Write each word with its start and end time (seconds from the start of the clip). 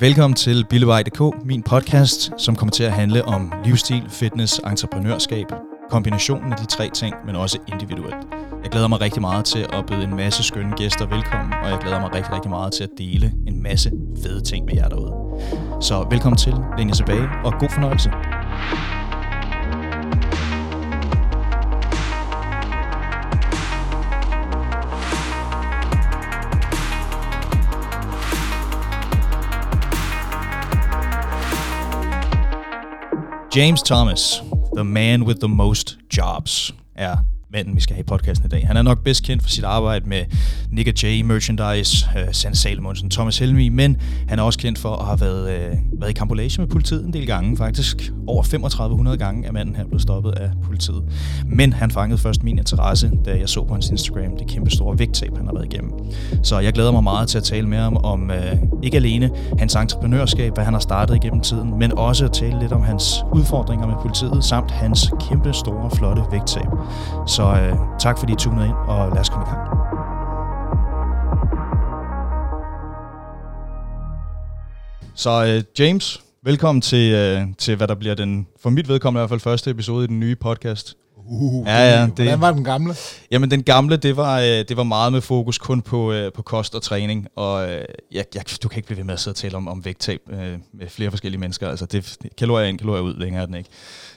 Velkommen 0.00 0.34
til 0.34 0.66
Billevej.dk, 0.70 1.44
min 1.44 1.62
podcast, 1.62 2.32
som 2.38 2.56
kommer 2.56 2.70
til 2.70 2.84
at 2.84 2.92
handle 2.92 3.24
om 3.24 3.52
livsstil, 3.64 4.02
fitness, 4.08 4.58
entreprenørskab, 4.58 5.46
kombinationen 5.90 6.52
af 6.52 6.58
de 6.58 6.66
tre 6.66 6.90
ting, 6.94 7.14
men 7.26 7.36
også 7.36 7.58
individuelt. 7.68 8.26
Jeg 8.62 8.70
glæder 8.70 8.88
mig 8.88 9.00
rigtig 9.00 9.20
meget 9.20 9.44
til 9.44 9.66
at 9.72 9.86
byde 9.86 10.02
en 10.02 10.16
masse 10.16 10.42
skønne 10.42 10.76
gæster 10.76 11.06
velkommen, 11.06 11.52
og 11.62 11.70
jeg 11.70 11.78
glæder 11.78 12.00
mig 12.00 12.14
rigtig, 12.14 12.32
rigtig 12.32 12.50
meget 12.50 12.72
til 12.72 12.84
at 12.84 12.90
dele 12.98 13.32
en 13.46 13.62
masse 13.62 13.90
fede 14.22 14.40
ting 14.40 14.64
med 14.66 14.74
jer 14.74 14.88
derude. 14.88 15.12
Så 15.80 16.06
velkommen 16.10 16.36
til, 16.36 16.54
læn 16.78 16.88
jer 16.88 16.94
tilbage, 16.94 17.28
og 17.44 17.52
god 17.58 17.68
fornøjelse. 17.70 18.10
James 33.50 33.82
Thomas, 33.82 34.40
the 34.74 34.84
man 34.84 35.24
with 35.24 35.40
the 35.40 35.48
most 35.48 35.96
jobs, 36.08 36.72
er 36.96 37.24
manden, 37.52 37.76
vi 37.76 37.80
skal 37.80 37.94
have 37.94 38.00
i 38.00 38.06
podcasten 38.06 38.46
i 38.46 38.48
dag. 38.48 38.66
Han 38.66 38.76
er 38.76 38.82
nok 38.82 39.04
bedst 39.04 39.24
kendt 39.24 39.42
for 39.42 39.50
sit 39.50 39.64
arbejde 39.64 40.08
med 40.08 40.24
Nick 40.72 41.04
J, 41.04 41.22
Merchandise, 41.22 42.06
øh, 42.16 42.22
uh, 42.22 42.32
Sand 42.32 42.54
Salomonsen, 42.54 43.10
Thomas 43.10 43.38
Helmi, 43.38 43.68
men 43.68 43.96
han 44.28 44.38
er 44.38 44.42
også 44.42 44.58
kendt 44.58 44.78
for 44.78 44.96
at 44.96 45.06
have 45.06 45.20
været, 45.20 45.72
uh, 45.72 46.00
været 46.00 46.10
i 46.10 46.12
kampolage 46.12 46.60
med 46.60 46.68
politiet 46.68 47.04
en 47.04 47.12
del 47.12 47.26
gange, 47.26 47.56
faktisk. 47.56 48.12
Over 48.26 48.42
3500 48.42 49.16
gange 49.18 49.46
er 49.48 49.52
manden 49.52 49.76
her 49.76 49.84
blevet 49.84 50.02
stoppet 50.02 50.32
af 50.32 50.50
politiet. 50.64 51.02
Men 51.46 51.72
han 51.72 51.90
fangede 51.90 52.18
først 52.18 52.42
min 52.42 52.58
interesse, 52.58 53.10
da 53.24 53.38
jeg 53.38 53.48
så 53.48 53.64
på 53.64 53.72
hans 53.72 53.88
Instagram 53.90 54.36
det 54.38 54.46
kæmpe 54.46 54.70
store 54.70 54.98
vægttab, 54.98 55.36
han 55.36 55.46
har 55.46 55.54
været 55.54 55.72
igennem. 55.72 55.92
Så 56.42 56.58
jeg 56.58 56.72
glæder 56.72 56.92
mig 56.92 57.02
meget 57.02 57.28
til 57.28 57.38
at 57.38 57.44
tale 57.44 57.68
med 57.68 57.78
ham 57.78 57.96
om 57.96 58.30
uh, 58.30 58.82
ikke 58.82 58.96
alene 58.96 59.30
hans 59.58 59.74
entreprenørskab, 59.74 60.54
hvad 60.54 60.64
han 60.64 60.74
har 60.74 60.80
startet 60.80 61.14
igennem 61.14 61.40
tiden, 61.40 61.78
men 61.78 61.98
også 61.98 62.24
at 62.24 62.32
tale 62.32 62.60
lidt 62.60 62.72
om 62.72 62.82
hans 62.82 63.24
udfordringer 63.32 63.86
med 63.86 63.94
politiet, 64.02 64.44
samt 64.44 64.70
hans 64.70 65.10
kæmpe 65.28 65.52
store, 65.52 65.90
flotte 65.90 66.22
vægttab. 66.32 66.66
Så 67.26 67.39
øh, 67.46 67.76
tak 67.98 68.18
fordi 68.18 68.32
I 68.32 68.36
tunede 68.36 68.66
ind, 68.66 68.74
og 68.74 69.08
lad 69.10 69.20
os 69.20 69.28
komme 69.28 69.46
i 69.46 69.50
gang. 69.50 69.70
Så 75.14 75.44
øh, 75.46 75.62
James, 75.78 76.20
velkommen 76.42 76.82
til, 76.82 77.12
øh, 77.12 77.42
til, 77.58 77.76
hvad 77.76 77.88
der 77.88 77.94
bliver 77.94 78.14
den, 78.14 78.46
for 78.60 78.70
mit 78.70 78.88
vedkommende 78.88 79.18
i 79.18 79.20
hvert 79.20 79.28
fald, 79.28 79.40
første 79.40 79.70
episode 79.70 80.04
i 80.04 80.06
den 80.06 80.20
nye 80.20 80.36
podcast. 80.36 80.96
Uh, 81.16 81.66
ja, 81.66 81.78
ja, 81.78 82.02
det, 82.06 82.12
hvordan 82.14 82.40
var 82.40 82.52
den 82.52 82.64
gamle? 82.64 82.94
Jamen, 83.30 83.50
den 83.50 83.62
gamle, 83.62 83.96
det 83.96 84.16
var, 84.16 84.40
øh, 84.40 84.44
det 84.46 84.76
var 84.76 84.82
meget 84.82 85.12
med 85.12 85.20
fokus 85.20 85.58
kun 85.58 85.82
på, 85.82 86.12
øh, 86.12 86.32
på 86.32 86.42
kost 86.42 86.74
og 86.74 86.82
træning, 86.82 87.26
og 87.36 87.70
øh, 87.70 87.84
jeg, 88.12 88.24
jeg, 88.34 88.42
du 88.62 88.68
kan 88.68 88.78
ikke 88.78 88.86
blive 88.86 88.96
ved 88.96 89.04
med 89.04 89.14
at 89.14 89.20
sidde 89.20 89.32
og 89.32 89.36
tale 89.36 89.56
om, 89.56 89.68
om 89.68 89.84
vægttab 89.84 90.20
øh, 90.30 90.58
med 90.72 90.88
flere 90.88 91.10
forskellige 91.10 91.40
mennesker. 91.40 91.68
Altså, 91.68 91.86
det, 91.86 92.16
kalorier 92.38 92.68
ind, 92.68 92.78
kalorier 92.78 93.02
ud, 93.02 93.14
længere 93.14 93.42
er 93.42 93.46
den 93.46 93.54
ikke. 93.54 93.70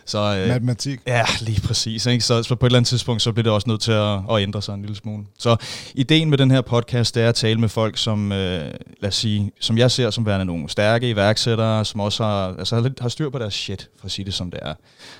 Så, 0.05 0.37
øh, 0.41 0.47
Matematik. 0.47 0.99
Ja, 1.07 1.23
lige 1.41 1.61
præcis. 1.61 2.05
Ikke? 2.05 2.23
Så, 2.23 2.43
så 2.43 2.55
på 2.55 2.65
et 2.65 2.69
eller 2.69 2.79
andet 2.79 2.87
tidspunkt, 2.87 3.21
så 3.21 3.31
bliver 3.31 3.43
det 3.43 3.51
også 3.51 3.69
nødt 3.69 3.81
til 3.81 3.91
at, 3.91 4.19
at 4.31 4.41
ændre 4.41 4.61
sig 4.61 4.73
en 4.73 4.81
lille 4.81 4.95
smule. 4.95 5.23
Så 5.39 5.55
ideen 5.95 6.29
med 6.29 6.37
den 6.37 6.51
her 6.51 6.61
podcast, 6.61 7.15
det 7.15 7.23
er 7.23 7.29
at 7.29 7.35
tale 7.35 7.59
med 7.59 7.69
folk, 7.69 7.97
som, 7.97 8.31
øh, 8.31 8.71
lad 8.99 9.07
os 9.07 9.15
sige, 9.15 9.51
som 9.59 9.77
jeg 9.77 9.91
ser 9.91 10.09
som 10.09 10.25
værende 10.25 10.45
nogle 10.45 10.69
stærke 10.69 11.09
iværksættere, 11.09 11.85
som 11.85 11.99
også 11.99 12.23
har, 12.23 12.55
altså, 12.59 12.91
har 13.01 13.09
styr 13.09 13.29
på 13.29 13.39
deres 13.39 13.53
shit, 13.53 13.89
for 13.99 14.05
at 14.05 14.11
sige 14.11 14.25
det 14.25 14.33
som 14.33 14.51
det 14.51 14.59
er. 14.63 14.73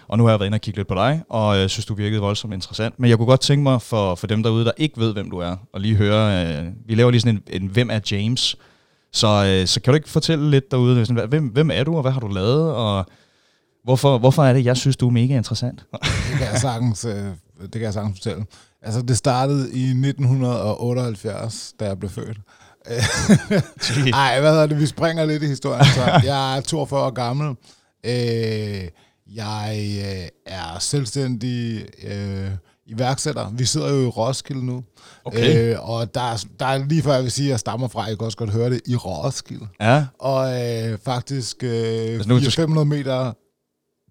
Og 0.08 0.18
nu 0.18 0.24
har 0.24 0.32
jeg 0.32 0.40
været 0.40 0.48
inde 0.48 0.56
og 0.56 0.62
kigge 0.62 0.80
lidt 0.80 0.88
på 0.88 0.96
dig, 0.96 1.22
og 1.30 1.58
øh, 1.58 1.70
synes, 1.70 1.86
du 1.86 1.94
virkede 1.94 2.22
voldsomt 2.22 2.54
interessant. 2.54 3.00
Men 3.00 3.10
jeg 3.10 3.18
kunne 3.18 3.28
godt 3.28 3.42
tænke 3.42 3.64
mig 3.64 3.82
for, 3.82 4.16
for 4.16 4.28
dem 4.28 4.44
derude, 4.44 4.66
der 4.66 4.72
ikke 4.78 5.00
ved, 5.00 5.14
hvem 5.14 5.30
du 5.30 5.38
er, 5.38 5.56
og 5.74 5.82
lige 5.82 5.96
høre, 5.96 6.48
øh, 6.48 6.66
vi 6.86 6.96
laver 6.96 7.12
lige 7.12 7.22
sådan 7.22 7.42
en, 7.48 7.64
en 7.64 7.70
Hvem 7.70 7.90
er 7.90 8.00
James? 8.12 8.56
Så, 9.14 9.28
øh, 9.28 9.68
så 9.68 9.82
kan 9.82 9.92
du 9.92 9.96
ikke 9.96 10.10
fortælle 10.10 10.52
lidt 10.52 10.72
derude, 10.72 11.06
sådan, 11.06 11.30
hvem, 11.30 11.48
hvem 11.48 11.72
er 11.74 11.84
du, 11.84 11.96
og 11.96 12.02
hvad 12.02 12.12
har 12.12 12.20
du 12.20 12.28
lavet, 12.28 12.72
og 12.72 13.06
Hvorfor, 13.84 14.18
hvorfor 14.18 14.44
er 14.44 14.54
det, 14.54 14.66
jeg 14.66 14.78
synes, 14.78 14.98
du 14.98 15.08
er 15.08 15.12
mega 15.12 15.38
interessant? 15.38 15.86
det 16.30 16.38
kan 16.38 16.48
jeg 16.52 16.60
sagtens, 16.62 17.06
øh, 17.06 17.26
det 17.62 17.72
kan 17.72 17.82
jeg 17.82 17.94
sagtens 17.94 18.20
fortælle. 18.20 18.46
Altså, 18.82 19.02
det 19.02 19.18
startede 19.18 19.72
i 19.74 19.84
1978, 19.84 21.74
da 21.80 21.86
jeg 21.86 22.00
blev 22.00 22.10
født. 22.12 22.38
Nej, 24.12 24.40
hvad 24.42 24.52
hedder 24.52 24.68
det? 24.68 24.80
Vi 24.80 24.86
springer 24.86 25.26
lidt 25.26 25.44
i 25.44 25.48
historien. 25.48 25.86
Så 25.86 26.02
jeg 26.32 26.58
er 26.58 26.62
42 26.62 27.02
år 27.02 27.10
gammel. 27.10 27.56
Øh, 28.06 28.88
jeg 29.36 29.78
øh, 30.06 30.28
er 30.46 30.80
selvstændig 30.80 31.86
iværksætter. 32.86 33.50
Vi 33.54 33.66
sidder 33.66 33.94
jo 33.94 34.02
i 34.02 34.08
Roskilde 34.08 34.66
nu. 34.66 34.84
Okay. 35.26 35.74
Øh, 35.74 35.90
og 35.90 36.16
der, 36.16 36.46
der 36.60 36.66
er 36.66 36.78
lige 36.78 37.02
før 37.02 37.14
jeg 37.14 37.24
vil 37.24 37.32
sige, 37.32 37.48
at 37.48 37.52
jeg 37.52 37.60
stammer 37.60 37.88
fra, 37.88 38.04
jeg 38.04 38.18
kan 38.18 38.26
også 38.26 38.38
godt 38.38 38.50
høre 38.50 38.70
det, 38.70 38.82
i 38.86 38.96
Roskilde. 38.96 39.68
Ja. 39.82 40.06
Og 40.20 40.62
øh, 40.62 40.98
faktisk 41.06 41.64
øh, 41.64 42.20
altså 42.30 42.52
500 42.56 42.86
meter 42.86 43.34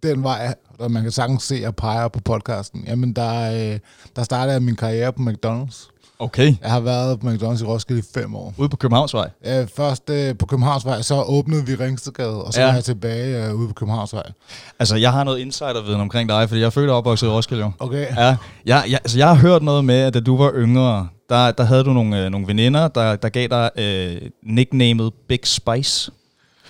den 0.03 0.23
vej, 0.23 0.55
og 0.79 0.91
man 0.91 1.03
kan 1.03 1.13
sagtens 1.13 1.43
se 1.43 1.63
og 1.67 1.77
pege 1.77 2.11
på 2.11 2.21
podcasten, 2.21 2.85
jamen 2.87 3.13
der, 3.13 3.73
øh, 3.73 3.79
der 4.17 4.23
startede 4.23 4.53
jeg 4.53 4.63
min 4.63 4.77
karriere 4.77 5.13
på 5.13 5.23
McDonald's. 5.23 5.89
Okay. 6.19 6.55
Jeg 6.63 6.71
har 6.71 6.81
været 6.81 7.21
på 7.21 7.27
McDonald's 7.27 7.63
i 7.63 7.67
Roskilde 7.67 8.01
i 8.01 8.05
fem 8.15 8.35
år. 8.35 8.55
Ude 8.59 8.69
på 8.69 8.77
Københavnsvej? 8.77 9.31
Ja, 9.45 9.67
først 9.77 10.11
øh, 10.11 10.39
på 10.39 10.47
Københavnsvej, 10.47 11.03
så 11.03 11.23
åbnede 11.23 11.67
vi 11.67 11.75
Ringstedgade, 11.75 12.45
og 12.45 12.53
så 12.53 12.61
ja. 12.61 12.67
var 12.67 12.75
jeg 12.75 12.85
tilbage 12.85 13.47
øh, 13.47 13.55
ude 13.55 13.69
på 13.69 13.75
Københavnsvej. 13.75 14.33
Altså, 14.79 14.97
jeg 14.97 15.13
har 15.13 15.25
noget 15.25 15.39
insiderviden 15.39 16.01
omkring 16.01 16.29
dig, 16.29 16.49
fordi 16.49 16.61
jeg 16.61 16.67
er 16.67 16.71
født 16.71 16.91
og 16.91 16.97
opvokset 16.97 17.27
i 17.27 17.31
Roskilde. 17.31 17.73
Okay. 17.79 18.07
Ja, 18.17 18.27
jeg, 18.27 18.37
jeg, 18.67 19.01
altså, 19.05 19.19
jeg 19.19 19.29
har 19.29 19.35
hørt 19.35 19.63
noget 19.63 19.85
med, 19.85 20.01
at 20.01 20.15
da 20.15 20.21
du 20.21 20.37
var 20.37 20.53
yngre, 20.55 21.09
der, 21.29 21.51
der 21.51 21.65
havde 21.65 21.85
du 21.85 21.93
nogle, 21.93 22.25
øh, 22.25 22.31
nogle 22.31 22.47
veninder, 22.47 22.89
der, 22.89 23.17
der 23.17 23.29
gav 23.29 23.49
dig 23.49 23.71
øh, 23.77 24.31
nicknamet 24.43 25.13
Big 25.29 25.41
Spice. 25.45 26.13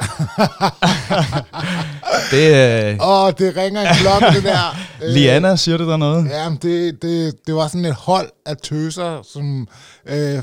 det, 2.33 2.55
øh... 2.55 2.97
oh, 3.01 3.33
det 3.39 3.57
ringer 3.57 3.81
en 3.81 3.97
klokke, 3.97 4.27
det 4.27 4.45
der. 4.45 4.77
Liana, 5.15 5.57
siger 5.57 5.77
det 5.77 5.87
der 5.87 5.97
noget? 5.97 6.29
Ja, 6.31 6.51
det, 6.63 7.03
det, 7.03 7.35
det 7.47 7.55
var 7.55 7.69
sådan 7.69 7.85
et 7.85 7.95
hold 7.95 8.31
af 8.47 8.57
tøser, 8.57 9.23
som... 9.33 9.69
Øh, 10.07 10.43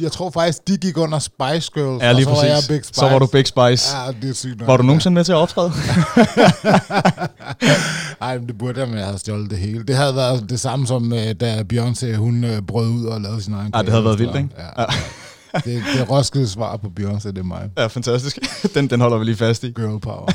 jeg 0.00 0.12
tror 0.12 0.30
faktisk, 0.30 0.68
de 0.68 0.76
gik 0.76 0.96
under 0.96 1.18
Spice 1.18 1.70
Girls, 1.74 2.02
ja, 2.02 2.12
lige 2.12 2.28
og 2.28 2.36
så 2.36 2.38
præcis. 2.42 2.42
var 2.42 2.44
jeg 2.44 2.62
Big 2.68 2.84
Spice. 2.84 3.00
Så 3.00 3.08
var 3.08 3.18
du 3.18 3.26
Big 3.26 3.46
Spice. 3.46 3.96
Ja, 3.96 4.12
det 4.22 4.30
er 4.30 4.34
sygt 4.34 4.66
Var 4.66 4.76
du 4.76 4.82
nogensinde 4.82 5.14
med 5.14 5.24
til 5.24 5.32
at 5.32 5.36
optræde? 5.36 5.70
Nej, 8.20 8.36
det 8.36 8.58
burde 8.58 8.80
jeg, 8.80 8.88
men 8.88 8.98
jeg 8.98 9.06
havde 9.06 9.18
stjålet 9.18 9.50
det 9.50 9.58
hele. 9.58 9.84
Det 9.84 9.96
havde 9.96 10.16
været 10.16 10.50
det 10.50 10.60
samme 10.60 10.86
som, 10.86 11.12
øh, 11.12 11.34
da 11.40 11.64
Beyoncé, 11.72 12.14
hun 12.14 12.44
øh, 12.44 12.62
brød 12.62 12.88
ud 12.88 13.06
og 13.06 13.20
lavede 13.20 13.42
sin 13.42 13.54
egen 13.54 13.72
Ja, 13.74 13.82
det 13.82 13.88
havde 13.88 14.04
været 14.04 14.18
vildt, 14.18 14.36
ikke? 14.36 14.48
Ja. 14.58 14.82
ja 14.82 14.86
det, 15.64 15.82
det 15.94 16.00
er 16.00 16.04
Roskilde 16.04 16.48
svar 16.48 16.76
på 16.76 16.92
Beyoncé, 17.00 17.28
det 17.28 17.38
er 17.38 17.42
mig. 17.42 17.70
Ja, 17.78 17.86
fantastisk. 17.86 18.38
Den, 18.74 18.90
den 18.90 19.00
holder 19.00 19.18
vi 19.18 19.24
lige 19.24 19.36
fast 19.36 19.64
i. 19.64 19.70
Girl 19.70 20.00
power. 20.00 20.32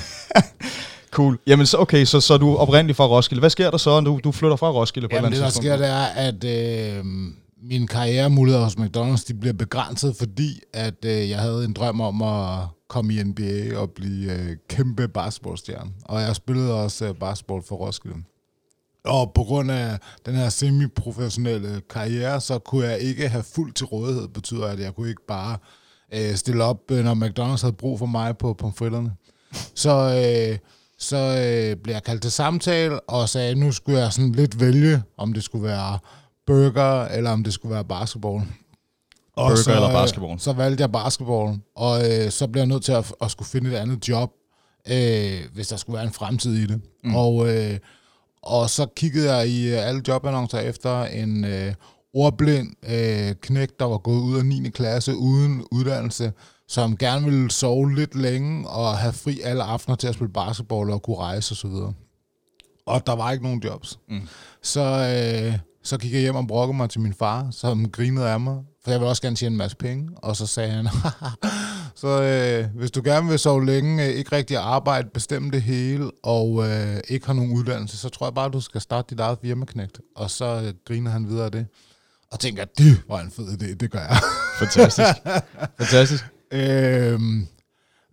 cool. 1.11 1.39
Jamen, 1.47 1.65
så, 1.65 1.77
okay, 1.77 2.05
så, 2.05 2.21
så 2.21 2.33
er 2.33 2.37
du 2.37 2.55
oprindeligt 2.55 2.97
fra 2.97 3.07
Roskilde. 3.07 3.39
Hvad 3.39 3.49
sker 3.49 3.71
der 3.71 3.77
så, 3.77 3.89
når 3.89 4.11
du, 4.11 4.19
du 4.23 4.31
flytter 4.31 4.57
fra 4.57 4.71
Roskilde 4.71 5.07
på 5.07 5.15
Jamen, 5.15 5.33
et 5.33 5.35
det, 5.35 5.43
der 5.43 5.49
sker, 5.49 5.77
det 5.77 5.87
er, 5.87 6.05
at 6.05 6.43
øh, 6.43 7.05
min 7.63 7.87
karrieremuligheder 7.87 8.63
hos 8.63 8.75
McDonald's, 8.75 9.27
de 9.27 9.33
bliver 9.33 9.53
begrænset, 9.53 10.15
fordi 10.19 10.59
at 10.73 11.05
øh, 11.05 11.29
jeg 11.29 11.39
havde 11.39 11.65
en 11.65 11.73
drøm 11.73 12.01
om 12.01 12.21
at 12.21 12.59
komme 12.89 13.13
i 13.13 13.23
NBA 13.23 13.77
og 13.77 13.89
blive 13.89 14.33
øh, 14.33 14.55
kæmpe 14.69 15.07
basketballstjerne. 15.07 15.91
Og 16.05 16.21
jeg 16.21 16.35
spillede 16.35 16.73
også 16.73 17.05
øh, 17.05 17.15
basketball 17.15 17.61
for 17.67 17.75
Roskilde. 17.75 18.15
Og 19.06 19.31
på 19.35 19.44
grund 19.44 19.72
af 19.72 19.97
den 20.25 20.35
her 20.35 20.50
semi-professionelle 20.50 21.81
karriere, 21.89 22.41
så 22.41 22.59
kunne 22.59 22.88
jeg 22.88 23.00
ikke 23.00 23.29
have 23.29 23.44
fuld 23.44 23.73
til 23.73 23.85
rådighed. 23.85 24.28
Betyder, 24.28 24.67
at 24.67 24.79
jeg 24.79 24.95
kunne 24.95 25.09
ikke 25.09 25.25
bare 25.28 25.57
øh, 26.13 26.35
stille 26.35 26.63
op, 26.63 26.91
øh, 26.91 27.03
når 27.03 27.16
McDonald's 27.16 27.62
havde 27.62 27.73
brug 27.73 28.00
for 28.00 28.06
mig 28.06 28.38
på 28.38 28.53
pomfritterne. 28.53 29.12
Så, 29.75 29.91
øh, 29.91 30.57
så 31.00 31.17
øh, 31.17 31.84
blev 31.84 31.94
jeg 31.94 32.03
kaldt 32.03 32.22
til 32.22 32.31
samtale, 32.31 33.00
og 33.00 33.29
sagde, 33.29 33.51
at 33.51 33.57
nu 33.57 33.72
skulle 33.72 34.00
jeg 34.00 34.13
sådan 34.13 34.31
lidt 34.31 34.59
vælge, 34.59 35.03
om 35.18 35.33
det 35.33 35.44
skulle 35.44 35.68
være 35.68 36.00
burger, 36.45 37.06
eller 37.06 37.31
om 37.31 37.44
det 37.44 37.53
skulle 37.53 37.73
være 37.73 37.85
basketball. 37.85 38.44
Og 39.35 39.50
burger 39.50 39.56
så, 39.56 39.75
eller 39.75 39.91
basketball? 39.91 40.39
Så 40.39 40.53
valgte 40.53 40.81
jeg 40.81 40.91
basketball, 40.91 41.59
og 41.75 42.12
øh, 42.12 42.31
så 42.31 42.47
blev 42.47 42.59
jeg 42.59 42.68
nødt 42.68 42.83
til 42.83 42.91
at, 42.91 43.13
at 43.22 43.31
skulle 43.31 43.50
finde 43.50 43.72
et 43.72 43.75
andet 43.75 44.09
job, 44.09 44.31
øh, 44.88 45.39
hvis 45.53 45.68
der 45.68 45.75
skulle 45.75 45.95
være 45.98 46.06
en 46.06 46.13
fremtid 46.13 46.53
i 46.53 46.65
det. 46.65 46.81
Mm. 47.03 47.15
Og... 47.15 47.56
Øh, 47.56 47.77
og 48.43 48.69
så 48.69 48.85
kiggede 48.95 49.33
jeg 49.33 49.47
i 49.47 49.69
øh, 49.69 49.88
alle 49.88 50.01
jobannoncer 50.07 50.59
efter 50.59 51.03
en 51.03 51.45
øh, 51.45 51.73
ordblind 52.13 52.73
øh, 52.89 53.35
knæk, 53.41 53.69
der 53.79 53.85
var 53.85 53.97
gået 53.97 54.21
ud 54.21 54.38
af 54.38 54.45
9. 54.45 54.69
klasse 54.69 55.15
uden 55.15 55.65
uddannelse, 55.71 56.33
som 56.67 56.97
gerne 56.97 57.25
ville 57.25 57.51
sove 57.51 57.95
lidt 57.95 58.15
længe 58.15 58.69
og 58.69 58.97
have 58.97 59.13
fri 59.13 59.41
alle 59.43 59.63
aftener 59.63 59.95
til 59.95 60.07
at 60.07 60.13
spille 60.13 60.33
basketball 60.33 60.89
og 60.89 61.01
kunne 61.01 61.17
rejse 61.17 61.51
osv. 61.51 61.71
Og, 61.71 61.93
og 62.85 63.07
der 63.07 63.15
var 63.15 63.31
ikke 63.31 63.43
nogen 63.43 63.61
jobs. 63.63 63.99
Mm. 64.09 64.27
Så, 64.63 64.81
øh, 64.81 65.59
så 65.83 65.97
gik 65.97 66.13
jeg 66.13 66.21
hjem 66.21 66.35
og 66.35 66.47
brokkede 66.47 66.77
mig 66.77 66.89
til 66.89 67.01
min 67.01 67.13
far, 67.13 67.47
som 67.51 67.89
grinede 67.89 68.29
af 68.29 68.39
mig, 68.39 68.57
for 68.83 68.91
jeg 68.91 68.99
ville 68.99 69.09
også 69.09 69.21
gerne 69.21 69.35
tjene 69.35 69.53
en 69.53 69.57
masse 69.57 69.77
penge. 69.77 70.09
Og 70.15 70.35
så 70.35 70.47
sagde 70.47 70.71
han, 70.71 70.88
så 71.95 72.21
øh, 72.21 72.77
hvis 72.79 72.91
du 72.91 73.01
gerne 73.05 73.29
vil 73.29 73.39
sove 73.39 73.65
længe, 73.65 74.05
øh, 74.05 74.09
ikke 74.09 74.35
rigtig 74.35 74.57
arbejde, 74.57 75.09
bestemme 75.13 75.51
det 75.51 75.61
hele, 75.61 76.11
og 76.23 76.69
øh, 76.69 76.97
ikke 77.07 77.25
har 77.25 77.33
nogen 77.33 77.57
uddannelse, 77.57 77.97
så 77.97 78.09
tror 78.09 78.25
jeg 78.25 78.33
bare, 78.33 78.49
du 78.49 78.61
skal 78.61 78.81
starte 78.81 79.07
dit 79.09 79.19
eget 79.19 79.38
firmaknægt. 79.41 79.99
Og 80.15 80.31
så 80.31 80.61
øh, 80.65 80.73
griner 80.88 81.11
han 81.11 81.27
videre 81.27 81.45
af 81.45 81.51
det. 81.51 81.65
Og 82.31 82.39
tænker, 82.39 82.65
det 82.77 83.01
var 83.07 83.19
en 83.19 83.31
fed 83.31 83.47
idé, 83.47 83.75
det 83.75 83.91
gør 83.91 83.99
jeg. 83.99 84.17
Fantastisk. 84.59 85.09
Fantastisk. 85.79 86.23
øhm, 86.51 87.47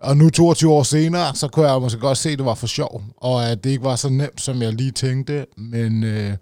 og 0.03 0.17
nu 0.17 0.31
22 0.31 0.73
år 0.73 0.83
senere, 0.83 1.35
så 1.35 1.49
kunne 1.49 1.69
jeg 1.69 1.81
måske 1.81 2.01
godt 2.01 2.19
se, 2.19 2.31
at 2.31 2.39
det 2.39 2.47
var 2.47 2.55
for 2.55 2.67
sjov, 2.67 3.03
og 3.17 3.49
at 3.49 3.65
det 3.65 3.71
ikke 3.71 3.85
var 3.85 3.97
så 3.97 4.09
nemt, 4.09 4.41
som 4.41 4.63
jeg 4.63 4.73
lige 4.73 4.91
tænkte, 4.91 5.47
men 5.57 6.05
øh, 6.05 6.37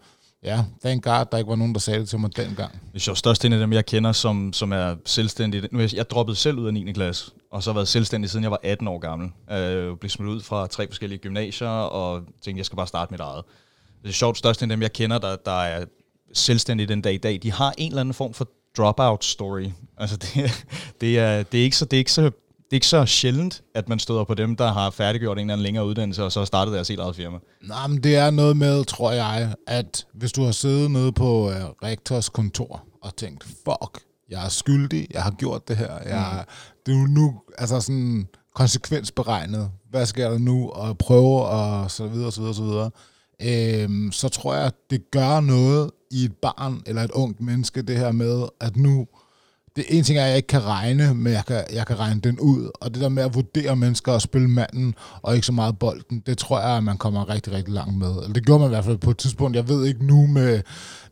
ja, 0.46 0.64
thank 0.84 1.04
God, 1.04 1.25
der 1.32 1.38
ikke 1.38 1.48
var 1.48 1.56
nogen, 1.56 1.72
der 1.72 1.81
sagde 1.81 2.00
det 2.00 2.08
til 2.08 2.19
mig 2.19 2.37
dengang. 2.37 2.72
Det 2.72 3.08
er 3.08 3.10
jo 3.10 3.14
størst 3.14 3.44
en 3.44 3.52
af 3.52 3.58
dem, 3.58 3.72
jeg 3.72 3.87
kender, 3.87 4.12
som, 4.12 4.52
som 4.52 4.72
er 4.72 4.96
selvstændig. 5.04 5.69
Nu, 5.72 5.81
jeg, 5.81 5.94
jeg 5.94 6.10
droppede 6.10 6.37
selv 6.37 6.58
ud 6.58 6.66
af 6.66 6.75
9. 6.75 6.93
klasse, 6.93 7.31
og 7.50 7.62
så 7.62 7.70
har 7.70 7.75
været 7.75 7.88
selvstændig, 7.88 8.31
siden 8.31 8.43
jeg 8.43 8.50
var 8.50 8.60
18 8.62 8.88
år 8.88 8.98
gammel. 8.98 9.31
Øh, 9.50 9.96
blev 9.96 10.10
smidt 10.10 10.31
ud 10.31 10.43
fra 10.43 10.66
tre 10.66 10.88
forskellige 10.88 11.19
gymnasier, 11.19 11.69
og 11.69 12.22
tænkte, 12.44 12.58
jeg 12.58 12.66
skal 12.66 12.76
bare 12.76 12.87
starte 12.87 13.12
mit 13.12 13.20
eget. 13.20 13.44
Det 14.02 14.08
er 14.08 14.12
sjovt, 14.12 14.38
størst 14.38 14.62
en 14.62 14.70
af 14.70 14.76
dem, 14.76 14.82
jeg 14.82 14.93
kender, 14.93 15.19
der, 15.19 15.37
der 15.37 15.62
er 15.62 15.84
selvstændige 16.32 16.87
den 16.87 17.02
dag 17.02 17.14
i 17.14 17.19
dag, 17.19 17.38
de 17.43 17.52
har 17.52 17.75
en 17.78 17.88
eller 17.88 18.00
anden 18.00 18.14
form 18.14 18.34
for 18.34 18.48
dropout 18.76 19.25
story. 19.25 19.70
Altså 19.96 20.16
det, 20.16 20.66
det, 21.00 21.19
er, 21.19 21.43
det, 21.43 21.60
er 21.60 21.64
ikke 21.64 21.76
så, 21.76 21.84
det 21.84 21.96
er 21.96 21.98
ikke 21.98 22.12
så 22.12 22.31
det 22.66 22.72
er 22.72 22.76
ikke 22.76 22.86
så 22.86 23.06
sjældent, 23.06 23.62
at 23.74 23.88
man 23.88 23.98
støder 23.98 24.24
på 24.24 24.34
dem, 24.34 24.56
der 24.56 24.72
har 24.72 24.90
færdiggjort 24.90 25.38
en 25.38 25.40
eller 25.40 25.54
anden 25.54 25.62
længere 25.62 25.86
uddannelse, 25.86 26.24
og 26.24 26.32
så 26.32 26.40
har 26.40 26.44
startet 26.44 26.74
deres 26.74 26.88
helt 26.88 27.00
eget 27.00 27.16
firma. 27.16 27.38
Nej, 27.62 27.86
men 27.86 28.02
det 28.02 28.16
er 28.16 28.30
noget 28.30 28.56
med, 28.56 28.84
tror 28.84 29.12
jeg, 29.12 29.54
at 29.66 30.06
hvis 30.14 30.32
du 30.32 30.44
har 30.44 30.52
siddet 30.52 30.90
nede 30.90 31.12
på 31.12 31.46
uh, 31.46 31.52
rektors 31.82 32.28
kontor 32.28 32.84
og 33.02 33.16
tænkt, 33.16 33.44
fuck, 33.44 34.00
jeg 34.30 34.44
er 34.44 34.48
skyldig, 34.48 35.06
jeg 35.10 35.22
har 35.22 35.30
gjort 35.30 35.68
det 35.68 35.76
her, 35.76 35.98
jeg, 36.06 36.44
mm. 36.46 36.52
det 36.86 36.94
er 36.94 37.06
nu 37.06 37.40
altså 37.58 37.80
sådan 37.80 38.26
konsekvensberegnet, 38.54 39.70
hvad 39.90 40.06
sker 40.06 40.30
der 40.30 40.38
nu, 40.38 40.70
og 40.70 40.98
prøve, 40.98 41.42
og 41.42 41.90
så 41.90 42.06
videre, 42.06 42.32
så 42.32 42.40
videre, 42.40 42.54
så 42.54 42.62
videre. 42.62 42.90
Øhm, 43.42 44.12
så 44.12 44.28
tror 44.28 44.54
jeg, 44.54 44.72
det 44.90 45.10
gør 45.10 45.40
noget 45.40 45.90
i 46.10 46.24
et 46.24 46.32
barn 46.42 46.82
eller 46.86 47.02
et 47.02 47.10
ungt 47.10 47.40
menneske, 47.40 47.82
det 47.82 47.98
her 47.98 48.12
med, 48.12 48.46
at 48.60 48.76
nu, 48.76 49.06
det 49.76 49.84
en 49.88 50.05
ting 50.05 50.19
er, 50.19 50.23
at 50.23 50.28
jeg 50.28 50.37
ikke 50.37 50.46
kan 50.46 50.64
regne, 50.64 51.14
men 51.14 51.32
jeg 51.32 51.44
kan, 51.46 51.64
jeg 51.73 51.87
kan 51.87 51.99
regne 51.99 52.20
den 52.20 52.40
ud. 52.40 52.70
Og 52.81 52.94
det 52.94 53.02
der 53.02 53.08
med 53.08 53.23
at 53.23 53.34
vurdere 53.34 53.76
mennesker 53.76 54.12
og 54.12 54.23
spille 54.23 54.49
manden, 54.49 54.94
og 55.23 55.34
ikke 55.34 55.46
så 55.46 55.52
meget 55.52 55.78
bolden, 55.78 56.23
det 56.26 56.38
tror 56.38 56.61
jeg, 56.61 56.76
at 56.76 56.84
man 56.84 56.99
kommer 56.99 57.28
rigtig, 57.28 57.52
rigtig 57.52 57.75
langt 57.75 57.99
med. 57.99 58.11
Eller 58.11 58.32
det 58.32 58.46
gjorde 58.46 58.61
man 58.61 58.69
i 58.69 58.75
hvert 58.75 58.84
fald 58.84 58.99
på 58.99 59.11
et 59.11 59.19
tidspunkt. 59.19 59.56
Jeg 59.56 59.69
ved 59.69 59.87
ikke 59.87 60.06
nu 60.06 60.26
med, 60.26 60.62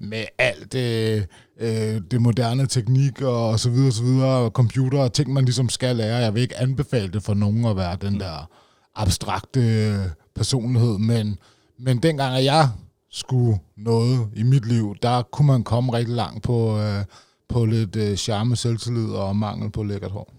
med 0.01 0.25
alt 0.39 0.73
det, 0.73 1.27
øh, 1.61 2.01
det 2.11 2.21
moderne 2.21 2.67
teknik 2.67 3.23
og 3.23 3.61
så 3.61 3.71
videre, 3.71 3.93
så 3.93 4.03
videre, 4.03 4.37
og 4.37 4.51
computer 4.51 4.99
og 4.99 5.13
ting, 5.13 5.33
man 5.33 5.45
ligesom 5.45 5.69
skal 5.69 5.97
lære. 5.97 6.17
Jeg 6.17 6.35
vil 6.35 6.43
ikke 6.43 6.61
anbefale 6.61 7.09
det 7.09 7.23
for 7.23 7.35
nogen 7.35 7.65
at 7.65 7.77
være 7.77 7.97
den 8.01 8.21
der 8.21 8.51
abstrakte 8.95 9.95
personlighed, 10.35 10.99
men, 10.99 11.39
men 11.79 11.99
dengang, 11.99 12.37
at 12.37 12.45
jeg 12.45 12.69
skulle 13.11 13.59
noget 13.77 14.29
i 14.37 14.43
mit 14.43 14.69
liv, 14.69 14.95
der 15.03 15.23
kunne 15.23 15.47
man 15.47 15.63
komme 15.63 15.93
rigtig 15.93 16.15
langt 16.15 16.43
på... 16.43 16.79
Øh, 16.81 17.05
på 17.55 17.65
lidt 17.65 17.97
øh, 17.97 18.17
charme, 18.17 18.57
selvtillid 18.57 19.09
og 19.09 19.37
mangel 19.37 19.71
på 19.71 19.83
lækkert 19.83 20.11
hår. 20.11 20.35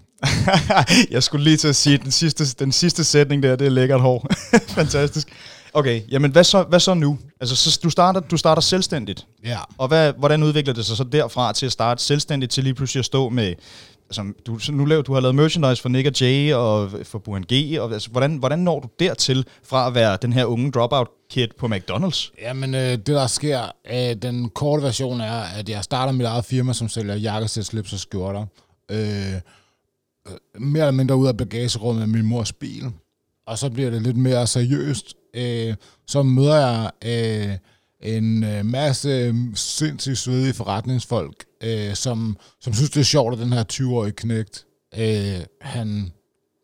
jeg 1.16 1.24
skulle 1.24 1.44
lige 1.44 1.58
til 1.58 1.68
at 1.68 1.76
sige, 1.76 1.94
at 1.94 2.04
den 2.04 2.12
sidste, 2.12 2.46
den 2.46 2.72
sidste 2.72 3.04
sætning 3.04 3.44
der, 3.44 3.56
det 3.56 3.66
er 3.66 3.72
lækkert 3.72 4.02
hår. 4.02 4.28
Fantastisk. 4.80 5.28
Okay, 5.74 6.02
jamen 6.12 6.32
hvad 6.32 6.44
så, 6.44 6.64
hvad 6.64 6.80
så 6.80 6.94
nu? 6.94 7.18
Altså, 7.40 7.56
så 7.56 7.80
du, 7.84 7.90
starter, 7.90 8.20
du 8.20 8.38
starter 8.38 8.62
selvstændigt. 8.62 9.28
Ja. 9.46 9.60
Og 9.78 9.88
hvad, 9.88 10.14
hvordan 10.18 10.44
udvikler 10.44 10.74
det 10.74 10.86
sig 10.86 10.98
så 10.98 11.04
derfra 11.04 11.54
til 11.54 11.66
at 11.66 11.72
starte 11.72 12.04
selvstændigt, 12.04 12.52
til 12.52 12.64
lige 12.64 12.74
pludselig 12.74 13.00
at 13.00 13.06
stå 13.06 13.30
med... 13.30 13.54
Altså, 14.10 14.34
du, 14.46 14.60
nu 14.72 14.86
laver, 14.86 15.02
du 15.02 15.14
har 15.14 15.22
lavet 15.22 15.36
merchandise 15.36 15.82
for 15.82 15.90
Nick 15.90 16.08
og 16.08 16.22
Jay 16.22 16.54
og 16.54 16.92
for 17.04 17.20
Buan 17.20 17.44
G. 17.54 17.80
Og, 17.80 17.94
altså, 17.94 18.10
hvordan, 18.10 18.38
hvordan 18.38 18.60
når 18.60 18.80
du 18.80 18.88
dertil 19.00 19.46
fra 19.64 19.88
at 19.88 19.96
være 19.96 20.18
den 20.22 20.34
her 20.34 20.46
unge 20.46 20.72
dropout 20.72 21.08
kid 21.30 21.48
på 21.58 21.68
McDonald's? 21.68 22.34
Jamen, 22.42 22.76
øh, 22.76 22.82
det 22.92 23.08
der 23.08 23.28
sker, 23.28 23.62
øh, 23.92 24.16
den 24.22 24.50
korte 24.50 24.84
version 24.84 25.22
er, 25.22 25.42
at 25.60 25.70
jeg 25.70 25.84
starter 25.84 26.14
mit 26.14 26.26
eget 26.26 26.46
firma, 26.46 26.74
som 26.74 26.90
sælger 26.90 27.16
jakkesæt, 27.16 27.66
slips 27.66 27.94
og 27.94 28.00
skjorter. 28.00 28.46
Øh, 28.92 29.34
øh, 30.28 30.62
mere 30.62 30.84
eller 30.84 30.92
mindre 30.92 31.16
ud 31.16 31.28
af 31.28 31.38
bagagerummet 31.38 32.10
med 32.10 32.20
min 32.22 32.30
mors 32.30 32.54
bil. 32.54 32.92
Og 33.48 33.58
så 33.58 33.70
bliver 33.70 33.90
det 33.90 34.02
lidt 34.02 34.18
mere 34.18 34.48
seriøst. 34.48 35.14
Øh, 35.34 35.76
så 36.08 36.24
møder 36.24 36.56
jeg 36.56 36.92
øh, 37.06 37.58
en 38.06 38.44
øh, 38.44 38.66
masse 38.66 39.10
øh, 39.10 39.36
sindssygt 39.56 40.18
svedige 40.18 40.54
forretningsfolk, 40.54 41.46
øh, 41.64 41.96
som, 41.96 42.38
som 42.62 42.74
synes, 42.74 42.90
det 42.90 43.00
er 43.00 43.04
sjovt, 43.04 43.34
at 43.34 43.40
den 43.40 43.54
her 43.54 43.64
20-årige 43.74 44.12
knægt, 44.12 44.66
øh, 44.98 45.42
han 45.62 46.12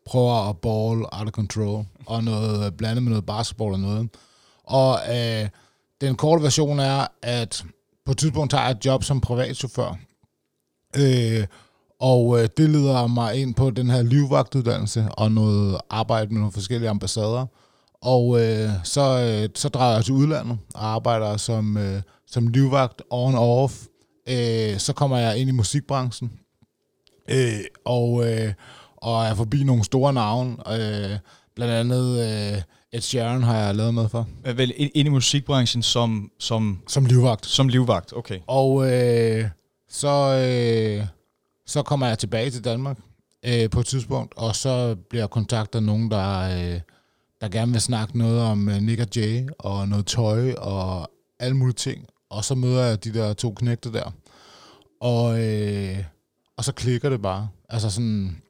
prøver 0.05 0.49
at 0.49 0.57
ball 0.57 1.05
out 1.11 1.27
of 1.27 1.31
control, 1.31 1.85
og 2.05 2.23
noget 2.23 2.65
øh, 2.65 2.71
blandet 2.71 3.03
med 3.03 3.09
noget 3.09 3.25
basketball 3.25 3.73
og 3.73 3.79
noget. 3.79 4.09
Og 4.63 4.99
øh, 5.09 5.49
den 6.01 6.15
korte 6.15 6.43
version 6.43 6.79
er, 6.79 7.07
at 7.21 7.63
på 8.05 8.11
et 8.11 8.17
tidspunkt 8.17 8.51
tager 8.51 8.63
jeg 8.63 8.71
et 8.71 8.85
job 8.85 9.03
som 9.03 9.21
privatchauffør. 9.21 9.95
Øh, 10.97 11.47
og 11.99 12.39
øh, 12.39 12.49
det 12.57 12.69
leder 12.69 13.07
mig 13.07 13.35
ind 13.35 13.55
på 13.55 13.69
den 13.69 13.89
her 13.89 14.01
livvagtuddannelse 14.01 15.07
og 15.11 15.31
noget 15.31 15.77
arbejde 15.89 16.33
med 16.33 16.39
nogle 16.39 16.51
forskellige 16.51 16.89
ambassader. 16.89 17.45
Og 18.01 18.41
øh, 18.41 18.69
så, 18.83 19.01
øh, 19.01 19.49
så 19.55 19.69
drager 19.69 19.95
jeg 19.95 20.05
til 20.05 20.13
udlandet 20.13 20.57
og 20.73 20.85
arbejder 20.85 21.37
som, 21.37 21.77
øh, 21.77 22.01
som 22.27 22.47
livvagt 22.47 23.01
on-off. 23.13 23.87
Øh, 24.29 24.79
så 24.79 24.93
kommer 24.95 25.17
jeg 25.17 25.37
ind 25.37 25.49
i 25.49 25.53
musikbranchen. 25.53 26.31
Øh, 27.29 27.59
og, 27.85 28.31
øh, 28.31 28.53
og 28.97 29.25
er 29.25 29.35
forbi 29.35 29.63
nogle 29.63 29.83
store 29.83 30.13
navne. 30.13 30.51
Øh, 30.51 31.17
blandt 31.55 31.73
andet... 31.73 32.19
Øh, 32.55 32.61
Ed 32.93 33.01
Sheeran 33.01 33.43
har 33.43 33.57
jeg 33.57 33.75
lavet 33.75 33.93
med 33.93 34.09
for. 34.09 34.27
Vel 34.55 34.73
ind 34.77 35.07
i 35.07 35.09
musikbranchen 35.09 35.83
som... 35.83 36.31
Som, 36.39 36.81
som 36.87 37.05
livvagt. 37.05 37.45
Som 37.45 37.67
livvagt, 37.67 38.13
okay. 38.13 38.39
Og 38.47 38.91
øh, 38.91 39.49
så, 39.89 40.07
øh, 40.47 41.05
så 41.65 41.83
kommer 41.83 42.07
jeg 42.07 42.19
tilbage 42.19 42.49
til 42.51 42.63
Danmark 42.63 42.97
øh, 43.45 43.69
på 43.69 43.79
et 43.79 43.85
tidspunkt, 43.85 44.33
og 44.37 44.55
så 44.55 44.95
bliver 45.09 45.21
jeg 45.21 45.29
kontaktet 45.29 45.79
af 45.79 45.83
nogen, 45.83 46.11
der, 46.11 46.39
øh, 46.39 46.79
der 47.41 47.49
gerne 47.49 47.71
vil 47.71 47.81
snakke 47.81 48.17
noget 48.17 48.41
om 48.41 48.69
øh, 48.69 48.81
Nick 48.81 49.01
og 49.01 49.07
Jay, 49.15 49.47
og 49.59 49.87
noget 49.87 50.05
tøj, 50.05 50.53
og 50.53 51.11
alle 51.39 51.57
mulige 51.57 51.75
ting. 51.75 52.05
Og 52.29 52.45
så 52.45 52.55
møder 52.55 52.85
jeg 52.85 53.03
de 53.03 53.13
der 53.13 53.33
to 53.33 53.53
knægte 53.53 53.93
der. 53.93 54.11
Og, 55.01 55.43
øh, 55.43 55.97
og 56.57 56.63
så 56.63 56.73
klikker 56.73 57.09
det 57.09 57.21
bare. 57.21 57.49
Altså 57.69 57.89
sådan, 57.89 58.41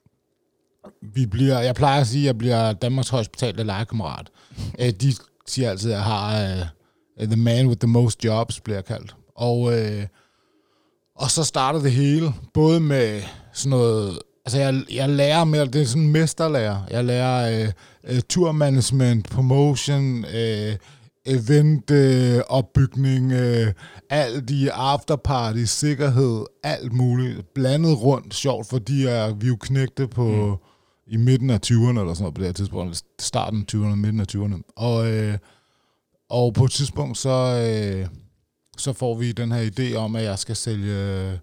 vi 1.02 1.26
bliver, 1.26 1.60
jeg 1.60 1.74
plejer 1.74 2.00
at 2.00 2.06
sige, 2.06 2.22
at 2.22 2.26
jeg 2.26 2.38
bliver 2.38 2.72
Danmarks 2.72 3.08
højst 3.08 3.32
betalte 3.32 3.62
legekammerat. 3.62 4.30
Uh, 4.78 4.88
de 4.88 5.14
siger 5.46 5.70
altid, 5.70 5.90
at 5.90 5.96
jeg 5.96 6.04
har 6.04 6.60
uh, 7.20 7.26
the 7.26 7.36
man 7.36 7.66
with 7.66 7.78
the 7.78 7.88
most 7.88 8.24
jobs, 8.24 8.60
bliver 8.60 8.76
jeg 8.76 8.84
kaldt. 8.84 9.16
Og, 9.34 9.80
øh, 9.80 10.06
og 11.14 11.30
så 11.30 11.44
starter 11.44 11.80
det 11.80 11.92
hele, 11.92 12.34
både 12.54 12.80
med 12.80 13.22
sådan 13.52 13.70
noget, 13.70 14.18
altså 14.44 14.58
jeg, 14.58 14.82
jeg 14.92 15.08
lærer 15.08 15.44
mere, 15.44 15.66
det 15.66 15.82
er 15.82 15.86
sådan 15.86 16.02
en 16.02 16.12
mesterlærer. 16.12 16.80
Jeg 16.90 17.04
lærer 17.04 17.62
uh, 17.62 18.12
uh, 18.14 18.18
turmanagement, 18.28 19.30
promotion, 19.30 20.24
uh, 20.24 20.74
event, 21.26 21.90
uh, 21.90 22.40
opbygning, 22.48 23.32
uh, 23.32 23.72
alt 24.10 24.50
i 24.50 24.68
afterparty, 24.68 25.64
sikkerhed, 25.64 26.44
alt 26.62 26.92
muligt, 26.92 27.54
blandet 27.54 28.02
rundt, 28.02 28.34
sjovt, 28.34 28.68
fordi 28.68 29.04
jeg, 29.04 29.34
vi 29.40 29.46
jo 29.46 29.56
knægte 29.56 30.08
på... 30.08 30.28
Mm 30.28 30.68
i 31.06 31.16
midten 31.16 31.50
af 31.50 31.58
20'erne 31.66 32.00
eller 32.00 32.14
sådan 32.14 32.22
noget 32.22 32.34
på 32.34 32.38
det 32.38 32.46
her 32.46 32.52
tidspunkt, 32.52 33.02
starten 33.20 33.60
af 33.60 33.74
20'erne, 33.74 33.96
midten 33.96 34.20
af 34.20 34.34
20'erne. 34.34 34.72
Og, 34.76 35.12
øh, 35.12 35.38
og 36.28 36.54
på 36.54 36.64
et 36.64 36.70
tidspunkt, 36.70 37.18
så, 37.18 37.30
øh, 37.30 38.08
så 38.78 38.92
får 38.92 39.14
vi 39.14 39.32
den 39.32 39.52
her 39.52 39.70
idé 39.70 39.96
om, 39.96 40.16
at 40.16 40.24
jeg 40.24 40.38
skal 40.38 40.56
sælge 40.56 40.94
øh, 40.94 41.38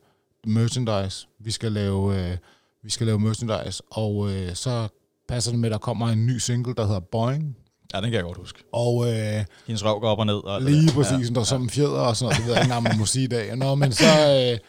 merchandise. 0.47 1.27
Vi 1.39 1.51
skal 1.51 1.71
lave, 1.71 2.31
øh, 2.31 2.37
vi 2.83 2.89
skal 2.89 3.07
lave 3.07 3.19
merchandise, 3.19 3.83
og 3.91 4.31
øh, 4.31 4.55
så 4.55 4.87
passer 5.29 5.51
det 5.51 5.59
med, 5.59 5.69
at 5.69 5.71
der 5.71 5.77
kommer 5.77 6.07
en 6.07 6.25
ny 6.25 6.37
single, 6.37 6.75
der 6.75 6.85
hedder 6.85 6.99
Boing. 6.99 7.57
Ja, 7.93 8.01
den 8.01 8.05
kan 8.05 8.13
jeg 8.13 8.23
godt 8.23 8.37
huske. 8.37 8.63
Og, 8.73 9.07
øh, 9.07 9.45
Hendes 9.67 9.85
røv 9.85 9.99
går 9.99 10.09
op 10.09 10.19
og 10.19 10.25
ned. 10.25 10.35
Og 10.35 10.61
lige 10.61 10.87
der. 10.87 10.93
præcis, 10.93 11.29
ja. 11.29 11.33
der 11.33 11.39
er 11.39 11.43
som 11.43 11.61
en 11.61 11.69
fjeder 11.69 11.99
og 11.99 12.17
sådan 12.17 12.25
noget. 12.25 12.37
Det 12.37 12.45
ved 12.47 12.53
jeg 12.53 12.63
ikke 12.63 12.81
man 12.81 12.97
må 12.97 13.05
sige 13.05 13.23
i 13.23 13.27
dag. 13.27 13.57
Nå, 13.57 13.75
men 13.75 13.91
så, 13.91 14.05
øh, 14.05 14.59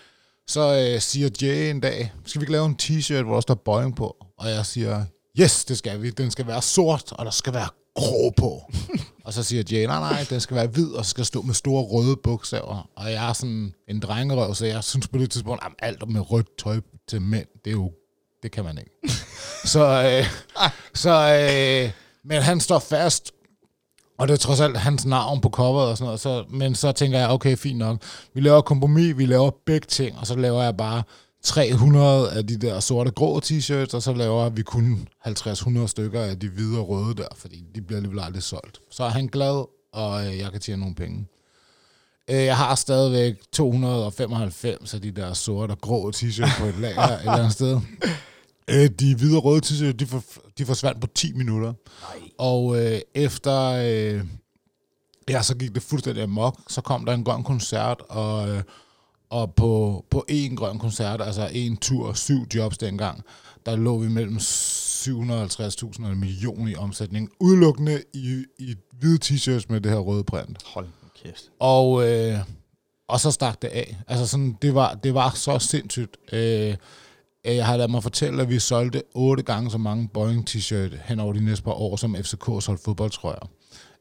så 0.48 0.92
øh, 0.94 1.00
siger 1.00 1.30
Jay 1.42 1.70
en 1.70 1.80
dag, 1.80 2.12
skal 2.26 2.40
vi 2.40 2.42
ikke 2.42 2.52
lave 2.52 2.66
en 2.66 2.76
t-shirt, 2.82 3.22
hvor 3.22 3.34
der 3.34 3.40
står 3.40 3.54
Boing 3.54 3.96
på? 3.96 4.16
Og 4.38 4.50
jeg 4.50 4.66
siger, 4.66 5.04
yes, 5.40 5.64
det 5.64 5.78
skal 5.78 6.02
vi. 6.02 6.10
Den 6.10 6.30
skal 6.30 6.46
være 6.46 6.62
sort, 6.62 7.12
og 7.12 7.24
der 7.24 7.30
skal 7.30 7.54
være 7.54 7.68
grå 7.94 8.32
på. 8.36 8.62
og 9.24 9.32
så 9.32 9.42
siger 9.42 9.62
Jay, 9.72 9.86
nej, 9.86 10.00
nej, 10.00 10.26
den 10.30 10.40
skal 10.40 10.56
være 10.56 10.66
hvid, 10.66 10.92
og 10.92 11.06
skal 11.06 11.24
stå 11.24 11.42
med 11.42 11.54
store 11.54 11.82
røde 11.82 12.16
bogstaver. 12.16 12.90
Og 12.96 13.12
jeg 13.12 13.28
er 13.28 13.32
sådan 13.32 13.72
en 13.88 14.00
drengerøv, 14.00 14.54
så 14.54 14.66
jeg 14.66 14.84
synes 14.84 15.08
på 15.08 15.18
det 15.18 15.30
tidspunkt, 15.30 15.64
at 15.64 15.72
alt 15.78 16.08
med 16.08 16.30
rødt 16.30 16.58
tøj 16.58 16.80
til 17.08 17.22
mænd, 17.22 17.46
det 17.64 17.70
er 17.70 17.74
jo, 17.74 17.92
det 18.42 18.52
kan 18.52 18.64
man 18.64 18.78
ikke. 18.78 18.90
så, 19.74 19.84
øh, 19.86 20.26
så 20.94 21.10
øh, 21.10 21.92
men 22.24 22.42
han 22.42 22.60
står 22.60 22.78
fast, 22.78 23.32
og 24.18 24.28
det 24.28 24.34
er 24.34 24.38
trods 24.38 24.60
alt 24.60 24.76
hans 24.76 25.06
navn 25.06 25.40
på 25.40 25.50
coveret 25.50 25.88
og 25.88 25.96
sådan 25.96 26.06
noget. 26.06 26.20
Så, 26.20 26.44
men 26.48 26.74
så 26.74 26.92
tænker 26.92 27.18
jeg, 27.18 27.28
okay, 27.28 27.56
fint 27.56 27.78
nok. 27.78 28.02
Vi 28.34 28.40
laver 28.40 28.60
kompromis, 28.60 29.18
vi 29.18 29.26
laver 29.26 29.50
begge 29.66 29.86
ting, 29.86 30.18
og 30.18 30.26
så 30.26 30.36
laver 30.36 30.62
jeg 30.62 30.76
bare 30.76 31.02
300 31.42 32.30
af 32.30 32.46
de 32.46 32.56
der 32.56 32.80
sorte 32.80 33.10
grå 33.10 33.40
t-shirts, 33.40 33.94
og 33.94 34.02
så 34.02 34.12
laver 34.12 34.48
vi 34.48 34.62
kun 34.62 35.08
50-100 35.26 35.86
stykker 35.86 36.20
af 36.20 36.38
de 36.38 36.48
hvide 36.48 36.78
og 36.78 36.88
røde 36.88 37.14
der, 37.14 37.28
fordi 37.36 37.64
de 37.74 37.82
bliver 37.82 37.98
alligevel 37.98 38.20
aldrig 38.20 38.42
solgt. 38.42 38.78
Så 38.90 39.04
er 39.04 39.08
han 39.08 39.26
glad, 39.26 39.64
og 39.92 40.26
øh, 40.26 40.38
jeg 40.38 40.52
kan 40.52 40.60
tjene 40.60 40.80
nogle 40.80 40.94
penge. 40.94 41.26
Øh, 42.30 42.44
jeg 42.44 42.56
har 42.56 42.74
stadigvæk 42.74 43.34
295 43.52 44.94
af 44.94 45.00
de 45.00 45.10
der 45.10 45.32
sorte 45.32 45.72
og 45.72 45.80
grå 45.80 46.10
t-shirts 46.10 46.60
på 46.60 46.66
et 46.66 46.78
lager 46.78 47.02
et 47.02 47.18
eller 47.20 47.32
andet 47.32 47.52
sted. 47.52 47.80
Øh, 48.70 48.90
de 49.00 49.14
hvide 49.14 49.36
og 49.36 49.44
røde 49.44 49.60
t-shirts, 49.66 49.92
de, 49.92 50.06
for, 50.06 50.24
de 50.58 50.66
forsvandt 50.66 51.00
på 51.00 51.06
10 51.06 51.32
minutter. 51.32 51.72
Nej. 52.00 52.30
Og 52.38 52.84
øh, 52.84 53.00
efter... 53.14 53.60
Øh, 53.62 54.24
ja, 55.28 55.42
så 55.42 55.56
gik 55.56 55.74
det 55.74 55.82
fuldstændig 55.82 56.22
amok. 56.22 56.60
Så 56.68 56.80
kom 56.80 57.04
der 57.04 57.12
en 57.12 57.24
grøn 57.24 57.44
koncert, 57.44 58.02
og, 58.08 58.48
øh, 58.48 58.62
og 59.30 59.54
på, 59.54 60.04
på 60.10 60.24
én 60.30 60.54
grøn 60.54 60.78
koncert, 60.78 61.22
altså 61.22 61.50
en 61.52 61.76
tur, 61.76 62.12
syv 62.12 62.46
jobs 62.54 62.78
dengang, 62.78 63.22
der 63.66 63.76
lå 63.76 63.98
vi 63.98 64.08
mellem 64.08 64.36
750.000 64.36 66.04
og 66.04 66.12
en 66.12 66.20
million 66.20 66.68
i 66.68 66.74
omsætning, 66.74 67.30
udelukkende 67.40 68.02
i, 68.14 68.44
i 68.58 68.74
hvide 68.98 69.18
t-shirts 69.24 69.66
med 69.68 69.80
det 69.80 69.92
her 69.92 69.98
røde 69.98 70.24
print. 70.24 70.58
Hold 70.64 70.86
kæft. 71.22 71.50
Og, 71.58 72.08
øh, 72.08 72.38
og 73.08 73.20
så 73.20 73.30
stak 73.30 73.62
det 73.62 73.68
af. 73.68 73.96
Altså 74.08 74.26
sådan, 74.26 74.56
det 74.62 74.74
var, 74.74 74.94
det 74.94 75.14
var 75.14 75.30
så 75.30 75.58
sindssygt. 75.58 76.16
Øh, 76.32 76.76
jeg 77.44 77.66
har 77.66 77.76
ladet 77.76 77.90
mig 77.90 78.02
fortælle, 78.02 78.42
at 78.42 78.48
vi 78.48 78.58
solgte 78.58 79.02
otte 79.14 79.42
gange 79.42 79.70
så 79.70 79.78
mange 79.78 80.08
Boeing 80.14 80.50
t-shirt 80.50 80.96
hen 81.04 81.20
over 81.20 81.32
de 81.32 81.44
næste 81.44 81.64
par 81.64 81.72
år, 81.72 81.96
som 81.96 82.16
FCK 82.16 82.44
solgte 82.44 82.84
fodboldtrøjer. 82.84 83.50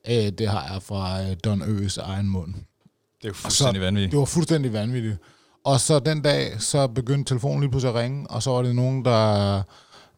Øh, 0.10 0.31
det 0.38 0.48
har 0.48 0.74
jeg 0.74 0.81
fra 0.84 1.22
øh, 1.22 1.36
Don 1.43 1.62
Øs 1.62 1.98
egen 1.98 2.29
mund. 2.29 2.53
Det 2.53 3.25
er 3.25 3.29
jo 3.29 3.34
fuldstændig 3.34 3.81
vanvittigt. 3.81 4.12
Det 4.12 4.19
var 4.19 4.25
fuldstændig 4.25 4.74
vanvittigt. 4.74 5.17
Og 5.65 5.79
så 5.79 6.00
den 6.00 6.22
dag, 6.22 6.62
så 6.62 6.88
begyndte 6.88 7.29
telefonen 7.29 7.60
lige 7.60 7.72
pludselig 7.72 7.96
at 7.96 8.01
ringe, 8.01 8.27
og 8.29 8.43
så 8.43 8.51
var 8.51 8.62
det 8.62 8.75
nogen, 8.75 9.05
der, 9.05 9.62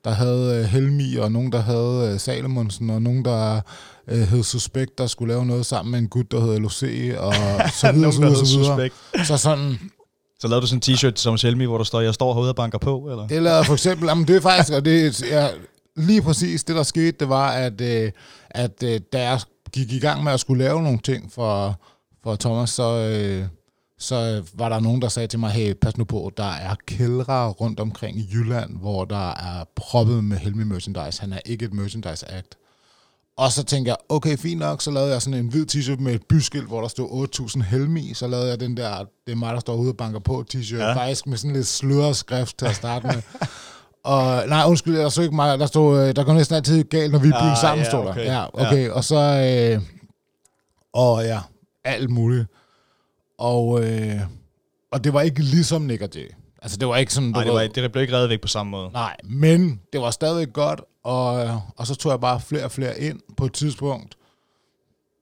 der 0.03 0.11
havde 0.11 0.59
øh, 0.59 0.65
Helmi, 0.65 1.15
og 1.15 1.31
nogen, 1.31 1.51
der 1.51 1.59
havde 1.59 2.11
øh, 2.13 2.19
Salomonsen, 2.19 2.89
og 2.89 3.01
nogen, 3.01 3.25
der 3.25 3.61
øh, 4.07 4.19
hed 4.19 4.43
Suspekt, 4.43 4.97
der 4.97 5.07
skulle 5.07 5.33
lave 5.33 5.45
noget 5.45 5.65
sammen 5.65 5.91
med 5.91 5.99
en 5.99 6.07
gut, 6.07 6.31
der 6.31 6.39
hed 6.39 6.59
LOC, 6.59 6.83
og 7.17 7.33
så 7.81 7.91
videre, 7.91 8.13
så 8.13 8.21
videre, 8.21 8.45
så 8.45 8.57
videre. 8.57 8.89
Så 9.25 9.37
sådan, 9.37 9.79
så 10.41 10.47
lavede 10.47 10.61
du 10.61 10.67
sådan 10.67 10.81
en 10.87 10.95
t-shirt 10.95 11.15
som 11.15 11.37
Selmi, 11.37 11.65
hvor 11.65 11.77
der 11.77 11.83
står, 11.83 12.01
jeg 12.01 12.13
står 12.13 12.33
herude 12.33 12.49
og 12.49 12.55
banker 12.55 12.77
på, 12.77 13.07
eller? 13.09 13.27
Det 13.27 13.43
lavede 13.43 13.65
for 13.65 13.73
eksempel, 13.73 14.07
jamen 14.07 14.27
det 14.27 14.35
er 14.35 14.41
faktisk, 14.41 14.73
og 14.73 14.85
det 14.85 15.23
er 15.33 15.49
lige 15.95 16.21
præcis 16.21 16.63
det, 16.63 16.75
der 16.75 16.83
skete, 16.83 17.11
det 17.11 17.29
var, 17.29 17.51
at, 17.51 17.81
øh, 17.81 18.11
at 18.49 18.83
øh, 18.83 18.99
da 19.13 19.29
jeg 19.29 19.39
gik 19.71 19.91
i 19.91 19.99
gang 19.99 20.23
med 20.23 20.31
at 20.31 20.39
skulle 20.39 20.63
lave 20.63 20.83
nogle 20.83 20.99
ting 20.99 21.31
for, 21.31 21.79
for 22.23 22.35
Thomas, 22.35 22.69
så, 22.69 22.97
øh, 22.97 23.45
så 23.99 24.43
var 24.53 24.69
der 24.69 24.79
nogen, 24.79 25.01
der 25.01 25.07
sagde 25.07 25.27
til 25.27 25.39
mig, 25.39 25.51
hey, 25.51 25.73
pas 25.73 25.97
nu 25.97 26.03
på, 26.03 26.31
der 26.37 26.51
er 26.51 26.75
kældre 26.87 27.49
rundt 27.49 27.79
omkring 27.79 28.17
i 28.17 28.29
Jylland, 28.33 28.77
hvor 28.79 29.05
der 29.05 29.29
er 29.29 29.63
proppet 29.75 30.23
med 30.23 30.37
Helmi 30.37 30.63
merchandise. 30.63 31.21
Han 31.21 31.33
er 31.33 31.39
ikke 31.45 31.65
et 31.65 31.73
merchandise 31.73 32.31
act. 32.31 32.55
Og 33.37 33.51
så 33.51 33.63
tænkte 33.63 33.89
jeg, 33.89 33.97
okay, 34.09 34.37
fint 34.37 34.59
nok, 34.59 34.81
så 34.81 34.91
lavede 34.91 35.11
jeg 35.11 35.21
sådan 35.21 35.39
en 35.39 35.47
hvid 35.47 35.65
t-shirt 35.75 35.99
med 36.01 36.13
et 36.13 36.21
byskilt, 36.29 36.67
hvor 36.67 36.81
der 36.81 36.87
stod 36.87 37.27
8.000 37.57 37.63
Helmi. 37.63 38.13
Så 38.13 38.27
lavede 38.27 38.49
jeg 38.49 38.59
den 38.59 38.77
der, 38.77 38.97
det 39.25 39.31
er 39.31 39.35
mig, 39.35 39.53
der 39.53 39.59
står 39.59 39.75
ude 39.75 39.89
og 39.91 39.97
banker 39.97 40.19
på 40.19 40.43
t-shirt, 40.53 40.75
Ja. 40.77 40.87
ja. 40.87 40.93
faktisk 40.95 41.27
med 41.27 41.37
sådan 41.37 41.55
lidt 41.55 41.67
sløret 41.67 42.15
skrift 42.17 42.57
til 42.57 42.65
at 42.65 42.75
starte 42.75 43.07
med. 43.07 43.21
og 44.03 44.47
nej, 44.47 44.63
undskyld, 44.67 44.95
der 44.97 45.09
stod 45.09 45.23
ikke 45.23 45.35
mig, 45.35 45.59
der 45.59 45.65
stod, 45.65 46.07
øh, 46.07 46.15
der 46.15 46.23
går 46.23 46.33
næsten 46.33 46.55
altid 46.55 46.83
galt, 46.83 47.11
når 47.11 47.19
vi 47.19 47.31
Ah, 47.35 47.57
sammen, 47.57 47.83
ja, 47.83 47.89
stod 47.89 48.03
der. 48.05 48.11
okay. 48.11 48.25
Ja, 48.25 48.45
okay, 48.67 48.89
og 48.89 49.03
så, 49.03 49.15
øh, 49.75 49.81
og 50.93 51.23
ja, 51.23 51.39
alt 51.83 52.09
muligt. 52.09 52.45
Og, 53.37 53.83
øh, 53.85 54.19
og 54.91 55.03
det 55.03 55.13
var 55.13 55.21
ikke 55.21 55.41
ligesom 55.41 55.81
Nick 55.81 56.01
og 56.01 56.09
Jay. 56.15 56.29
Altså, 56.61 56.77
det 56.77 56.87
var 56.87 56.97
ikke 56.97 57.13
sådan, 57.13 57.29
Nej, 57.29 57.43
det, 57.43 57.53
var, 57.53 57.67
det 57.67 57.91
blev 57.91 58.01
ikke 58.01 58.13
reddet 58.15 58.29
væk 58.29 58.41
på 58.41 58.47
samme 58.47 58.69
måde. 58.71 58.89
Nej, 58.91 59.15
men 59.23 59.81
det 59.93 60.01
var 60.01 60.11
stadig 60.11 60.53
godt, 60.53 60.81
og, 61.03 61.61
og 61.77 61.87
så 61.87 61.95
tog 61.95 62.11
jeg 62.11 62.19
bare 62.19 62.41
flere 62.41 62.63
og 62.63 62.71
flere 62.71 62.99
ind 62.99 63.19
på 63.37 63.45
et 63.45 63.53
tidspunkt. 63.53 64.17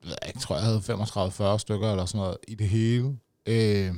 Jeg 0.05 0.17
ikke, 0.27 0.39
tror, 0.39 0.55
jeg 0.55 0.63
havde 0.63 1.53
35-40 1.55 1.57
stykker 1.57 1.91
eller 1.91 2.05
sådan 2.05 2.19
noget 2.19 2.37
i 2.47 2.55
det 2.55 2.69
hele. 2.69 3.17
Øh, 3.45 3.93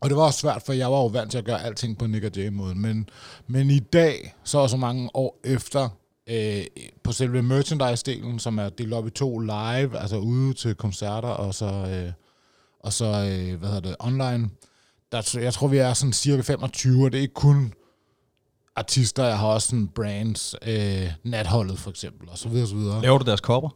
og 0.00 0.08
det 0.08 0.16
var 0.16 0.22
også 0.22 0.38
svært, 0.38 0.62
for 0.62 0.72
jeg 0.72 0.92
var 0.92 0.98
jo 0.98 1.06
vant 1.06 1.30
til 1.30 1.38
at 1.38 1.44
gøre 1.44 1.62
alting 1.62 1.98
på 1.98 2.06
Nick 2.06 2.24
og 2.24 2.30
Jay-måden. 2.36 2.80
Men, 2.80 3.08
men 3.46 3.70
i 3.70 3.78
dag, 3.78 4.34
så 4.44 4.68
så 4.68 4.76
mange 4.76 5.10
år 5.14 5.40
efter, 5.44 5.88
øh, 6.26 6.64
på 7.02 7.12
selve 7.12 7.42
merchandise-delen, 7.42 8.38
som 8.38 8.58
er 8.58 8.68
delt 8.68 8.92
op 8.92 9.06
i 9.06 9.10
to 9.10 9.38
live, 9.38 9.98
altså 9.98 10.16
ude 10.16 10.54
til 10.54 10.74
koncerter, 10.74 11.28
og 11.28 11.54
så, 11.54 11.64
øh, 11.66 12.12
og 12.80 12.92
så 12.92 13.04
øh, 13.04 13.58
hvad 13.58 13.68
hedder 13.68 13.88
det, 13.88 13.96
online, 13.98 14.50
der, 15.12 15.38
jeg 15.40 15.54
tror, 15.54 15.66
vi 15.68 15.76
er 15.78 15.92
sådan 15.94 16.12
cirka 16.12 16.42
25, 16.42 17.04
og 17.04 17.12
det 17.12 17.18
er 17.18 17.22
ikke 17.22 17.34
kun 17.34 17.72
artister, 18.76 19.24
jeg 19.24 19.38
har 19.38 19.46
også 19.46 19.68
sådan 19.68 19.88
brands, 19.88 20.54
øh, 20.66 21.08
natholdet 21.24 21.78
for 21.78 21.90
eksempel, 21.90 22.28
og 22.30 22.38
så 22.38 22.48
videre, 22.48 22.66
så 22.66 22.74
videre. 22.74 23.02
Laver 23.02 23.18
du 23.18 23.24
deres 23.24 23.40
kopper? 23.40 23.68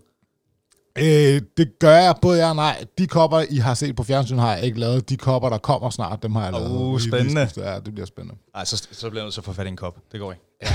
Øh, 0.99 1.41
det 1.57 1.79
gør 1.79 1.97
jeg 1.97 2.15
både 2.23 2.39
ja 2.43 2.49
og 2.49 2.57
nej. 2.57 2.85
De 2.99 3.07
kopper, 3.07 3.45
I 3.51 3.57
har 3.57 3.75
set 3.75 3.97
på 3.97 4.03
fjernsyn, 4.03 4.39
har 4.39 4.55
jeg 4.55 4.65
ikke 4.65 4.81
lavet. 4.81 5.09
De 5.09 5.17
kopper, 5.17 5.49
der 5.49 5.59
kommer 5.59 5.91
snart, 5.91 6.23
dem 6.23 6.35
har 6.35 6.43
jeg 6.45 6.53
lavet. 6.53 6.71
Uh, 6.71 6.77
Lige- 6.81 6.99
lige 6.99 7.11
spændende. 7.11 7.47
skiftet. 7.47 7.63
Ja, 7.71 7.75
det 7.81 7.95
bliver 7.95 8.07
spændende. 8.07 8.39
Nej, 8.55 8.65
så, 8.65 8.89
så 8.93 9.11
bliver 9.11 9.23
jeg 9.23 9.25
nødt 9.27 9.35
til 9.35 9.41
at 9.41 9.45
få 9.45 9.53
fat 9.53 9.67
i 9.67 9.69
en 9.69 9.77
kop. 9.77 9.97
Det 10.13 10.21
går 10.21 10.33
ikke. 10.33 10.43
Ja, 10.63 10.69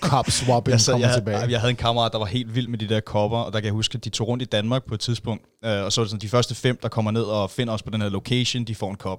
cop 0.00 0.30
swapping 0.30 0.72
Jeg, 0.72 0.80
sad, 0.80 0.94
kommer 0.94 1.06
jeg, 1.08 1.16
tilbage. 1.16 1.38
jeg, 1.38 1.50
jeg 1.50 1.60
havde 1.60 1.70
en 1.70 1.76
kammerat, 1.76 2.12
der 2.12 2.18
var 2.18 2.24
helt 2.26 2.54
vild 2.54 2.68
med 2.68 2.78
de 2.78 2.88
der 2.88 3.00
kopper, 3.00 3.38
og 3.38 3.52
der 3.52 3.60
kan 3.60 3.64
jeg 3.64 3.72
huske, 3.72 3.96
at 3.98 4.04
de 4.04 4.08
tog 4.10 4.28
rundt 4.28 4.42
i 4.42 4.46
Danmark 4.46 4.84
på 4.88 4.94
et 4.94 5.00
tidspunkt. 5.00 5.44
Øh, 5.64 5.84
og 5.84 5.92
så 5.92 6.00
var 6.00 6.04
det 6.04 6.10
sådan, 6.10 6.20
de 6.20 6.28
første 6.28 6.54
fem, 6.54 6.78
der 6.82 6.88
kommer 6.88 7.10
ned 7.10 7.22
og 7.22 7.50
finder 7.50 7.74
os 7.74 7.82
på 7.82 7.90
den 7.90 8.02
her 8.02 8.08
location, 8.08 8.64
de 8.64 8.74
får 8.74 8.90
en 8.90 8.96
kop. 8.96 9.18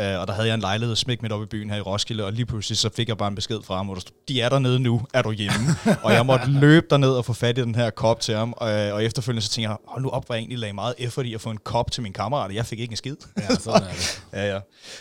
Øh, 0.00 0.20
og 0.20 0.26
der 0.26 0.32
havde 0.32 0.48
jeg 0.48 0.54
en 0.54 0.60
lejlighed 0.60 0.96
smæk 0.96 1.22
midt 1.22 1.32
oppe 1.32 1.44
i 1.44 1.46
byen 1.46 1.70
her 1.70 1.76
i 1.76 1.80
Roskilde, 1.80 2.24
og 2.24 2.32
lige 2.32 2.46
pludselig 2.46 2.78
så 2.78 2.90
fik 2.96 3.08
jeg 3.08 3.18
bare 3.18 3.28
en 3.28 3.34
besked 3.34 3.58
fra 3.64 3.76
ham, 3.76 3.86
hvor 3.86 3.94
der 3.94 4.00
stod, 4.00 4.12
de 4.28 4.40
er 4.40 4.48
dernede 4.48 4.78
nu, 4.80 5.00
er 5.14 5.22
du 5.22 5.32
hjemme? 5.32 5.58
og 6.04 6.12
jeg 6.12 6.26
måtte 6.26 6.50
løbe 6.50 6.86
derned 6.90 7.10
og 7.10 7.24
få 7.24 7.32
fat 7.32 7.58
i 7.58 7.60
den 7.60 7.74
her 7.74 7.90
kop 7.90 8.20
til 8.20 8.34
ham, 8.34 8.54
og, 8.56 8.68
og 8.70 9.04
efterfølgende 9.04 9.42
så 9.42 9.50
tænkte 9.50 9.70
jeg, 9.70 9.76
hold 9.86 10.02
nu 10.02 10.08
op, 10.08 10.26
hvor 10.26 10.34
jeg 10.34 10.40
egentlig 10.40 10.58
lagde 10.58 10.74
meget 10.74 10.94
effort 10.98 11.26
i 11.26 11.34
at 11.34 11.40
få 11.40 11.50
en 11.50 11.58
kop 11.64 11.90
til 11.90 12.02
min 12.02 12.12
kammerat, 12.12 12.48
og 12.48 12.54
jeg 12.54 12.66
fik 12.66 12.80
ikke 12.80 12.92
en 12.92 12.96
skid. 12.96 13.16
Ja, 13.38 13.54
sådan 13.54 13.82
er 13.82 13.88
det. 13.92 14.22
ja, 14.32 14.54
ja. 14.54 14.60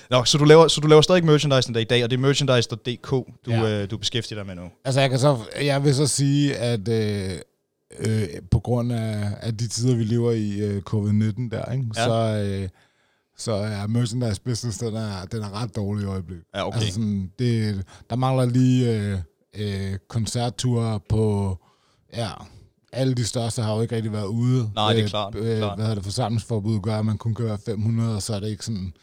Nå, 0.10 0.24
så 0.25 0.38
du 0.38 0.44
laver, 0.44 0.68
så 0.68 0.82
du 0.82 0.88
laver 0.88 1.02
stadig 1.02 1.25
merchandise 1.25 1.74
der 1.74 1.80
i 1.80 1.84
dag, 1.84 2.04
og 2.04 2.10
det 2.10 2.18
er 2.18 2.22
merchandise.dk, 2.22 3.10
du, 3.12 3.25
Ja. 3.48 3.82
øh, 3.84 3.92
du 3.92 3.98
beskæftiger 3.98 4.40
dig 4.40 4.48
med 4.48 4.56
nu. 4.56 4.70
Altså, 4.86 5.02
jeg, 5.02 5.10
kan 5.10 5.20
så, 5.20 5.38
jeg 5.62 5.84
vil 5.84 5.96
så 5.96 6.08
sige, 6.08 6.56
at 6.56 6.88
øh, 6.88 7.32
øh, 8.00 8.28
på 8.52 8.60
grund 8.60 8.94
af, 8.94 9.32
af 9.42 9.58
de 9.58 9.68
tider, 9.68 9.96
vi 9.96 10.04
lever 10.04 10.32
i 10.32 10.52
øh, 10.60 10.82
covid-19 10.90 11.50
der, 11.52 11.72
ikke? 11.72 11.86
Ja. 11.98 12.06
så, 12.06 12.44
øh, 12.46 12.70
så 13.38 13.51
er 13.54 13.88
merchandise 13.88 14.42
business, 14.42 14.77
den 14.77 14.96
er, 14.96 15.25
den 15.25 15.42
er 15.42 15.62
ret 15.62 15.75
dårlig 15.75 16.04
i 16.04 16.08
øjeblikket. 16.08 16.46
Ja, 16.56 16.68
okay. 16.68 16.77
Altså 16.80 16.94
sådan, 16.94 17.32
det, 17.39 17.84
der 18.10 18.15
mangler 18.15 18.46
lige 18.46 18.92
øh, 19.00 19.20
øh, 19.56 19.98
koncertture 20.10 21.00
på, 21.10 21.58
ja, 22.15 22.30
alle 22.94 23.13
de 23.13 23.25
største 23.25 23.62
har 23.62 23.75
jo 23.75 23.82
ikke 23.82 23.96
rigtig 23.96 24.12
været 24.12 24.25
ude. 24.27 24.72
Nej, 24.75 24.94
det 24.94 25.04
er 25.04 25.08
klart, 25.08 25.36
Øh, 25.36 25.58
klart. 25.58 25.77
Hvad 25.77 25.86
hedder 25.86 25.96
det, 25.96 26.04
forsamlingsforbud 26.04 26.80
gør, 26.80 27.00
at 27.00 27.06
man 27.06 27.18
kun 27.18 27.36
være 27.39 27.58
500, 27.65 28.15
og 28.15 28.22
så 28.22 28.34
er 28.36 28.39
det 28.39 28.50
ikke 28.50 28.65
sådan, 28.65 28.94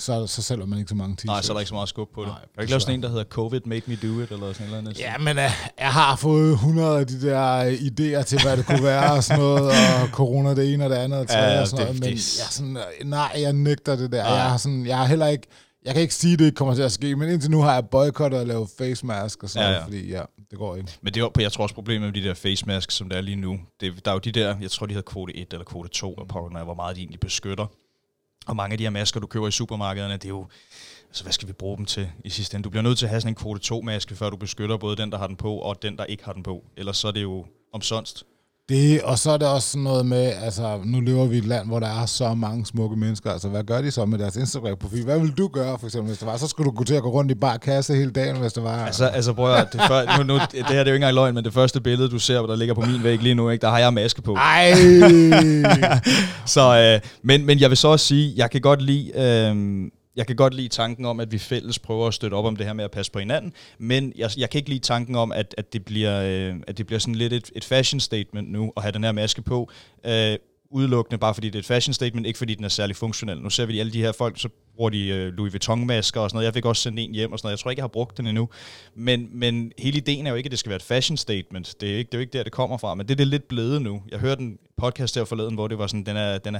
så, 0.00 0.26
så 0.26 0.42
sælger 0.42 0.66
man 0.66 0.78
ikke 0.78 0.88
så 0.88 0.94
mange 0.94 1.16
t-shirts. 1.20 1.26
Nej, 1.26 1.42
så 1.42 1.52
er 1.52 1.54
der 1.54 1.60
ikke 1.60 1.68
så 1.68 1.74
meget 1.74 1.88
skub 1.88 2.08
på 2.14 2.20
det. 2.20 2.28
Nej, 2.28 2.38
kan 2.40 2.48
du 2.56 2.60
ikke 2.60 2.70
lave 2.70 2.80
sådan 2.80 2.94
en, 2.94 3.02
der 3.02 3.08
hedder 3.08 3.24
COVID 3.24 3.60
Made 3.66 3.82
Me 3.86 3.96
Do 3.96 4.20
It, 4.20 4.30
eller 4.30 4.52
sådan 4.52 4.66
noget 4.66 4.78
andet? 4.78 4.98
Ja, 4.98 5.18
men 5.18 5.36
uh, 5.38 5.42
jeg 5.78 5.92
har 5.92 6.16
fået 6.16 6.52
100 6.52 6.98
af 7.00 7.06
de 7.06 7.20
der 7.20 7.56
øh, 7.56 7.72
idéer 7.72 8.22
til, 8.22 8.42
hvad 8.42 8.56
det 8.56 8.66
kunne 8.66 8.82
være 8.84 9.12
og 9.12 9.24
sådan 9.24 9.42
noget, 9.42 9.62
og 10.02 10.08
corona 10.08 10.54
det 10.54 10.74
ene 10.74 10.84
og 10.84 10.90
det 10.90 10.96
andet 10.96 11.18
og 11.18 11.28
tredje 11.28 11.44
Ja, 11.44 11.54
ja, 11.54 11.60
og 11.60 11.68
sådan 11.68 11.86
det- 11.86 11.94
noget, 12.00 12.00
men 12.10 12.16
det- 12.18 12.38
jeg 12.38 12.46
sådan, 12.50 12.76
øh, 12.76 13.08
nej, 13.08 13.32
jeg 13.38 13.52
nægter 13.52 13.96
det 13.96 14.12
der. 14.12 14.22
Nej. 14.22 14.32
Jeg 14.32 14.42
har, 14.50 14.56
sådan, 14.56 14.86
jeg 14.86 14.98
har 14.98 15.04
heller 15.06 15.26
ikke, 15.26 15.46
jeg 15.84 15.92
kan 15.94 16.02
ikke 16.02 16.14
sige, 16.14 16.32
at 16.32 16.38
det 16.38 16.44
ikke 16.44 16.56
kommer 16.56 16.74
til 16.74 16.82
at 16.82 16.92
ske, 16.92 17.16
men 17.16 17.28
indtil 17.28 17.50
nu 17.50 17.60
har 17.62 17.74
jeg 17.74 17.88
boykottet 17.90 18.38
at 18.38 18.46
lave 18.46 18.68
face 18.78 19.06
mask 19.06 19.42
og 19.42 19.50
sådan 19.50 19.62
Ja, 19.66 19.70
noget, 19.78 19.80
ja. 19.80 19.84
fordi 19.86 20.10
ja, 20.10 20.22
det 20.50 20.58
går 20.58 20.76
ikke. 20.76 20.88
Men 21.02 21.14
det 21.14 21.20
er, 21.22 21.28
jeg 21.38 21.52
tror 21.52 21.62
også 21.62 21.74
problemet 21.74 22.12
med 22.14 22.22
de 22.22 22.28
der 22.28 22.34
face 22.34 22.66
masks, 22.66 22.94
som 22.94 23.08
der 23.08 23.16
er 23.16 23.20
lige 23.20 23.36
nu. 23.36 23.58
Det, 23.80 24.04
der 24.04 24.10
er 24.10 24.14
jo 24.14 24.18
de 24.18 24.32
der, 24.32 24.54
jeg 24.62 24.70
tror 24.70 24.86
de 24.86 24.94
hedder 24.94 25.10
kvote 25.10 25.36
1 25.36 25.52
eller 25.52 25.64
kvote 25.64 25.88
2 25.88 26.14
af 26.20 26.28
pokker, 26.28 26.64
hvor 26.64 26.74
meget 26.74 26.96
de 26.96 27.00
egentlig 27.00 27.20
beskytter. 27.20 27.66
Og 28.46 28.56
mange 28.56 28.72
af 28.72 28.78
de 28.78 28.84
her 28.84 28.90
masker, 28.90 29.20
du 29.20 29.26
køber 29.26 29.48
i 29.48 29.50
supermarkederne, 29.50 30.14
det 30.14 30.24
er 30.24 30.28
jo, 30.28 30.46
altså 31.08 31.22
hvad 31.22 31.32
skal 31.32 31.48
vi 31.48 31.52
bruge 31.52 31.76
dem 31.76 31.86
til 31.86 32.10
i 32.24 32.30
sidste 32.30 32.54
ende? 32.54 32.64
Du 32.64 32.70
bliver 32.70 32.82
nødt 32.82 32.98
til 32.98 33.06
at 33.06 33.10
have 33.10 33.20
sådan 33.20 33.32
en 33.32 33.34
kvote 33.34 33.60
2 33.60 33.80
maske, 33.80 34.16
før 34.16 34.30
du 34.30 34.36
beskytter 34.36 34.76
både 34.76 34.96
den, 34.96 35.12
der 35.12 35.18
har 35.18 35.26
den 35.26 35.36
på, 35.36 35.56
og 35.56 35.82
den, 35.82 35.98
der 35.98 36.04
ikke 36.04 36.24
har 36.24 36.32
den 36.32 36.42
på. 36.42 36.64
Ellers 36.76 36.96
så 36.96 37.08
er 37.08 37.12
det 37.12 37.22
jo 37.22 37.46
omsonst. 37.72 38.24
Det, 38.70 39.02
og 39.02 39.18
så 39.18 39.30
er 39.30 39.36
det 39.36 39.48
også 39.48 39.68
sådan 39.68 39.82
noget 39.82 40.06
med, 40.06 40.32
altså 40.42 40.80
nu 40.84 41.00
lever 41.00 41.26
vi 41.26 41.34
i 41.34 41.38
et 41.38 41.44
land, 41.44 41.66
hvor 41.66 41.80
der 41.80 42.02
er 42.02 42.06
så 42.06 42.34
mange 42.34 42.66
smukke 42.66 42.96
mennesker, 42.96 43.30
altså 43.30 43.48
hvad 43.48 43.64
gør 43.64 43.80
de 43.80 43.90
så 43.90 44.04
med 44.04 44.18
deres 44.18 44.36
Instagram-profil? 44.36 45.04
Hvad 45.04 45.20
vil 45.20 45.30
du 45.30 45.48
gøre, 45.48 45.78
for 45.78 45.86
eksempel, 45.86 46.08
hvis 46.08 46.18
det 46.18 46.26
var? 46.26 46.36
Så 46.36 46.48
skulle 46.48 46.70
du 46.70 46.76
gå 46.76 46.84
til 46.84 46.94
at 46.94 47.02
gå 47.02 47.08
rundt 47.10 47.30
i 47.30 47.34
bar 47.34 47.56
kasse 47.56 47.94
hele 47.94 48.10
dagen, 48.10 48.36
hvis 48.36 48.52
det 48.52 48.62
var... 48.62 48.84
Altså, 48.86 49.06
altså 49.06 49.32
prøv 49.32 49.54
at, 49.54 49.72
det, 49.72 49.80
før, 49.88 50.16
nu, 50.18 50.22
nu, 50.22 50.34
det 50.34 50.52
her 50.52 50.68
det 50.68 50.70
er 50.70 50.76
jo 50.76 50.80
ikke 50.80 50.94
engang 50.94 51.14
løgn, 51.14 51.34
men 51.34 51.44
det 51.44 51.52
første 51.52 51.80
billede, 51.80 52.08
du 52.08 52.18
ser, 52.18 52.40
der 52.40 52.56
ligger 52.56 52.74
på 52.74 52.80
min 52.80 53.04
væg 53.04 53.22
lige 53.22 53.34
nu, 53.34 53.50
ikke, 53.50 53.62
der 53.62 53.70
har 53.70 53.78
jeg 53.78 53.94
maske 53.94 54.22
på. 54.22 54.34
Ej! 54.34 54.72
Så, 56.54 56.76
øh, 56.78 57.10
men, 57.22 57.46
men 57.46 57.60
jeg 57.60 57.70
vil 57.70 57.76
så 57.76 57.88
også 57.88 58.06
sige, 58.06 58.32
jeg 58.36 58.50
kan 58.50 58.60
godt 58.60 58.82
lide, 58.82 59.12
øh, 59.14 59.90
jeg 60.20 60.26
kan 60.26 60.36
godt 60.36 60.54
lide 60.54 60.68
tanken 60.68 61.06
om, 61.06 61.20
at 61.20 61.32
vi 61.32 61.38
fælles 61.38 61.78
prøver 61.78 62.08
at 62.08 62.14
støtte 62.14 62.34
op 62.34 62.44
om 62.44 62.56
det 62.56 62.66
her 62.66 62.72
med 62.72 62.84
at 62.84 62.90
passe 62.90 63.12
på 63.12 63.18
hinanden, 63.18 63.52
men 63.78 64.12
jeg, 64.16 64.30
jeg 64.36 64.50
kan 64.50 64.58
ikke 64.58 64.68
lide 64.68 64.80
tanken 64.80 65.16
om, 65.16 65.32
at, 65.32 65.54
at, 65.58 65.72
det, 65.72 65.84
bliver, 65.84 66.22
øh, 66.22 66.56
at 66.66 66.78
det 66.78 66.86
bliver 66.86 66.98
sådan 66.98 67.14
lidt 67.14 67.32
et, 67.32 67.50
et 67.56 67.64
fashion 67.64 68.00
statement 68.00 68.52
nu, 68.52 68.72
at 68.76 68.82
have 68.82 68.92
den 68.92 69.04
her 69.04 69.12
maske 69.12 69.42
på, 69.42 69.70
øh, 70.06 70.36
udelukkende 70.70 71.18
bare 71.18 71.34
fordi 71.34 71.46
det 71.46 71.54
er 71.54 71.58
et 71.58 71.66
fashion 71.66 71.94
statement, 71.94 72.26
ikke 72.26 72.38
fordi 72.38 72.54
den 72.54 72.64
er 72.64 72.68
særlig 72.68 72.96
funktionel. 72.96 73.40
Nu 73.42 73.50
ser 73.50 73.66
vi 73.66 73.80
alle 73.80 73.92
de 73.92 73.98
her 74.00 74.12
folk, 74.12 74.40
så 74.40 74.48
bruger 74.76 74.90
de 74.90 75.08
øh, 75.08 75.32
Louis 75.32 75.52
Vuitton-masker 75.52 76.20
og 76.20 76.30
sådan 76.30 76.36
noget. 76.36 76.44
Jeg 76.46 76.54
fik 76.54 76.64
også 76.64 76.82
sendt 76.82 76.98
en 76.98 77.14
hjem 77.14 77.32
og 77.32 77.38
sådan 77.38 77.46
noget. 77.46 77.52
Jeg 77.56 77.62
tror 77.62 77.70
ikke, 77.70 77.78
jeg 77.80 77.82
har 77.84 77.88
brugt 77.88 78.16
den 78.16 78.26
endnu. 78.26 78.48
Men, 78.94 79.28
men 79.32 79.72
hele 79.78 79.96
ideen 79.96 80.26
er 80.26 80.30
jo 80.30 80.36
ikke, 80.36 80.46
at 80.46 80.50
det 80.50 80.58
skal 80.58 80.70
være 80.70 80.76
et 80.76 80.82
fashion 80.82 81.16
statement. 81.16 81.74
Det 81.80 81.92
er, 81.92 81.96
ikke, 81.98 82.08
det 82.08 82.14
er 82.14 82.18
jo 82.18 82.20
ikke 82.20 82.32
der, 82.32 82.42
det 82.42 82.52
kommer 82.52 82.78
fra. 82.78 82.94
Men 82.94 83.06
det 83.06 83.12
er 83.14 83.16
det 83.16 83.26
lidt 83.26 83.48
blevet 83.48 83.82
nu. 83.82 84.02
Jeg 84.10 84.18
hørte 84.18 84.42
en 84.42 84.58
podcast 84.76 85.14
der 85.14 85.24
forleden, 85.24 85.54
hvor 85.54 85.68
det 85.68 85.78
var 85.78 85.86
sådan, 85.86 86.06
den 86.06 86.16
er, 86.16 86.38
den 86.38 86.54
er 86.54 86.58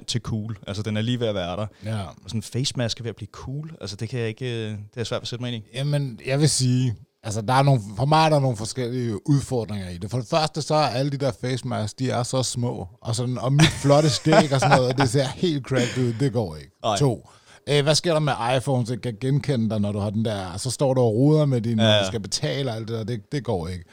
50% 0.00 0.04
til 0.04 0.20
cool. 0.20 0.58
Altså, 0.66 0.82
den 0.82 0.96
er 0.96 1.02
lige 1.02 1.20
ved 1.20 1.26
at 1.26 1.34
være 1.34 1.56
der. 1.56 1.66
ja. 1.84 2.00
Og 2.02 2.14
sådan 2.26 2.38
en 2.38 2.42
face 2.42 2.74
mask 2.76 2.98
er 3.00 3.02
ved 3.02 3.10
at 3.10 3.16
blive 3.16 3.28
cool. 3.32 3.70
Altså, 3.80 3.96
det 3.96 4.08
kan 4.08 4.20
jeg 4.20 4.28
ikke... 4.28 4.44
øh, 4.64 4.70
Det 4.70 5.00
er 5.00 5.04
svært 5.04 5.22
at 5.22 5.28
sætte 5.28 5.42
mig 5.42 5.52
ind 5.54 5.64
i. 5.64 5.68
Jamen, 5.74 6.20
jeg 6.26 6.40
vil 6.40 6.48
sige, 6.48 6.94
Altså, 7.22 7.40
der 7.40 7.54
er 7.54 7.62
nogle, 7.62 7.80
for 7.96 8.04
mig 8.04 8.24
er 8.24 8.28
der 8.28 8.40
nogle 8.40 8.56
forskellige 8.56 9.28
udfordringer 9.28 9.88
i 9.88 9.98
det. 9.98 10.10
For 10.10 10.18
det 10.18 10.28
første, 10.28 10.62
så 10.62 10.74
er 10.74 10.86
alle 10.86 11.10
de 11.10 11.16
der 11.16 11.32
face 11.40 11.68
masks, 11.68 11.94
de 11.94 12.10
er 12.10 12.22
så 12.22 12.42
små. 12.42 12.88
Og, 13.02 13.14
sådan, 13.16 13.38
og 13.38 13.52
mit 13.52 13.62
flotte 13.82 14.10
skæg 14.10 14.52
og 14.52 14.60
sådan 14.60 14.78
noget, 14.78 14.96
det 14.96 15.08
ser 15.10 15.24
helt 15.24 15.64
cracked 15.66 16.02
ud. 16.04 16.12
Det 16.20 16.32
går 16.32 16.56
ikke. 16.56 16.70
Ej. 16.84 16.96
To. 16.98 17.28
Øh, 17.68 17.82
hvad 17.82 17.94
sker 17.94 18.12
der 18.12 18.20
med 18.20 18.32
iPhone, 18.56 18.86
så 18.86 18.96
kan 19.02 19.16
genkende 19.20 19.70
dig, 19.70 19.80
når 19.80 19.92
du 19.92 19.98
har 19.98 20.10
den 20.10 20.24
der... 20.24 20.56
Så 20.56 20.70
står 20.70 20.94
du 20.94 21.00
og 21.00 21.14
ruder 21.14 21.46
med 21.46 21.60
din, 21.60 21.78
Ja, 21.78 21.86
ja, 21.96 22.06
skal 22.06 22.20
betale 22.20 22.70
og 22.70 22.76
alt 22.76 22.88
det 22.88 22.96
der. 22.98 23.04
Det, 23.04 23.20
det 23.32 23.44
går 23.44 23.68
ikke. 23.68 23.84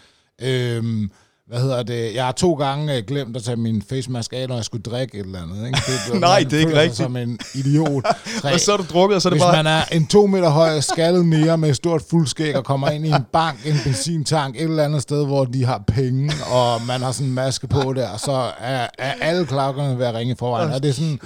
Øhm, 0.41 1.11
hvad 1.47 1.59
hedder 1.61 1.83
det? 1.83 2.13
Jeg 2.15 2.25
har 2.25 2.31
to 2.31 2.53
gange 2.53 2.97
øh, 2.97 3.03
glemt 3.07 3.37
at 3.37 3.43
tage 3.43 3.55
min 3.55 3.81
face 3.89 4.11
mask 4.11 4.33
af, 4.33 4.47
når 4.47 4.55
jeg 4.55 4.65
skulle 4.65 4.83
drikke 4.83 5.17
et 5.17 5.25
eller 5.25 5.41
andet. 5.43 5.67
Ikke? 5.67 5.79
Det, 6.11 6.19
Nej, 6.21 6.39
det 6.39 6.53
er 6.53 6.59
ikke 6.59 6.79
rigtigt. 6.79 6.97
som 6.97 7.15
en 7.15 7.39
idiot. 7.55 8.03
Tre. 8.41 8.51
Og 8.53 8.59
så 8.59 8.73
er 8.73 8.77
du 8.77 8.83
drukket, 8.89 9.15
og 9.15 9.21
så 9.21 9.29
er 9.29 9.29
det 9.29 9.39
Hvis 9.41 9.45
bare... 9.45 9.63
man 9.63 9.67
er 9.67 9.81
en 9.91 10.07
to 10.07 10.25
meter 10.27 10.49
høj, 10.49 10.79
skaldet 10.79 11.25
nære 11.25 11.57
med 11.57 11.69
et 11.69 11.75
stort 11.75 12.01
fuldskæg 12.09 12.55
og 12.55 12.65
kommer 12.65 12.89
ind 12.89 13.05
i 13.05 13.09
en 13.09 13.25
bank, 13.33 13.65
en 13.65 13.75
benzintank, 13.83 14.55
et 14.55 14.61
eller 14.61 14.83
andet 14.83 15.01
sted, 15.01 15.25
hvor 15.25 15.45
de 15.45 15.65
har 15.65 15.83
penge, 15.87 16.33
og 16.51 16.81
man 16.87 17.01
har 17.01 17.11
sådan 17.11 17.27
en 17.27 17.33
maske 17.33 17.67
på 17.67 17.93
der, 17.93 18.17
så 18.17 18.51
er, 18.59 18.87
er 18.97 19.13
alle 19.21 19.45
klokkerne 19.45 19.99
ved 19.99 20.05
at 20.05 20.13
ringe 20.15 20.33
i 20.33 20.35
forvejen. 20.39 20.71
Og 20.71 20.83
det 20.83 20.89
er 20.89 20.93
sådan, 20.93 21.19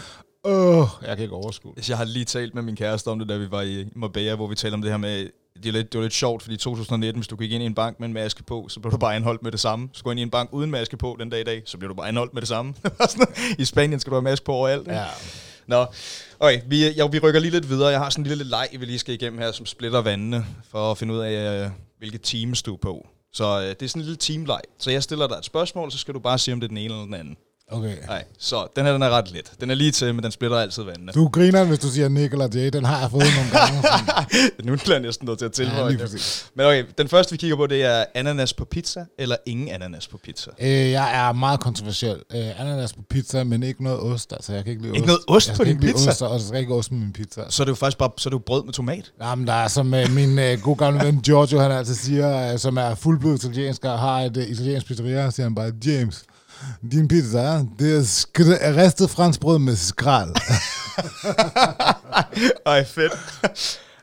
åh, 0.46 0.88
jeg 1.08 1.16
kan 1.18 1.24
ikke 1.24 1.36
overskue. 1.36 1.74
Jeg 1.90 1.98
har 1.98 2.06
lige 2.06 2.26
talt 2.26 2.56
med 2.56 2.64
min 2.64 2.76
kæreste 2.76 3.08
om 3.08 3.20
det, 3.20 3.30
da 3.30 3.38
vi 3.38 3.52
var 3.52 3.62
i 3.62 3.86
Marbella, 3.96 4.36
hvor 4.36 4.48
vi 4.48 4.56
talte 4.56 4.74
om 4.76 4.82
det 4.82 4.92
her 4.92 4.98
med, 4.98 5.26
det 5.64 5.70
er 5.70 5.74
lidt, 5.74 5.94
det 5.94 5.98
var 5.98 6.04
lidt 6.04 6.14
sjovt, 6.14 6.44
fordi 6.44 6.54
i 6.54 6.58
2019, 6.58 7.20
hvis 7.20 7.28
du 7.28 7.36
gik 7.36 7.52
ind 7.52 7.64
i 7.64 7.66
en 7.66 7.76
bank 7.76 8.00
med 8.00 8.08
en 8.08 8.14
maske 8.14 8.44
på, 8.44 8.68
så 8.70 8.80
blev 8.80 8.92
du 8.92 8.98
bare 8.98 9.16
anholdt 9.16 9.44
med 9.44 9.52
det 9.52 9.60
samme. 9.60 9.90
Så 9.94 10.04
går 10.04 10.12
ind 10.12 10.20
i 10.20 10.24
en 10.24 10.30
bank 10.30 10.50
uden 10.54 10.72
maske 10.72 10.98
på 10.98 11.18
den 11.20 11.30
dag 11.30 11.42
i 11.42 11.44
dag, 11.44 11.62
så 11.66 11.78
bliver 11.78 11.88
du 11.88 11.96
bare 11.96 12.08
anholdt 12.08 12.34
med 12.34 12.42
det 12.42 12.50
samme. 12.50 12.74
I 13.60 13.66
Spanien 13.66 14.00
skal 14.00 14.12
du 14.12 14.16
have 14.16 14.22
maske 14.22 14.46
på 14.46 14.54
overalt. 14.54 14.88
ikke? 14.88 15.00
Ja. 15.00 15.06
Nå, 15.68 15.86
okay, 16.40 16.62
vi, 16.68 16.90
ja, 16.90 17.08
vi 17.08 17.20
rykker 17.20 17.40
lige 17.40 17.52
lidt 17.52 17.70
videre. 17.70 17.88
Jeg 17.88 18.00
har 18.00 18.10
sådan 18.10 18.24
en 18.24 18.28
lille 18.28 18.44
leg, 18.44 18.68
vi 18.80 18.86
lige 18.86 19.00
skal 19.00 19.14
igennem 19.14 19.40
her, 19.40 19.52
som 19.52 19.66
splitter 19.66 20.02
vandene, 20.02 20.46
for 20.72 20.92
at 20.92 20.98
finde 20.98 21.14
ud 21.14 21.20
af, 21.20 21.64
øh, 21.64 21.70
hvilke 21.98 22.18
teams 22.18 22.62
du 22.62 22.74
er 22.74 22.78
på. 22.78 23.08
Så 23.34 23.60
øh, 23.60 23.68
det 23.68 23.82
er 23.82 23.88
sådan 23.88 24.02
en 24.02 24.06
lille 24.06 24.18
teamleg. 24.18 24.62
Så 24.80 24.92
jeg 24.92 25.04
stiller 25.04 25.28
dig 25.28 25.36
et 25.36 25.46
spørgsmål, 25.46 25.92
så 25.92 25.98
skal 25.98 26.14
du 26.14 26.20
bare 26.20 26.38
sige, 26.38 26.54
om 26.54 26.60
det 26.60 26.68
er 26.68 26.70
den 26.70 26.78
ene 26.78 26.94
eller 26.94 27.06
den 27.06 27.14
anden. 27.14 27.38
Okay. 27.72 27.96
Nej, 28.08 28.24
så 28.40 28.68
den 28.76 28.86
her 28.86 28.94
den 28.94 29.02
er 29.02 29.10
ret 29.10 29.32
let. 29.32 29.52
Den 29.62 29.70
er 29.72 29.76
lige 29.76 29.92
til, 29.92 30.16
men 30.16 30.24
den 30.24 30.32
splitter 30.32 30.58
altid 30.58 30.84
vandene. 30.84 31.12
Du 31.12 31.28
griner, 31.28 31.64
hvis 31.64 31.80
du 31.80 31.88
siger 31.88 32.10
Nick 32.10 32.34
eller 32.34 32.48
Jay. 32.54 32.70
Den 32.70 32.86
har 32.86 33.00
jeg 33.00 33.12
fået 33.12 33.24
nogle 33.36 33.52
gange. 33.52 33.82
Nu 34.72 34.76
bliver 34.78 34.94
jeg 34.96 35.02
næsten 35.02 35.26
nødt 35.28 35.40
til 35.40 35.46
at 35.46 35.60
Ja, 35.60 35.64
tilføje 35.66 35.98
præcis. 35.98 36.46
Men 36.56 36.66
okay, 36.66 36.84
den 36.98 37.08
første 37.08 37.32
vi 37.32 37.38
kigger 37.38 37.56
på, 37.56 37.68
det 37.68 37.84
er 37.84 38.06
ananas 38.16 38.54
på 38.54 38.66
pizza, 38.66 39.06
eller 39.20 39.36
ingen 39.46 39.68
ananas 39.70 40.08
på 40.08 40.18
pizza. 40.24 40.52
Øh, 40.62 40.68
jeg 40.92 41.28
er 41.28 41.32
meget 41.34 41.60
kontroversiel. 41.60 42.18
Øh, 42.36 42.62
ananas 42.62 42.94
på 42.94 43.02
pizza, 43.10 43.44
men 43.44 43.64
ikke 43.64 43.84
noget 43.84 44.00
ost. 44.00 44.34
Altså, 44.34 44.54
jeg 44.54 44.64
kan 44.64 44.72
ikke 44.72 44.84
lide 44.84 44.96
Ikke 44.96 45.04
ost. 45.04 45.08
noget 45.28 45.38
ost 45.38 45.48
jeg 45.48 45.58
på 45.58 45.64
din 45.64 45.80
pizza? 45.80 46.10
Ost, 46.10 46.22
og 46.22 46.30
der 46.30 46.46
skal 46.46 46.60
ikke 46.60 46.74
ost 46.74 46.92
med 46.92 47.00
min 47.00 47.14
pizza. 47.14 47.42
Så 47.50 47.64
er 47.64 47.66
det 47.66 47.70
jo 47.72 47.76
faktisk 47.76 47.98
bare 47.98 48.10
så 48.18 48.30
er 48.30 48.32
det 48.32 48.36
jo 48.40 48.44
brød 48.46 48.64
med 48.64 48.74
tomat. 48.74 49.12
Jamen, 49.22 49.48
der 49.48 49.54
er 49.54 49.68
som 49.68 49.94
øh, 49.94 50.12
min 50.12 50.40
øh, 50.40 50.62
gode 50.62 50.76
gamle 50.76 51.06
ven 51.06 51.22
Giorgio, 51.22 51.60
han 51.60 51.72
altid 51.72 51.96
siger, 51.96 52.54
øh, 52.54 52.60
som 52.60 52.78
er 52.78 52.96
fuldblod 52.96 53.36
italiensk 53.36 53.86
og 53.86 54.00
har 54.00 54.20
et 54.20 54.38
øh, 54.38 54.44
italiensk 54.48 54.88
pizzeria, 54.88 55.30
siger 55.32 55.46
han 55.46 55.56
bare, 55.56 55.72
James, 55.86 56.24
din 56.92 57.08
pizza, 57.08 57.66
det 57.80 57.96
er 57.98 58.02
skr- 58.02 58.78
ristet 58.82 59.10
franskbrød 59.10 59.60
med 59.60 59.76
skrald. 59.76 60.36
Ej, 62.66 62.84
fedt. 62.84 63.14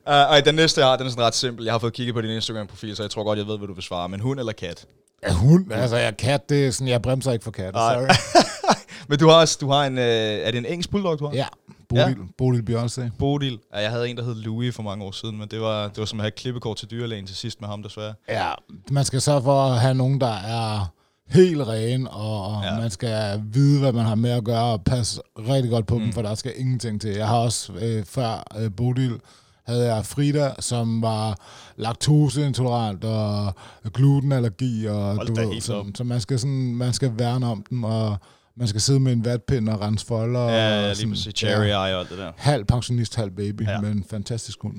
Uh, 0.06 0.12
ej, 0.12 0.40
den 0.40 0.54
næste, 0.54 0.80
jeg 0.80 0.88
har, 0.88 0.96
den 0.96 1.06
er 1.06 1.10
sådan 1.10 1.24
ret 1.24 1.34
simpel. 1.34 1.64
Jeg 1.64 1.74
har 1.74 1.78
fået 1.78 1.92
kigget 1.92 2.14
på 2.14 2.20
din 2.20 2.30
Instagram-profil, 2.30 2.96
så 2.96 3.02
jeg 3.02 3.10
tror 3.10 3.24
godt, 3.24 3.38
jeg 3.38 3.46
ved, 3.46 3.58
hvad 3.58 3.68
du 3.68 3.74
vil 3.74 3.82
svare. 3.82 4.08
Men 4.08 4.20
hund 4.20 4.38
eller 4.38 4.52
kat? 4.52 4.86
Ja, 5.22 5.32
hund, 5.32 5.72
altså 5.72 5.96
jeg 5.96 6.16
kat, 6.16 6.48
det 6.48 6.66
er 6.66 6.70
sådan, 6.70 6.88
jeg 6.88 7.02
bremser 7.02 7.32
ikke 7.32 7.44
for 7.44 7.50
kat. 7.50 7.74
Ej. 7.74 7.94
Sorry. 7.94 8.34
Men 9.08 9.18
du 9.18 9.28
har 9.28 9.34
også, 9.34 9.58
du 9.60 9.70
har 9.70 9.84
en, 9.84 9.98
øh, 9.98 10.04
er 10.04 10.50
det 10.50 10.58
en 10.58 10.66
engelsk 10.66 10.90
bulldog, 10.90 11.18
du 11.18 11.26
har? 11.26 11.34
Ja, 11.34 11.46
Bodil, 11.88 12.16
Bodil 12.38 12.62
Beyoncé. 12.70 13.10
Bodil. 13.18 13.58
Ja, 13.74 13.80
jeg 13.80 13.90
havde 13.90 14.08
en, 14.08 14.16
der 14.16 14.24
hed 14.24 14.34
Louis 14.34 14.74
for 14.74 14.82
mange 14.82 15.04
år 15.04 15.10
siden, 15.10 15.38
men 15.38 15.48
det 15.48 15.60
var, 15.60 15.88
det 15.88 15.98
var 15.98 16.04
som 16.04 16.20
at 16.20 16.24
have 16.24 16.30
klippekort 16.30 16.76
til 16.76 16.90
dyrlægen 16.90 17.26
til 17.26 17.36
sidst 17.36 17.60
med 17.60 17.68
ham, 17.68 17.82
desværre. 17.82 18.14
Ja, 18.28 18.50
man 18.90 19.04
skal 19.04 19.20
sørge 19.20 19.42
for 19.42 19.62
at 19.62 19.80
have 19.80 19.94
nogen, 19.94 20.20
der 20.20 20.34
er 20.34 20.92
helt 21.28 21.68
ren, 21.68 22.08
og 22.10 22.62
Ja. 22.62 22.74
ja. 22.74 22.80
man 22.80 22.90
skal 22.90 23.42
vide, 23.52 23.80
hvad 23.80 23.92
man 23.92 24.04
har 24.04 24.14
med 24.14 24.30
at 24.30 24.44
gøre, 24.44 24.64
og 24.72 24.84
passe 24.84 25.20
rigtig 25.38 25.70
godt 25.70 25.86
på 25.86 25.98
mm. 25.98 26.04
dem, 26.04 26.12
for 26.12 26.22
der 26.22 26.34
skal 26.34 26.52
ingenting 26.56 27.00
til. 27.00 27.10
Jeg 27.10 27.28
har 27.28 27.36
også 27.38 27.72
øh, 27.72 28.04
før 28.04 28.44
øh, 28.58 28.70
Bodil, 28.76 29.20
havde 29.66 29.94
jeg 29.94 30.06
Frida, 30.06 30.54
som 30.60 31.02
var 31.02 31.38
laktoseintolerant 31.76 33.04
og 33.04 33.54
glutenallergi, 33.94 34.86
og 34.86 35.14
Hold 35.14 35.26
du 35.26 35.34
ved, 35.34 35.60
så, 35.60 35.84
så 35.94 36.04
man 36.04 36.20
skal 36.20 36.38
sådan, 36.38 36.74
man 36.74 36.92
skal 36.92 37.12
værne 37.18 37.46
om 37.46 37.64
dem, 37.70 37.84
og 37.84 38.16
man 38.56 38.68
skal 38.68 38.80
sidde 38.80 39.00
med 39.00 39.12
en 39.12 39.24
vatpind 39.24 39.68
og 39.68 39.80
rense 39.80 40.06
folder. 40.06 40.40
Ja, 40.48 40.56
ja, 40.56 40.76
og 40.80 40.86
lige 40.86 40.94
sådan, 40.96 41.10
præcis. 41.10 41.34
Cherry 41.34 41.64
Eye 41.66 41.74
og 41.74 42.00
alt 42.00 42.10
det 42.10 42.18
der. 42.18 42.32
Halv 42.36 42.64
pensionist, 42.64 43.16
halv 43.16 43.30
baby, 43.30 43.62
Ja. 43.66 43.70
ja. 43.72 43.80
men 43.80 43.92
en 43.92 44.04
fantastisk 44.10 44.58
hund. 44.62 44.76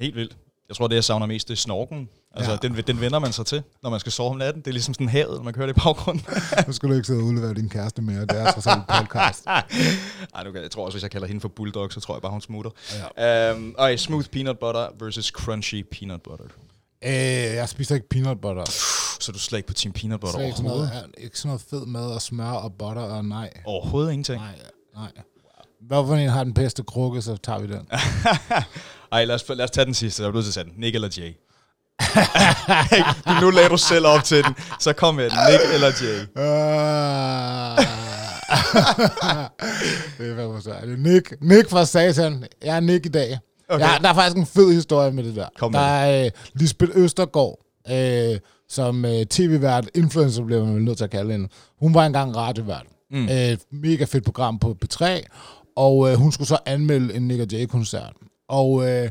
Helt 0.00 0.16
vildt. 0.16 0.36
Jeg 0.68 0.76
tror, 0.76 0.86
det 0.86 0.94
jeg 0.94 1.04
savner 1.04 1.26
mest, 1.26 1.48
det 1.48 1.54
er 1.54 1.58
snorken. 1.58 2.08
Altså, 2.34 2.50
ja. 2.50 2.56
Den, 2.56 2.74
den 2.86 3.00
vender 3.00 3.18
man 3.18 3.32
sig 3.32 3.46
til, 3.46 3.62
når 3.82 3.90
man 3.90 4.00
skal 4.00 4.12
sove 4.12 4.30
om 4.30 4.36
natten. 4.36 4.62
Det 4.62 4.68
er 4.68 4.72
ligesom 4.72 4.94
sådan 4.94 5.08
havet, 5.08 5.36
når 5.36 5.42
man 5.42 5.54
kører 5.54 5.66
det 5.66 5.76
i 5.76 5.80
baggrunden. 5.84 6.26
Nu 6.66 6.72
skal 6.72 6.88
du 6.88 6.94
ikke 6.94 7.06
sidde 7.06 7.20
og 7.20 7.24
udlevere 7.24 7.54
din 7.54 7.68
kæreste 7.68 8.02
mere, 8.02 8.20
det 8.20 8.40
er 8.40 8.52
trods 8.52 8.66
alt 8.66 8.76
en 8.78 8.82
podcast. 8.98 9.46
Ej, 10.34 10.44
nu 10.44 10.52
kan, 10.52 10.62
jeg 10.62 10.70
tror 10.70 10.84
også, 10.84 10.96
hvis 10.96 11.02
jeg 11.02 11.10
kalder 11.10 11.26
hende 11.26 11.40
for 11.40 11.48
bulldog, 11.48 11.92
så 11.92 12.00
tror 12.00 12.14
jeg 12.14 12.22
bare, 12.22 12.32
hun 12.32 12.40
smutter. 12.40 12.70
Ja. 13.18 13.52
Um, 13.52 13.74
okay, 13.78 13.96
smooth 13.96 14.26
peanut 14.26 14.58
butter 14.58 14.88
versus 15.00 15.26
crunchy 15.26 15.86
peanut 15.92 16.22
butter. 16.22 16.44
Øh, 17.04 17.12
jeg 17.54 17.68
spiser 17.68 17.94
ikke 17.94 18.08
peanut 18.08 18.40
butter. 18.40 18.64
Så 19.20 19.32
du 19.32 19.38
slet 19.38 19.58
ikke 19.58 19.66
på 19.66 19.74
team 19.74 19.92
peanut 19.92 20.20
butter 20.20 20.40
ikke 20.40 20.56
sådan 20.56 20.70
overhovedet? 20.70 20.94
noget, 20.94 21.14
ikke 21.18 21.38
sådan 21.38 21.48
noget 21.48 21.62
fed 21.70 21.86
mad 21.86 22.06
og 22.14 22.22
smør 22.22 22.50
og 22.50 22.72
butter 22.72 23.02
og 23.02 23.24
nej. 23.24 23.50
Overhovedet 23.64 24.12
ingenting. 24.12 24.40
Nej, 24.40 24.54
nej. 24.94 25.12
Hvorfor 25.80 26.14
en 26.14 26.28
har 26.28 26.44
den 26.44 26.54
bedste 26.54 26.82
krukke, 26.82 27.22
så 27.22 27.36
tager 27.36 27.58
vi 27.58 27.66
den. 27.66 27.88
Ej, 29.12 29.24
lad 29.24 29.34
os, 29.34 29.48
lad 29.48 29.64
os 29.64 29.70
tage 29.70 29.84
den 29.84 29.94
sidste. 29.94 30.22
Jeg 30.22 30.28
er 30.28 30.32
nødt 30.32 30.44
til 30.44 30.50
at 30.50 30.54
tage 30.54 30.64
den. 30.64 30.72
Nick 30.76 30.94
eller 30.94 31.08
Jay? 31.18 31.32
Du, 33.26 33.40
nu 33.40 33.50
lagde 33.50 33.68
du 33.68 33.76
selv 33.76 34.06
op 34.06 34.24
til 34.24 34.44
den. 34.44 34.54
Så 34.80 34.92
kom 34.92 35.14
med 35.14 35.30
den. 35.30 35.38
Nick 35.50 35.74
eller 35.74 35.86
Jay? 35.86 36.18
Uh, 36.36 37.84
det 40.18 40.30
er 40.30 40.60
fandme 40.64 41.12
Nick. 41.12 41.34
Nick 41.40 41.70
fra 41.70 41.84
Satan. 41.84 42.44
Jeg 42.64 42.76
er 42.76 42.80
Nick 42.80 43.06
i 43.06 43.08
dag. 43.08 43.38
Okay. 43.68 43.84
Ja, 43.84 43.98
der 44.02 44.08
er 44.08 44.14
faktisk 44.14 44.36
en 44.36 44.46
fed 44.46 44.72
historie 44.72 45.12
med 45.12 45.24
det 45.24 45.36
der. 45.36 45.48
Kom 45.58 45.72
med 45.72 45.80
der 45.80 45.86
er 45.86 46.24
øh, 46.24 46.30
Lisbeth 46.54 46.92
Østergaard, 46.94 47.58
øh, 47.90 48.38
som 48.68 49.04
øh, 49.04 49.26
tv-vært, 49.26 49.90
influencer 49.94 50.44
bliver 50.44 50.64
man 50.64 50.82
nødt 50.82 50.96
til 50.96 51.04
at 51.04 51.10
kalde 51.10 51.32
hende. 51.32 51.48
Hun 51.80 51.94
var 51.94 52.06
engang 52.06 52.36
radiovært. 52.36 52.86
Mm. 53.10 53.28
Øh, 53.28 53.56
mega 53.72 54.04
fedt 54.04 54.24
program 54.24 54.58
på 54.58 54.76
P3, 54.84 55.04
og 55.76 56.10
øh, 56.10 56.16
hun 56.16 56.32
skulle 56.32 56.48
så 56.48 56.58
anmelde 56.66 57.14
en 57.14 57.28
Nick 57.28 57.52
Jay-koncert. 57.52 58.12
Og 58.48 58.88
øh, 58.88 59.10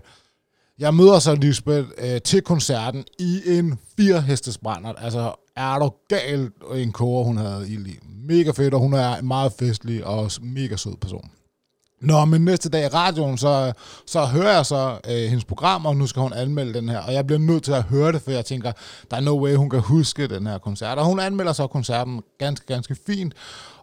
jeg 0.79 0.93
møder 0.93 1.19
så 1.19 1.35
Lisbeth 1.35 1.87
øh, 1.97 2.21
til 2.21 2.41
koncerten 2.41 3.05
i 3.19 3.41
en 3.45 3.79
fire 3.97 4.21
hestes 4.21 4.57
brændert. 4.57 4.95
Altså, 4.97 5.33
er 5.55 5.79
du 5.79 5.91
galt 6.09 6.53
en 6.73 6.91
kåre, 6.91 7.23
hun 7.23 7.37
havde 7.37 7.69
i 7.69 7.75
lige. 7.75 7.99
Mega 8.27 8.51
fedt, 8.51 8.73
og 8.73 8.79
hun 8.79 8.93
er 8.93 9.15
en 9.15 9.27
meget 9.27 9.53
festlig 9.59 10.05
og 10.05 10.31
mega 10.41 10.75
sød 10.75 10.95
person. 11.01 11.31
Nå, 12.01 12.25
men 12.25 12.45
næste 12.45 12.69
dag 12.69 12.83
i 12.83 12.87
radioen, 12.87 13.37
så, 13.37 13.73
så 14.07 14.25
hører 14.25 14.55
jeg 14.55 14.65
så 14.65 14.99
øh, 15.09 15.29
hendes 15.29 15.45
program, 15.45 15.85
og 15.85 15.97
nu 15.97 16.07
skal 16.07 16.21
hun 16.21 16.33
anmelde 16.33 16.73
den 16.73 16.89
her. 16.89 16.99
Og 16.99 17.13
jeg 17.13 17.27
bliver 17.27 17.39
nødt 17.39 17.63
til 17.63 17.71
at 17.71 17.83
høre 17.83 18.11
det, 18.11 18.21
for 18.21 18.31
jeg 18.31 18.45
tænker, 18.45 18.71
der 19.11 19.17
er 19.17 19.21
no 19.21 19.43
way, 19.43 19.55
hun 19.55 19.69
kan 19.69 19.79
huske 19.79 20.27
den 20.27 20.47
her 20.47 20.57
koncert. 20.57 20.97
Og 20.97 21.05
hun 21.05 21.19
anmelder 21.19 21.53
så 21.53 21.67
koncerten 21.67 22.21
ganske, 22.37 22.65
ganske 22.65 22.95
fint. 23.05 23.33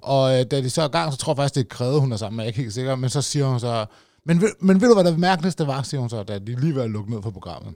Og 0.01 0.39
øh, 0.39 0.47
da 0.51 0.61
de 0.61 0.71
så 0.71 0.83
er 0.83 0.89
i 0.89 0.91
gang, 0.91 1.13
så 1.13 1.19
tror 1.19 1.33
jeg 1.33 1.37
faktisk, 1.37 1.55
det 1.55 1.61
er 1.61 1.77
Krede, 1.77 2.01
hun 2.01 2.13
er 2.13 2.17
sammen 2.17 2.37
med. 2.37 2.45
Jeg 2.45 2.47
er 2.47 2.51
ikke 2.51 2.61
helt 2.61 2.75
sikker. 2.75 2.97
Men 2.97 3.11
så 3.11 3.23
siger 3.23 3.47
hun 3.47 3.61
så, 3.61 3.87
men, 4.27 4.43
men 4.61 4.81
ved 4.81 4.89
du, 4.89 4.95
hvad 4.95 5.05
det 5.13 5.19
mærkeligste 5.19 5.67
var, 5.67 5.83
siger 5.83 6.01
hun 6.01 6.11
så, 6.11 6.23
da 6.23 6.39
de 6.39 6.61
lige 6.61 6.75
var 6.75 6.87
lukket 6.87 7.15
ned 7.15 7.23
for 7.23 7.31
programmet. 7.31 7.75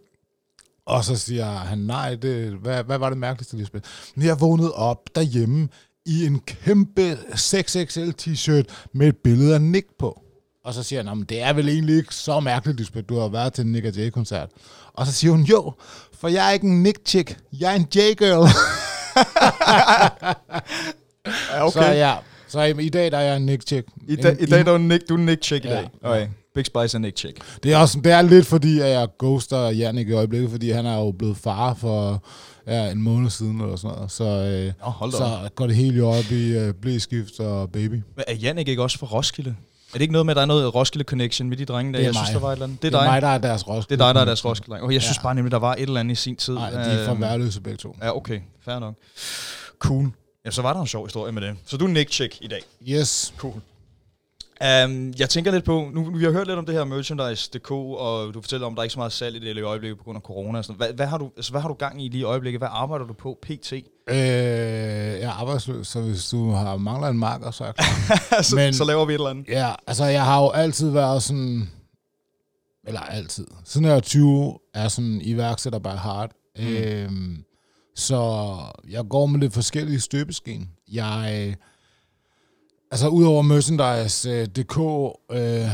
Og 0.86 1.04
så 1.04 1.16
siger 1.16 1.46
han, 1.46 1.78
nej, 1.78 2.14
det, 2.14 2.52
hvad, 2.52 2.84
hvad 2.84 2.98
var 2.98 3.08
det 3.08 3.18
mærkeligste, 3.18 3.56
Lisbeth? 3.56 3.88
Men 4.14 4.26
jeg 4.26 4.40
vågnede 4.40 4.72
op 4.74 4.96
derhjemme 5.14 5.68
i 6.06 6.26
en 6.26 6.40
kæmpe 6.40 7.18
6XL 7.32 8.12
t-shirt 8.22 8.64
med 8.92 9.08
et 9.08 9.16
billede 9.16 9.54
af 9.54 9.60
Nick 9.60 9.86
på. 9.98 10.22
Og 10.64 10.74
så 10.74 10.82
siger 10.82 10.98
han, 10.98 11.06
"Nå, 11.06 11.14
men 11.14 11.24
det 11.24 11.42
er 11.42 11.52
vel 11.52 11.68
egentlig 11.68 11.96
ikke 11.96 12.14
så 12.14 12.40
mærkeligt, 12.40 12.78
Lisbeth, 12.78 13.08
du 13.08 13.18
har 13.18 13.28
været 13.28 13.52
til 13.52 13.64
en 13.64 13.72
Nick 13.72 13.86
og 13.86 13.92
Jay-koncert. 13.96 14.48
Og 14.94 15.06
så 15.06 15.12
siger 15.12 15.30
hun, 15.30 15.42
jo, 15.42 15.72
for 16.20 16.28
jeg 16.28 16.48
er 16.48 16.50
ikke 16.52 16.66
en 16.66 16.82
Nick-chick, 16.82 17.36
jeg 17.52 17.72
er 17.72 17.76
en 17.76 17.86
J-girl. 17.94 18.48
Ja, 21.52 21.70
Så 21.70 21.80
ja, 21.84 22.14
så 22.48 22.60
i, 22.60 22.84
i 22.84 22.88
dag 22.88 23.12
der 23.12 23.18
er 23.18 23.22
jeg 23.22 23.36
en 23.36 23.46
Nick-chick. 23.46 23.88
I, 24.08 24.16
da, 24.16 24.30
En- 24.30 24.40
I 24.40 24.46
dag 24.46 24.64
der 24.66 24.72
er 24.72 24.78
du 24.78 24.82
Nick, 24.84 25.08
du 25.08 25.14
er 25.14 25.18
Nick 25.18 25.44
Chick 25.44 25.64
i 25.64 25.68
Ja. 25.68 25.74
dag. 25.74 25.88
Okay. 26.02 26.28
Big 26.54 26.66
Spice 26.66 26.96
og 26.96 27.00
Nick 27.00 27.16
Chick. 27.18 27.38
Det 27.62 27.72
er, 27.72 27.76
også, 27.76 28.00
det 28.04 28.12
er 28.12 28.22
lidt 28.22 28.46
fordi, 28.46 28.80
at 28.80 28.88
jeg 28.90 29.08
ghoster 29.18 29.68
Jannik 29.70 30.08
i 30.08 30.12
øjeblikket, 30.12 30.50
fordi 30.50 30.70
han 30.70 30.86
er 30.86 30.96
jo 30.96 31.10
blevet 31.10 31.36
far 31.36 31.74
for 31.74 32.24
ja, 32.66 32.90
en 32.90 33.02
måned 33.02 33.30
siden 33.30 33.60
eller 33.60 33.76
sådan 33.76 33.96
noget. 33.96 34.10
Så, 34.10 34.24
øh, 34.24 34.72
Nå, 34.86 34.92
op. 35.06 35.12
så 35.12 35.48
går 35.54 35.66
det 35.66 35.76
hele 35.76 35.96
jo 35.98 36.08
op 36.08 36.30
i 36.30 36.48
øh, 36.58 36.74
blæskift 36.74 37.40
og 37.40 37.70
baby. 37.72 37.92
Men 37.92 38.24
er 38.28 38.34
Jannik 38.34 38.68
ikke 38.68 38.82
også 38.82 38.98
fra 38.98 39.06
Roskilde? 39.06 39.50
Er 39.50 39.92
det 39.92 40.00
ikke 40.00 40.12
noget 40.12 40.26
med, 40.26 40.32
at 40.32 40.36
der 40.36 40.42
er 40.42 40.46
noget 40.46 40.74
Roskilde 40.74 41.04
Connection 41.04 41.48
med 41.48 41.56
de 41.56 41.64
drenge 41.64 41.92
der? 41.92 41.98
Det 41.98 42.04
er 42.04 42.08
jeg 42.08 42.14
synes, 42.14 42.28
mig. 42.28 42.34
der 42.34 42.40
var 42.40 42.48
et 42.48 42.52
eller 42.52 42.64
andet. 42.66 42.82
Det 42.82 42.88
er, 42.88 42.90
Det 42.90 42.96
er 42.98 43.02
dig. 43.02 43.12
mig, 43.12 43.22
der 43.22 43.28
er 43.28 43.38
deres 43.38 43.68
Roskilde. 43.68 43.98
Det 43.98 44.04
er 44.04 44.08
dig, 44.08 44.14
der 44.14 44.20
er 44.20 44.24
deres 44.24 44.44
Roskilde. 44.44 44.82
Okay, 44.82 44.94
jeg 44.94 45.02
synes 45.02 45.16
Ja. 45.16 45.22
bare 45.22 45.34
nemlig, 45.34 45.50
der 45.52 45.58
var 45.58 45.72
et 45.74 45.80
eller 45.82 46.00
andet 46.00 46.12
i 46.12 46.14
sin 46.22 46.36
tid. 46.36 46.54
Nej, 46.54 46.70
de 46.70 46.76
er 46.76 47.04
fra 47.04 47.12
Øhm, 47.12 47.20
værløse 47.20 47.60
begge 47.60 47.76
to. 47.76 47.96
Ja, 48.02 48.16
okay. 48.16 48.40
Fair 48.64 48.78
nok. 48.78 48.94
Cool. 49.78 50.10
Ja, 50.44 50.50
så 50.50 50.62
var 50.62 50.72
der 50.72 50.80
en 50.80 50.86
sjov 50.86 51.06
historie 51.06 51.32
med 51.32 51.42
det. 51.42 51.56
Så 51.66 51.76
du 51.76 51.84
er 51.84 51.88
Nick 51.88 52.12
Chick 52.12 52.38
i 52.40 52.46
dag. 52.48 52.60
Yes. 52.88 53.34
Cool. 53.36 53.54
Um, 54.64 55.12
jeg 55.18 55.30
tænker 55.30 55.50
lidt 55.50 55.64
på, 55.64 55.90
nu 55.92 56.16
vi 56.16 56.24
har 56.24 56.30
hørt 56.30 56.46
lidt 56.46 56.58
om 56.58 56.66
det 56.66 56.74
her 56.74 56.84
merchandise.dk, 56.84 57.70
og 57.70 58.34
du 58.34 58.40
fortæller 58.40 58.66
om, 58.66 58.72
at 58.72 58.76
der 58.76 58.80
er 58.80 58.84
ikke 58.84 58.92
så 58.92 58.98
meget 58.98 59.12
salg 59.12 59.36
i 59.36 59.38
det 59.38 59.56
i 59.56 59.60
øjeblikket 59.60 59.98
på 59.98 60.04
grund 60.04 60.16
af 60.16 60.22
corona. 60.22 60.58
Og 60.58 60.64
sådan. 60.64 60.76
Hvad, 60.76 60.92
hvad, 60.92 61.06
har 61.06 61.18
du, 61.18 61.30
altså, 61.36 61.50
hvad 61.50 61.60
har 61.60 61.68
du 61.68 61.74
gang 61.74 62.04
i 62.04 62.08
lige 62.08 62.20
i 62.20 62.24
øjeblikket? 62.24 62.60
Hvad 62.60 62.68
arbejder 62.72 63.06
du 63.06 63.12
på 63.12 63.38
pt? 63.42 63.72
Øh, 63.72 63.82
jeg 64.08 65.22
er 65.22 65.40
arbejdsløs, 65.40 65.86
så 65.86 66.00
hvis 66.00 66.28
du 66.28 66.50
har 66.50 66.76
mangler 66.76 67.08
en 67.08 67.18
marker, 67.18 67.50
så 67.50 67.64
er 67.64 67.68
jeg 67.68 67.74
klar. 67.74 68.42
så, 68.42 68.56
Men, 68.56 68.74
så 68.74 68.84
laver 68.84 69.04
vi 69.04 69.12
et 69.12 69.14
eller 69.14 69.30
andet. 69.30 69.48
Ja, 69.48 69.74
altså 69.86 70.04
jeg 70.04 70.24
har 70.24 70.42
jo 70.42 70.50
altid 70.50 70.90
været 70.90 71.22
sådan, 71.22 71.70
eller 72.86 73.00
altid, 73.00 73.46
siden 73.64 73.86
jeg 73.86 73.96
er 73.96 74.00
20, 74.00 74.58
er 74.74 74.88
sådan 74.88 75.20
iværksætter 75.22 75.78
by 75.78 75.96
heart. 76.02 76.30
Mm. 76.58 76.66
Øhm, 76.66 77.44
så 77.96 78.56
jeg 78.90 79.04
går 79.10 79.26
med 79.26 79.40
lidt 79.40 79.52
forskellige 79.52 80.00
støbesken. 80.00 80.68
Jeg, 80.92 81.56
altså 82.90 83.08
udover 83.08 83.42
merchandise.dk, 83.42 84.78
øh, 85.32 85.70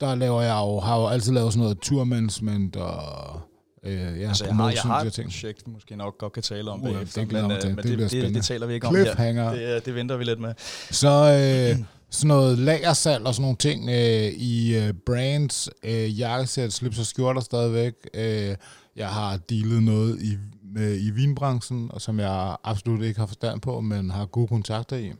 der 0.00 0.14
laver 0.14 0.42
jeg 0.42 0.56
jo, 0.66 0.80
har 0.80 1.00
jo 1.00 1.06
altid 1.06 1.32
lavet 1.32 1.52
sådan 1.52 1.62
noget 1.62 1.78
tourmanagement 1.78 2.76
og 2.76 3.40
Øh, 3.84 4.20
ja, 4.20 4.28
altså, 4.28 4.44
jeg 4.44 4.54
har, 4.54 4.70
jeg 4.70 4.82
har 4.82 5.00
et 5.00 5.20
projekt, 5.24 5.68
måske 5.68 5.96
nok 5.96 6.18
godt 6.18 6.32
kan 6.32 6.42
tale 6.42 6.70
om 6.70 6.82
uh, 6.82 6.88
det, 6.88 7.14
det, 7.14 7.32
men, 7.32 7.50
det, 7.50 7.64
men 7.64 7.76
det, 7.76 7.98
det, 7.98 8.10
det, 8.10 8.34
det 8.34 8.44
taler 8.44 8.66
vi 8.66 8.74
ikke 8.74 8.86
om 8.86 8.94
her. 8.94 9.50
Det, 9.52 9.86
det 9.86 9.94
venter 9.94 10.16
vi 10.16 10.24
lidt 10.24 10.40
med. 10.40 10.54
Så 10.90 11.08
øh, 11.08 11.84
sådan 12.10 12.28
noget 12.28 12.58
lagersalg 12.58 13.26
og 13.26 13.34
sådan 13.34 13.42
nogle 13.42 13.56
ting 13.56 13.88
øh, 13.90 14.32
i 14.32 14.76
øh, 14.76 14.94
brands, 15.06 15.68
øh, 15.82 16.18
jakkesæt, 16.18 16.72
slips 16.72 16.98
og 16.98 17.06
skjorter 17.06 17.40
stadigvæk. 17.40 17.94
Øh, 18.14 18.54
jeg 18.96 19.08
har 19.08 19.36
dealet 19.36 19.82
noget 19.82 20.22
i, 20.22 20.36
med, 20.74 21.00
i 21.00 21.10
vinbranchen, 21.10 21.90
og 21.92 22.00
som 22.00 22.20
jeg 22.20 22.56
absolut 22.64 23.02
ikke 23.02 23.20
har 23.20 23.26
forstand 23.26 23.60
på, 23.60 23.80
men 23.80 24.10
har 24.10 24.26
gode 24.26 24.48
kontakter 24.48 24.96
i. 24.96 25.12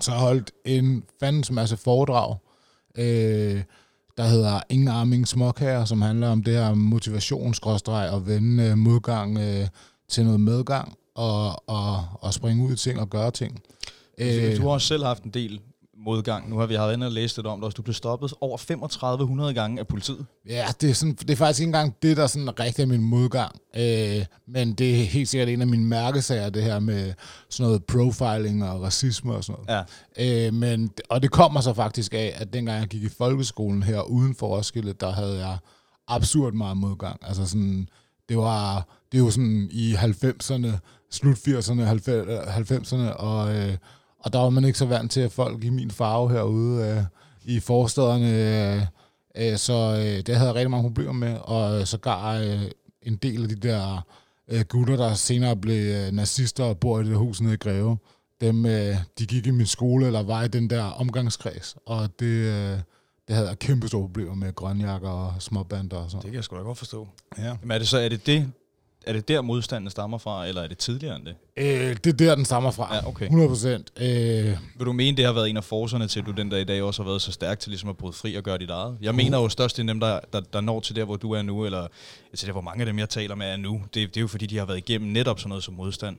Så 0.00 0.10
holdt 0.10 0.52
en 0.64 1.04
fandens 1.20 1.50
masse 1.50 1.76
foredrag, 1.76 2.36
øh, 2.98 3.62
der 4.16 4.24
hedder 4.24 4.60
Ingen 4.68 4.88
Arming 4.88 5.28
Småkager, 5.28 5.84
som 5.84 6.02
handler 6.02 6.28
om 6.28 6.42
det 6.42 6.54
her 6.54 6.74
motivationsgråstreg 6.74 8.10
og 8.10 8.26
vende 8.26 8.64
øh, 8.64 8.78
modgang 8.78 9.38
øh, 9.38 9.68
til 10.08 10.24
noget 10.24 10.40
medgang 10.40 10.96
og, 11.14 11.68
og, 11.68 12.04
og 12.20 12.34
springe 12.34 12.64
ud 12.64 12.72
i 12.72 12.76
ting 12.76 13.00
og 13.00 13.10
gøre 13.10 13.30
ting. 13.30 13.62
Du 14.56 14.62
har 14.62 14.68
også 14.68 14.86
selv 14.86 15.04
haft 15.04 15.22
en 15.22 15.30
del 15.30 15.60
modgang. 16.06 16.50
Nu 16.50 16.58
har 16.58 16.66
vi 16.66 16.74
haft 16.74 16.94
inde 16.94 17.06
og 17.06 17.12
læst 17.12 17.36
det 17.36 17.46
om 17.46 17.60
dig. 17.60 17.76
Du 17.76 17.82
blev 17.82 17.94
stoppet 17.94 18.34
over 18.40 18.56
3500 18.56 19.54
gange 19.54 19.80
af 19.80 19.86
politiet. 19.86 20.26
Ja, 20.48 20.66
det 20.80 20.90
er, 20.90 20.94
sådan, 20.94 21.14
det 21.14 21.30
er 21.30 21.36
faktisk 21.36 21.60
ikke 21.60 21.68
engang 21.68 21.96
det, 22.02 22.16
der 22.16 22.26
sådan 22.26 22.60
rigtig 22.60 22.82
er 22.82 22.86
min 22.86 23.02
modgang. 23.02 23.60
Øh, 23.76 24.24
men 24.48 24.72
det 24.72 25.00
er 25.00 25.04
helt 25.04 25.28
sikkert 25.28 25.48
en 25.48 25.60
af 25.60 25.66
mine 25.66 25.86
mærkesager, 25.86 26.50
det 26.50 26.62
her 26.62 26.78
med 26.78 27.12
sådan 27.50 27.66
noget 27.66 27.84
profiling 27.84 28.64
og 28.64 28.82
racisme 28.82 29.34
og 29.34 29.44
sådan 29.44 29.64
noget. 29.68 29.86
Ja. 30.18 30.46
Øh, 30.46 30.54
men, 30.54 30.90
og 31.08 31.22
det 31.22 31.30
kommer 31.30 31.60
så 31.60 31.74
faktisk 31.74 32.14
af, 32.14 32.34
at 32.36 32.52
dengang 32.52 32.80
jeg 32.80 32.88
gik 32.88 33.02
i 33.02 33.08
folkeskolen 33.08 33.82
her 33.82 34.00
uden 34.00 34.34
for 34.34 34.56
Roskilde, 34.56 34.92
der 34.92 35.12
havde 35.12 35.38
jeg 35.38 35.58
absurd 36.08 36.52
meget 36.52 36.76
modgang. 36.76 37.20
Altså 37.22 37.46
sådan, 37.46 37.88
det 38.28 38.38
var, 38.38 38.88
det 39.12 39.22
var 39.22 39.30
sådan 39.30 39.68
i 39.72 39.94
90'erne, 39.94 40.68
slut 41.10 41.36
80'erne, 41.36 41.80
90'erne, 42.72 43.16
og... 43.16 43.54
Øh, 43.54 43.76
og 44.26 44.32
der 44.32 44.38
var 44.38 44.50
man 44.50 44.64
ikke 44.64 44.78
så 44.78 44.86
vant 44.86 45.10
til, 45.10 45.20
at 45.20 45.32
folk 45.32 45.64
i 45.64 45.68
min 45.70 45.90
farve 45.90 46.30
herude 46.30 46.86
øh, 46.86 47.04
i 47.44 47.60
forstederne, 47.60 48.30
øh, 48.74 48.82
øh, 49.36 49.58
så 49.58 49.72
øh, 49.72 50.26
det 50.26 50.36
havde 50.36 50.48
jeg 50.48 50.54
rigtig 50.54 50.70
mange 50.70 50.88
problemer 50.88 51.12
med, 51.12 51.36
og 51.42 51.80
øh, 51.80 51.86
så 51.86 51.98
gav 51.98 52.42
øh, 52.42 52.62
en 53.02 53.16
del 53.16 53.42
af 53.42 53.48
de 53.48 53.54
der 53.68 54.06
øh, 54.48 54.64
gutter, 54.68 54.96
der 54.96 55.14
senere 55.14 55.56
blev 55.56 55.94
øh, 55.94 56.12
nazister 56.12 56.64
og 56.64 56.78
bor 56.78 57.00
i 57.00 57.04
det 57.04 57.16
hus 57.16 57.40
nede 57.40 57.54
i 57.54 57.56
Greve, 57.56 57.98
dem, 58.40 58.66
øh, 58.66 58.96
de 59.18 59.26
gik 59.26 59.46
i 59.46 59.50
min 59.50 59.66
skole, 59.66 60.06
eller 60.06 60.22
var 60.22 60.42
i 60.44 60.48
den 60.48 60.70
der 60.70 60.82
omgangskreds, 60.82 61.76
og 61.86 62.20
det, 62.20 62.26
øh, 62.26 62.78
det 63.28 63.36
havde 63.36 63.48
jeg 63.48 63.58
kæmpe 63.58 63.88
store 63.88 64.02
problemer 64.02 64.34
med 64.34 64.54
grønjakker 64.54 65.08
og 65.08 65.34
småbander 65.38 65.96
og 65.96 66.10
sådan. 66.10 66.22
Det 66.22 66.30
kan 66.30 66.36
jeg 66.36 66.44
sgu 66.44 66.56
da 66.56 66.62
godt 66.62 66.78
forstå. 66.78 67.08
Ja. 67.38 67.56
Men 67.62 67.70
er 67.70 67.78
det 67.78 67.88
så, 67.88 67.98
er 67.98 68.08
det 68.08 68.26
det, 68.26 68.52
er 69.06 69.12
det 69.12 69.28
der 69.28 69.40
modstanden 69.40 69.90
stammer 69.90 70.18
fra, 70.18 70.46
eller 70.46 70.62
er 70.62 70.68
det 70.68 70.78
tidligere 70.78 71.16
end 71.16 71.24
det? 71.24 71.34
Øh, 71.56 71.96
det 72.04 72.06
er 72.06 72.16
der, 72.16 72.34
den 72.34 72.44
stammer 72.44 72.70
fra. 72.70 72.94
Ja, 72.94 73.08
okay. 73.08 73.24
100 73.24 73.48
procent. 73.48 73.92
Øh. 74.00 74.56
Vil 74.76 74.86
du 74.86 74.92
mene, 74.92 75.16
det 75.16 75.24
har 75.24 75.32
været 75.32 75.50
en 75.50 75.56
af 75.56 75.64
forserne 75.64 76.06
til, 76.06 76.20
at 76.20 76.26
du 76.26 76.30
den 76.30 76.50
dag 76.50 76.60
i 76.60 76.64
dag 76.64 76.82
også 76.82 77.02
har 77.02 77.10
været 77.10 77.22
så 77.22 77.32
stærk 77.32 77.60
til 77.60 77.70
ligesom 77.70 77.88
at 77.88 77.96
bryde 77.96 78.12
fri 78.12 78.34
og 78.34 78.42
gøre 78.42 78.58
dit 78.58 78.70
eget? 78.70 78.98
Jeg 79.00 79.10
uh. 79.10 79.16
mener 79.16 79.38
jo 79.38 79.48
størst, 79.48 79.76
det 79.76 79.82
er 79.82 79.86
dem, 79.86 80.00
der, 80.00 80.20
der, 80.32 80.40
der 80.40 80.60
når 80.60 80.80
til 80.80 80.96
der, 80.96 81.04
hvor 81.04 81.16
du 81.16 81.32
er 81.32 81.42
nu, 81.42 81.64
eller 81.64 81.86
altså, 82.30 82.46
der, 82.46 82.52
hvor 82.52 82.60
mange 82.60 82.80
af 82.80 82.86
dem, 82.86 82.98
jeg 82.98 83.08
taler 83.08 83.34
med, 83.34 83.46
er 83.46 83.56
nu. 83.56 83.82
Det, 83.94 84.08
det 84.08 84.16
er 84.16 84.20
jo 84.20 84.28
fordi, 84.28 84.46
de 84.46 84.58
har 84.58 84.64
været 84.64 84.78
igennem 84.78 85.12
netop 85.12 85.38
sådan 85.38 85.48
noget 85.48 85.64
som 85.64 85.74
modstand. 85.74 86.16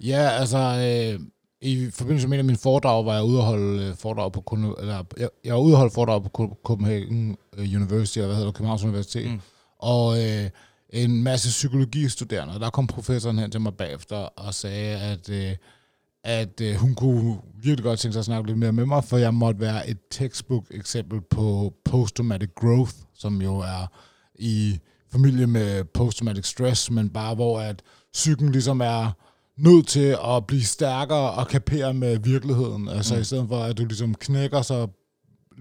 Ja, 0.00 0.28
altså... 0.30 0.58
Øh 0.58 1.20
i 1.60 1.90
forbindelse 1.94 2.28
med 2.28 2.36
en 2.36 2.38
af 2.38 2.44
mine 2.44 2.58
foredrag 2.58 3.06
var 3.06 3.14
jeg 3.14 3.24
ude 3.24 3.38
at 3.38 3.44
holde 3.44 3.84
øh, 3.84 3.96
foredrag 3.96 4.32
på 4.32 4.56
eller 4.80 5.04
jeg, 5.16 5.28
jeg 5.44 5.54
var 5.54 5.60
ude 5.60 5.72
at 5.72 5.78
holde 5.78 5.94
foredrag 5.94 6.22
på 6.22 6.58
Copenhagen 6.64 7.36
øh, 7.56 7.74
University, 7.74 8.18
eller 8.18 8.26
hvad 8.26 8.36
hedder 8.36 8.50
det, 8.50 8.56
Københavns 8.56 8.84
Universitet. 8.84 9.30
Mm. 9.30 9.40
Og 9.78 10.24
øh, 10.24 10.50
en 10.90 11.22
masse 11.22 11.48
psykologistuderende, 11.48 12.54
og 12.54 12.60
der 12.60 12.70
kom 12.70 12.86
professoren 12.86 13.38
hen 13.38 13.50
til 13.50 13.60
mig 13.60 13.74
bagefter 13.74 14.16
og 14.16 14.54
sagde, 14.54 14.96
at, 14.96 15.30
øh, 15.30 15.56
at 16.24 16.60
øh, 16.60 16.74
hun 16.74 16.94
kunne 16.94 17.38
virkelig 17.54 17.84
godt 17.84 18.00
tænke 18.00 18.12
sig 18.12 18.18
at 18.18 18.24
snakke 18.24 18.46
lidt 18.46 18.58
mere 18.58 18.72
med 18.72 18.86
mig, 18.86 19.04
for 19.04 19.16
jeg 19.16 19.34
måtte 19.34 19.60
være 19.60 19.90
et 19.90 19.98
textbook 20.10 20.64
eksempel 20.70 21.20
på 21.30 21.74
post-traumatic 21.84 22.50
growth, 22.54 22.92
som 23.14 23.42
jo 23.42 23.58
er 23.58 23.86
i 24.34 24.78
familie 25.12 25.46
med 25.46 25.84
post-traumatic 25.84 26.46
stress, 26.46 26.90
men 26.90 27.10
bare 27.10 27.34
hvor 27.34 27.60
at 27.60 27.82
psyken 28.12 28.52
ligesom 28.52 28.80
er 28.80 29.12
nødt 29.56 29.88
til 29.88 30.16
at 30.24 30.46
blive 30.46 30.64
stærkere 30.64 31.30
og 31.30 31.48
kapere 31.48 31.94
med 31.94 32.18
virkeligheden. 32.18 32.88
Altså 32.88 33.14
mm. 33.14 33.20
i 33.20 33.24
stedet 33.24 33.48
for, 33.48 33.58
at 33.58 33.78
du 33.78 33.84
ligesom 33.84 34.14
knækker, 34.14 34.62
så 34.62 34.88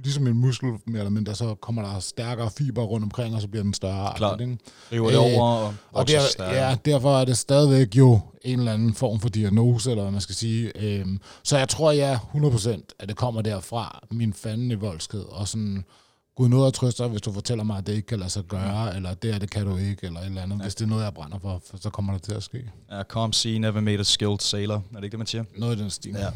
ligesom 0.04 0.28
en 0.28 0.38
muskel 0.38 0.70
mere 0.86 1.00
eller 1.00 1.10
mindre, 1.10 1.36
så 1.36 1.56
kommer 1.56 1.82
der 1.82 2.00
stærkere 2.00 2.52
fiber 2.52 2.84
rundt 2.84 3.04
omkring, 3.04 3.36
og 3.36 3.42
så 3.42 3.48
bliver 3.48 3.64
den 3.64 3.74
større. 3.74 4.14
Klart. 4.16 4.42
Ikke? 4.42 4.58
River 4.92 5.10
det 5.10 5.18
over 5.18 5.44
og, 5.44 5.74
og 5.92 6.08
der, 6.08 6.22
Ja, 6.40 6.76
derfor 6.86 7.18
er 7.20 7.26
det 7.26 7.38
stadigvæk 7.38 7.96
jo 7.96 8.20
en 8.42 8.60
eller 8.60 8.74
anden 8.74 8.94
form 8.94 9.20
for 9.20 9.30
diagnose, 9.30 9.92
eller 9.92 10.04
hvad 10.04 10.12
man 10.12 10.22
skal 10.22 10.36
sige. 10.36 10.72
Øhm, 10.76 11.20
så 11.44 11.58
jeg 11.58 11.70
tror, 11.70 11.92
ja, 11.92 12.20
100% 12.36 12.96
at 13.00 13.10
det 13.10 13.18
kommer 13.18 13.42
derfra, 13.42 14.00
min 14.12 14.34
fanden 14.34 14.72
i 14.72 14.76
voldsked, 14.76 15.20
og 15.20 15.48
sådan, 15.48 15.86
Gud 16.36 16.50
noget 16.50 16.68
at 16.68 16.74
trøste 16.74 17.04
dig, 17.04 17.12
hvis 17.12 17.22
du 17.22 17.32
fortæller 17.32 17.64
mig, 17.64 17.78
at 17.78 17.88
det 17.88 17.94
ikke 17.94 18.08
kan 18.08 18.20
lade 18.20 18.30
sig 18.30 18.44
gøre, 18.44 18.96
eller 18.96 19.14
det 19.14 19.36
er 19.36 19.40
det 19.40 19.50
kan 19.50 19.66
du 19.66 19.78
ikke, 19.78 20.06
eller 20.06 20.20
et 20.20 20.26
eller 20.26 20.42
andet. 20.42 20.58
Ja. 20.58 20.62
Hvis 20.64 20.76
det 20.76 20.86
er 20.86 20.90
noget, 20.90 21.04
jeg 21.04 21.14
brænder 21.14 21.40
for, 21.40 21.62
så 21.76 21.90
kommer 21.90 22.14
det 22.14 22.22
til 22.22 22.34
at 22.34 22.44
ske. 22.44 22.72
Ja, 22.92 23.04
calm 23.04 23.34
sea 23.34 23.58
never 23.58 23.82
made 23.82 24.00
a 24.00 24.04
skilled 24.04 24.40
sailor. 24.40 24.76
Er 24.76 24.96
det 24.96 25.04
ikke 25.04 25.12
det, 25.12 25.20
man 25.20 25.28
siger? 25.28 25.44
Noget 25.58 25.78
i 25.78 25.82
den 25.82 25.90
stil. 25.90 26.12
Ja. 26.12 26.28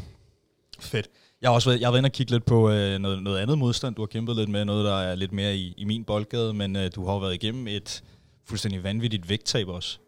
Fedt. 0.80 1.08
Jeg 1.42 1.50
har 1.50 1.56
også 1.56 1.70
været, 1.70 1.80
jeg 1.80 1.88
har 1.88 1.92
været 1.92 2.00
inde 2.00 2.08
og 2.08 2.12
kigge 2.12 2.32
lidt 2.32 2.46
på 2.46 2.70
øh, 2.70 3.00
noget, 3.00 3.24
noget 3.24 3.40
andet 3.40 3.58
modstand. 3.58 3.96
Du 3.96 4.02
har 4.02 4.08
kæmpet 4.08 4.36
lidt 4.36 4.50
med 4.50 4.66
noget, 4.66 4.86
der 4.86 4.96
er 4.96 5.16
lidt 5.16 5.32
mere 5.32 5.56
i, 5.56 5.74
i 5.78 5.84
min 5.84 6.04
boldgade, 6.04 6.54
men 6.54 6.76
øh, 6.76 6.92
du 6.96 7.06
har 7.06 7.14
jo 7.14 7.20
været 7.20 7.34
igennem 7.34 7.68
et 7.68 8.04
fuldstændig 8.46 8.84
vanvittigt 8.84 9.30
vægttab 9.30 9.68
også. 9.68 10.00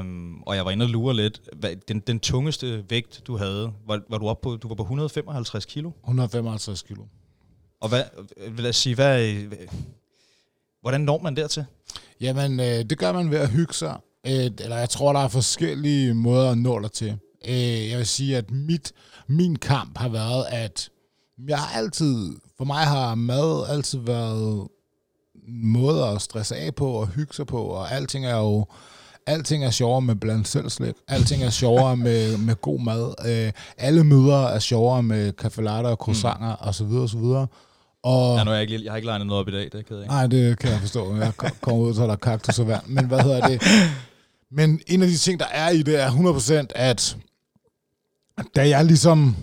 Um, 0.00 0.42
og 0.42 0.56
jeg 0.56 0.64
var 0.64 0.70
inde 0.70 0.84
og 0.84 0.88
lure 0.88 1.14
lidt. 1.14 1.40
Hvad, 1.56 1.76
den, 1.88 2.00
den 2.00 2.20
tungeste 2.20 2.84
vægt, 2.90 3.22
du 3.26 3.36
havde, 3.36 3.72
var, 3.86 4.00
var 4.08 4.18
du 4.18 4.28
op 4.28 4.40
på, 4.40 4.56
du 4.56 4.68
var 4.68 4.74
på 4.74 4.82
155 4.82 5.64
kilo? 5.64 5.90
155 6.04 6.82
kilo. 6.82 7.02
Og 7.80 7.88
hvad, 7.88 8.02
lad 8.58 8.68
os 8.68 8.76
sige, 8.76 8.94
hvad, 8.94 9.34
hvordan 10.80 11.00
når 11.00 11.22
man 11.22 11.36
dertil? 11.36 11.64
Jamen, 12.20 12.60
øh, 12.60 12.66
det 12.66 12.98
gør 12.98 13.12
man 13.12 13.30
ved 13.30 13.38
at 13.38 13.50
hygge 13.50 13.74
sig. 13.74 13.98
Øh, 14.26 14.32
eller 14.32 14.76
jeg 14.76 14.90
tror, 14.90 15.12
der 15.12 15.20
er 15.20 15.28
forskellige 15.28 16.14
måder 16.14 16.50
at 16.50 16.58
nå 16.58 16.80
dig 16.80 16.92
til. 16.92 17.18
Øh, 17.48 17.90
jeg 17.90 17.98
vil 17.98 18.06
sige, 18.06 18.36
at 18.36 18.50
mit, 18.50 18.92
min 19.28 19.56
kamp 19.56 19.98
har 19.98 20.08
været, 20.08 20.44
at 20.48 20.88
jeg 21.48 21.58
har 21.58 21.78
altid, 21.78 22.36
for 22.56 22.64
mig 22.64 22.84
har 22.84 23.14
mad 23.14 23.66
altid 23.68 23.98
været 23.98 24.68
måde 25.48 26.04
at 26.04 26.22
stresse 26.22 26.56
af 26.56 26.74
på 26.74 26.90
og 26.90 27.08
hygge 27.08 27.34
sig 27.34 27.46
på, 27.46 27.62
og 27.62 27.92
alting 27.92 28.26
er 28.26 28.36
jo 28.36 28.66
alting 29.26 29.64
er 29.64 29.70
sjovere 29.70 30.02
med 30.02 30.14
blandt 30.14 30.48
selv 30.48 30.70
slik. 30.70 30.94
Alting 31.08 31.42
er 31.42 31.50
sjovere 31.50 31.96
med, 32.06 32.38
med 32.38 32.54
god 32.54 32.80
mad. 32.80 33.14
Øh, 33.26 33.52
alle 33.78 34.04
møder 34.04 34.46
er 34.46 34.58
sjovere 34.58 35.02
med 35.02 35.32
kaffe 35.32 35.62
latte 35.62 35.86
og 35.86 35.96
croissanter 35.96 36.56
mm. 36.62 36.68
osv. 36.68 36.86
osv. 36.86 37.46
Og, 38.02 38.38
ja, 38.38 38.44
nu 38.44 38.50
er 38.50 38.54
jeg, 38.54 38.62
ikke, 38.62 38.84
jeg 38.84 38.92
har 38.92 38.96
ikke 38.96 39.06
legnet 39.06 39.26
noget 39.26 39.40
op 39.40 39.48
i 39.48 39.52
dag, 39.52 39.64
det 39.64 39.86
kan 39.86 39.96
jeg 39.96 40.02
ikke. 40.02 40.14
Nej, 40.14 40.26
det 40.26 40.58
kan 40.58 40.70
jeg 40.70 40.80
forstå. 40.80 41.16
Jeg 41.16 41.32
kommer 41.60 41.82
ud, 41.82 41.94
så 41.94 42.02
er 42.02 42.06
der 42.06 42.16
kaktus 42.16 42.58
og 42.58 42.68
vand. 42.68 42.86
Men 42.86 43.06
hvad 43.06 43.20
hedder 43.20 43.48
det? 43.48 43.62
Men 44.50 44.80
en 44.86 45.02
af 45.02 45.08
de 45.08 45.16
ting, 45.16 45.40
der 45.40 45.46
er 45.46 45.70
i 45.70 45.82
det, 45.82 46.02
er 46.02 46.10
100% 46.10 46.66
at 46.74 47.16
da 48.56 48.68
jeg 48.68 48.84
ligesom, 48.84 49.36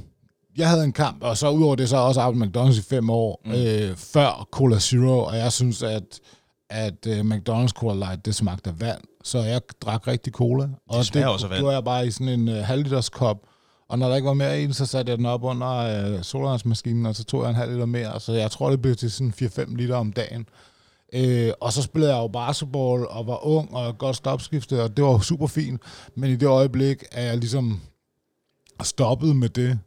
jeg 0.58 0.70
havde 0.70 0.84
en 0.84 0.92
kamp, 0.92 1.24
og 1.24 1.38
så 1.38 1.50
udover 1.50 1.76
det, 1.76 1.90
så 1.90 1.96
har 1.96 2.04
jeg 2.04 2.08
også 2.08 2.22
arbejdet 2.22 2.58
McDonald's 2.58 2.80
i 2.80 2.84
fem 2.90 3.10
år, 3.10 3.42
mm. 3.46 3.52
øh, 3.52 3.96
før 3.96 4.48
Cola 4.52 4.80
Zero, 4.80 5.20
og 5.20 5.38
jeg 5.38 5.52
synes, 5.52 5.84
at, 5.84 6.20
at 6.70 7.08
uh, 7.08 7.20
McDonald's 7.20 7.68
Cola 7.68 7.96
Light, 8.06 8.26
det 8.26 8.36
smagte 8.36 8.70
af 8.70 8.82
vand, 8.82 9.02
så 9.24 9.40
jeg 9.40 9.62
drak 9.82 10.08
rigtig 10.08 10.34
cola. 10.34 10.70
Og 10.90 11.04
det, 11.04 11.14
det 11.14 11.26
også 11.26 11.48
gjorde 11.48 11.76
jeg 11.76 11.84
bare 11.84 12.08
i 12.08 12.12
sådan 12.12 12.40
en 12.40 12.48
uh, 12.48 12.56
halvliters 12.56 13.10
kop, 13.10 13.38
og 13.90 14.00
når 14.00 14.08
der 14.10 14.16
ikke 14.16 14.28
var 14.28 14.34
mere 14.34 14.62
i 14.62 14.66
den, 14.66 14.74
så 14.74 14.86
satte 14.86 15.10
jeg 15.10 15.18
den 15.18 15.26
op 15.26 15.44
under 15.44 16.14
uh, 16.16 16.22
solvandsmaskinen, 16.22 17.06
og 17.06 17.16
så 17.16 17.24
tog 17.24 17.44
jeg 17.44 17.50
en 17.50 17.56
halv 17.56 17.72
liter 17.72 17.86
mere, 17.86 18.20
så 18.20 18.34
jeg 18.34 18.52
tror, 18.52 18.70
det 18.70 18.82
blev 18.82 18.96
til 18.96 19.12
sådan 19.12 19.34
4-5 19.42 19.76
liter 19.76 19.96
om 19.96 20.14
dagen. 20.14 20.46
Øh, 21.16 21.52
og 21.62 21.74
så 21.74 21.82
spillede 21.82 22.16
jeg 22.16 22.22
jo 22.22 22.28
basketball 22.28 23.08
og 23.08 23.28
var 23.28 23.46
ung 23.46 23.76
og 23.76 23.98
godt 23.98 24.16
stopskifte, 24.16 24.84
og 24.84 24.98
det 24.98 25.06
var 25.06 25.20
super 25.20 25.48
fint. 25.48 25.82
Men 26.16 26.32
i 26.32 26.36
det 26.36 26.48
øjeblik, 26.48 27.04
at 27.12 27.26
jeg 27.26 27.38
ligesom 27.38 27.82
stoppet 28.82 29.36
med 29.36 29.50
det, 29.50 29.80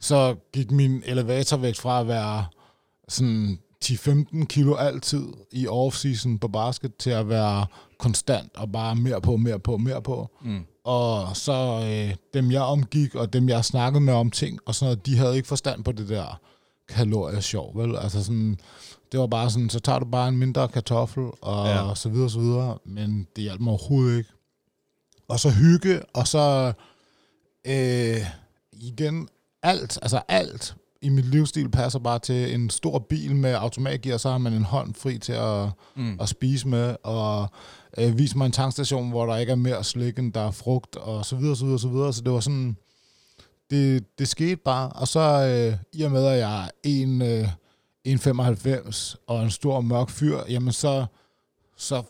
så 0.00 0.34
gik 0.52 0.70
min 0.70 1.02
elevatorvægt 1.06 1.80
fra 1.80 2.00
at 2.00 2.08
være 2.08 2.46
sådan 3.08 3.58
10-15 3.84 4.44
kilo 4.44 4.74
altid 4.74 5.26
i 5.52 5.66
off-season 5.66 6.38
på 6.38 6.48
basket 6.48 6.96
til 6.96 7.10
at 7.10 7.28
være 7.28 7.66
konstant 7.98 8.56
og 8.56 8.72
bare 8.72 8.96
mere 8.96 9.20
på, 9.20 9.36
mere 9.36 9.58
på, 9.58 9.76
mere 9.76 10.02
på. 10.02 10.30
Mm. 10.42 10.64
Og 10.84 11.36
så 11.36 11.80
øh, 11.84 12.14
dem, 12.34 12.50
jeg 12.50 12.62
omgik, 12.62 13.14
og 13.14 13.32
dem, 13.32 13.48
jeg 13.48 13.64
snakkede 13.64 14.00
med 14.00 14.14
om 14.14 14.30
ting, 14.30 14.58
og 14.66 14.74
sådan 14.74 14.86
noget, 14.86 15.06
de 15.06 15.16
havde 15.16 15.36
ikke 15.36 15.48
forstand 15.48 15.84
på 15.84 15.92
det 15.92 16.08
der 16.08 16.40
kaloriesjov, 16.88 17.78
vel? 17.78 17.96
Altså 17.96 18.24
sådan, 18.24 18.58
det 19.12 19.20
var 19.20 19.26
bare 19.26 19.50
sådan, 19.50 19.70
så 19.70 19.80
tager 19.80 19.98
du 19.98 20.04
bare 20.04 20.28
en 20.28 20.36
mindre 20.36 20.68
kartoffel, 20.68 21.24
og 21.42 21.66
ja. 21.66 21.94
så 21.94 22.08
videre, 22.08 22.30
så 22.30 22.38
videre, 22.38 22.78
men 22.84 23.26
det 23.36 23.44
hjalp 23.44 23.60
mig 23.60 23.70
overhovedet 23.70 24.18
ikke. 24.18 24.30
Og 25.28 25.40
så 25.40 25.50
hygge, 25.50 26.02
og 26.14 26.28
så 26.28 26.72
øh, 27.66 28.26
igen 28.72 29.28
alt, 29.62 29.98
altså 30.02 30.22
alt 30.28 30.74
i 31.02 31.08
mit 31.08 31.24
livsstil 31.24 31.70
passer 31.70 31.98
bare 31.98 32.18
til 32.18 32.54
en 32.54 32.70
stor 32.70 32.98
bil 32.98 33.36
med 33.36 33.54
automatgear, 33.54 34.16
så 34.16 34.30
har 34.30 34.38
man 34.38 34.52
en 34.52 34.64
hånd 34.64 34.94
fri 34.94 35.18
til 35.18 35.32
at, 35.32 35.68
mm. 35.96 36.20
at 36.20 36.28
spise 36.28 36.68
med, 36.68 36.96
og 37.02 37.48
øh, 37.98 38.18
vise 38.18 38.38
mig 38.38 38.46
en 38.46 38.52
tankstation, 38.52 39.10
hvor 39.10 39.26
der 39.26 39.36
ikke 39.36 39.52
er 39.52 39.56
mere 39.56 39.84
slik, 39.84 40.18
end 40.18 40.32
der 40.32 40.40
er 40.40 40.50
frugt, 40.50 40.96
og 40.96 41.24
så 41.24 41.36
videre, 41.36 41.56
så 41.56 41.64
videre, 41.64 41.78
så 41.78 41.88
videre. 41.88 42.12
Så 42.12 42.22
det 42.22 42.32
var 42.32 42.40
sådan, 42.40 42.76
det, 43.70 44.04
det 44.18 44.28
skete 44.28 44.56
bare. 44.56 44.88
Og 44.88 45.08
så 45.08 45.20
øh, 45.20 45.78
i 45.92 46.02
og 46.02 46.10
med, 46.10 46.26
at 46.26 46.38
jeg 46.38 46.64
er 46.64 46.68
en, 46.82 47.22
øh, 47.22 47.48
1,95 48.08 49.14
og 49.26 49.42
en 49.42 49.50
stor 49.50 49.80
mørk 49.80 50.10
fyr, 50.10 50.38
jamen 50.48 50.72
så, 50.72 51.06
så 51.76 52.02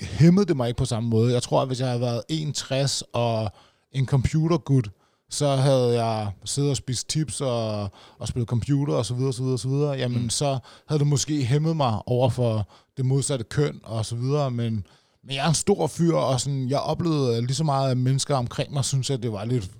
hæmmede 0.00 0.46
det 0.46 0.56
mig 0.56 0.68
ikke 0.68 0.78
på 0.78 0.84
samme 0.84 1.08
måde. 1.08 1.32
Jeg 1.32 1.42
tror, 1.42 1.60
at 1.60 1.66
hvis 1.66 1.80
jeg 1.80 1.88
havde 1.88 2.00
været 2.00 2.22
1,60 2.32 3.02
og 3.12 3.52
en 3.94 4.06
computergud, 4.06 4.82
så 5.30 5.56
havde 5.56 6.04
jeg 6.04 6.30
siddet 6.44 6.70
og 6.70 6.76
spist 6.76 7.08
tips 7.08 7.40
og, 7.40 7.90
og 8.18 8.28
spillet 8.28 8.48
computer 8.48 8.94
og 8.94 9.06
så 9.06 9.14
videre, 9.14 9.32
så 9.32 9.42
videre, 9.42 9.58
så 9.58 9.68
videre, 9.68 9.92
jamen 9.92 10.22
mm. 10.22 10.30
så 10.30 10.58
havde 10.88 10.98
det 10.98 11.06
måske 11.06 11.44
hæmmet 11.44 11.76
mig 11.76 12.00
over 12.06 12.30
for 12.30 12.68
det 12.96 13.06
modsatte 13.06 13.44
køn 13.44 13.80
og 13.82 14.06
så 14.06 14.16
videre, 14.16 14.50
men, 14.50 14.86
men 15.24 15.36
jeg 15.36 15.44
er 15.44 15.48
en 15.48 15.54
stor 15.54 15.86
fyr, 15.86 16.14
og 16.14 16.40
sådan, 16.40 16.68
jeg 16.68 16.78
oplevede 16.78 17.40
lige 17.40 17.54
så 17.54 17.64
meget, 17.64 17.90
at 17.90 17.98
mennesker 17.98 18.36
omkring 18.36 18.72
mig 18.72 18.84
synes, 18.84 19.10
at 19.10 19.22
det 19.22 19.32
var 19.32 19.44
lidt, 19.44 19.70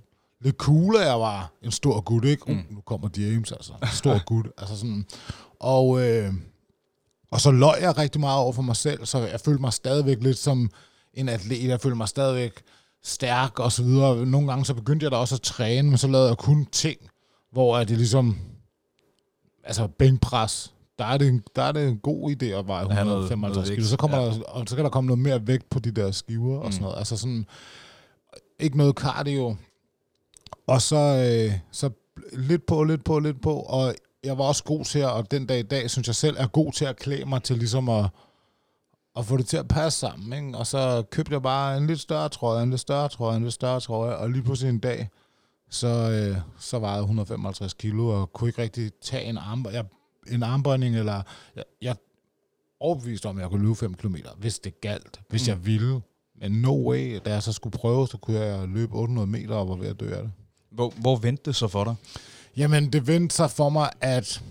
lidt 0.41 0.57
cool, 0.57 0.97
at 0.97 1.07
jeg 1.07 1.21
var 1.21 1.53
en 1.63 1.71
stor 1.71 2.01
gut, 2.01 2.25
ikke? 2.25 2.53
Mm. 2.53 2.59
Uh, 2.59 2.75
nu 2.75 2.81
kommer 2.81 3.09
James, 3.17 3.53
altså. 3.53 3.73
Stor 3.93 4.21
gut. 4.27 4.47
Altså 4.59 4.77
sådan. 4.77 5.07
Og, 5.61 6.09
øh, 6.09 6.33
og 7.31 7.41
så 7.41 7.51
løg 7.51 7.83
jeg 7.83 7.99
rigtig 7.99 8.21
meget 8.21 8.39
over 8.39 8.53
for 8.53 8.63
mig 8.63 8.77
selv, 8.77 9.07
så 9.07 9.19
jeg 9.19 9.41
følte 9.41 9.61
mig 9.61 9.73
stadigvæk 9.73 10.23
lidt 10.23 10.39
som 10.39 10.71
en 11.15 11.29
atlet. 11.29 11.65
Jeg 11.65 11.81
følte 11.81 11.97
mig 11.97 12.09
stadigvæk 12.09 12.63
stærk 13.05 13.59
og 13.59 13.73
så 13.73 13.83
videre. 13.83 14.27
Nogle 14.27 14.49
gange 14.49 14.65
så 14.65 14.75
begyndte 14.75 15.05
jeg 15.05 15.11
da 15.11 15.17
også 15.17 15.35
at 15.35 15.41
træne, 15.41 15.89
men 15.89 15.99
så 15.99 16.09
lavede 16.09 16.29
jeg 16.29 16.37
kun 16.37 16.67
ting, 16.73 16.99
hvor 17.53 17.79
det 17.79 17.91
ligesom, 17.91 18.39
altså 19.65 19.87
bænkpres, 19.87 20.75
der 20.99 21.05
er 21.05 21.19
det, 21.19 21.29
en, 21.29 21.43
der 21.57 21.63
er 21.63 21.73
det 21.73 21.89
en 21.89 21.99
god 21.99 22.31
idé 22.31 22.47
at 22.47 22.67
veje 22.67 22.83
155 22.83 23.71
kilo. 23.71 23.85
Så, 23.85 23.97
kommer 23.97 24.19
ja. 24.19 24.25
der, 24.25 24.43
og 24.43 24.65
så 24.69 24.77
kan 24.77 24.85
der 24.85 24.91
komme 24.91 25.09
noget 25.09 25.23
mere 25.23 25.47
vægt 25.47 25.71
på 25.71 25.79
de 25.79 25.91
der 25.91 26.11
skiver 26.11 26.59
mm. 26.59 26.67
og 26.67 26.73
sådan 26.73 26.83
noget. 26.83 26.99
Altså 26.99 27.17
sådan, 27.17 27.47
ikke 28.59 28.77
noget 28.77 28.95
cardio. 28.95 29.57
Og 30.67 30.83
så, 30.83 30.97
øh, 30.97 31.59
så 31.71 31.91
lidt 32.33 32.67
på, 32.67 32.85
lidt 32.85 33.05
på, 33.05 33.19
lidt 33.19 33.43
på, 33.43 33.55
og 33.55 33.95
jeg 34.25 34.39
var 34.39 34.45
også 34.45 34.65
god 34.65 34.85
til 34.85 34.99
at, 34.99 35.11
og 35.11 35.31
den 35.31 35.47
dag 35.47 35.59
i 35.59 35.63
dag, 35.63 35.91
synes 35.91 36.07
jeg 36.07 36.15
selv, 36.15 36.37
er 36.39 36.47
god 36.47 36.73
til 36.73 36.85
at 36.85 36.97
klæde 36.97 37.25
mig 37.25 37.43
til 37.43 37.57
ligesom 37.59 37.89
at, 37.89 38.07
at 39.17 39.25
få 39.25 39.37
det 39.37 39.47
til 39.47 39.57
at 39.57 39.69
passe 39.69 39.99
sammen. 39.99 40.47
Ikke? 40.47 40.59
Og 40.59 40.67
så 40.67 41.05
købte 41.11 41.33
jeg 41.33 41.43
bare 41.43 41.77
en 41.77 41.87
lidt 41.87 42.01
større 42.01 42.29
trøje, 42.29 42.63
en 42.63 42.71
lidt 42.71 42.81
større 42.81 43.09
trøje, 43.09 43.37
en 43.37 43.43
lidt 43.43 43.55
større 43.55 43.81
trøje, 43.81 44.17
og 44.17 44.31
lige 44.31 44.43
pludselig 44.43 44.71
en 44.71 44.79
dag, 44.79 45.09
så, 45.71 45.89
øh, 45.89 46.37
så 46.59 46.79
vejede 46.79 47.01
155 47.01 47.75
kilo, 47.75 48.09
og 48.09 48.33
kunne 48.33 48.49
ikke 48.49 48.63
rigtig 48.63 48.93
tage 49.03 49.25
en, 49.25 49.39
arm, 49.39 49.67
jeg, 49.73 49.85
en 50.31 50.43
armbånding, 50.43 50.97
eller 50.97 51.23
jeg, 51.57 51.65
jeg 51.83 51.97
overbeviste 52.81 53.27
om, 53.27 53.37
at 53.37 53.43
jeg 53.43 53.51
kunne 53.51 53.63
løbe 53.63 53.75
5 53.75 53.95
km, 53.95 54.17
hvis 54.37 54.59
det 54.59 54.81
galt, 54.81 55.21
hvis 55.29 55.47
mm. 55.47 55.49
jeg 55.49 55.67
ville. 55.67 56.01
Men 56.41 56.53
no 56.53 56.89
way, 56.91 57.21
da 57.25 57.33
jeg 57.33 57.43
så 57.43 57.53
skulle 57.53 57.79
prøve, 57.79 58.09
så 58.09 58.17
kunne 58.17 58.41
jeg 58.41 58.69
løbe 58.69 58.95
800 58.95 59.27
meter 59.27 59.55
og 59.55 59.69
var 59.69 59.75
ved 59.75 59.89
at 59.89 60.01
dø 60.01 60.15
af 60.15 60.23
det. 60.23 60.33
Hvor, 60.71 60.93
hvor 60.97 61.17
vendte 61.17 61.43
det 61.45 61.57
så 61.57 61.69
for 61.69 61.85
dig? 61.85 61.95
Jamen, 62.57 62.93
det 62.93 63.07
vendte 63.07 63.37
sig 63.37 63.51
for 63.51 63.69
mig, 63.69 63.91
at 64.01 64.43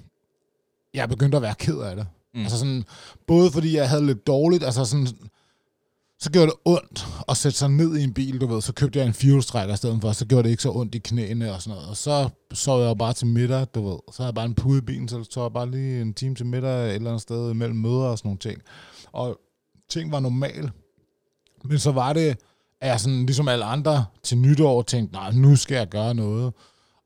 jeg 0.93 1.09
begyndte 1.09 1.35
at 1.35 1.41
være 1.41 1.55
ked 1.55 1.77
af 1.77 1.95
det. 1.95 2.07
Mm. 2.33 2.41
Altså 2.41 2.57
sådan, 2.57 2.83
både 3.27 3.51
fordi 3.51 3.75
jeg 3.75 3.89
havde 3.89 4.05
lidt 4.05 4.27
dårligt, 4.27 4.63
altså 4.63 4.85
sådan, 4.85 5.07
så 6.19 6.31
gjorde 6.31 6.47
det 6.47 6.55
ondt 6.65 7.07
at 7.29 7.37
sætte 7.37 7.57
sig 7.57 7.69
ned 7.69 7.97
i 7.97 8.03
en 8.03 8.13
bil, 8.13 8.41
du 8.41 8.47
ved, 8.47 8.61
så 8.61 8.73
købte 8.73 8.99
jeg 8.99 9.07
en 9.07 9.13
fuelstrækker 9.13 9.73
i 9.73 9.77
stedet 9.77 10.01
for, 10.01 10.11
så 10.11 10.25
gjorde 10.25 10.43
det 10.43 10.49
ikke 10.49 10.63
så 10.63 10.71
ondt 10.71 10.95
i 10.95 10.99
knæene 10.99 11.53
og 11.53 11.61
sådan 11.61 11.75
noget. 11.75 11.89
Og 11.89 11.97
så 11.97 12.29
sov 12.53 12.81
jeg 12.81 12.97
bare 12.97 13.13
til 13.13 13.27
middag, 13.27 13.67
du 13.75 13.89
ved. 13.89 13.97
Så 14.11 14.17
havde 14.17 14.27
jeg 14.27 14.35
bare 14.35 14.45
en 14.45 14.55
pude 14.55 14.77
i 14.77 14.81
bilen, 14.81 15.07
så 15.07 15.23
tog 15.23 15.43
jeg 15.43 15.53
bare 15.53 15.71
lige 15.71 16.01
en 16.01 16.13
time 16.13 16.35
til 16.35 16.45
middag 16.45 16.89
et 16.89 16.95
eller 16.95 17.09
andet 17.09 17.21
sted 17.21 17.53
mellem 17.53 17.77
møder 17.77 18.05
og 18.05 18.17
sådan 18.17 18.27
nogle 18.27 18.39
ting. 18.39 18.61
Og 19.11 19.39
ting 19.89 20.11
var 20.11 20.19
normalt. 20.19 20.71
Men 21.63 21.79
så 21.79 21.91
var 21.91 22.13
det, 22.13 22.37
at 22.81 22.89
jeg 22.89 22.99
sådan, 22.99 23.25
ligesom 23.25 23.47
alle 23.47 23.65
andre 23.65 24.05
til 24.23 24.37
nytår 24.37 24.81
tænkte, 24.81 25.13
nej, 25.13 25.31
nu 25.31 25.55
skal 25.55 25.75
jeg 25.75 25.89
gøre 25.89 26.13
noget. 26.13 26.53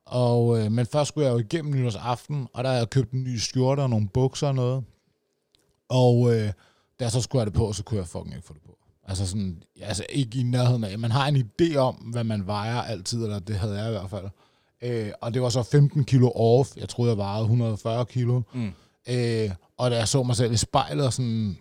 Og, 0.05 0.59
øh, 0.59 0.71
men 0.71 0.85
først 0.85 1.07
skulle 1.07 1.27
jeg 1.27 1.33
jo 1.33 1.39
igennem 1.39 1.73
nytårsaften, 1.73 2.47
og 2.53 2.63
der 2.63 2.69
havde 2.69 2.79
jeg 2.79 2.89
købt 2.89 3.11
en 3.11 3.23
ny 3.23 3.37
skjorte 3.37 3.79
og 3.79 3.89
nogle 3.89 4.09
bukser 4.13 4.47
og 4.47 4.55
noget. 4.55 4.83
Og 5.89 6.35
øh, 6.35 6.47
da 6.99 7.03
jeg 7.03 7.11
så 7.11 7.21
skulle 7.21 7.39
have 7.39 7.45
det 7.45 7.53
på, 7.53 7.73
så 7.73 7.83
kunne 7.83 7.99
jeg 7.99 8.07
fucking 8.07 8.35
ikke 8.35 8.47
få 8.47 8.53
det 8.53 8.61
på. 8.61 8.77
Altså 9.07 9.27
sådan, 9.27 9.63
altså 9.81 10.05
ikke 10.09 10.39
i 10.39 10.43
nærheden 10.43 10.83
af. 10.83 10.99
Man 10.99 11.11
har 11.11 11.27
en 11.27 11.35
idé 11.35 11.75
om, 11.75 11.95
hvad 11.95 12.23
man 12.23 12.47
vejer 12.47 12.81
altid, 12.81 13.23
eller 13.23 13.39
det 13.39 13.55
havde 13.55 13.77
jeg 13.77 13.87
i 13.87 13.91
hvert 13.91 14.09
fald. 14.09 14.25
Øh, 14.81 15.11
og 15.21 15.33
det 15.33 15.41
var 15.41 15.49
så 15.49 15.63
15 15.63 16.03
kilo 16.03 16.31
off. 16.35 16.77
Jeg 16.77 16.89
troede, 16.89 17.09
jeg 17.09 17.17
vejede 17.17 17.41
140 17.41 18.05
kilo. 18.05 18.41
Mm. 18.53 18.71
Øh, 19.09 19.51
og 19.77 19.91
da 19.91 19.97
jeg 19.97 20.07
så 20.07 20.23
mig 20.23 20.35
selv 20.35 20.53
i 20.53 20.57
spejlet, 20.57 21.05
og 21.05 21.13
sådan, 21.13 21.57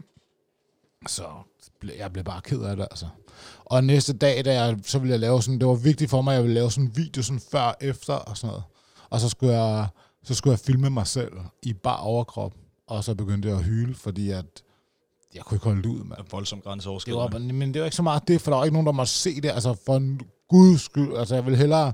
så 1.09 1.25
jeg 1.99 2.13
blev 2.13 2.25
bare 2.25 2.41
ked 2.41 2.61
af 2.63 2.77
det, 2.77 2.87
altså. 2.91 3.07
Og 3.65 3.85
næste 3.85 4.13
dag, 4.13 4.45
da 4.45 4.63
jeg, 4.63 4.79
så 4.83 4.99
ville 4.99 5.13
jeg 5.13 5.21
lave 5.21 5.43
sådan, 5.43 5.59
det 5.59 5.69
var 5.69 5.75
vigtigt 5.75 6.11
for 6.11 6.23
mig, 6.23 6.33
at 6.33 6.37
jeg 6.37 6.43
ville 6.43 6.55
lave 6.55 6.71
sådan 6.71 6.85
en 6.85 6.97
video 6.97 7.23
sådan 7.23 7.41
før 7.51 7.61
og 7.61 7.77
efter 7.81 8.15
og 8.15 8.37
sådan 8.37 8.49
noget. 8.49 8.65
Og 9.11 9.21
så 9.21 9.29
skulle 9.29 9.53
jeg, 9.53 9.87
så 10.25 10.35
skulle 10.35 10.53
jeg 10.53 10.59
filme 10.59 10.91
mig 10.91 11.07
selv 11.07 11.33
i 11.63 11.73
bar 11.73 11.97
overkrop, 11.97 12.53
og 12.87 13.05
så 13.05 13.15
begyndte 13.15 13.49
jeg 13.49 13.59
at 13.59 13.65
hyle, 13.65 13.95
fordi 13.95 14.31
at 14.31 14.63
jeg 15.35 15.45
kunne 15.45 15.57
ikke 15.57 15.65
holde 15.65 15.83
det 15.83 15.89
ud, 15.89 16.05
mand. 16.05 16.21
En 16.21 16.27
voldsom 16.31 16.61
grænseoverskridende. 16.61 17.25
Det 17.25 17.33
var, 17.33 17.53
men 17.53 17.75
det 17.75 17.81
var 17.81 17.87
ikke 17.87 17.97
så 17.97 18.03
meget 18.03 18.29
det, 18.29 18.41
for 18.41 18.51
der 18.51 18.57
var 18.57 18.65
ikke 18.65 18.75
nogen, 18.75 18.87
der 18.87 18.93
måtte 18.93 19.13
se 19.13 19.41
det. 19.41 19.51
Altså, 19.51 19.77
for 19.87 19.97
en 19.97 20.21
guds 20.49 20.81
skyld. 20.81 21.17
Altså, 21.17 21.35
jeg 21.35 21.47
vil 21.47 21.57
hellere... 21.57 21.93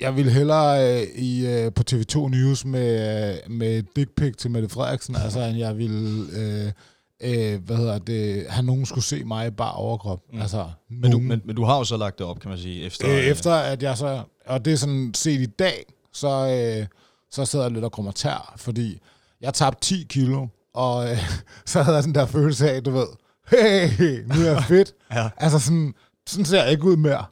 Jeg 0.00 0.16
vil 0.16 0.30
hellere 0.30 1.00
øh, 1.00 1.06
i, 1.14 1.46
øh, 1.46 1.72
på 1.72 1.82
TV2 1.90 2.28
News 2.28 2.64
med, 2.64 3.34
øh, 3.46 3.50
med 3.50 3.82
dick 3.96 4.10
pic 4.16 4.36
til 4.36 4.50
Mette 4.50 4.68
Frederiksen, 4.68 5.16
altså, 5.16 5.40
end 5.40 5.58
jeg 5.58 5.78
vil... 5.78 6.26
Øh, 6.32 6.72
øh, 7.20 7.64
hvad 7.64 7.76
hedder 7.76 7.98
det, 7.98 8.46
have 8.48 8.66
nogen 8.66 8.86
skulle 8.86 9.04
se 9.04 9.24
mig 9.24 9.46
i 9.46 9.50
bare 9.50 9.72
overkrop. 9.72 10.20
Mm. 10.32 10.40
Altså, 10.40 10.70
men, 10.88 11.10
du, 11.10 11.18
men, 11.18 11.42
men 11.44 11.56
du 11.56 11.64
har 11.64 11.78
jo 11.78 11.84
så 11.84 11.96
lagt 11.96 12.18
det 12.18 12.26
op, 12.26 12.40
kan 12.40 12.48
man 12.48 12.58
sige, 12.58 12.84
efter... 12.84 13.10
Øh, 13.10 13.24
efter 13.24 13.54
at 13.54 13.82
jeg 13.82 13.96
så, 13.96 14.22
og 14.46 14.64
det 14.64 14.72
er 14.72 14.76
sådan 14.76 15.14
set 15.14 15.40
i 15.40 15.46
dag, 15.46 15.84
så, 16.12 16.28
øh, 16.28 16.86
så 17.30 17.44
sidder 17.44 17.64
jeg 17.64 17.72
lidt 17.72 17.84
og 17.84 17.92
kommer 17.92 18.12
tær, 18.12 18.54
fordi 18.56 19.00
jeg 19.40 19.54
tabte 19.54 19.80
10 19.80 20.06
kilo, 20.08 20.46
og 20.74 21.10
øh, 21.10 21.18
så 21.66 21.82
havde 21.82 21.94
jeg 21.96 22.02
sådan 22.04 22.14
der 22.14 22.26
følelse 22.26 22.70
af, 22.70 22.84
du 22.84 22.90
ved, 22.90 23.06
hey, 23.50 24.24
nu 24.26 24.34
er 24.34 24.50
jeg 24.52 24.64
fedt. 24.74 24.92
ja. 25.12 25.28
Altså 25.36 25.58
sådan, 25.58 25.94
sådan 26.26 26.44
ser 26.44 26.62
jeg 26.62 26.70
ikke 26.72 26.84
ud 26.84 26.96
mere. 26.96 27.24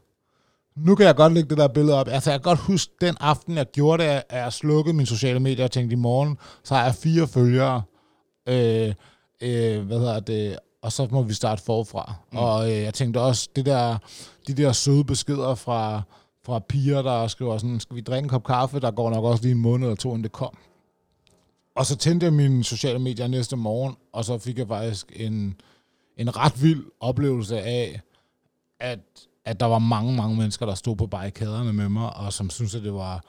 Nu 0.76 0.94
kan 0.94 1.06
jeg 1.06 1.16
godt 1.16 1.32
lægge 1.32 1.48
det 1.50 1.58
der 1.58 1.68
billede 1.68 2.00
op. 2.00 2.08
Altså, 2.08 2.30
jeg 2.30 2.40
kan 2.40 2.44
godt 2.50 2.58
huske 2.58 2.92
den 3.00 3.16
aften, 3.20 3.56
jeg 3.56 3.66
gjorde 3.72 4.02
det, 4.02 4.10
at 4.10 4.24
jeg 4.30 4.52
slukkede 4.52 4.96
mine 4.96 5.06
sociale 5.06 5.40
medier 5.40 5.64
og 5.64 5.70
tænkte, 5.70 5.92
i 5.92 5.96
morgen, 5.96 6.38
så 6.64 6.74
har 6.74 6.84
jeg 6.84 6.94
fire 6.94 7.26
følgere. 7.26 7.82
Øh, 8.48 8.94
øh, 9.42 9.86
hvad 9.86 9.98
hedder 9.98 10.20
det, 10.20 10.58
og 10.82 10.92
så 10.92 11.08
må 11.10 11.22
vi 11.22 11.34
starte 11.34 11.62
forfra. 11.62 12.14
Mm. 12.32 12.38
Og 12.38 12.70
øh, 12.70 12.82
jeg 12.82 12.94
tænkte 12.94 13.20
også, 13.20 13.48
det 13.56 13.66
der, 13.66 13.98
de 14.46 14.54
der 14.54 14.72
søde 14.72 15.04
beskeder 15.04 15.54
fra, 15.54 16.02
fra 16.46 16.58
piger, 16.68 17.02
der 17.02 17.26
skriver 17.26 17.58
sådan, 17.58 17.80
skal 17.80 17.96
vi 17.96 18.00
drikke 18.00 18.24
en 18.24 18.28
kop 18.28 18.44
kaffe, 18.44 18.80
der 18.80 18.90
går 18.90 19.10
nok 19.10 19.24
også 19.24 19.42
lige 19.42 19.52
en 19.52 19.58
måned 19.62 19.86
eller 19.86 19.96
to, 19.96 20.08
inden 20.08 20.22
det 20.24 20.32
kom. 20.32 20.56
Og 21.78 21.86
så 21.86 21.96
tændte 21.96 22.24
jeg 22.24 22.32
mine 22.32 22.64
sociale 22.64 22.98
medier 22.98 23.26
næste 23.26 23.56
morgen, 23.56 23.96
og 24.12 24.24
så 24.24 24.38
fik 24.38 24.58
jeg 24.58 24.68
faktisk 24.68 25.12
en, 25.16 25.60
en 26.16 26.36
ret 26.36 26.62
vild 26.62 26.84
oplevelse 27.00 27.60
af, 27.60 28.00
at, 28.80 28.98
at 29.44 29.60
der 29.60 29.66
var 29.66 29.78
mange, 29.78 30.16
mange 30.16 30.36
mennesker, 30.36 30.66
der 30.66 30.74
stod 30.74 30.96
på 30.96 31.06
barrikaderne 31.06 31.72
med 31.72 31.88
mig, 31.88 32.16
og 32.16 32.32
som 32.32 32.50
syntes, 32.50 32.74
at 32.74 32.82
det 32.82 32.94
var, 32.94 33.24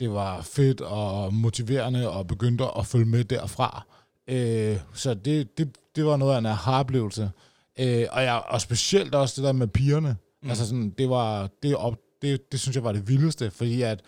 det 0.00 0.10
var 0.10 0.42
fedt 0.42 0.80
og 0.80 1.34
motiverende, 1.34 2.10
og 2.10 2.26
begyndte 2.26 2.64
at 2.78 2.86
følge 2.86 3.04
med 3.04 3.24
derfra. 3.24 3.84
Øh, 4.28 4.78
så 4.94 5.14
det, 5.14 5.58
det, 5.58 5.76
det 5.96 6.06
var 6.06 6.16
noget 6.16 6.34
af 6.34 6.38
en 6.38 6.46
aha-oplevelse. 6.46 7.30
Øh, 7.78 8.06
og, 8.12 8.22
jeg, 8.22 8.42
og 8.48 8.60
specielt 8.60 9.14
også 9.14 9.40
det 9.40 9.46
der 9.46 9.52
med 9.52 9.68
pigerne. 9.68 10.16
Mm. 10.42 10.48
Altså 10.48 10.66
sådan, 10.66 10.94
det 10.98 11.10
var, 11.10 11.48
det, 11.62 11.76
op, 11.76 11.96
det, 12.22 12.52
det 12.52 12.60
synes 12.60 12.76
jeg 12.76 12.84
var 12.84 12.92
det 12.92 13.08
vildeste, 13.08 13.50
fordi 13.50 13.82
at, 13.82 14.00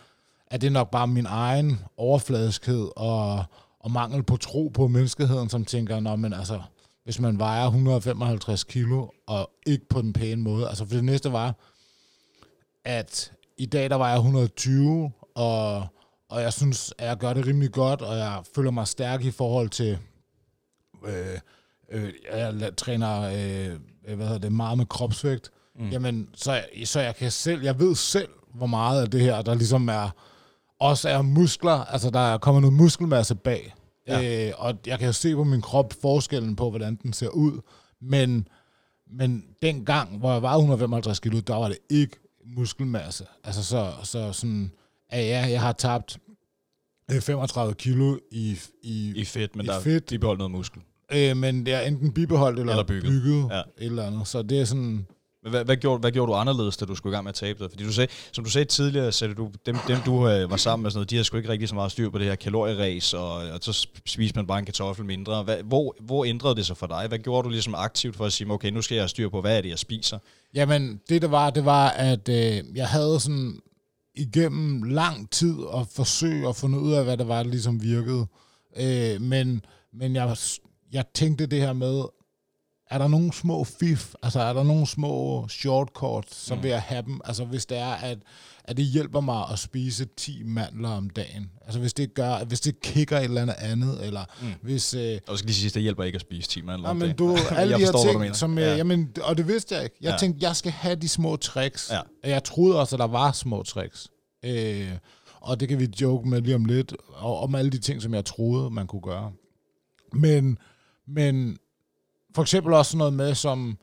at 0.46 0.60
det 0.60 0.66
er 0.66 0.70
nok 0.70 0.90
bare 0.90 1.06
min 1.06 1.26
egen 1.26 1.80
overfladiskhed 1.96 2.88
og, 2.96 3.44
og 3.86 3.92
mangel 3.92 4.22
på 4.22 4.36
tro 4.36 4.68
på 4.74 4.88
menneskeheden, 4.88 5.48
som 5.48 5.64
tænker, 5.64 6.00
nå, 6.00 6.16
men 6.16 6.32
altså, 6.32 6.62
hvis 7.04 7.20
man 7.20 7.38
vejer 7.38 7.64
155 7.64 8.64
kilo, 8.64 9.08
og 9.26 9.50
ikke 9.66 9.88
på 9.88 10.02
den 10.02 10.12
pæne 10.12 10.42
måde. 10.42 10.68
Altså, 10.68 10.84
for 10.84 10.94
det 10.94 11.04
næste 11.04 11.32
var, 11.32 11.54
at 12.84 13.32
i 13.58 13.66
dag, 13.66 13.90
der 13.90 13.96
var 13.96 14.08
jeg 14.08 14.16
120, 14.16 15.12
og, 15.34 15.86
og 16.28 16.42
jeg 16.42 16.52
synes, 16.52 16.94
at 16.98 17.08
jeg 17.08 17.16
gør 17.16 17.32
det 17.32 17.46
rimelig 17.46 17.72
godt, 17.72 18.02
og 18.02 18.16
jeg 18.16 18.42
føler 18.54 18.70
mig 18.70 18.88
stærk 18.88 19.24
i 19.24 19.30
forhold 19.30 19.68
til, 19.68 19.98
øh, 21.06 21.38
øh, 21.92 22.12
jeg 22.32 22.76
træner 22.76 23.22
øh, 23.22 24.16
hvad 24.16 24.26
hedder 24.26 24.40
det, 24.40 24.52
meget 24.52 24.78
med 24.78 24.86
kropsvægt, 24.86 25.50
mm. 25.78 25.88
jamen, 25.88 26.28
så, 26.34 26.64
så 26.84 27.00
jeg 27.00 27.16
kan 27.16 27.30
selv, 27.30 27.62
jeg 27.62 27.78
ved 27.78 27.94
selv, 27.94 28.28
hvor 28.54 28.66
meget 28.66 29.02
af 29.02 29.10
det 29.10 29.20
her, 29.20 29.42
der 29.42 29.54
ligesom 29.54 29.88
er, 29.88 30.10
også 30.80 31.08
er 31.08 31.22
muskler, 31.22 31.84
altså 31.84 32.10
der 32.10 32.34
er 32.34 32.38
kommet 32.38 32.62
noget 32.62 32.76
muskelmasse 32.76 33.34
bag, 33.34 33.75
ja. 34.08 34.48
øh, 34.48 34.52
og 34.58 34.74
jeg 34.86 34.98
kan 34.98 35.12
se 35.12 35.34
på 35.34 35.44
min 35.44 35.60
krop 35.62 35.92
forskellen 36.02 36.56
på, 36.56 36.70
hvordan 36.70 36.94
den 37.02 37.12
ser 37.12 37.28
ud, 37.28 37.60
men, 38.00 38.48
men 39.10 39.44
den 39.62 39.84
gang, 39.84 40.18
hvor 40.18 40.32
jeg 40.32 40.42
var 40.42 40.54
155 40.56 41.20
kilo, 41.20 41.40
der 41.40 41.54
var 41.54 41.68
det 41.68 41.78
ikke 41.90 42.16
muskelmasse. 42.56 43.26
Altså 43.44 43.64
så, 43.64 43.92
så 44.04 44.32
sådan, 44.32 44.70
at 45.10 45.26
ja, 45.26 45.46
jeg 45.50 45.60
har 45.60 45.72
tabt 45.72 46.18
øh, 47.12 47.20
35 47.20 47.74
kilo 47.74 48.18
i, 48.32 48.58
i, 48.82 49.12
I 49.16 49.24
fedt, 49.24 49.56
men 49.56 49.64
I 49.64 49.68
der 49.68 49.74
er 49.74 49.80
fedt. 49.80 50.06
bibeholdt 50.06 50.38
noget 50.38 50.50
muskel. 50.50 50.82
øh, 51.12 51.36
men 51.36 51.66
det 51.66 51.74
er 51.74 51.80
enten 51.80 52.12
bibeholdt 52.12 52.58
eller, 52.58 52.72
Eller 52.72 52.84
bygget. 52.86 53.04
bygget, 53.10 53.48
ja. 53.50 53.58
et 53.60 53.64
eller 53.78 54.06
andet. 54.06 54.26
Så 54.28 54.42
det 54.42 54.60
er 54.60 54.64
sådan, 54.64 55.06
men 55.46 55.50
hvad, 55.50 55.64
hvad, 55.64 55.76
gjorde, 55.76 56.00
hvad 56.00 56.12
gjorde 56.12 56.32
du 56.32 56.36
anderledes, 56.36 56.76
da 56.76 56.84
du 56.84 56.94
skulle 56.94 57.12
i 57.12 57.14
gang 57.14 57.24
med 57.24 57.28
at 57.28 57.34
tabe 57.34 57.58
dig? 57.58 57.70
Fordi 57.70 57.84
du 57.84 57.92
sagde, 57.92 58.12
som 58.32 58.44
du 58.44 58.50
sagde 58.50 58.64
tidligere, 58.64 59.12
så 59.12 59.26
du, 59.26 59.50
dem, 59.66 59.76
dem 59.88 59.98
du 60.06 60.28
øh, 60.28 60.50
var 60.50 60.56
sammen 60.56 60.82
med, 60.82 60.90
sådan 60.90 60.98
noget, 60.98 61.10
de 61.10 61.14
havde 61.14 61.24
sgu 61.24 61.36
ikke 61.36 61.48
rigtig 61.48 61.68
så 61.68 61.74
meget 61.74 61.92
styr 61.92 62.10
på 62.10 62.18
det 62.18 62.26
her 62.26 62.34
kalorieræs, 62.34 63.14
og, 63.14 63.32
og 63.32 63.58
så 63.60 63.86
spiste 64.06 64.38
man 64.38 64.46
bare 64.46 64.58
en 64.58 64.64
kartoffel 64.64 65.04
mindre. 65.04 65.42
Hvad, 65.42 65.56
hvor, 65.64 65.96
hvor 66.00 66.24
ændrede 66.24 66.54
det 66.54 66.66
sig 66.66 66.76
for 66.76 66.86
dig? 66.86 67.04
Hvad 67.08 67.18
gjorde 67.18 67.44
du 67.44 67.48
ligesom 67.48 67.74
aktivt 67.74 68.16
for 68.16 68.24
at 68.24 68.32
sige, 68.32 68.50
okay, 68.50 68.70
nu 68.70 68.82
skal 68.82 68.94
jeg 68.94 69.02
have 69.02 69.08
styr 69.08 69.28
på, 69.28 69.40
hvad 69.40 69.56
er 69.56 69.60
det, 69.60 69.68
jeg 69.68 69.78
spiser? 69.78 70.18
Jamen, 70.54 71.00
det 71.08 71.22
der 71.22 71.28
var, 71.28 71.50
det 71.50 71.64
var, 71.64 71.88
at 71.88 72.28
øh, 72.28 72.64
jeg 72.74 72.88
havde 72.88 73.20
sådan 73.20 73.60
igennem 74.14 74.82
lang 74.82 75.30
tid 75.30 75.56
at 75.74 75.86
forsøge 75.96 76.48
at 76.48 76.56
finde 76.56 76.78
ud 76.78 76.92
af, 76.92 77.04
hvad 77.04 77.16
det 77.16 77.28
var, 77.28 77.42
der 77.42 77.50
ligesom 77.50 77.82
virkede. 77.82 78.26
Øh, 78.76 79.20
men 79.20 79.64
men 79.98 80.14
jeg, 80.14 80.36
jeg 80.92 81.04
tænkte 81.14 81.46
det 81.46 81.60
her 81.60 81.72
med, 81.72 82.04
er 82.90 82.98
der 82.98 83.08
nogle 83.08 83.32
små 83.32 83.64
fif, 83.64 84.14
altså 84.22 84.40
er 84.40 84.52
der 84.52 84.62
nogle 84.62 84.86
små 84.86 85.46
shortcuts, 85.48 86.36
så 86.36 86.54
vil 86.54 86.68
jeg 86.70 86.82
have 86.82 87.02
dem. 87.02 87.20
Altså 87.24 87.44
hvis 87.44 87.66
det 87.66 87.78
er, 87.78 87.86
at, 87.94 88.18
at 88.64 88.76
det 88.76 88.84
hjælper 88.84 89.20
mig 89.20 89.44
at 89.52 89.58
spise 89.58 90.06
10 90.16 90.42
mandler 90.44 90.88
om 90.88 91.10
dagen. 91.10 91.50
Altså 91.64 91.80
hvis 91.80 91.94
det 91.94 92.14
gør, 92.14 92.44
hvis 92.44 92.60
det 92.60 92.80
kicker 92.80 93.18
et 93.18 93.24
eller 93.24 93.42
andet 93.42 93.54
andet, 93.58 94.06
eller 94.06 94.24
mm. 94.42 94.46
hvis... 94.62 94.94
Øh, 94.94 95.18
Og 95.28 95.38
skal 95.38 95.46
lige 95.46 95.56
sige, 95.56 95.70
det 95.70 95.82
hjælper 95.82 96.04
ikke 96.04 96.16
at 96.16 96.20
spise 96.22 96.48
10 96.48 96.62
mandler 96.62 96.88
om 96.88 97.00
dagen. 97.00 97.16
du, 97.16 97.36
alle 97.50 97.70
Jeg 97.70 97.78
de 97.80 97.84
her 97.84 97.92
forstår, 97.92 98.02
hvad 98.04 98.12
du 98.14 98.22
ting, 98.22 98.36
som, 98.36 98.58
Ja. 98.58 98.64
ja. 98.70 98.76
jamen, 98.76 99.12
og 99.22 99.36
det 99.36 99.48
vidste 99.48 99.74
jeg 99.74 99.84
ikke. 99.84 99.96
Jeg 100.00 100.10
Ja. 100.10 100.16
tænkte, 100.18 100.46
jeg 100.46 100.56
skal 100.56 100.72
have 100.72 100.94
de 100.96 101.08
små 101.08 101.36
tricks. 101.36 101.90
Ja. 102.24 102.30
Jeg 102.30 102.44
troede 102.44 102.80
også, 102.80 102.96
at 102.96 103.00
der 103.00 103.06
var 103.06 103.32
små 103.32 103.62
tricks. 103.62 104.08
Øh, 104.44 104.90
og 105.40 105.60
det 105.60 105.68
kan 105.68 105.80
vi 105.80 105.88
joke 106.00 106.28
med 106.28 106.40
lige 106.42 106.54
om 106.54 106.64
lidt, 106.64 106.94
og 107.14 107.40
om 107.40 107.54
alle 107.54 107.70
de 107.70 107.78
ting, 107.78 108.02
som 108.02 108.14
jeg 108.14 108.24
troede, 108.24 108.70
man 108.70 108.86
kunne 108.86 109.02
gøre. 109.02 109.32
Men, 110.12 110.58
men 111.08 111.58
for 112.36 112.42
eksempel 112.42 112.72
også 112.74 112.90
sådan 112.90 112.98
noget 112.98 113.12
med, 113.12 113.34
som, 113.34 113.78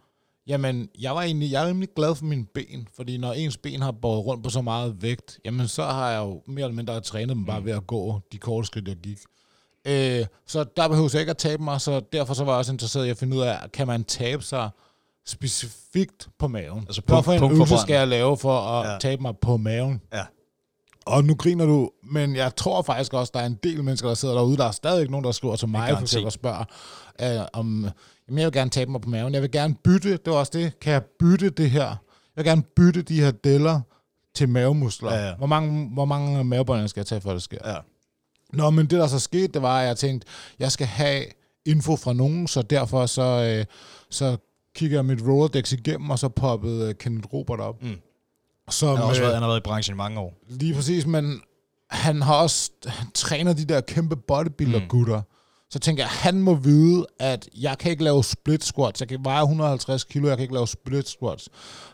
jamen, 0.48 0.90
jeg 1.00 1.16
var 1.16 1.22
egentlig, 1.22 1.52
jeg 1.52 1.64
er 1.64 1.68
rimelig 1.68 1.90
glad 1.96 2.16
for 2.16 2.26
mine 2.26 2.46
ben, 2.54 2.88
fordi 2.96 3.18
når 3.18 3.34
ens 3.34 3.58
ben 3.58 3.82
har 3.82 3.92
båret 3.92 4.26
rundt 4.26 4.44
på 4.44 4.50
så 4.50 4.62
meget 4.62 5.02
vægt, 5.02 5.40
jamen, 5.46 5.68
så 5.68 5.84
har 5.84 6.10
jeg 6.12 6.20
jo 6.20 6.42
mere 6.48 6.66
eller 6.66 6.76
mindre 6.76 7.02
trænet 7.02 7.30
dem 7.36 7.46
bare 7.46 7.60
Mm. 7.60 7.66
ved 7.66 7.74
at 7.74 7.88
gå 7.88 8.20
de 8.32 8.38
korte 8.38 8.68
skridt, 8.68 8.88
jeg 8.88 8.96
gik. 8.96 9.20
Øh, 9.88 10.26
så 10.48 10.64
der 10.78 10.88
behøver 10.88 11.10
jeg 11.14 11.20
ikke 11.22 11.30
at 11.30 11.38
tabe 11.38 11.64
mig, 11.64 11.82
så 11.82 12.02
derfor 12.14 12.34
så 12.34 12.44
var 12.44 12.52
jeg 12.52 12.58
også 12.58 12.72
interesseret 12.72 13.06
i 13.06 13.10
at 13.10 13.18
finde 13.18 13.38
ud 13.38 13.42
af, 13.42 13.58
kan 13.74 13.88
man 13.88 14.04
tabe 14.04 14.44
sig 14.44 14.70
specifikt 15.26 16.30
på 16.40 16.48
maven? 16.48 16.80
Altså 16.88 17.02
punkt- 17.02 17.26
for 17.26 17.32
en 17.34 17.52
øvelse 17.52 17.78
skal 17.78 17.94
jeg 17.94 18.08
lave 18.08 18.38
for 18.38 18.60
at 18.60 18.92
Ja. 18.92 18.98
tabe 19.00 19.22
mig 19.22 19.34
på 19.42 19.58
maven? 19.58 20.02
Ja. 20.14 20.24
Og 21.06 21.24
nu 21.24 21.36
griner 21.36 21.66
du, 21.66 21.90
men 22.04 22.36
jeg 22.36 22.56
tror 22.56 22.82
faktisk 22.82 23.14
også, 23.14 23.32
der 23.34 23.40
er 23.40 23.46
en 23.46 23.60
del 23.64 23.84
mennesker, 23.84 24.08
der 24.08 24.16
sidder 24.16 24.36
derude. 24.36 24.58
Der 24.58 24.66
er 24.66 24.72
stadig 24.72 25.10
nogen, 25.10 25.24
der 25.24 25.32
skriver 25.32 25.56
til 25.56 25.68
mig, 25.70 25.90
for 25.96 26.02
eksempel, 26.02 26.26
og 26.26 26.32
spørger, 26.32 26.64
øh, 27.22 27.46
om 27.54 27.90
jamen, 28.28 28.40
jeg 28.40 28.46
vil 28.46 28.54
gerne 28.54 28.70
tabe 28.70 28.92
mig 28.92 29.02
på 29.02 29.10
maven. 29.10 29.34
Jeg 29.34 29.42
vil 29.42 29.52
gerne 29.52 29.76
bytte, 29.84 30.12
det 30.12 30.22
var 30.26 30.34
også 30.34 30.52
det, 30.56 30.80
kan 30.80 30.94
jeg 30.94 31.04
bytte 31.20 31.50
det 31.50 31.70
her? 31.72 31.86
Jeg 31.86 31.96
vil 32.36 32.46
gerne 32.46 32.64
bytte 32.76 33.02
de 33.02 33.22
her 33.22 33.32
deller 33.32 33.82
til 34.36 34.50
mavemuskler. 34.50 35.14
Ja, 35.14 35.28
ja. 35.28 35.36
Hvor 35.36 35.48
mange, 35.48 35.90
hvor 35.94 36.06
mange 36.06 36.44
mavebånd 36.44 36.88
skal 36.88 37.00
jeg 37.00 37.08
tage, 37.08 37.22
før 37.22 37.34
det 37.34 37.42
sker? 37.42 37.70
Ja. 37.70 37.76
Nå, 38.54 38.70
men 38.70 38.86
det 38.86 39.00
der 39.00 39.08
så 39.08 39.20
skete, 39.20 39.48
det 39.48 39.62
var, 39.62 39.80
at 39.82 39.88
jeg 39.88 39.98
tænkte, 39.98 40.28
jeg 40.60 40.72
skal 40.72 40.88
have 40.88 41.26
info 41.66 41.96
fra 41.96 42.14
nogen, 42.14 42.48
så 42.48 42.62
derfor 42.62 43.06
så, 43.06 43.22
øh, 43.22 43.66
så 44.10 44.38
kigger 44.76 44.98
jeg 44.98 45.06
mit 45.06 45.22
Rolodex 45.22 45.72
igennem, 45.72 46.10
og 46.10 46.20
så 46.20 46.30
poppede 46.30 46.90
øh, 46.90 46.96
Kenneth 46.96 47.34
Robert 47.34 47.60
op. 47.60 47.84
Mm. 47.84 47.96
Som, 48.70 48.90
Han 48.90 48.98
har, 48.98 49.04
også 49.04 49.22
øh, 49.22 49.24
været, 49.24 49.34
han 49.34 49.44
har 49.44 49.50
været 49.50 49.60
i 49.60 49.64
branchen 49.64 49.96
i 49.96 49.98
mange 49.98 50.20
år. 50.20 50.34
Lige 50.50 50.74
præcis, 50.74 51.06
men 51.06 51.42
han 51.90 52.22
har 52.22 52.36
også 52.36 52.72
han 52.86 53.08
træner 53.14 53.54
de 53.54 53.66
der 53.66 53.82
kæmpe 53.82 54.16
bodybuilder-gutter. 54.16 55.18
Mm. 55.18 55.33
Så 55.74 55.80
tænker 55.80 56.04
jeg, 56.04 56.10
han 56.10 56.42
må 56.42 56.56
vide, 56.56 57.06
at 57.20 57.50
jeg 57.58 57.78
kan 57.78 57.92
ikke 57.92 58.04
lave 58.04 58.24
split 58.24 58.64
squats. 58.64 59.02
Jeg 59.02 59.08
kan 59.08 59.20
veje 59.24 59.42
150 59.42 60.04
kilo, 60.04 60.28
jeg 60.28 60.38
kan 60.38 60.42
ikke 60.42 60.54
lave 60.54 60.68
split 60.68 61.08
squats. 61.08 61.50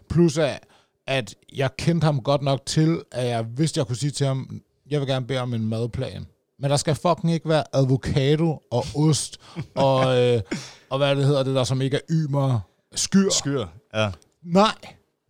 Plus 0.09 0.37
at, 0.37 0.59
at 1.07 1.35
jeg 1.55 1.69
kendte 1.77 2.05
ham 2.05 2.21
godt 2.21 2.41
nok 2.41 2.65
til, 2.65 3.01
at 3.11 3.27
jeg 3.27 3.45
vidste, 3.57 3.77
jeg 3.77 3.87
kunne 3.87 3.95
sige 3.95 4.11
til 4.11 4.27
ham, 4.27 4.61
jeg 4.89 4.99
vil 4.99 5.07
gerne 5.07 5.27
bede 5.27 5.39
om 5.39 5.53
en 5.53 5.65
madplan. 5.65 6.25
Men 6.59 6.71
der 6.71 6.77
skal 6.77 6.95
fucking 6.95 7.33
ikke 7.33 7.49
være 7.49 7.63
avocado 7.73 8.61
og 8.71 8.85
ost 8.95 9.37
og, 9.75 10.17
øh, 10.17 10.41
og 10.89 10.97
hvad 10.97 11.15
det 11.15 11.25
hedder, 11.25 11.43
det 11.43 11.55
der, 11.55 11.63
som 11.63 11.81
ikke 11.81 11.97
er 11.97 12.01
ymer, 12.09 12.59
skyr. 12.95 13.29
Skyr. 13.29 13.65
Ja. 13.93 14.11
Nej, 14.43 14.75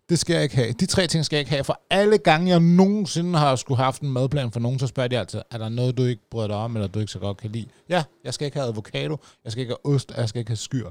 det 0.10 0.20
skal 0.20 0.34
jeg 0.34 0.44
ikke 0.44 0.56
have. 0.56 0.72
De 0.72 0.86
tre 0.86 1.08
ting 1.08 1.26
skal 1.26 1.36
jeg 1.36 1.40
ikke 1.42 1.52
have. 1.52 1.64
For 1.64 1.82
alle 1.90 2.18
gange, 2.18 2.50
jeg 2.50 2.60
nogensinde 2.60 3.40
har 3.40 3.56
skulle 3.56 3.78
haft 3.78 4.02
en 4.02 4.12
madplan 4.12 4.52
for 4.52 4.60
nogen, 4.60 4.80
så 4.80 4.88
spørger 4.88 5.08
de 5.08 5.20
altid, 5.20 5.42
er 5.52 5.58
der 5.58 5.70
noget, 5.70 5.98
du 5.98 6.04
ikke 6.04 6.22
bryder 6.32 6.48
dig 6.48 6.58
om, 6.58 6.76
eller 6.76 6.88
du 6.88 7.00
ikke 7.00 7.12
så 7.12 7.20
godt 7.20 7.38
kan 7.38 7.52
lide? 7.52 7.66
Ja, 7.90 8.04
jeg 8.24 8.34
skal 8.34 8.46
ikke 8.46 8.58
have 8.58 8.68
avocado, 8.70 9.18
jeg 9.44 9.52
skal 9.52 9.62
ikke 9.62 9.76
have 9.84 9.96
ost, 9.96 10.12
jeg 10.18 10.30
skal 10.30 10.40
ikke 10.40 10.50
have 10.50 10.58
skyr. 10.58 10.90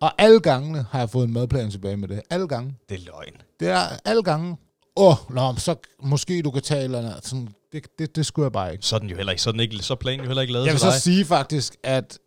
Og 0.00 0.22
alle 0.22 0.40
gangene 0.40 0.86
har 0.90 0.98
jeg 0.98 1.10
fået 1.10 1.26
en 1.26 1.32
madplan 1.32 1.70
tilbage 1.70 1.96
med 1.96 2.08
det. 2.08 2.22
Alle 2.30 2.48
gange. 2.48 2.74
Det 2.88 2.94
er 2.94 3.04
løgn. 3.06 3.34
Det 3.60 3.68
er 3.68 3.82
alle 4.04 4.22
gange. 4.22 4.56
Åh, 4.96 5.08
oh, 5.08 5.34
nå, 5.34 5.54
så 5.58 5.74
måske 6.02 6.42
du 6.42 6.50
kan 6.50 6.62
tage 6.62 6.84
eller 6.84 6.98
andet. 6.98 7.14
Sådan, 7.22 7.48
det, 7.72 7.86
det, 7.98 8.16
det 8.16 8.26
skulle 8.26 8.44
jeg 8.44 8.52
bare 8.52 8.72
ikke. 8.72 8.86
Så 8.86 8.98
den 8.98 9.08
jo 9.08 9.16
heller 9.16 9.32
ikke, 9.32 9.42
så 9.42 9.52
den 9.52 9.60
ikke, 9.60 9.78
så 9.78 9.94
planen 9.94 10.20
jo 10.20 10.26
heller 10.26 10.42
ikke 10.42 10.52
lavet 10.52 10.66
Jeg 10.66 10.72
vil 10.72 10.80
så 10.80 10.86
dig. 10.86 11.00
sige 11.00 11.24
faktisk, 11.24 11.76
at 11.82 12.18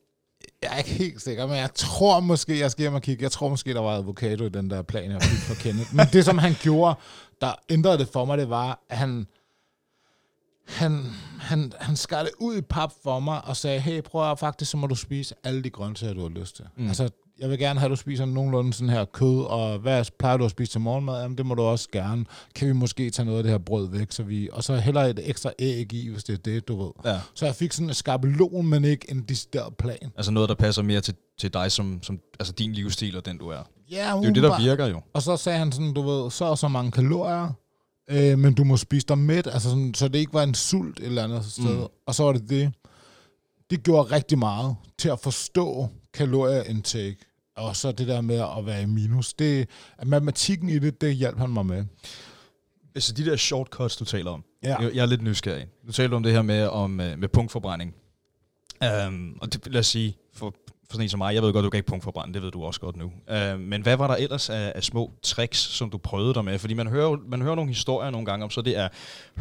jeg 0.64 0.74
er 0.74 0.78
ikke 0.78 0.90
helt 0.90 1.22
sikker, 1.22 1.48
men 1.48 1.56
jeg 1.56 1.74
tror 1.74 2.20
måske, 2.20 2.60
jeg 2.60 2.72
skal 2.72 2.82
hjem 2.82 2.94
og 2.94 3.02
kigge, 3.02 3.24
jeg 3.24 3.32
tror 3.32 3.50
måske, 3.50 3.74
der 3.74 3.80
var 3.80 3.96
avocado 3.96 4.44
i 4.44 4.50
den 4.50 4.70
der 4.70 4.82
plan, 4.82 5.12
jeg 5.12 5.22
fik 5.22 5.40
fra 5.40 5.54
Kenneth. 5.54 5.96
Men 5.96 6.08
det, 6.14 6.26
som 6.26 6.38
han 6.38 6.54
gjorde, 6.62 6.96
der 7.42 7.54
ændrede 7.70 7.98
det 7.98 8.08
for 8.08 8.26
mig, 8.26 8.38
det 8.38 8.50
var, 8.50 8.86
at 8.90 8.98
han, 8.98 9.28
han, 10.68 11.06
han, 11.40 11.74
han 11.80 11.96
skar 11.96 12.24
det 12.24 12.32
ud 12.40 12.58
i 12.58 12.62
pap 12.62 12.92
for 13.04 13.20
mig 13.20 13.46
og 13.46 13.58
sagde, 13.58 13.80
hey, 13.80 14.02
prøv 14.02 14.32
at 14.32 14.40
faktisk, 14.40 14.72
så 14.72 14.78
må 14.78 14.88
du 14.88 14.96
spise 14.96 15.36
alle 15.44 15.64
de 15.64 15.70
grøntsager, 15.70 16.14
du 16.14 16.22
har 16.22 16.30
lyst 16.30 16.56
til. 16.56 16.66
Mm. 16.76 16.88
Altså, 16.88 17.10
jeg 17.40 17.50
vil 17.50 17.60
gerne 17.60 17.80
have, 17.80 17.88
at 17.88 17.92
du 17.92 17.96
spiser 17.96 18.26
nogenlunde 18.26 18.74
sådan 18.74 18.90
her 18.90 19.06
kød, 19.06 19.44
og 19.44 19.80
hvad 19.80 20.06
plejer 20.20 20.38
du 20.38 20.46
at 20.46 20.52
spise 20.52 20.72
til 20.72 20.82
morgenmad? 20.82 21.22
Jamen, 21.22 21.38
det 21.38 21.46
må 21.46 21.56
du 21.56 21.62
også 21.62 21.88
gerne. 21.92 22.26
Kan 22.56 22.68
vi 22.68 22.74
måske 22.74 23.10
tage 23.10 23.26
noget 23.26 23.38
af 23.38 23.44
det 23.44 23.52
her 23.52 23.58
brød 23.58 23.90
væk, 23.90 24.12
så 24.12 24.24
vi, 24.24 24.50
og 24.52 24.64
så 24.64 24.76
heller 24.76 25.02
et 25.02 25.20
ekstra 25.30 25.52
æg 25.60 25.94
i, 25.94 26.10
hvis 26.10 26.24
det 26.24 26.34
er 26.34 26.38
det, 26.38 26.68
du 26.68 26.84
ved. 26.84 26.92
Ja. 27.06 27.20
Så 27.34 27.46
jeg 27.46 27.56
fik 27.56 27.74
sådan 27.74 27.88
en 27.88 27.94
skabelon, 27.94 28.68
men 28.68 28.86
ikke 28.86 29.12
en 29.12 29.22
decideret 29.22 29.78
plan. 29.78 30.12
Altså 30.18 30.32
noget, 30.32 30.50
der 30.50 30.56
passer 30.56 30.82
mere 30.82 31.02
til, 31.02 31.16
til 31.40 31.54
dig, 31.54 31.72
som, 31.72 32.00
som 32.04 32.20
altså 32.40 32.54
din 32.54 32.74
livsstil 32.74 33.18
og 33.18 33.26
den 33.26 33.38
du 33.38 33.48
er. 33.48 33.64
Ja, 33.92 33.96
Det 33.96 34.04
er 34.06 34.12
jo 34.28 34.34
det, 34.34 34.44
der 34.44 34.60
virker 34.62 34.86
jo. 34.88 35.02
Og 35.14 35.22
så 35.22 35.38
sagde 35.38 35.60
han 35.60 35.72
sådan, 35.72 35.94
du 35.94 36.02
ved, 36.02 36.32
så 36.32 36.46
og 36.46 36.58
så 36.58 36.68
mange 36.68 36.92
kalorier, 36.92 37.54
øh, 38.12 38.40
men 38.40 38.54
du 38.54 38.64
må 38.64 38.78
spise 38.78 39.08
dig 39.08 39.18
mæt, 39.18 39.48
altså 39.48 39.70
sådan, 39.70 39.94
så 39.94 40.08
det 40.08 40.20
ikke 40.20 40.34
var 40.34 40.44
en 40.44 40.54
sult 40.54 41.00
et 41.00 41.06
eller 41.06 41.24
andet 41.24 41.46
sted. 41.46 41.74
Mm. 41.76 41.80
Mm. 41.82 41.88
Og 42.08 42.16
så 42.16 42.24
var 42.24 42.32
det 42.34 42.50
det. 42.50 42.74
Det 43.70 43.84
gjorde 43.84 44.16
rigtig 44.16 44.38
meget 44.40 44.76
til 44.98 45.10
at 45.10 45.20
forstå 45.20 45.88
kalorieindtake. 46.14 47.18
Og 47.60 47.76
så 47.76 47.92
det 47.92 48.08
der 48.08 48.22
med 48.22 48.36
at 48.58 48.66
være 48.66 48.82
i 48.82 48.86
minus. 48.86 49.34
Det, 49.34 49.70
at 49.98 50.08
matematikken 50.08 50.70
i 50.70 50.80
det, 50.80 51.02
det 51.02 51.16
hjalp 51.16 51.38
han 51.38 51.50
mig 51.50 51.66
med. 51.66 51.86
Altså 52.96 53.14
de 53.14 53.26
der 53.26 53.36
shortcuts, 53.36 53.98
du 53.98 54.06
taler 54.06 54.32
om. 54.32 54.44
Ja. 54.64 54.82
Jeg, 54.82 54.96
jeg 54.96 55.02
er 55.02 55.06
lidt 55.06 55.22
nysgerrig. 55.22 55.68
Nu 55.84 55.92
taler 55.92 56.10
du 56.10 56.16
om 56.16 56.24
det 56.24 56.32
her 56.32 56.42
med, 56.42 56.68
om, 56.68 57.00
øh, 57.00 57.20
med 57.20 57.28
punktforbrænding. 57.28 57.96
Um, 59.08 59.38
og 59.42 59.54
det, 59.54 59.68
lad 59.68 59.80
os 59.80 59.88
sige, 59.88 60.18
for, 60.34 60.56
for 60.90 60.94
sådan 60.94 61.06
en 61.06 61.10
som 61.10 61.18
mig, 61.18 61.36
jeg 61.36 61.44
ved 61.44 61.54
godt, 61.54 61.64
du 61.64 61.70
kan 61.70 61.78
ikke 61.78 61.88
punktforbrænde, 61.88 62.34
det 62.34 62.42
ved 62.42 62.52
du 62.52 62.64
også 62.64 62.80
godt 62.80 62.96
nu. 62.98 63.12
Øh, 63.30 63.60
men 63.60 63.82
hvad 63.82 63.98
var 63.98 64.08
der 64.08 64.16
ellers 64.16 64.50
af, 64.50 64.72
af 64.76 64.84
små 64.84 65.12
tricks, 65.24 65.58
som 65.58 65.90
du 65.90 65.98
prøvede 65.98 66.34
dig 66.34 66.46
med? 66.46 66.60
Fordi 66.60 66.74
man 66.74 66.88
hører, 66.88 67.18
man 67.28 67.42
hører 67.42 67.56
nogle 67.56 67.70
historier 67.70 68.10
nogle 68.10 68.26
gange 68.26 68.44
om, 68.44 68.50
så 68.50 68.62
det 68.62 68.78
er 68.78 68.88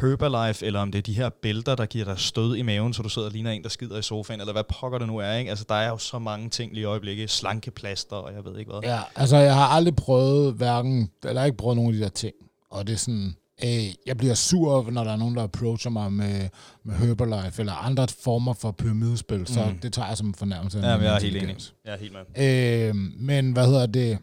Herbalife, 0.01 0.67
eller 0.67 0.81
om 0.81 0.93
det 0.93 0.99
er 0.99 1.03
de 1.03 1.13
her 1.13 1.29
bælter, 1.29 1.75
der 1.75 1.87
giver 1.87 2.05
dig 2.05 2.19
stød 2.19 2.57
i 2.57 2.63
maven, 2.63 2.95
så 2.95 3.03
du 3.03 3.09
sidder 3.09 3.29
og 3.29 3.33
ligner 3.33 3.51
en, 3.51 3.63
der 3.63 3.69
skider 3.69 3.99
i 3.99 4.03
sofaen, 4.03 4.41
eller 4.41 4.53
hvad 4.53 4.65
pokker 4.81 4.99
det 4.99 5.07
nu 5.07 5.19
er, 5.19 5.33
ikke? 5.33 5.51
Altså, 5.51 5.65
der 5.69 5.75
er 5.75 5.89
jo 5.89 5.99
så 5.99 6.19
mange 6.19 6.51
ting 6.51 6.73
lige 6.73 6.83
i 6.83 6.85
øjeblikket. 6.85 7.31
Slankeplaster, 7.31 8.17
og 8.17 8.35
jeg 8.35 8.45
ved 8.45 8.59
ikke 8.59 8.71
hvad. 8.71 8.81
Ja, 8.83 9.01
altså 9.17 9.37
jeg 9.37 9.55
har 9.55 9.67
aldrig 9.67 9.97
prøvet 9.97 10.55
hverken, 10.55 11.11
eller 11.25 11.45
ikke 11.45 11.57
prøvet 11.57 11.77
nogen 11.77 11.95
af 11.95 11.99
de 11.99 12.05
der 12.05 12.11
ting. 12.11 12.35
Og 12.71 12.87
det 12.87 12.93
er 12.93 12.97
sådan, 12.97 13.37
øh, 13.65 13.95
jeg 14.07 14.17
bliver 14.17 14.35
sur, 14.35 14.91
når 14.91 15.05
der 15.05 15.13
er 15.13 15.17
nogen, 15.17 15.35
der 15.37 15.43
approacher 15.43 15.91
mig 15.91 16.13
med, 16.13 16.49
med 16.85 16.95
Herbalife, 16.95 17.61
eller 17.63 17.73
andre 17.73 18.09
former 18.23 18.53
for 18.53 18.71
pyramidespil, 18.71 19.39
mm. 19.39 19.47
så 19.47 19.65
Mm. 19.67 19.79
det 19.79 19.93
tager 19.93 20.09
jeg 20.09 20.17
som 20.17 20.27
en 20.27 20.35
fornærmelse. 20.35 20.79
Ja, 20.79 20.97
men 20.97 21.07
jeg 21.07 21.15
er 21.17 21.21
helt 21.21 21.37
enig. 21.37 21.57
Jeg 21.85 21.93
er 21.95 21.99
helt 21.99 22.13
med. 22.13 22.89
Øh, 22.89 22.95
men 23.17 23.53
hvad 23.53 23.67
hedder 23.67 23.87
det? 23.87 24.19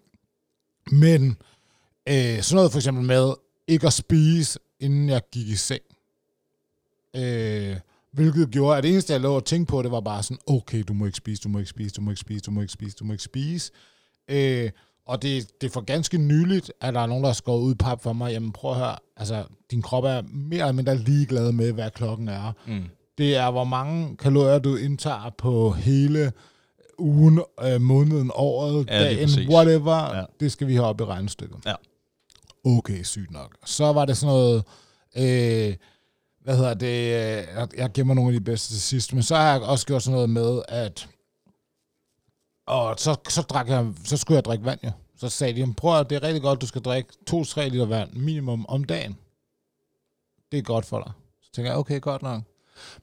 Men 0.92 1.38
øh, 2.10 2.42
sådan 2.42 2.56
noget 2.56 2.72
for 2.72 2.80
eksempel 2.80 3.04
med 3.06 3.34
ikke 3.68 3.88
at 3.88 3.94
spise, 3.94 4.60
inden 4.80 5.10
jeg 5.10 5.22
gik 5.32 5.48
i 5.48 5.56
seng. 5.56 5.82
Øh, 7.16 7.78
hvilket 8.14 8.50
gjorde, 8.52 8.78
at 8.78 8.84
det 8.84 8.92
eneste, 8.92 9.14
jeg 9.14 9.22
lå 9.22 9.36
og 9.36 9.46
tænkte 9.46 9.72
på, 9.72 9.82
det 9.82 9.92
var 9.92 10.00
bare 10.02 10.24
sådan, 10.24 10.38
okay, 10.48 10.84
du 10.88 10.94
må 10.94 11.06
ikke 11.06 11.18
spise, 11.18 11.42
du 11.42 11.50
må 11.50 11.60
ikke 11.60 11.70
spise, 11.70 11.96
du 11.96 12.02
må 12.02 12.12
ikke 12.12 12.22
spise, 12.22 12.42
du 12.46 12.52
må 12.52 12.62
ikke 12.62 12.74
spise, 12.74 12.96
du 13.00 13.04
må 13.06 13.14
ikke 13.14 13.24
spise. 13.24 13.72
Øh, 14.28 14.70
og 15.08 15.22
det, 15.22 15.62
det 15.62 15.68
er 15.68 15.72
for 15.72 15.82
ganske 15.82 16.18
nyligt, 16.18 16.72
at 16.82 16.93
der 16.93 16.99
er 16.99 17.06
nogen, 17.06 17.24
der 17.24 17.30
har 17.30 17.34
skåret 17.34 17.62
ud 17.62 17.76
pap 17.76 18.03
for 18.03 18.14
mig. 18.14 18.32
Jamen 18.32 18.51
prøv 18.51 18.72
at 18.72 18.78
høre, 18.78 18.95
altså 19.18 19.43
din 19.72 19.82
krop 19.82 20.03
er 20.03 20.22
mere 20.34 20.60
eller 20.60 20.72
mindre 20.72 20.97
ligeglad 20.97 21.51
med, 21.51 21.72
hvad 21.72 21.91
klokken 21.91 22.28
er. 22.28 22.51
Mm. 22.68 22.84
Det 23.18 23.36
er, 23.36 23.51
hvor 23.51 23.64
mange 23.64 24.18
kalorier 24.18 24.60
du 24.60 24.76
indtager 24.76 25.32
på 25.38 25.72
hele 25.72 26.32
ugen, 26.99 27.41
øh, 27.64 27.82
måneden, 27.82 28.32
året, 28.34 28.88
Ja, 28.88 29.03
dagen, 29.03 29.30
whatever. 29.49 30.18
Ja. 30.18 30.24
Det 30.39 30.51
skal 30.51 30.68
vi 30.68 30.74
have 30.76 30.86
op 30.88 31.01
i 31.01 31.03
regnestykket. 31.03 31.58
Ja. 31.66 31.74
Okay, 32.66 33.03
sygt 33.03 33.32
nok. 33.32 33.56
Så 33.66 33.93
var 33.93 34.06
det 34.06 34.18
sådan 34.18 34.34
noget... 34.36 34.64
Øh, 35.18 35.76
hvad 36.43 36.58
hedder 36.58 36.74
det? 36.74 36.88
øh, 36.88 37.43
Jeg, 37.56 37.68
jeg 37.78 37.91
gemmer 37.93 38.14
nogle 38.14 38.34
af 38.34 38.39
de 38.39 38.43
bedste 38.45 38.74
til 38.74 38.82
sidst, 38.82 39.14
men 39.14 39.24
så 39.24 39.36
har 39.36 39.51
jeg 39.51 39.62
også 39.62 39.86
gjort 39.86 40.03
sådan 40.03 40.14
noget 40.16 40.30
med, 40.30 40.62
at 40.68 41.08
og 42.68 42.95
så, 42.99 43.16
så, 43.30 43.41
drak 43.41 43.70
jeg, 43.70 43.88
så 44.05 44.18
skulle 44.18 44.36
jeg 44.36 44.45
drikke 44.45 44.66
vand, 44.66 44.80
jo. 44.84 44.91
Så 45.18 45.30
sagde 45.30 45.61
de, 45.66 45.74
prøv 45.74 45.99
at 45.99 46.09
det 46.09 46.16
er 46.16 46.24
rigtig 46.24 46.41
godt, 46.41 46.61
du 46.61 46.68
skal 46.68 46.82
drikke 46.82 47.09
2-3 47.32 47.61
liter 47.61 47.86
vand 47.86 48.13
minimum 48.13 48.66
om 48.70 48.84
dagen. 48.84 49.18
Det 50.51 50.57
er 50.57 50.61
godt 50.63 50.86
for 50.86 50.99
dig. 51.03 51.11
Så 51.43 51.51
tænker 51.51 51.72
jeg, 51.72 51.80
okay, 51.80 52.01
godt 52.01 52.22
nok. 52.22 52.41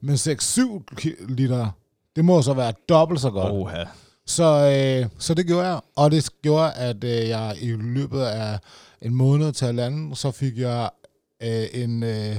Men 0.01 0.15
6-7 0.15 0.85
ki- 1.01 1.25
liter, 1.35 1.71
det 2.17 2.25
må 2.25 2.43
så 2.43 2.55
være 2.55 2.73
dobbelt 2.89 3.21
så 3.21 3.31
godt. 3.31 3.53
Oha. 3.53 3.85
Så, 4.27 4.45
øh, 4.45 5.09
så 5.19 5.35
det 5.35 5.47
gjorde 5.47 5.67
jeg, 5.69 5.81
og 5.97 6.11
det 6.11 6.29
gjorde, 6.43 6.73
at 6.73 7.05
øh, 7.05 7.29
jeg 7.29 7.57
i 7.61 7.73
løbet 7.73 8.21
af 8.23 8.59
en 9.03 9.15
måned 9.15 9.53
til 9.53 9.67
halvanden, 9.67 10.15
så 10.15 10.31
fik 10.31 10.59
jeg 10.59 10.91
øh, 11.43 11.67
en 11.83 12.03
øh, 12.03 12.37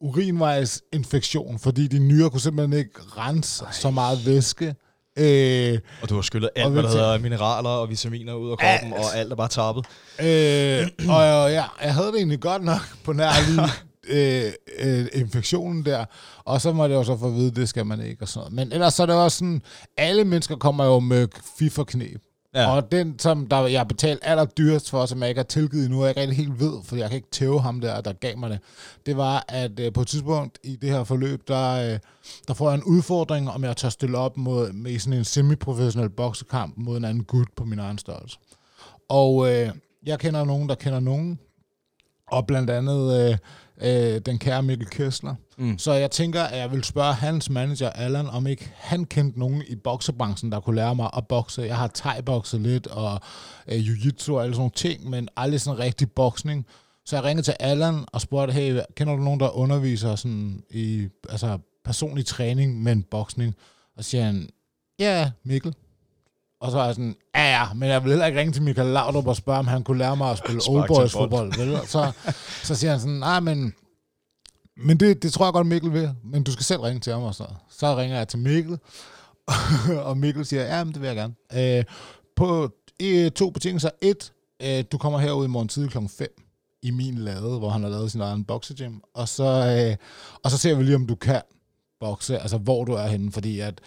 urinvejsinfektion, 0.00 1.58
fordi 1.58 1.86
de 1.88 1.98
nyrer 1.98 2.28
kunne 2.28 2.40
simpelthen 2.40 2.78
ikke 2.78 3.00
rense 3.00 3.64
Ej. 3.64 3.72
så 3.72 3.90
meget 3.90 4.26
væske. 4.26 4.74
Øh, 5.18 5.78
Og 6.02 6.08
du 6.08 6.14
har 6.14 6.22
skyllet 6.22 6.50
Og 6.56 6.62
alt, 6.62 6.72
hvad 6.72 6.82
der 6.82 6.88
hedder 6.88 7.18
mineraler 7.18 7.68
og 7.68 7.90
vitaminer 7.90 8.34
ud 8.34 8.50
af 8.50 8.58
kroppen, 8.58 8.92
og 8.92 9.16
alt 9.16 9.32
er 9.32 9.36
bare 9.36 9.48
tappet. 9.48 9.86
øh, 10.20 10.88
og 11.08 11.50
ja, 11.52 11.64
jeg 11.82 11.94
havde 11.94 12.06
det 12.06 12.16
egentlig 12.16 12.40
godt 12.40 12.64
nok 12.64 12.80
på 13.04 13.12
nær 13.12 13.30
lige 13.48 13.68
øh, 14.46 14.52
øh, 14.78 15.06
infektionen 15.12 15.84
der, 15.84 16.04
og 16.44 16.60
så 16.60 16.72
må 16.72 16.86
jeg 16.86 16.94
jo 16.94 17.04
så 17.04 17.16
få 17.18 17.26
at 17.26 17.34
vide, 17.34 17.50
det 17.54 17.68
skal 17.68 17.86
man 17.86 18.00
ikke 18.06 18.22
og 18.22 18.28
sådan 18.28 18.40
noget. 18.40 18.52
Men 18.52 18.72
ellers 18.72 18.94
så 18.94 19.02
er 19.02 19.06
det 19.06 19.14
også 19.16 19.38
sådan, 19.38 19.62
alle 19.96 20.24
mennesker 20.24 20.56
kommer 20.56 20.84
jo 20.84 20.98
med 21.00 21.28
fif 21.58 21.78
og 21.78 21.86
knep. 21.86 22.20
Ja. 22.54 22.76
Og 22.76 22.92
den, 22.92 23.18
som 23.18 23.46
der, 23.46 23.66
jeg 23.66 23.80
har 23.80 23.84
betalt 23.84 24.20
allerdyrest 24.22 24.90
for, 24.90 25.06
som 25.06 25.20
jeg 25.20 25.28
ikke 25.28 25.38
har 25.38 25.44
tilgivet 25.44 25.90
nu, 25.90 25.96
og 25.96 26.02
jeg 26.02 26.10
ikke 26.10 26.20
rigtig 26.20 26.36
helt 26.36 26.60
ved, 26.60 26.72
for 26.84 26.96
jeg 26.96 27.08
kan 27.08 27.16
ikke 27.16 27.30
tæve 27.30 27.60
ham 27.60 27.80
der, 27.80 28.00
der 28.00 28.12
gav 28.12 28.38
mig 28.38 28.50
det, 28.50 28.60
det 29.06 29.16
var, 29.16 29.44
at 29.48 29.80
øh, 29.80 29.92
på 29.92 30.00
et 30.00 30.08
tidspunkt 30.08 30.58
i 30.64 30.76
det 30.76 30.90
her 30.90 31.04
forløb, 31.04 31.48
der, 31.48 31.92
øh, 31.92 31.98
der 32.48 32.54
får 32.54 32.70
jeg 32.70 32.76
en 32.76 32.84
udfordring, 32.84 33.50
om 33.50 33.64
jeg 33.64 33.76
tør 33.76 33.88
stille 33.88 34.18
op 34.18 34.36
mod, 34.36 34.72
med 34.72 34.98
sådan 34.98 35.18
en 35.18 35.24
semiprofessionel 35.24 36.10
boksekamp 36.10 36.74
mod 36.76 36.96
en 36.96 37.04
anden 37.04 37.24
gut 37.24 37.48
på 37.56 37.64
min 37.64 37.78
egen 37.78 37.98
størrelse. 37.98 38.38
Og 39.08 39.52
øh, 39.52 39.70
jeg 40.06 40.18
kender 40.18 40.44
nogen, 40.44 40.68
der 40.68 40.74
kender 40.74 41.00
nogen, 41.00 41.38
og 42.26 42.46
blandt 42.46 42.70
andet 42.70 43.30
øh, 43.30 43.38
øh, 43.82 44.20
den 44.26 44.38
kære 44.38 44.62
Mikkel 44.62 44.88
Kessler. 44.88 45.34
Mm. 45.58 45.78
Så 45.78 45.92
jeg 45.92 46.10
tænker, 46.10 46.42
at 46.42 46.58
jeg 46.58 46.72
vil 46.72 46.84
spørge 46.84 47.14
hans 47.14 47.50
manager, 47.50 47.90
Allan, 47.90 48.26
om 48.26 48.46
ikke 48.46 48.72
han 48.76 49.04
kendte 49.04 49.38
nogen 49.38 49.62
i 49.68 49.74
boksebranchen, 49.74 50.52
der 50.52 50.60
kunne 50.60 50.76
lære 50.76 50.94
mig 50.94 51.10
at 51.16 51.26
bokse. 51.28 51.62
Jeg 51.62 51.76
har 51.76 51.90
thai-bokset 51.98 52.60
lidt, 52.60 52.86
og 52.86 53.20
øh, 53.68 53.78
jiu-jitsu 53.78 54.32
og 54.32 54.42
alle 54.42 54.54
sådan 54.54 54.60
nogle 54.60 54.70
ting, 54.74 55.10
men 55.10 55.28
aldrig 55.36 55.60
sådan 55.60 55.78
rigtig 55.78 56.10
boksning. 56.10 56.66
Så 57.06 57.16
jeg 57.16 57.24
ringede 57.24 57.46
til 57.46 57.54
Allan 57.60 58.04
og 58.12 58.20
spurgte, 58.20 58.52
hey, 58.52 58.80
kender 58.96 59.16
du 59.16 59.22
nogen, 59.22 59.40
der 59.40 59.56
underviser 59.56 60.16
sådan 60.16 60.62
i 60.70 61.08
altså, 61.28 61.58
personlig 61.84 62.26
træning, 62.26 62.82
men 62.82 63.02
boksning? 63.02 63.54
Og 63.96 64.04
så 64.04 64.10
siger 64.10 64.24
han, 64.24 64.48
ja, 64.98 65.30
Mikkel. 65.44 65.74
Og 66.62 66.70
så 66.70 66.78
er 66.78 66.84
jeg 66.84 66.94
sådan, 66.94 67.16
ja 67.34 67.58
ja, 67.58 67.72
men 67.74 67.88
jeg 67.88 68.02
vil 68.02 68.10
heller 68.10 68.26
ikke 68.26 68.40
ringe 68.40 68.52
til 68.52 68.62
Michael 68.62 68.88
Laudrup 68.88 69.26
og 69.26 69.36
spørge, 69.36 69.58
om 69.58 69.66
han 69.66 69.84
kunne 69.84 69.98
lære 69.98 70.16
mig 70.16 70.30
at 70.30 70.38
spille 70.38 70.60
old 70.68 70.88
boys 70.88 70.96
bold. 70.96 71.10
fodbold. 71.10 71.58
Vel? 71.58 71.86
Så, 71.86 72.12
så 72.62 72.74
siger 72.74 72.90
han 72.90 73.00
sådan, 73.00 73.14
nej, 73.14 73.40
men, 73.40 73.74
men 74.76 75.00
det, 75.00 75.22
det 75.22 75.32
tror 75.32 75.46
jeg 75.46 75.52
godt, 75.52 75.66
Mikkel 75.66 75.92
vil, 75.92 76.10
men 76.24 76.42
du 76.42 76.52
skal 76.52 76.64
selv 76.64 76.80
ringe 76.80 77.00
til 77.00 77.12
ham 77.12 77.22
og 77.22 77.34
så. 77.34 77.44
Så 77.70 77.96
ringer 77.96 78.16
jeg 78.16 78.28
til 78.28 78.38
Mikkel, 78.38 78.78
og 80.08 80.18
Mikkel 80.18 80.46
siger, 80.46 80.62
ja, 80.62 80.84
men 80.84 80.94
det 80.94 81.02
vil 81.02 81.06
jeg 81.06 81.16
gerne. 81.16 81.78
Øh, 81.78 81.84
på 82.36 82.70
øh, 83.02 83.30
to 83.30 83.50
betingelser. 83.50 83.90
Et, 84.02 84.32
øh, 84.62 84.84
du 84.92 84.98
kommer 84.98 85.18
herud 85.18 85.44
i 85.44 85.48
morgen 85.48 85.68
tidlig 85.68 85.90
klokken 85.90 86.10
5 86.18 86.28
i 86.82 86.90
min 86.90 87.18
lade, 87.18 87.58
hvor 87.58 87.68
han 87.68 87.82
har 87.82 87.90
lavet 87.90 88.12
sin 88.12 88.20
egen 88.20 88.44
boxegym, 88.44 88.94
og 89.14 89.28
så, 89.28 89.44
øh, 89.44 89.96
og 90.44 90.50
så 90.50 90.58
ser 90.58 90.74
vi 90.74 90.82
lige, 90.82 90.96
om 90.96 91.06
du 91.06 91.14
kan 91.14 91.42
bokse, 92.02 92.38
altså 92.38 92.58
hvor 92.58 92.84
du 92.84 92.92
er 92.92 93.06
henne, 93.06 93.32
fordi 93.32 93.60
at 93.60 93.80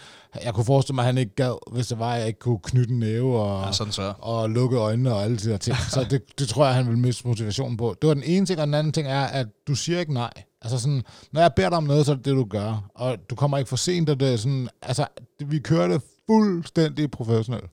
jeg 0.44 0.54
kunne 0.54 0.66
forestille 0.66 0.96
mig, 0.96 1.02
at 1.02 1.06
han 1.06 1.18
ikke 1.18 1.36
gad, 1.36 1.74
hvis 1.74 1.88
det 1.88 2.00
var, 2.00 2.14
at 2.14 2.20
jeg 2.20 2.28
ikke 2.28 2.40
kunne 2.40 2.60
knytte 2.64 2.92
en 2.94 3.00
næve 3.00 3.40
og, 3.42 3.66
Ja, 3.66 3.72
sådan 3.72 3.94
så. 3.94 4.14
og 4.20 4.50
lukke 4.50 4.78
øjnene 4.78 5.14
og 5.14 5.24
alle 5.24 5.38
de 5.38 5.50
der 5.50 5.58
ting. 5.58 5.78
Så 5.90 6.06
det, 6.10 6.40
det 6.40 6.48
tror 6.48 6.66
jeg, 6.66 6.76
han 6.76 6.88
vil 6.88 6.98
miste 6.98 7.28
motivationen 7.28 7.78
på. 7.78 7.96
Det 8.02 8.08
var 8.08 8.14
den 8.14 8.24
ene 8.24 8.46
ting, 8.46 8.60
og 8.60 8.66
den 8.68 8.74
anden 8.74 8.94
ting 8.94 9.08
er, 9.08 9.22
at 9.24 9.48
du 9.68 9.76
siger 9.76 10.00
ikke 10.00 10.14
nej. 10.14 10.34
Altså 10.62 10.80
sådan, 10.80 11.04
når 11.32 11.42
jeg 11.42 11.52
beder 11.56 11.70
dig 11.70 11.78
om 11.78 11.84
noget, 11.84 12.06
så 12.06 12.12
er 12.12 12.16
det 12.16 12.26
det, 12.26 12.36
du 12.36 12.46
gør. 12.46 12.86
Og 12.96 13.18
du 13.30 13.36
kommer 13.36 13.58
ikke 13.58 13.70
for 13.70 13.76
sent, 13.76 14.10
og 14.10 14.20
det 14.20 14.34
er 14.34 14.38
sådan, 14.38 14.70
altså, 14.82 15.06
vi 15.46 15.60
kører 15.60 15.88
det 15.88 16.02
fuldstændig 16.30 17.12
professionelt. 17.12 17.66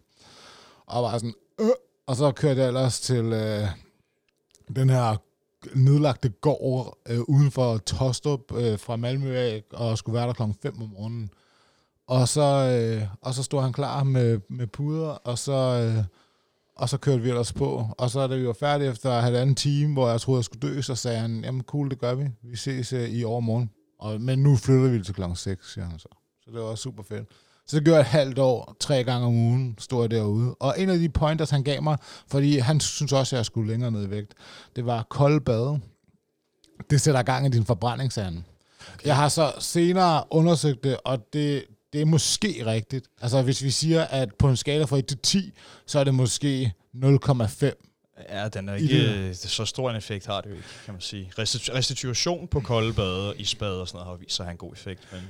Og 0.87 1.03
var 1.03 1.13
sådan, 1.13 1.35
øh, 1.61 1.67
og 2.07 2.17
så 2.17 2.31
kørte 2.33 2.61
jeg 2.61 2.69
ellers 2.69 3.01
til 3.01 3.25
øh, 3.25 3.69
den 4.77 4.91
her 4.91 5.17
nedlagte 5.75 6.29
gård 6.29 6.99
øh, 7.09 7.21
uden 7.21 7.51
for 7.51 7.79
Tostrup 7.79 8.53
øh, 8.57 8.79
fra 8.79 8.97
Malmø 8.97 9.37
af, 9.37 9.63
og 9.73 9.99
skulle 9.99 10.15
være 10.15 10.27
der 10.27 10.33
klokken 10.33 10.57
5 10.63 10.83
om 10.83 10.89
morgenen. 10.89 11.31
Og 12.07 12.29
så, 12.29 12.43
øh, 12.43 13.09
og 13.21 13.35
så 13.35 13.43
stod 13.43 13.63
han 13.63 13.73
klar 13.73 14.05
med, 14.05 14.41
med 14.49 14.67
puder, 14.67 15.09
og 15.09 15.39
så, 15.39 15.53
øh, 15.53 16.05
og 16.77 16.89
så 16.89 16.99
kørte 16.99 17.23
vi 17.23 17.29
ellers 17.29 17.53
på. 17.53 17.87
Og 17.99 18.11
så 18.11 18.27
da 18.27 18.37
vi 18.37 18.47
var 18.47 18.53
færdige 18.53 18.91
efter 18.91 19.21
halvanden 19.21 19.55
time, 19.55 19.93
hvor 19.93 20.09
jeg 20.11 20.21
troede, 20.21 20.39
jeg 20.39 20.45
skulle 20.45 20.69
dø, 20.69 20.81
så 20.81 20.95
sagde 20.95 21.19
han, 21.19 21.45
jamen 21.45 21.63
cool, 21.63 21.91
det 21.91 21.99
gør 21.99 22.15
vi. 22.15 22.29
Vi 22.43 22.57
ses 22.57 22.93
øh, 22.93 23.09
i 23.09 23.25
overmorgen. 23.25 23.71
Og, 23.99 24.21
men 24.21 24.39
nu 24.39 24.57
flytter 24.57 24.91
vi 24.91 25.05
til 25.05 25.15
klokken 25.15 25.37
6, 25.37 25.73
siger 25.73 25.85
han 25.85 25.99
så. 25.99 26.09
Så 26.45 26.51
det 26.51 26.61
var 26.61 26.75
super 26.75 27.03
fedt. 27.03 27.29
Så 27.67 27.77
det 27.77 27.85
gjorde 27.85 27.97
jeg 27.97 28.01
et 28.03 28.07
halvt 28.07 28.39
år, 28.39 28.77
tre 28.81 29.05
gange 29.05 29.27
om 29.27 29.35
ugen, 29.35 29.77
stod 29.79 30.03
jeg 30.03 30.11
derude. 30.11 30.55
Og 30.55 30.75
en 30.79 30.91
af 30.91 30.99
de 30.99 31.09
pointers, 31.09 31.51
han 31.51 31.63
gav 31.65 31.83
mig, 31.83 31.97
fordi 32.29 32.59
han 32.59 32.81
synes 32.81 33.13
også, 33.13 33.37
at 33.37 33.39
jeg 33.39 33.47
skulle 33.47 33.71
længere 33.71 33.91
ned 33.91 34.07
i 34.07 34.11
vægt, 34.11 34.35
det 34.77 34.87
var 34.87 35.03
kold 35.11 35.41
bade. 35.41 35.81
Det 36.91 37.01
sætter 37.01 37.23
gang 37.23 37.47
i 37.47 37.49
din 37.51 37.65
forbrændingsande. 37.65 38.43
Okay. 38.95 39.07
Jeg 39.07 39.17
har 39.17 39.29
så 39.29 39.53
senere 39.59 40.25
undersøgt 40.31 40.85
det, 40.85 40.97
og 41.05 41.19
det, 41.33 41.65
det 41.93 42.01
er 42.01 42.05
måske 42.05 42.63
rigtigt. 42.67 43.07
Altså 43.21 43.43
hvis 43.43 43.63
vi 43.63 43.71
siger, 43.71 44.03
at 44.05 44.35
på 44.39 44.49
en 44.49 44.57
skala 44.57 44.85
fra 44.85 44.97
1 44.99 45.07
til 45.07 45.19
10, 45.19 45.53
så 45.87 45.99
er 45.99 46.05
det 46.05 46.15
måske 46.15 46.73
0,5. 46.95 47.89
Ja, 48.31 48.49
den 48.49 48.69
er 48.69 48.75
ikke 48.75 49.15
øh, 49.29 49.35
så 49.35 49.65
stor 49.65 49.91
en 49.91 49.97
effekt 49.97 50.27
har 50.27 50.41
det 50.41 50.51
jo 50.51 50.55
ikke, 50.55 50.67
kan 50.85 50.95
man 50.95 51.01
sige. 51.01 51.33
Restitu- 51.39 51.75
restitution 51.75 52.49
på 52.49 52.61
kolde 52.61 52.93
bade, 52.93 53.35
isbade 53.37 53.81
og 53.81 53.89
sådan 53.89 53.99
noget 53.99 54.11
har 54.11 54.17
vist 54.17 54.37
sig 54.37 54.45
at 54.45 54.47
have 54.47 54.53
en 54.53 54.59
god 54.59 54.73
effekt. 54.73 55.09
Men 55.13 55.21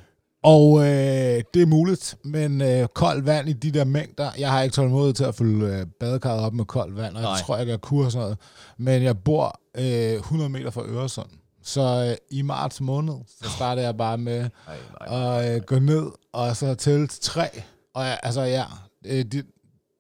Og 0.43 0.79
øh, 0.81 1.43
det 1.55 1.63
er 1.63 1.67
muligt, 1.67 2.17
men 2.25 2.61
øh, 2.61 2.89
koldt 2.95 3.27
vand 3.27 3.49
i 3.49 3.53
de 3.53 3.71
der 3.71 3.85
mængder, 3.85 4.31
jeg 4.39 4.51
har 4.51 4.63
ikke 4.63 4.75
tålmodighed 4.75 5.15
til 5.15 5.25
at 5.25 5.35
fylde 5.35 5.67
øh, 5.67 5.87
badekarret 6.01 6.45
op 6.45 6.55
med 6.55 6.65
koldt 6.65 6.97
vand, 6.97 7.17
og 7.17 7.23
Nej. 7.23 7.31
jeg 7.31 7.41
tror, 7.47 7.57
jeg 7.57 7.67
kan 7.67 7.79
kur 7.79 8.05
og 8.05 8.13
sådan 8.13 8.23
noget. 8.23 8.39
Men 8.79 9.03
jeg 9.03 9.19
bor 9.19 9.61
øh, 9.79 10.13
100 10.15 10.51
meter 10.51 10.71
fra 10.71 10.83
Øresund, 10.85 11.29
så 11.63 12.07
øh, 12.11 12.39
i 12.39 12.43
marts 12.43 12.81
måned, 12.81 13.15
så 13.43 13.51
starter 13.51 13.83
jeg 13.83 13.97
bare 13.97 14.19
med 14.19 14.49
nej, 14.67 14.77
nej. 15.09 15.45
at 15.45 15.55
øh, 15.57 15.63
gå 15.63 15.79
ned 15.79 16.07
og 16.33 16.57
så 16.57 16.75
tælle 16.75 17.07
til 17.07 17.23
tre. 17.23 17.49
Og 17.95 18.05
jeg, 18.05 18.21
altså 18.23 18.41
ja, 18.41 18.65
øh, 19.07 19.25
de, 19.25 19.43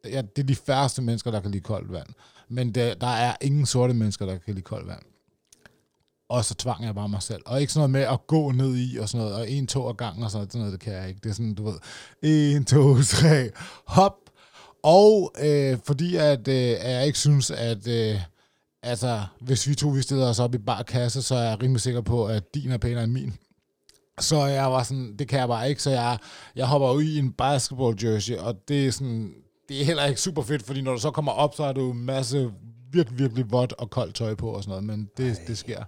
ja, 0.05 0.22
det 0.36 0.43
er 0.43 0.47
de 0.47 0.57
færreste 0.57 1.03
mennesker, 1.03 1.30
der 1.30 1.40
kan 1.40 1.51
lide 1.51 1.62
koldt 1.62 1.93
vand. 1.93 2.09
Men 2.49 2.72
det, 2.74 3.01
der 3.01 3.07
er 3.07 3.36
ingen 3.40 3.66
sorte 3.66 3.95
mennesker, 3.95 4.26
der 4.26 4.38
kan 4.38 4.55
lide 4.55 4.64
koldt 4.64 4.88
vand. 4.88 5.03
Og 6.33 6.45
så 6.45 6.55
tvang 6.55 6.85
jeg 6.85 6.95
bare 6.95 7.09
mig 7.09 7.22
selv. 7.22 7.43
Og 7.47 7.61
ikke 7.61 7.72
sådan 7.72 7.91
noget 7.91 7.91
med 7.91 8.14
at 8.14 8.26
gå 8.26 8.53
ned 8.53 8.76
i 8.76 8.97
og 8.97 9.09
sådan 9.09 9.26
noget, 9.26 9.41
og 9.41 9.51
en, 9.51 9.66
to 9.66 9.89
ad 9.89 9.95
gangen 9.95 10.24
og 10.24 10.30
sådan 10.30 10.39
noget, 10.39 10.53
sådan 10.53 10.61
noget, 10.61 10.72
det 10.72 10.80
kan 10.80 10.93
jeg 10.93 11.09
ikke. 11.09 11.20
Det 11.22 11.30
er 11.30 11.35
sådan, 11.35 11.55
du 11.55 11.64
ved, 11.64 11.78
en, 12.22 12.64
to, 12.64 13.03
tre, 13.16 13.51
hop. 13.87 14.16
Og 14.83 15.33
øh, 15.43 15.78
fordi 15.85 16.16
at, 16.16 16.49
øh, 16.49 16.70
jeg 16.70 17.07
ikke 17.07 17.18
synes, 17.18 17.51
at 17.51 17.89
øh, 17.89 18.20
altså, 18.83 19.22
hvis 19.41 19.68
vi 19.68 19.74
to 19.74 19.89
vi 19.89 20.03
stiller 20.03 20.26
os 20.26 20.39
op 20.39 20.55
i 20.55 20.59
bar 20.59 20.83
kasse, 20.83 21.22
så 21.22 21.35
er 21.35 21.43
jeg 21.43 21.62
rimelig 21.62 21.80
sikker 21.80 22.01
på, 22.01 22.26
at 22.26 22.55
din 22.55 22.70
er 22.70 22.78
pænere 22.78 23.05
end 23.05 23.12
min. 23.12 23.35
Så 24.20 24.47
jeg 24.47 24.72
var 24.72 24.83
sådan, 24.83 25.16
det 25.18 25.28
kan 25.28 25.39
jeg 25.41 25.49
bare 25.49 25.68
ikke, 25.68 25.83
så 25.83 25.91
jeg, 25.91 26.18
jeg 26.57 26.66
hopper 26.66 26.91
ud 26.91 27.03
i 27.03 27.18
en 27.18 27.33
basketball 27.33 28.05
jersey, 28.05 28.37
og 28.37 28.55
det 28.68 28.87
er 28.87 28.91
sådan, 28.91 29.35
det 29.68 29.80
er 29.80 29.85
heller 29.85 30.05
ikke 30.05 30.20
super 30.20 30.43
fedt, 30.43 30.62
fordi 30.62 30.83
når 30.83 30.93
du 30.93 31.01
så 31.01 31.11
kommer 31.11 31.33
op, 31.33 31.55
så 31.55 31.64
har 31.64 31.72
du 31.72 31.91
en 31.93 32.05
masse 32.05 32.51
virkelig, 32.93 33.18
virkelig 33.18 33.53
vådt 33.53 33.72
og 33.72 33.91
koldt 33.91 34.14
tøj 34.14 34.35
på 34.35 34.51
og 34.51 34.62
sådan 34.62 34.70
noget, 34.70 34.85
men 34.85 35.11
det, 35.16 35.39
det 35.47 35.59
sker. 35.59 35.85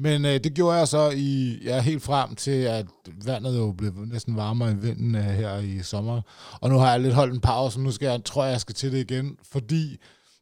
Men 0.00 0.24
øh, 0.24 0.44
det 0.44 0.54
gjorde 0.54 0.78
jeg 0.78 0.88
så 0.88 1.10
i, 1.10 1.58
ja, 1.64 1.80
helt 1.80 2.02
frem 2.02 2.34
til, 2.34 2.50
at 2.50 2.86
vandet 3.24 3.58
jo 3.58 3.72
blev 3.72 3.92
næsten 4.12 4.36
varmere 4.36 4.72
i 4.72 4.74
vinden 4.74 5.14
øh, 5.14 5.22
her 5.22 5.58
i 5.58 5.82
sommer. 5.82 6.20
Og 6.60 6.70
nu 6.70 6.78
har 6.78 6.90
jeg 6.90 7.00
lidt 7.00 7.14
holdt 7.14 7.34
en 7.34 7.40
pause, 7.40 7.80
nu 7.80 7.90
skal 7.90 8.06
jeg, 8.06 8.24
tror 8.24 8.44
jeg, 8.44 8.52
jeg 8.52 8.60
skal 8.60 8.74
til 8.74 8.92
det 8.92 8.98
igen, 8.98 9.36
fordi 9.52 9.96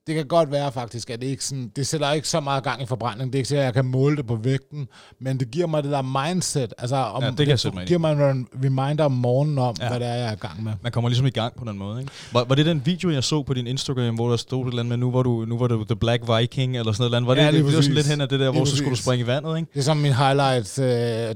det 0.08 0.16
kan 0.16 0.26
godt 0.26 0.52
være 0.52 0.72
faktisk, 0.72 1.10
at 1.10 1.20
det 1.20 1.26
ikke 1.26 1.44
sådan, 1.44 1.70
det 1.76 1.86
sætter 1.86 2.12
ikke 2.12 2.28
så 2.28 2.40
meget 2.40 2.64
gang 2.64 2.82
i 2.82 2.86
forbrænding. 2.86 3.32
Det 3.32 3.38
er 3.38 3.38
ikke 3.38 3.48
sikkert, 3.48 3.62
at 3.62 3.66
jeg 3.66 3.74
kan 3.74 3.84
måle 3.84 4.16
det 4.16 4.26
på 4.26 4.36
vægten, 4.36 4.88
men 5.20 5.40
det 5.40 5.50
giver 5.50 5.66
mig 5.66 5.82
det 5.82 5.90
der 5.92 6.02
mindset. 6.02 6.74
Altså, 6.78 6.96
om 6.96 7.22
Ja, 7.22 7.30
det 7.30 7.38
mig 7.48 7.64
ind 7.64 7.80
i. 7.80 7.84
giver 7.86 7.98
mig 7.98 8.12
en 8.30 8.46
reminder 8.64 9.04
om 9.04 9.12
morgenen 9.12 9.58
om, 9.58 9.74
Ja. 9.80 9.88
hvad 9.88 10.00
det 10.00 10.06
er, 10.08 10.14
jeg 10.14 10.28
er 10.28 10.32
i 10.32 10.36
gang 10.36 10.64
med. 10.64 10.72
Man 10.82 10.92
kommer 10.92 11.08
ligesom 11.10 11.26
i 11.26 11.30
gang 11.30 11.54
på 11.56 11.64
den 11.64 11.78
måde, 11.78 12.00
ikke? 12.00 12.12
Var, 12.32 12.44
var 12.44 12.54
det 12.54 12.66
den 12.66 12.82
video, 12.84 13.10
jeg 13.10 13.24
så 13.24 13.42
på 13.42 13.54
din 13.54 13.66
Instagram, 13.66 14.14
hvor 14.14 14.30
der 14.30 14.36
stod 14.36 14.64
et 14.64 14.68
eller 14.68 14.82
andet 14.82 14.88
med, 14.88 14.96
nu 15.06 15.10
var 15.10 15.22
du, 15.22 15.44
nu 15.48 15.58
var 15.58 15.66
du 15.66 15.84
The 15.84 15.96
Black 15.96 16.22
Viking, 16.38 16.76
eller 16.76 16.92
sådan 16.92 17.10
noget? 17.10 17.26
Var 17.26 17.34
det, 17.34 17.40
Ja, 17.42 17.46
det, 17.46 17.54
det, 17.54 17.64
var 17.76 17.80
sådan 17.80 17.94
lidt 17.94 18.06
hen 18.06 18.20
af 18.20 18.28
det 18.28 18.40
der, 18.40 18.50
hvor 18.50 18.64
så 18.64 18.76
skulle 18.76 18.90
du 18.96 19.02
springe 19.02 19.24
i 19.24 19.26
vandet, 19.26 19.56
ikke? 19.58 19.70
Det 19.74 19.78
er 19.78 19.84
som 19.84 19.96
min 19.96 20.12
highlights, 20.12 20.78
øh, 20.78 20.86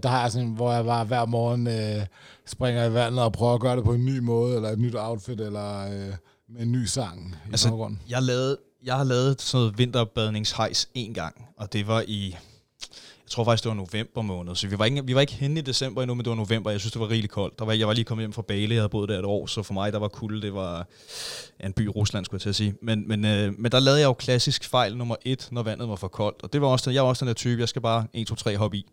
der 0.03 0.09
har 0.09 0.23
jeg 0.23 0.33
sådan, 0.33 0.49
hvor 0.49 0.73
jeg 0.73 0.85
bare 0.85 1.05
hver 1.05 1.27
morgen 1.27 1.67
øh, 1.67 2.07
springer 2.47 2.85
i 2.85 2.93
vandet 2.95 3.21
og 3.21 3.33
prøver 3.33 3.55
at 3.55 3.61
gøre 3.61 3.77
det 3.77 3.85
på 3.85 3.93
en 3.93 4.05
ny 4.07 4.19
måde, 4.19 4.57
eller 4.57 4.69
et 4.69 4.79
nyt 4.79 4.95
outfit, 4.99 5.41
eller 5.41 5.81
øh, 5.87 6.13
med 6.53 6.63
en 6.63 6.73
ny 6.73 6.85
sang 6.85 7.37
i 7.47 7.51
Altså, 7.51 7.69
baggrunden. 7.69 8.01
Jeg, 8.09 8.23
lavede, 8.23 8.59
jeg 8.85 8.97
har 8.97 9.05
lavet 9.05 9.43
sådan 9.43 9.61
noget 9.61 9.79
vinterbadningshejs 9.79 10.89
en 10.95 11.15
gang, 11.15 11.49
og 11.57 11.73
det 11.73 11.87
var 11.87 12.05
i, 12.09 12.37
jeg 13.25 13.31
tror 13.31 13.45
faktisk, 13.45 13.65
det 13.65 13.69
var 13.69 13.77
november 13.77 14.23
måned, 14.23 14.55
så 14.55 14.69
vi 14.69 14.79
var 14.79 14.85
ikke, 14.85 15.07
vi 15.07 15.15
var 15.15 15.21
ikke 15.21 15.33
henne 15.33 15.61
i 15.61 15.63
december 15.63 16.03
endnu, 16.03 16.15
men 16.15 16.25
det 16.25 16.31
var 16.31 16.37
november, 16.37 16.71
jeg 16.71 16.81
synes, 16.81 16.93
det 16.93 17.01
var 17.01 17.11
rigtig 17.11 17.31
koldt. 17.31 17.59
Der 17.59 17.65
var, 17.65 17.73
jeg 17.73 17.89
var 17.89 17.95
lige 17.95 18.05
kommet 18.05 18.23
hjem 18.23 18.33
fra 18.33 18.43
Bali, 18.43 18.75
jeg 18.75 18.81
havde 18.81 18.89
boet 18.89 19.09
der 19.09 19.19
et 19.19 19.25
år, 19.25 19.47
så 19.47 19.63
for 19.63 19.75
mig, 19.75 19.93
der 19.93 19.99
var 19.99 20.09
kulde, 20.09 20.43
det 20.43 20.55
var 20.55 20.87
ja, 21.61 21.67
en 21.67 21.73
by 21.73 21.85
i 21.85 21.89
Rusland, 21.89 22.25
skulle 22.25 22.39
jeg 22.39 22.43
til 22.43 22.49
at 22.49 22.57
sige. 22.57 22.75
Men, 22.83 23.09
men, 23.09 23.25
øh, 23.25 23.53
men 23.59 23.73
der 23.73 23.81
lavede 23.81 24.01
jeg 24.01 24.07
jo 24.07 24.13
klassisk 24.13 24.65
fejl 24.65 24.97
nummer 24.97 25.17
et, 25.25 25.49
når 25.51 25.63
vandet 25.63 25.89
var 25.89 25.97
for 25.97 26.09
koldt, 26.09 26.43
og 26.43 26.53
det 26.53 26.61
var 26.61 26.69
også, 26.69 26.91
jeg 26.91 27.03
var 27.03 27.09
også 27.09 27.25
den 27.25 27.29
der 27.29 27.35
type, 27.35 27.61
jeg 27.61 27.69
skal 27.69 27.83
bare 27.83 28.07
1, 28.13 28.27
2, 28.27 28.35
3 28.35 28.57
hoppe 28.57 28.77
i. 28.77 28.87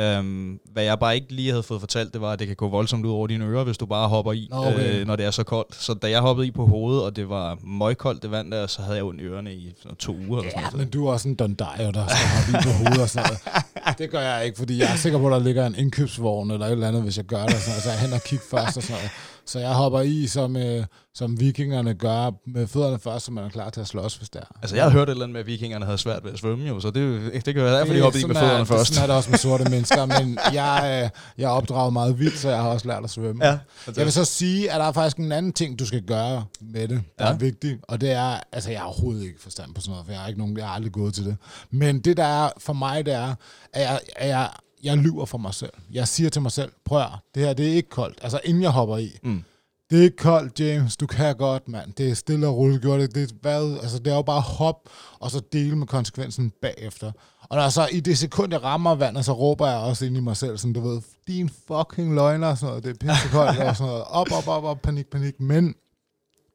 Um, 0.00 0.60
hvad 0.72 0.84
jeg 0.84 0.98
bare 0.98 1.14
ikke 1.14 1.32
lige 1.32 1.50
havde 1.50 1.62
fået 1.62 1.80
fortalt, 1.80 2.12
det 2.12 2.20
var, 2.20 2.32
at 2.32 2.38
det 2.38 2.46
kan 2.46 2.56
gå 2.56 2.68
voldsomt 2.68 3.06
ud 3.06 3.10
over 3.10 3.26
dine 3.26 3.44
ører, 3.44 3.64
hvis 3.64 3.78
du 3.78 3.86
bare 3.86 4.08
hopper 4.08 4.32
i, 4.32 4.48
Nå, 4.50 4.56
okay. 4.56 5.00
øh, 5.00 5.06
når 5.06 5.16
det 5.16 5.26
er 5.26 5.30
så 5.30 5.44
koldt. 5.44 5.74
Så 5.74 5.94
da 5.94 6.10
jeg 6.10 6.20
hoppede 6.20 6.46
i 6.46 6.50
på 6.50 6.66
hovedet, 6.66 7.02
og 7.04 7.16
det 7.16 7.28
var 7.28 7.58
møgkoldt 7.64 8.22
det 8.22 8.30
vand 8.30 8.50
der, 8.50 8.66
så 8.66 8.82
havde 8.82 8.96
jeg 8.96 9.04
ondt 9.04 9.20
i 9.20 9.24
ørerne 9.24 9.54
i 9.54 9.74
sådan 9.82 9.96
to 9.96 10.16
uger. 10.28 10.40
Eller 10.40 10.50
sådan 10.50 10.68
Ja, 10.72 10.76
men 10.78 10.88
du 10.88 11.06
er 11.06 11.12
også 11.12 11.28
en 11.28 11.34
dondario, 11.34 11.90
der 11.90 12.06
skal 12.06 12.28
hoppe 12.28 12.50
i 12.50 12.62
på 12.62 12.70
hovedet 12.78 13.02
og 13.02 13.08
sådan 13.08 13.28
noget. 13.28 13.98
Det 13.98 14.10
gør 14.10 14.20
jeg 14.20 14.46
ikke, 14.46 14.58
fordi 14.58 14.78
jeg 14.78 14.92
er 14.92 14.96
sikker 14.96 15.18
på, 15.18 15.26
at 15.26 15.32
der 15.32 15.38
ligger 15.38 15.66
en 15.66 15.74
indkøbsvogn 15.74 16.50
eller 16.50 16.66
et 16.66 16.72
eller 16.72 16.88
andet, 16.88 17.02
hvis 17.02 17.16
jeg 17.16 17.24
gør 17.24 17.46
det. 17.46 17.54
Sådan. 17.56 17.80
Så 17.80 17.90
jeg 17.90 17.98
hen 17.98 18.12
og 18.12 18.22
kigge 18.22 18.44
først 18.50 18.76
og 18.76 18.82
sådan 18.82 18.96
noget. 18.96 19.10
Så 19.46 19.58
jeg 19.58 19.72
hopper 19.74 20.00
i, 20.00 20.26
som, 20.26 20.56
øh, 20.56 20.84
som 21.14 21.40
vikingerne 21.40 21.94
gør, 21.94 22.30
med 22.46 22.66
fødderne 22.66 22.98
først, 22.98 23.24
så 23.24 23.32
man 23.32 23.44
er 23.44 23.48
klar 23.48 23.70
til 23.70 23.80
at 23.80 23.86
slås, 23.86 24.16
hvis 24.16 24.28
det 24.28 24.40
er. 24.40 24.44
Altså, 24.62 24.76
jeg 24.76 24.84
har 24.84 24.90
hørt 24.90 25.08
et 25.08 25.12
eller 25.12 25.24
andet 25.24 25.32
med, 25.32 25.40
at 25.40 25.46
vikingerne 25.46 25.84
havde 25.84 25.98
svært 25.98 26.24
ved 26.24 26.32
at 26.32 26.38
svømme, 26.38 26.64
jo, 26.68 26.80
så 26.80 26.90
det, 26.90 27.32
det 27.46 27.54
kan 27.54 27.64
være 27.64 27.78
derfor, 27.78 27.92
de 27.94 28.00
hoppede 28.00 28.22
i 28.22 28.26
med 28.26 28.34
sådan 28.34 28.44
er- 28.44 28.48
fødderne 28.48 28.58
det- 28.60 28.68
først. 28.68 28.94
Sådan 28.94 29.02
er 29.02 29.06
det 29.06 29.16
også 29.16 29.30
med 29.30 29.38
sorte 29.38 29.70
mennesker, 29.74 30.06
men 30.06 30.38
jeg, 30.52 31.02
øh, 31.04 31.10
jeg 31.42 31.44
er 31.44 31.48
opdraget 31.54 31.92
meget 31.92 32.18
vildt, 32.18 32.38
så 32.38 32.48
jeg 32.48 32.58
har 32.62 32.68
også 32.68 32.88
lært 32.88 33.04
at 33.04 33.10
svømme. 33.10 33.46
Ja, 33.46 33.58
Jeg 33.96 34.04
vil 34.04 34.12
så 34.12 34.24
sige, 34.24 34.70
at 34.72 34.80
der 34.80 34.86
er 34.86 34.92
faktisk 34.92 35.16
en 35.16 35.32
anden 35.32 35.52
ting, 35.52 35.78
du 35.78 35.86
skal 35.86 36.02
gøre 36.02 36.44
med 36.60 36.88
det, 36.88 37.02
der 37.18 37.26
Ja. 37.26 37.32
er 37.32 37.36
vigtigt, 37.36 37.80
og 37.88 38.00
det 38.00 38.10
er, 38.12 38.40
altså 38.52 38.70
jeg 38.70 38.80
har 38.80 38.86
overhovedet 38.86 39.22
ikke 39.24 39.40
forstand 39.42 39.74
på 39.74 39.80
sådan 39.80 39.90
noget, 39.90 40.06
for 40.06 40.12
jeg 40.12 40.20
har 40.20 40.28
ikke 40.28 40.40
nogen, 40.40 40.56
jeg 40.56 40.66
har 40.66 40.74
aldrig 40.74 40.92
gået 40.92 41.14
til 41.14 41.24
det. 41.24 41.36
Men 41.70 42.00
det 42.00 42.16
der 42.16 42.24
er 42.24 42.50
for 42.58 42.72
mig, 42.72 43.06
det 43.06 43.14
er, 43.14 43.34
at 43.72 43.82
jeg, 43.82 44.00
at 44.16 44.28
jeg, 44.28 44.48
jeg 44.82 44.96
lyver 44.96 45.24
for 45.24 45.38
mig 45.38 45.54
selv. 45.54 45.72
Jeg 45.92 46.08
siger 46.08 46.30
til 46.30 46.42
mig 46.42 46.52
selv, 46.52 46.72
prøv 46.84 47.00
at, 47.00 47.08
det 47.34 47.42
her 47.42 47.52
det 47.52 47.68
er 47.68 47.72
ikke 47.72 47.88
koldt. 47.88 48.18
Altså 48.22 48.40
inden 48.44 48.62
jeg 48.62 48.70
hopper 48.70 48.96
i. 48.96 49.18
Mm. 49.22 49.42
Det 49.90 49.98
er 49.98 50.02
ikke 50.02 50.16
koldt, 50.16 50.60
James. 50.60 50.96
Du 50.96 51.06
kan 51.06 51.36
godt, 51.36 51.68
mand. 51.68 51.92
Det 51.92 52.10
er 52.10 52.14
stille 52.14 52.46
og 52.46 52.56
roligt 52.56 52.82
gjort. 52.82 53.00
Det, 53.00 53.14
det, 53.14 53.30
er, 53.30 53.34
hvad, 53.40 53.78
altså, 53.82 53.98
det 53.98 54.06
er 54.06 54.14
jo 54.14 54.22
bare 54.22 54.40
hop, 54.40 54.88
og 55.20 55.30
så 55.30 55.42
dele 55.52 55.76
med 55.76 55.86
konsekvensen 55.86 56.52
bagefter. 56.62 57.12
Og 57.42 57.56
når 57.56 57.68
så 57.68 57.88
i 57.92 58.00
det 58.00 58.18
sekund, 58.18 58.52
jeg 58.52 58.62
rammer 58.62 58.94
vandet, 58.94 59.24
så 59.24 59.32
råber 59.32 59.68
jeg 59.68 59.78
også 59.78 60.04
ind 60.04 60.16
i 60.16 60.20
mig 60.20 60.36
selv, 60.36 60.58
sådan, 60.58 60.72
du 60.72 60.80
ved, 60.80 61.00
din 61.26 61.50
fucking 61.68 62.14
løgner, 62.14 62.48
og 62.48 62.58
sådan 62.58 62.68
noget. 62.68 62.84
Det 62.84 62.90
er 62.90 63.06
pissekoldt, 63.06 63.58
og 63.58 63.76
sådan 63.76 63.90
noget. 63.90 64.04
Op, 64.04 64.26
op, 64.32 64.48
op, 64.48 64.64
op, 64.64 64.82
panik, 64.82 65.06
panik. 65.06 65.40
Men, 65.40 65.74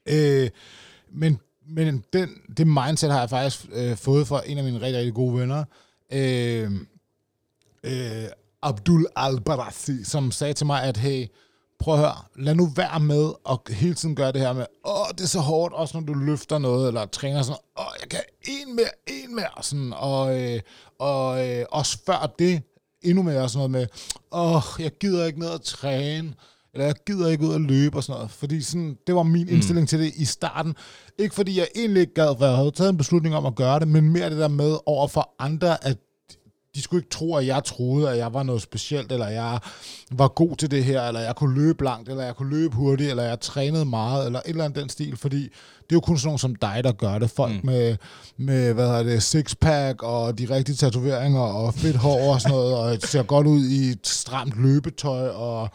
øh, 0.05 0.49
men, 1.13 1.39
men 1.69 2.03
den, 2.13 2.30
det 2.57 2.67
mindset 2.67 3.11
har 3.11 3.19
jeg 3.19 3.30
faktisk 3.30 3.65
øh, 3.73 3.97
fået 3.97 4.28
fra 4.28 4.41
en 4.45 4.57
af 4.57 4.63
mine 4.63 4.82
rigtig, 4.82 4.97
rigtig 4.97 5.13
gode 5.13 5.39
venner. 5.39 5.63
Øh, 6.13 6.71
øh, 7.88 8.29
Abdul 8.61 9.07
al 9.15 9.39
som 10.03 10.31
sagde 10.31 10.53
til 10.53 10.65
mig, 10.65 10.83
at 10.83 10.97
hey, 10.97 11.27
prøv 11.79 11.93
at 11.93 11.99
høre, 11.99 12.15
lad 12.35 12.55
nu 12.55 12.65
være 12.75 12.99
med 12.99 13.31
og 13.43 13.61
hele 13.69 13.93
tiden 13.93 14.15
gøre 14.15 14.31
det 14.31 14.41
her 14.41 14.53
med, 14.53 14.65
åh, 14.85 15.07
det 15.11 15.21
er 15.21 15.27
så 15.27 15.39
hårdt, 15.39 15.73
også 15.73 15.99
når 15.99 16.05
du 16.05 16.13
løfter 16.13 16.57
noget, 16.57 16.88
eller 16.88 17.05
træner 17.05 17.41
sådan, 17.41 17.59
åh, 17.79 17.85
jeg 18.01 18.09
kan 18.09 18.19
en 18.47 18.75
mere, 18.75 18.89
en 19.07 19.35
mere, 19.35 19.63
sådan, 19.63 19.93
og, 19.95 20.41
øh, 20.41 20.59
og 20.99 21.47
øh, 21.47 21.65
også 21.71 21.97
før 22.05 22.33
det, 22.39 22.61
endnu 23.01 23.23
mere 23.23 23.49
sådan 23.49 23.57
noget 23.57 23.71
med, 23.71 23.88
åh, 24.31 24.63
jeg 24.79 24.91
gider 24.99 25.25
ikke 25.25 25.39
ned 25.39 25.51
at 25.51 25.61
træne, 25.61 26.33
eller 26.73 26.85
jeg 26.85 26.95
gider 27.05 27.29
ikke 27.29 27.45
ud 27.45 27.55
at 27.55 27.61
løbe 27.61 27.97
og 27.97 28.03
sådan 28.03 28.17
noget, 28.17 28.31
fordi 28.31 28.61
sådan, 28.61 28.97
det 29.07 29.15
var 29.15 29.23
min 29.23 29.49
indstilling 29.49 29.83
mm. 29.83 29.88
til 29.88 29.99
det 29.99 30.13
i 30.15 30.25
starten. 30.25 30.75
Ikke 31.17 31.35
fordi 31.35 31.59
jeg 31.59 31.67
egentlig 31.75 32.01
ikke 32.01 32.13
gad, 32.13 32.35
for 32.38 32.45
jeg 32.45 32.55
havde 32.55 32.71
taget 32.71 32.89
en 32.89 32.97
beslutning 32.97 33.35
om 33.35 33.45
at 33.45 33.55
gøre 33.55 33.79
det, 33.79 33.88
men 33.88 34.09
mere 34.09 34.29
det 34.29 34.38
der 34.38 34.47
med 34.47 34.77
over 34.85 35.07
for 35.07 35.35
andre, 35.39 35.88
at 35.88 35.97
de 36.76 36.82
skulle 36.82 36.99
ikke 36.99 37.09
tro, 37.09 37.36
at 37.36 37.47
jeg 37.47 37.63
troede, 37.63 38.09
at 38.09 38.18
jeg 38.18 38.34
var 38.34 38.43
noget 38.43 38.61
specielt, 38.61 39.11
eller 39.11 39.28
jeg 39.28 39.59
var 40.11 40.28
god 40.28 40.55
til 40.55 40.72
det 40.72 40.84
her, 40.84 41.01
eller 41.01 41.20
jeg 41.20 41.36
kunne 41.36 41.55
løbe 41.55 41.84
langt, 41.84 42.09
eller 42.09 42.24
jeg 42.24 42.36
kunne 42.36 42.49
løbe 42.49 42.76
hurtigt, 42.76 43.09
eller 43.09 43.24
jeg 43.24 43.39
trænede 43.39 43.86
meget, 43.86 44.26
eller 44.26 44.39
et 44.39 44.49
eller 44.49 44.63
andet 44.63 44.82
den 44.82 44.89
stil, 44.89 45.18
fordi 45.18 45.49
det 45.89 45.93
er 45.93 45.95
jo 45.95 45.99
kun 45.99 46.17
sådan 46.17 46.27
nogen 46.27 46.39
som 46.39 46.55
dig, 46.55 46.81
der 46.83 46.91
gør 46.91 47.19
det. 47.19 47.29
Folk 47.29 47.53
mm. 47.53 47.59
med, 47.63 47.97
med, 48.38 48.73
hvad 48.73 48.88
hedder 48.88 49.03
det, 49.03 49.23
sixpack, 49.23 50.03
og 50.03 50.38
de 50.39 50.47
rigtige 50.49 50.75
tatoveringer, 50.75 51.39
og 51.41 51.73
fedt 51.73 51.95
hår 51.95 52.33
og 52.33 52.41
sådan 52.41 52.55
noget, 52.57 52.75
og 52.75 52.97
ser 53.03 53.23
godt 53.23 53.47
ud 53.47 53.65
i 53.65 53.89
et 53.89 54.07
stramt 54.07 54.53
løbetøj, 54.63 55.27
og 55.29 55.69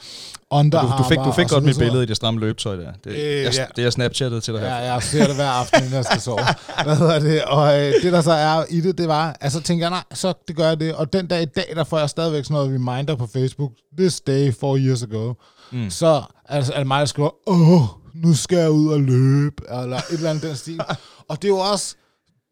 Du, 0.53 0.57
underarmer. 0.57 0.97
du 0.97 1.03
fik, 1.03 1.19
du 1.19 1.33
fik 1.33 1.45
og 1.45 1.49
så 1.49 1.55
godt 1.57 1.65
mit 1.65 1.79
billede 1.79 2.03
i 2.03 2.07
det 2.07 2.17
stramme 2.17 2.41
løbetøj 2.41 2.77
der. 2.77 2.93
Det, 3.05 3.11
Øh, 3.11 3.43
jeg, 3.43 3.55
ja. 3.55 3.65
det 3.77 3.83
jeg 3.83 3.93
snapchattet 3.93 4.43
til 4.43 4.55
dig 4.55 4.61
her. 4.63 4.69
Ja, 4.69 4.93
jeg 4.93 5.03
ser 5.03 5.27
det 5.27 5.35
hver 5.35 5.49
aften, 5.49 5.81
inden 5.83 5.95
jeg 5.95 6.05
skal 6.05 6.21
sove. 6.21 6.39
Hvad 6.85 6.97
hedder 6.97 7.19
det? 7.19 7.43
Og 7.45 7.81
øh, 7.81 7.93
det, 8.03 8.13
der 8.13 8.21
så 8.21 8.33
er 8.33 8.65
i 8.71 8.81
det, 8.81 8.99
det 8.99 9.09
var, 9.09 9.37
altså 9.41 9.61
tænker 9.61 9.85
jeg, 9.85 9.91
nej, 9.91 10.03
så 10.15 10.33
det 10.49 10.57
gør 10.57 10.69
jeg 10.69 10.81
det. 10.81 10.95
Og 10.95 11.13
den 11.13 11.27
dag 11.27 11.43
i 11.43 11.45
dag, 11.45 11.73
der 11.77 11.85
får 11.85 11.99
jeg 11.99 12.11
stadigvæk 12.11 12.45
sådan 12.45 12.55
noget 12.55 12.75
reminder 12.75 13.17
på 13.17 13.27
Facebook. 13.27 13.71
This 13.99 14.21
day, 14.21 14.53
four 14.61 14.77
years 14.77 15.03
ago. 15.03 15.33
Mm. 15.73 15.91
Så 15.91 16.23
altså, 16.49 16.73
er 16.73 16.79
det 16.79 16.87
mig, 16.87 17.01
der 17.01 17.07
skriver, 17.07 17.31
åh, 17.49 17.83
nu 18.15 18.35
skal 18.35 18.59
jeg 18.59 18.71
ud 18.71 18.93
og 18.93 19.01
løbe, 19.01 19.63
eller 19.69 19.97
et 19.97 20.05
eller 20.11 20.31
andet 20.31 20.43
den 20.43 20.57
stil. 20.57 20.81
og 21.29 21.43
det 21.43 21.53
var 21.53 21.73
også, 21.73 21.97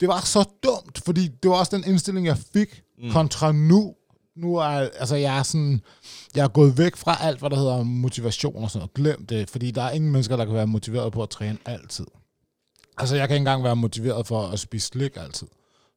det 0.00 0.08
var 0.08 0.20
så 0.20 0.44
dumt, 0.62 1.04
fordi 1.04 1.28
det 1.28 1.50
var 1.50 1.56
også 1.56 1.76
den 1.76 1.84
indstilling, 1.86 2.26
jeg 2.26 2.38
fik 2.52 2.82
mm. 2.98 3.10
kontra 3.10 3.52
nu. 3.52 3.94
Nu 4.36 4.56
er, 4.56 4.64
altså 4.64 5.16
jeg 5.16 5.38
er 5.38 5.42
sådan, 5.42 5.80
jeg 6.34 6.44
er 6.44 6.48
gået 6.48 6.78
væk 6.78 6.96
fra 6.96 7.18
alt, 7.20 7.38
hvad 7.38 7.50
der 7.50 7.56
hedder 7.56 7.82
motivation 7.82 8.64
og 8.64 8.70
sådan 8.70 8.78
noget. 8.78 8.94
Glem 8.94 9.26
det, 9.26 9.50
fordi 9.50 9.70
der 9.70 9.82
er 9.82 9.90
ingen 9.90 10.12
mennesker, 10.12 10.36
der 10.36 10.44
kan 10.44 10.54
være 10.54 10.66
motiveret 10.66 11.12
på 11.12 11.22
at 11.22 11.30
træne 11.30 11.58
altid. 11.66 12.06
Altså, 12.98 13.16
jeg 13.16 13.28
kan 13.28 13.34
ikke 13.34 13.40
engang 13.40 13.64
være 13.64 13.76
motiveret 13.76 14.26
for 14.26 14.42
at 14.46 14.58
spise 14.58 14.86
slik 14.86 15.16
altid. 15.16 15.46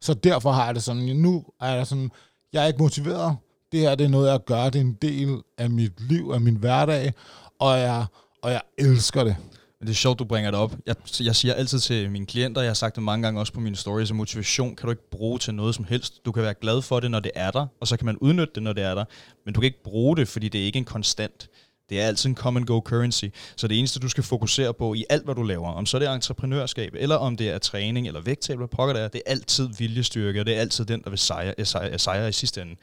Så 0.02 0.14
derfor 0.14 0.52
har 0.52 0.66
jeg 0.66 0.76
det 0.76 0.84
sådan, 0.84 1.04
nu 1.04 1.46
er 1.62 1.74
jeg 1.74 1.88
sådan, 1.88 2.12
jeg 2.54 2.64
er 2.64 2.68
ikke 2.68 2.82
motiveret. 2.82 3.38
Det 3.72 3.80
her, 3.80 3.96
det 3.96 4.06
er 4.06 4.10
noget, 4.10 4.32
jeg 4.32 4.40
gør. 4.46 4.70
Det 4.70 4.76
er 4.76 4.86
en 4.86 4.98
del 5.02 5.42
af 5.58 5.70
mit 5.70 6.02
liv, 6.02 6.32
af 6.34 6.42
min 6.42 6.56
hverdag, 6.56 7.14
og 7.60 7.80
jeg, 7.80 8.06
og 8.44 8.52
jeg 8.52 8.62
elsker 8.78 9.24
det. 9.24 9.36
Men 9.80 9.88
det 9.88 9.94
er 9.94 9.98
sjovt, 9.98 10.20
du 10.20 10.26
bringer 10.26 10.52
det 10.52 10.60
op. 10.60 10.76
Jeg, 10.86 10.96
jeg 11.20 11.36
siger 11.36 11.54
altid 11.54 11.80
til 11.80 12.12
mine 12.12 12.26
klienter, 12.26 12.62
jeg 12.62 12.70
har 12.70 12.74
sagt 12.74 12.96
det 12.96 13.04
mange 13.04 13.24
gange 13.24 13.40
også 13.40 13.54
på 13.54 13.60
mine 13.60 13.76
stories, 13.76 14.10
at 14.10 14.16
motivation 14.16 14.76
kan 14.76 14.86
du 14.86 14.90
ikke 14.90 15.10
bruge 15.10 15.40
til 15.40 15.56
noget 15.56 15.76
som 15.76 15.86
helst. 15.86 16.26
Du 16.26 16.32
kan 16.32 16.44
være 16.44 16.54
glad 16.62 16.82
for 16.82 17.00
det, 17.00 17.12
når 17.12 17.20
det 17.20 17.32
er 17.36 17.52
der, 17.52 17.68
og 17.80 17.88
så 17.88 17.98
kan 17.98 18.06
man 18.06 18.18
udnytte 18.18 18.54
det, 18.56 18.64
når 18.64 18.74
det 18.74 18.84
er 18.84 18.96
der. 18.96 19.06
Men 19.46 19.54
du 19.54 19.60
kan 19.60 19.66
ikke 19.66 19.84
bruge 19.84 20.18
det, 20.18 20.28
fordi 20.28 20.50
det 20.50 20.62
er 20.62 20.66
ikke 20.66 20.78
en 20.78 20.86
konstant. 20.86 21.50
Det 21.90 22.02
er 22.02 22.08
altid 22.08 22.30
en 22.30 22.36
come-and-go 22.36 22.80
currency. 22.80 23.26
Så 23.56 23.68
det 23.68 23.80
eneste, 23.80 24.00
du 24.00 24.10
skal 24.10 24.24
fokusere 24.24 24.74
på 24.74 24.94
i 24.94 25.06
alt, 25.10 25.24
hvad 25.26 25.36
du 25.36 25.44
laver, 25.44 25.72
om 25.72 25.86
så 25.86 26.00
det 26.00 26.08
er 26.08 26.14
entreprenørskab, 26.14 26.96
eller 26.96 27.16
om 27.16 27.38
det 27.38 27.50
er 27.50 27.58
træning 27.58 28.08
eller 28.08 28.22
vægttab, 28.22 28.56
eller 28.56 28.68
pokker 28.68 28.94
det 28.94 29.04
er, 29.04 29.08
det 29.08 29.22
er 29.26 29.32
altid 29.32 29.70
viljestyrke, 29.78 30.40
og 30.40 30.46
det 30.46 30.56
er 30.56 30.60
altid 30.60 30.86
den, 30.86 31.02
der 31.04 31.10
vil 31.10 31.20
sejre, 31.20 31.66
sejre, 31.66 32.00
sejre 32.00 32.30
i 32.30 32.32
sidste 32.32 32.62
ende. 32.62 32.76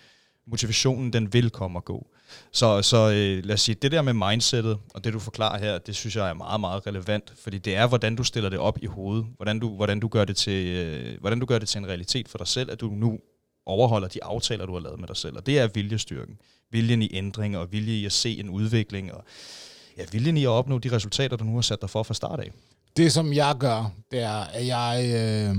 Motivationen, 0.50 1.12
den 1.12 1.32
vil 1.32 1.50
komme 1.50 1.78
og 1.78 1.84
gå. 1.84 2.06
Så, 2.52 2.82
så 2.82 3.10
øh, 3.10 3.44
lad 3.44 3.54
os 3.54 3.60
sige, 3.60 3.74
det 3.74 3.92
der 3.92 4.02
med 4.02 4.12
mindsetet, 4.12 4.78
og 4.94 5.04
det 5.04 5.12
du 5.12 5.18
forklarer 5.18 5.58
her, 5.58 5.78
det 5.78 5.96
synes 5.96 6.16
jeg 6.16 6.30
er 6.30 6.34
meget, 6.34 6.60
meget 6.60 6.86
relevant, 6.86 7.32
fordi 7.42 7.58
det 7.58 7.76
er, 7.76 7.86
hvordan 7.86 8.16
du 8.16 8.24
stiller 8.24 8.50
det 8.50 8.58
op 8.58 8.78
i 8.82 8.86
hovedet, 8.86 9.26
hvordan 9.36 9.58
du, 9.58 9.68
hvordan 9.76 10.00
du, 10.00 10.08
gør, 10.08 10.24
det 10.24 10.36
til, 10.36 10.66
øh, 10.66 11.20
hvordan 11.20 11.40
du 11.40 11.46
gør 11.46 11.58
det 11.58 11.68
til 11.68 11.78
en 11.78 11.86
realitet 11.86 12.28
for 12.28 12.38
dig 12.38 12.46
selv, 12.46 12.70
at 12.70 12.80
du 12.80 12.86
nu 12.86 13.18
overholder 13.66 14.08
de 14.08 14.24
aftaler, 14.24 14.66
du 14.66 14.72
har 14.72 14.80
lavet 14.80 15.00
med 15.00 15.08
dig 15.08 15.16
selv, 15.16 15.36
og 15.36 15.46
det 15.46 15.58
er 15.58 15.68
viljestyrken. 15.74 16.36
Viljen 16.70 17.02
i 17.02 17.10
ændring, 17.12 17.56
og 17.56 17.72
vilje 17.72 17.94
i 17.94 18.04
at 18.04 18.12
se 18.12 18.40
en 18.40 18.50
udvikling, 18.50 19.12
og 19.12 19.24
ja, 19.98 20.04
viljen 20.12 20.36
i 20.36 20.44
at 20.44 20.48
opnå 20.48 20.78
de 20.78 20.92
resultater, 20.92 21.36
du 21.36 21.44
nu 21.44 21.54
har 21.54 21.60
sat 21.60 21.80
dig 21.80 21.90
for 21.90 22.02
fra 22.02 22.14
start 22.14 22.40
af. 22.40 22.50
Det, 22.96 23.12
som 23.12 23.32
jeg 23.32 23.54
gør, 23.58 23.92
det 24.10 24.20
er, 24.20 24.40
at 24.40 24.66
jeg... 24.66 25.10
Øh, 25.14 25.56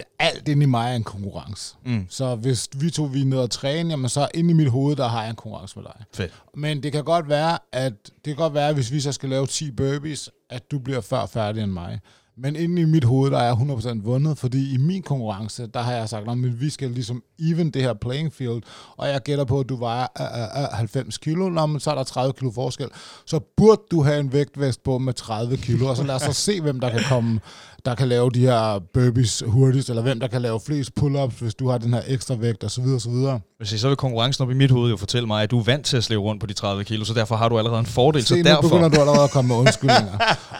ja, 0.00 0.24
alt 0.26 0.48
inde 0.48 0.62
i 0.62 0.66
mig 0.66 0.90
er 0.90 0.96
en 0.96 1.04
konkurrence. 1.04 1.74
Mm. 1.84 2.06
Så 2.08 2.34
hvis 2.34 2.68
vi 2.76 2.90
to 2.90 3.04
vi 3.04 3.20
er 3.20 3.24
nede 3.24 3.42
og 3.42 3.50
træne, 3.50 3.90
jamen 3.90 4.08
så 4.08 4.28
inde 4.34 4.50
i 4.50 4.52
mit 4.52 4.70
hoved, 4.70 4.96
der 4.96 5.08
har 5.08 5.20
jeg 5.20 5.30
en 5.30 5.36
konkurrence 5.36 5.78
med 5.78 5.84
dig. 5.84 6.04
Fedt. 6.14 6.32
Men 6.54 6.82
det 6.82 6.92
kan 6.92 7.04
godt 7.04 7.28
være, 7.28 7.58
at 7.72 7.92
det 8.04 8.24
kan 8.24 8.36
godt 8.36 8.54
være, 8.54 8.72
hvis 8.72 8.92
vi 8.92 9.00
så 9.00 9.12
skal 9.12 9.28
lave 9.28 9.46
10 9.46 9.70
burpees, 9.70 10.30
at 10.50 10.70
du 10.70 10.78
bliver 10.78 11.00
før 11.00 11.26
færdig 11.26 11.62
end 11.62 11.72
mig. 11.72 12.00
Men 12.42 12.56
inde 12.56 12.82
i 12.82 12.84
mit 12.84 13.04
hoved, 13.04 13.30
der 13.30 13.38
er 13.38 13.44
jeg 13.44 13.52
100% 13.52 14.02
vundet, 14.02 14.38
fordi 14.38 14.74
i 14.74 14.76
min 14.76 15.02
konkurrence, 15.02 15.66
der 15.66 15.80
har 15.80 15.92
jeg 15.92 16.08
sagt, 16.08 16.28
at 16.28 16.60
vi 16.60 16.70
skal 16.70 16.90
ligesom 16.90 17.22
even 17.38 17.70
det 17.70 17.82
her 17.82 17.94
playing 17.94 18.32
field, 18.32 18.62
og 18.96 19.08
jeg 19.08 19.20
gætter 19.22 19.44
på, 19.44 19.60
at 19.60 19.68
du 19.68 19.76
vejer 19.76 20.06
uh, 20.20 20.62
uh, 20.72 20.78
90 20.78 21.18
kilo, 21.18 21.48
Nå, 21.48 21.66
men 21.66 21.80
så 21.80 21.90
er 21.90 21.94
der 21.94 22.02
30 22.02 22.32
kilo 22.32 22.50
forskel. 22.50 22.88
Så 23.26 23.40
burde 23.56 23.82
du 23.90 24.02
have 24.02 24.20
en 24.20 24.32
vægtvest 24.32 24.82
på 24.82 24.98
med 24.98 25.14
30 25.14 25.56
kilo, 25.56 25.86
og 25.86 25.96
så 25.96 26.02
lad 26.02 26.14
os 26.14 26.22
så 26.22 26.32
se, 26.32 26.60
hvem 26.60 26.80
der 26.80 26.90
kan 26.90 27.02
komme 27.08 27.40
der 27.84 27.94
kan 27.94 28.08
lave 28.08 28.30
de 28.30 28.40
her 28.40 28.78
burpees 28.94 29.42
hurtigst, 29.46 29.88
eller 29.88 30.02
hvem 30.02 30.20
der 30.20 30.26
kan 30.26 30.42
lave 30.42 30.60
flest 30.66 30.90
pull-ups, 31.00 31.40
hvis 31.40 31.54
du 31.54 31.68
har 31.68 31.78
den 31.78 31.94
her 31.94 32.02
ekstra 32.06 32.34
vægt, 32.34 32.64
osv. 32.64 32.84
osv. 32.84 33.12
Hvis 33.58 33.80
så 33.80 33.88
vil 33.88 33.96
konkurrencen 33.96 34.42
op 34.42 34.50
i 34.50 34.54
mit 34.54 34.70
hoved 34.70 34.90
jo 34.90 34.96
fortælle 34.96 35.26
mig, 35.26 35.42
at 35.42 35.50
du 35.50 35.58
er 35.58 35.62
vant 35.62 35.86
til 35.86 35.96
at 35.96 36.04
slæve 36.04 36.20
rundt 36.22 36.40
på 36.40 36.46
de 36.46 36.52
30 36.52 36.84
kilo, 36.84 37.04
så 37.04 37.14
derfor 37.14 37.36
har 37.36 37.48
du 37.48 37.58
allerede 37.58 37.80
en 37.80 37.86
fordel. 37.86 38.22
Se, 38.22 38.28
så 38.28 38.36
nu 38.36 38.42
derfor... 38.42 38.62
begynder 38.62 38.88
du 38.88 39.00
allerede 39.00 39.24
at 39.24 39.30
komme 39.30 39.48
med 39.48 39.56
undskyldninger. 39.56 40.18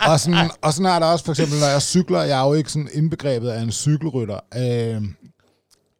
og, 0.08 0.20
sådan, 0.20 0.50
og 0.62 0.72
sådan 0.72 0.92
er 0.92 0.98
der 0.98 1.06
også 1.06 1.24
for 1.24 1.32
eksempel, 1.32 1.58
når 1.60 1.66
jeg 1.66 1.82
cykler, 1.82 2.22
jeg 2.22 2.40
er 2.40 2.46
jo 2.46 2.54
ikke 2.54 2.72
sådan 2.72 2.88
indbegrebet 2.92 3.48
af 3.48 3.62
en 3.62 3.72
cykelrytter. 3.72 4.40
Øh, 4.56 5.02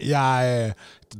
jeg, 0.08 0.72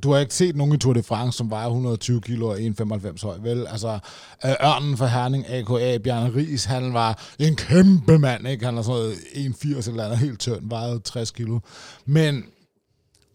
du 0.03 0.13
har 0.13 0.19
ikke 0.19 0.35
set 0.35 0.57
nogen 0.57 0.75
i 0.75 0.79
Tour 0.79 0.93
de 0.93 1.03
France, 1.03 1.37
som 1.37 1.51
vejer 1.51 1.67
120 1.67 2.21
kilo 2.21 2.49
og 2.49 2.59
1,95 2.59 3.27
høj, 3.27 3.37
vel? 3.43 3.67
Altså, 3.67 3.99
øh, 4.45 4.51
Ørnen 4.51 4.97
for 4.97 5.07
Herning, 5.07 5.49
AKA, 5.49 5.99
Bjarne 5.99 6.35
Ries, 6.37 6.65
han 6.65 6.95
var 6.95 7.23
en 7.39 7.57
kæmpe 7.57 8.19
mand, 8.19 8.49
ikke? 8.49 8.65
Han 8.65 8.79
er 8.79 8.83
sådan 8.83 9.01
noget 9.01 9.15
1,80 9.15 9.91
eller 9.91 10.05
andet, 10.05 10.19
helt 10.19 10.41
tynd, 10.41 10.69
vejede 10.69 11.01
60 11.05 11.31
kilo. 11.31 11.59
Men, 12.07 12.45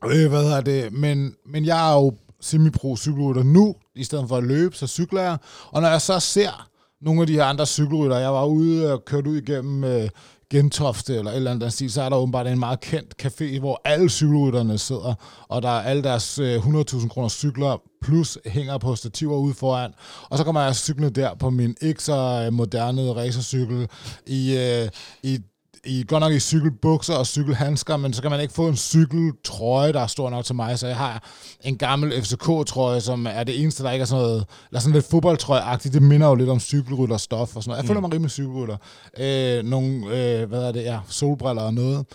øh, 0.06 0.30
hvad 0.30 0.44
hedder 0.44 0.62
det? 0.62 0.94
Men, 0.94 1.36
men 1.46 1.66
jeg 1.66 1.92
er 1.92 1.94
jo 1.94 2.14
semi-pro 2.42 2.98
cykelrytter 2.98 3.44
nu, 3.44 3.76
i 3.96 4.04
stedet 4.04 4.30
for 4.30 4.38
at 4.38 4.44
løbe, 4.44 4.76
så 4.76 4.88
cykler 4.88 5.22
jeg. 5.22 5.38
Og 5.72 5.82
når 5.82 5.90
jeg 5.90 6.02
så 6.02 6.20
ser 6.20 6.68
nogle 7.02 7.22
af 7.22 7.28
de 7.28 7.34
her 7.34 7.46
andre 7.46 7.66
cykelrytter, 7.66 8.18
jeg 8.18 8.34
var 8.34 8.46
ude 8.46 8.94
og 8.94 9.06
kørte 9.06 9.30
ud 9.30 9.38
igennem 9.38 9.84
øh, 9.84 10.10
Gentofte 10.50 11.16
eller 11.16 11.32
et 11.32 11.36
eller 11.36 11.52
andet 11.52 11.74
stil, 11.74 11.92
så 11.92 12.02
er 12.02 12.10
der 12.10 12.18
åbenbart 12.18 12.48
en 12.48 12.60
meget 12.60 12.80
kendt 12.80 13.26
café, 13.26 13.60
hvor 13.60 13.82
alle 13.86 14.10
cykelrytterne 14.10 14.78
sidder, 14.78 15.14
og 15.48 15.62
der 15.62 15.70
er 15.70 15.82
alle 15.82 16.04
deres 16.04 16.40
øh, 16.40 16.68
100.000 16.68 17.08
kroner 17.08 17.30
cykler, 17.30 17.82
plus 18.02 18.38
hænger 18.46 18.78
på 18.78 18.96
stativer 18.96 19.38
ude 19.38 19.54
foran. 19.54 19.92
Og 20.30 20.38
så 20.38 20.44
kommer 20.44 20.62
jeg 20.62 20.68
altså 20.68 20.84
cyklende 20.84 21.10
der 21.10 21.36
på 21.36 21.50
min 21.50 21.76
ikke 21.82 22.04
så 22.04 22.44
øh, 22.46 22.54
moderne 22.54 23.14
racercykel 23.14 23.88
i, 24.28 24.58
øh, 24.58 24.90
i 25.24 25.40
i, 25.86 26.06
godt 26.08 26.22
nok 26.22 26.34
i 26.34 26.40
cykelbukser 26.40 27.14
og 27.14 27.28
cykelhandsker, 27.28 27.98
men 27.98 28.14
så 28.14 28.22
kan 28.22 28.32
man 28.32 28.42
ikke 28.42 28.54
få 28.54 28.68
en 28.68 28.78
cykeltrøje, 28.78 29.94
der 29.94 30.02
er 30.02 30.08
stor 30.08 30.30
nok 30.30 30.46
til 30.46 30.56
mig, 30.56 30.80
så 30.80 30.88
jeg 30.88 30.98
har 30.98 31.24
en 31.62 31.78
gammel 31.78 32.24
FCK-trøje, 32.24 33.02
som 33.02 33.28
er 33.30 33.44
det 33.44 33.62
eneste, 33.62 33.84
der 33.84 33.92
ikke 33.92 34.02
er 34.02 34.06
sådan 34.06 34.24
noget, 34.24 34.46
eller 34.70 34.80
sådan 34.80 34.94
lidt 34.94 35.06
fodboldtrøje-agtigt, 35.06 35.94
det 35.94 36.02
minder 36.02 36.28
jo 36.28 36.36
lidt 36.36 36.50
om 36.50 36.60
cykelrytter 36.60 37.18
stof 37.18 37.56
og 37.56 37.64
sådan 37.64 37.70
noget. 37.70 37.82
Jeg 37.82 37.88
føler 37.88 38.00
mm. 38.00 38.04
mig 38.04 38.14
rimelig 38.14 38.32
cykelrytter. 38.32 38.78
Øh, 39.18 39.64
nogle, 39.64 40.06
øh, 40.06 40.50
hvad 40.50 40.64
er 40.64 40.72
det, 40.72 40.84
ja, 40.84 41.00
solbriller 41.08 41.62
og 41.62 41.74
noget. 41.74 42.06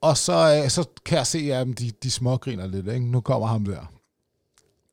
Og 0.00 0.16
så, 0.16 0.62
øh, 0.62 0.70
så 0.70 0.88
kan 1.04 1.18
jeg 1.18 1.26
se, 1.26 1.38
at 1.38 1.66
de, 1.78 1.90
de 2.02 2.10
smågriner 2.10 2.66
lidt, 2.66 2.88
ikke? 2.88 3.06
Nu 3.06 3.20
kommer 3.20 3.46
ham 3.46 3.64
der. 3.64 3.92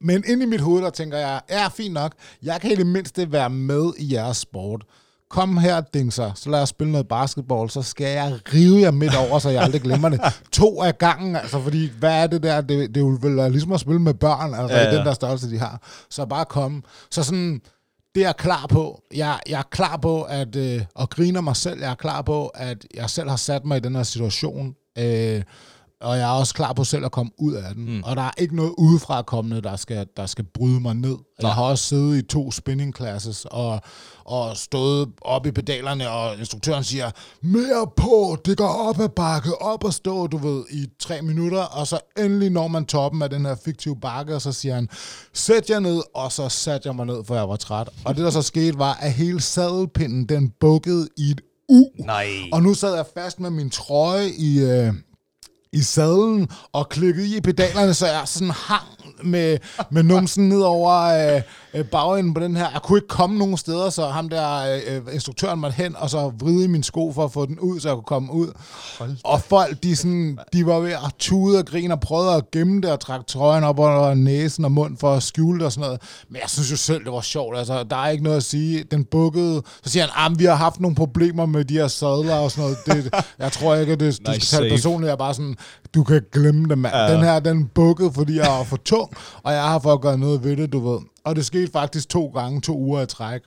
Men 0.02 0.24
ind 0.28 0.42
i 0.42 0.46
mit 0.46 0.62
hoved, 0.62 0.82
der 0.82 0.90
tænker 0.90 1.18
jeg, 1.18 1.42
ja, 1.50 1.68
fint 1.68 1.94
nok, 1.94 2.14
jeg 2.44 2.62
kan 2.62 2.72
i 2.72 2.76
det 2.76 2.88
mindste 2.88 3.32
være 3.32 3.50
med 3.50 3.94
i 3.98 4.14
jeres 4.14 4.38
sport 4.38 4.86
kom 5.30 5.57
her, 5.57 5.82
dingser, 5.82 6.32
så 6.36 6.49
lad 6.49 6.61
os 6.61 6.69
spille 6.69 6.91
noget 6.91 7.07
basketball, 7.07 7.69
så 7.69 7.82
skal 7.82 8.07
jeg 8.07 8.39
rive 8.53 8.82
jer 8.82 8.91
midt 8.91 9.15
over, 9.15 9.39
så 9.39 9.49
jeg 9.49 9.63
aldrig 9.63 9.82
glemmer 9.82 10.09
det. 10.09 10.21
To 10.51 10.82
af 10.82 10.97
gangen, 10.97 11.36
altså, 11.36 11.61
fordi 11.61 11.91
hvad 11.99 12.23
er 12.23 12.28
det 12.28 12.43
der? 12.43 12.61
Det, 12.61 12.89
det 12.89 12.97
er 12.97 13.01
jo 13.01 13.17
vel 13.21 13.51
ligesom 13.51 13.71
at 13.71 13.80
spille 13.80 14.01
med 14.01 14.13
børn, 14.13 14.53
altså 14.53 14.78
ja, 14.78 14.84
ja. 14.84 14.97
den 14.97 15.05
der 15.05 15.13
størrelse, 15.13 15.51
de 15.51 15.59
har. 15.59 15.82
Så 16.09 16.25
bare 16.25 16.45
kom. 16.45 16.84
Så 17.11 17.23
sådan, 17.23 17.61
det 18.15 18.23
er 18.23 18.28
jeg 18.28 18.36
klar 18.36 18.65
på. 18.69 19.01
Jeg, 19.15 19.39
jeg 19.49 19.59
er 19.59 19.67
klar 19.71 19.97
på 19.97 20.21
at, 20.21 20.55
øh, 20.55 20.82
at 20.99 21.09
grine 21.09 21.41
mig 21.41 21.55
selv. 21.55 21.80
Jeg 21.80 21.91
er 21.91 21.95
klar 21.95 22.21
på, 22.21 22.47
at 22.47 22.86
jeg 22.93 23.09
selv 23.09 23.30
har 23.30 23.36
sat 23.36 23.65
mig 23.65 23.78
i 23.78 23.80
den 23.80 23.95
her 23.95 24.03
situation. 24.03 24.75
Øh, 24.97 25.43
og 26.02 26.18
jeg 26.18 26.24
er 26.24 26.39
også 26.39 26.54
klar 26.54 26.74
på 26.74 26.84
selv 26.84 27.06
at 27.06 27.12
komme 27.12 27.32
ud 27.38 27.54
af 27.54 27.76
den. 27.76 27.95
Mm. 27.95 28.04
Og 28.04 28.16
der 28.16 28.22
er 28.22 28.32
ikke 28.38 28.56
noget 28.56 28.74
udefra 28.78 29.22
kommende, 29.22 29.62
der 29.62 29.76
skal, 29.76 30.08
der 30.18 30.26
skal 30.26 30.45
bryde 30.54 30.80
mig 30.80 30.95
ned. 30.95 31.10
Nej. 31.10 31.18
Jeg 31.41 31.54
har 31.54 31.64
også 31.64 31.84
siddet 31.84 32.18
i 32.18 32.22
to 32.22 32.52
spinning 32.52 32.95
classes 32.95 33.45
og, 33.52 33.82
og 34.26 34.58
stået 34.58 35.10
op 35.22 35.45
i 35.45 35.52
pedalerne, 35.52 36.10
og 36.10 36.38
instruktøren 36.38 36.84
siger, 36.84 37.12
mere 37.41 37.88
på, 37.98 38.38
det 38.45 38.58
går 38.58 38.68
op 38.68 39.00
ad 39.00 39.10
bakke, 39.10 39.62
op 39.62 39.84
og 39.84 39.93
stå, 39.93 40.28
du 40.28 40.38
ved, 40.38 40.64
i 40.72 40.86
tre 41.00 41.22
minutter, 41.22 41.62
og 41.62 41.88
så 41.88 42.00
endelig 42.18 42.50
når 42.50 42.68
man 42.68 42.86
toppen 42.86 43.22
af 43.22 43.30
den 43.30 43.45
her 43.45 43.56
fiktive 43.66 43.95
bakke, 44.02 44.36
og 44.36 44.41
så 44.41 44.52
siger 44.52 44.76
han, 44.76 44.89
sæt 45.34 45.70
jer 45.70 45.80
ned, 45.80 46.02
og 46.16 46.32
så 46.32 46.50
satte 46.50 46.88
jeg 46.88 46.95
mig 46.95 47.06
ned, 47.06 47.24
for 47.26 47.36
jeg 47.36 47.50
var 47.50 47.56
træt. 47.56 47.89
Og 48.06 48.16
det, 48.16 48.24
der 48.24 48.32
så 48.32 48.41
skete, 48.41 48.80
var, 48.80 48.93
at 48.93 49.14
hele 49.14 49.41
sadelpinden, 49.41 50.26
den 50.26 50.54
bukkede 50.60 51.08
i 51.18 51.32
et 51.32 51.41
U. 51.70 51.84
Nej. 52.06 52.28
Og 52.54 52.64
nu 52.64 52.74
sad 52.74 52.95
jeg 52.95 53.06
fast 53.14 53.39
med 53.39 53.50
min 53.50 53.70
trøje 53.70 54.30
i, 54.30 54.60
øh, 54.60 54.93
i 55.74 55.82
sadlen 55.82 56.47
og 56.74 56.89
klikkede 56.89 57.38
i 57.38 57.41
pedalerne, 57.41 57.93
så 57.93 58.07
jeg 58.07 58.22
sådan 58.26 58.49
hang 58.49 58.84
med, 59.24 59.57
med 59.91 60.03
numsen 60.03 60.49
ned 60.49 60.61
over 60.61 60.93
øh, 61.36 61.41
øh, 61.78 61.86
bagenden 61.86 62.34
på 62.34 62.39
den 62.39 62.57
her. 62.57 62.69
Jeg 62.73 62.82
kunne 62.82 62.97
ikke 62.97 63.07
komme 63.07 63.38
nogen 63.38 63.57
steder, 63.57 63.89
så 63.89 64.05
ham 64.07 64.30
der 64.30 64.80
øh, 64.88 65.13
instruktøren 65.13 65.59
måtte 65.59 65.75
hen, 65.75 65.95
og 65.95 66.09
så 66.09 66.32
vride 66.39 66.67
min 66.67 66.84
sko 66.84 67.11
for 67.11 67.25
at 67.25 67.32
få 67.32 67.45
den 67.45 67.59
ud, 67.59 67.80
så 67.80 67.89
jeg 67.89 67.95
kunne 67.95 68.03
komme 68.03 68.34
ud. 68.34 68.47
Hold 68.99 69.11
og 69.23 69.41
folk, 69.41 69.84
de, 69.84 69.95
sådan, 69.95 70.39
de 70.53 70.65
var 70.65 70.80
ved 70.80 70.91
at 70.91 71.13
tude 71.19 71.59
og 71.59 71.65
grine 71.65 71.93
og 71.93 71.99
prøvede 71.99 72.36
at 72.36 72.51
gemme 72.51 72.82
det 72.82 72.91
og 72.91 72.99
trække 72.99 73.25
trøjen 73.25 73.63
op 73.63 73.80
under 73.80 74.13
næsen 74.13 74.65
og 74.65 74.71
mund 74.71 74.97
for 74.97 75.13
at 75.13 75.23
skjule 75.23 75.57
det 75.59 75.65
og 75.65 75.71
sådan 75.71 75.86
noget. 75.86 76.01
Men 76.30 76.41
jeg 76.41 76.49
synes 76.49 76.71
jo 76.71 76.78
selv, 76.78 77.03
det 77.03 77.11
var 77.11 77.21
sjovt. 77.21 77.57
Altså, 77.57 77.84
der 77.84 77.95
er 77.95 78.09
ikke 78.09 78.23
noget 78.23 78.38
at 78.38 78.43
sige. 78.43 78.84
Den 78.84 79.05
bukkede. 79.05 79.61
Så 79.84 79.89
siger 79.89 80.07
han, 80.07 80.32
at 80.32 80.39
vi 80.39 80.45
har 80.45 80.55
haft 80.55 80.80
nogle 80.80 80.95
problemer 80.95 81.45
med 81.45 81.65
de 81.65 81.73
her 81.73 81.88
sadler 81.88 82.36
og 82.36 82.51
sådan 82.51 82.63
noget. 82.63 83.03
Det, 83.03 83.13
jeg 83.39 83.51
tror 83.51 83.75
ikke, 83.75 83.93
at 83.93 83.99
det, 83.99 84.28
du 84.28 84.34
skal 84.34 84.41
tage 84.41 84.63
det 84.63 84.71
personligt. 84.71 85.07
Jeg 85.07 85.13
er 85.13 85.17
bare 85.17 85.34
sådan, 85.34 85.55
du 85.96 86.04
kan 86.04 86.22
glemme 86.32 86.70
det, 86.70 86.78
mand. 86.78 86.96
Ja. 86.96 87.14
Den 87.14 87.24
her, 87.24 87.40
den 87.40 87.68
bukkede, 87.68 88.14
fordi 88.14 88.36
jeg 88.36 88.48
var 88.48 88.64
for 88.64 88.78
tung, 88.78 89.12
og 89.44 89.54
jeg 89.54 89.64
har 89.64 89.80
for 89.80 89.94
at 89.94 90.02
gøre 90.02 90.18
noget 90.18 90.44
ved 90.44 90.58
det, 90.58 90.74
du 90.74 90.90
ved. 90.90 91.00
Og 91.24 91.36
det 91.36 91.46
skete 91.46 91.72
faktisk 91.72 92.10
to 92.10 92.28
gange, 92.28 92.62
to 92.62 92.78
uger 92.78 93.02
i 93.02 93.06
træk. 93.06 93.42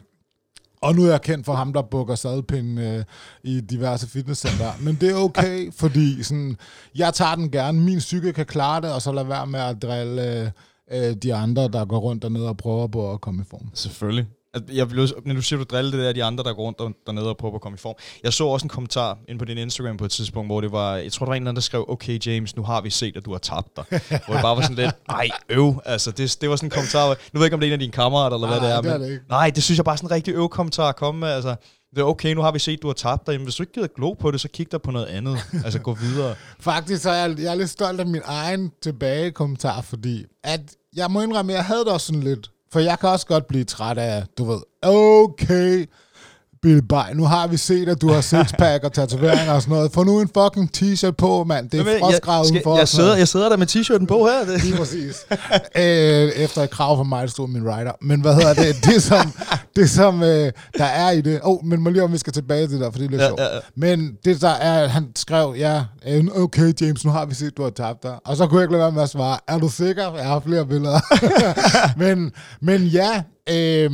Og 0.83 0.95
nu 0.95 1.05
er 1.05 1.11
jeg 1.11 1.23
kendt 1.23 1.47
for 1.47 1.53
ham, 1.53 1.73
der 1.73 1.83
bukker 1.83 2.15
sadpinde 2.15 2.83
øh, 2.83 3.05
i 3.45 3.61
diverse 3.61 4.09
fitnesscenter. 4.09 4.73
Men 4.81 4.95
det 5.01 5.11
er 5.11 5.15
okay, 5.15 5.73
fordi 5.81 6.23
sådan, 6.23 6.57
jeg 6.97 7.15
tager 7.15 7.35
den 7.35 7.51
gerne. 7.51 7.81
Min 7.81 7.99
psyke 7.99 8.33
kan 8.33 8.47
klare 8.47 8.81
det, 8.81 8.93
og 8.93 9.03
så 9.03 9.13
lad 9.13 9.25
være 9.25 9.47
med 9.47 9.61
at 9.61 9.83
drille 9.83 10.53
øh, 10.93 11.15
de 11.23 11.35
andre, 11.35 11.69
der 11.69 11.85
går 11.85 11.99
rundt 11.99 12.23
dernede 12.23 12.49
og 12.49 12.57
prøver 12.57 12.87
på 12.87 13.13
at 13.13 13.21
komme 13.21 13.43
i 13.43 13.45
form. 13.51 13.71
Selvfølgelig. 13.75 14.27
Altså, 14.55 14.75
jeg 14.75 14.91
vil, 14.91 15.13
når 15.25 15.35
du 15.35 15.43
siger, 15.43 15.59
du 15.59 15.65
driller 15.65 15.91
det 15.91 16.01
der, 16.01 16.13
de 16.13 16.25
andre, 16.25 16.45
der 16.45 16.53
går 16.53 16.63
rundt 16.63 16.79
der, 16.79 16.91
dernede 17.07 17.29
og 17.29 17.37
prøver 17.37 17.55
at 17.55 17.61
komme 17.61 17.77
i 17.77 17.79
form. 17.79 17.95
Jeg 18.25 18.33
så 18.33 18.47
også 18.47 18.65
en 18.65 18.69
kommentar 18.69 19.19
ind 19.29 19.39
på 19.39 19.45
din 19.45 19.59
Instagram 19.59 19.97
på 19.97 20.05
et 20.05 20.11
tidspunkt, 20.11 20.49
hvor 20.49 20.61
det 20.61 20.73
var, 20.73 20.97
jeg 20.97 21.13
tror, 21.13 21.27
der 21.27 21.31
var 21.31 21.35
en 21.35 21.43
eller 21.43 21.51
anden, 21.51 21.57
der 21.57 21.63
skrev, 21.63 21.85
okay 21.89 22.19
James, 22.27 22.57
nu 22.57 22.63
har 22.63 22.81
vi 22.81 22.91
set, 22.91 23.17
at 23.17 23.25
du 23.25 23.33
har 23.33 23.39
tabt 23.39 23.77
dig. 23.77 23.85
hvor 24.27 24.35
det 24.35 24.43
bare 24.43 24.57
var 24.57 24.63
sådan 24.63 24.77
lidt, 24.77 24.95
ej, 25.09 25.29
øv. 25.49 25.81
Altså, 25.85 26.11
det, 26.11 26.37
det 26.41 26.51
var 26.51 26.57
sådan 26.57 26.67
en 26.67 26.71
kommentar, 26.71 27.09
nu 27.09 27.15
ved 27.33 27.41
jeg 27.41 27.45
ikke, 27.45 27.55
om 27.55 27.61
det 27.61 27.67
er 27.67 27.71
en 27.71 27.73
af 27.73 27.79
dine 27.79 27.93
kammerater, 27.93 28.37
eller 28.37 28.49
hvad 28.49 28.61
det 28.61 28.77
er. 28.77 28.81
Det 28.81 28.91
er 28.91 28.99
men, 28.99 29.07
det 29.07 29.13
ikke. 29.13 29.25
Nej, 29.29 29.51
det 29.51 29.63
synes 29.63 29.79
jeg 29.79 29.85
bare 29.85 29.93
er 29.93 29.97
sådan 29.97 30.07
en 30.07 30.13
rigtig 30.15 30.35
øv 30.35 30.49
kommentar 30.49 30.89
at 30.89 30.97
komme 30.97 31.21
med. 31.21 31.29
Altså, 31.29 31.57
det 31.91 31.99
er 31.99 32.05
okay, 32.05 32.35
nu 32.35 32.43
har 32.43 32.53
vi 32.53 32.59
set, 32.59 32.77
at 32.77 32.83
du 32.83 32.87
har 32.87 32.95
tabt 32.95 33.27
dig. 33.27 33.33
Jamen, 33.33 33.45
hvis 33.45 33.55
du 33.55 33.63
ikke 33.63 33.73
gider 33.73 33.87
glo 33.97 34.13
på 34.13 34.31
det, 34.31 34.41
så 34.41 34.49
kig 34.49 34.73
dig 34.73 34.83
på 34.83 34.91
noget 34.91 35.07
andet. 35.07 35.39
altså, 35.65 35.79
gå 35.79 35.95
videre. 35.95 36.35
Faktisk 36.61 37.03
så 37.03 37.11
er 37.11 37.27
jeg, 37.27 37.39
jeg 37.39 37.51
er 37.51 37.55
lidt 37.55 37.71
stolt 37.71 38.01
af 38.01 38.07
min 38.07 38.23
egen 38.25 38.73
tilbage 38.83 39.31
kommentar, 39.31 39.81
fordi 39.81 40.25
at 40.45 40.61
jeg 40.97 41.11
må 41.11 41.23
indrømme, 41.23 41.53
at 41.53 41.57
jeg 41.57 41.65
havde 41.65 41.81
det 41.81 41.89
også 41.89 42.07
sådan 42.07 42.23
lidt, 42.23 42.51
for 42.73 42.81
jeg 42.81 42.99
kan 42.99 43.09
også 43.09 43.27
godt 43.27 43.47
blive 43.47 43.65
træt 43.65 43.99
af, 43.99 44.25
du 44.39 44.45
ved, 44.45 44.61
okay, 44.83 45.87
Billy 46.63 46.81
Bay, 46.89 47.15
nu 47.15 47.25
har 47.25 47.47
vi 47.47 47.57
set, 47.57 47.89
at 47.89 48.01
du 48.01 48.09
har 48.09 48.21
sixpack 48.21 48.85
og 48.85 48.93
tatoveringer 48.93 49.53
og 49.53 49.63
sådan 49.63 49.75
noget. 49.75 49.93
Få 49.93 50.05
nu 50.05 50.21
en 50.21 50.29
fucking 50.39 50.71
t-shirt 50.77 51.11
på, 51.11 51.45
mand. 51.45 51.71
Det 51.71 51.81
er 51.81 51.99
frostgravet 51.99 52.51
udenfor. 52.51 52.79
Jeg, 52.79 52.89
sidder, 52.89 53.17
jeg 53.17 53.29
sidder 53.29 53.49
der 53.49 53.57
med 53.57 53.67
t-shirten 53.67 54.07
på 54.07 54.27
her. 54.27 54.45
Det. 54.45 54.63
Lige 54.65 54.77
præcis. 54.77 55.27
øh, 55.77 56.43
efter 56.45 56.63
et 56.63 56.71
krav 56.71 56.97
fra 56.97 57.03
mig, 57.03 57.23
der 57.23 57.29
stod 57.29 57.49
min 57.49 57.65
rider. 57.65 57.93
Men 58.01 58.21
hvad 58.21 58.35
hedder 58.35 58.55
det? 58.55 58.85
Det 58.85 59.03
som, 59.03 59.33
det, 59.77 59.91
som 59.91 60.23
øh, 60.23 60.53
der 60.79 60.85
er 60.85 61.11
i 61.11 61.21
det... 61.21 61.41
Oh, 61.43 61.65
men 61.65 61.81
må 61.81 61.91
lige 61.91 62.03
om 62.03 62.13
vi 62.13 62.19
skal 62.19 62.33
tilbage 62.33 62.67
til 62.67 62.71
det 62.73 62.81
der, 62.81 62.91
for 62.91 62.99
det 62.99 63.07
er 63.07 63.11
lidt 63.11 63.23
ja, 63.23 63.29
sjovt. 63.29 63.41
Ja, 63.41 63.55
ja. 63.55 63.61
Men 63.77 64.13
det 64.25 64.41
der 64.41 64.49
er, 64.49 64.89
han 64.89 65.07
skrev, 65.17 65.55
ja, 65.59 65.85
øh, 66.09 66.25
okay 66.35 66.73
James, 66.81 67.05
nu 67.05 67.11
har 67.11 67.27
vi 67.27 67.35
set, 67.35 67.57
du 67.57 67.63
har 67.63 67.71
tabt 67.71 68.03
dig. 68.03 68.15
Og 68.25 68.37
så 68.37 68.47
kunne 68.47 68.59
jeg 68.59 68.65
ikke 68.65 68.73
lade 68.73 68.83
være 68.83 68.93
med 68.93 69.03
at 69.03 69.11
svare, 69.11 69.39
er 69.49 69.59
du 69.59 69.69
sikker? 69.69 70.15
Jeg 70.15 70.27
har 70.27 70.41
flere 70.41 70.67
billeder. 70.67 71.01
men, 72.05 72.33
men 72.61 72.83
ja, 72.87 73.23
øh, 73.51 73.91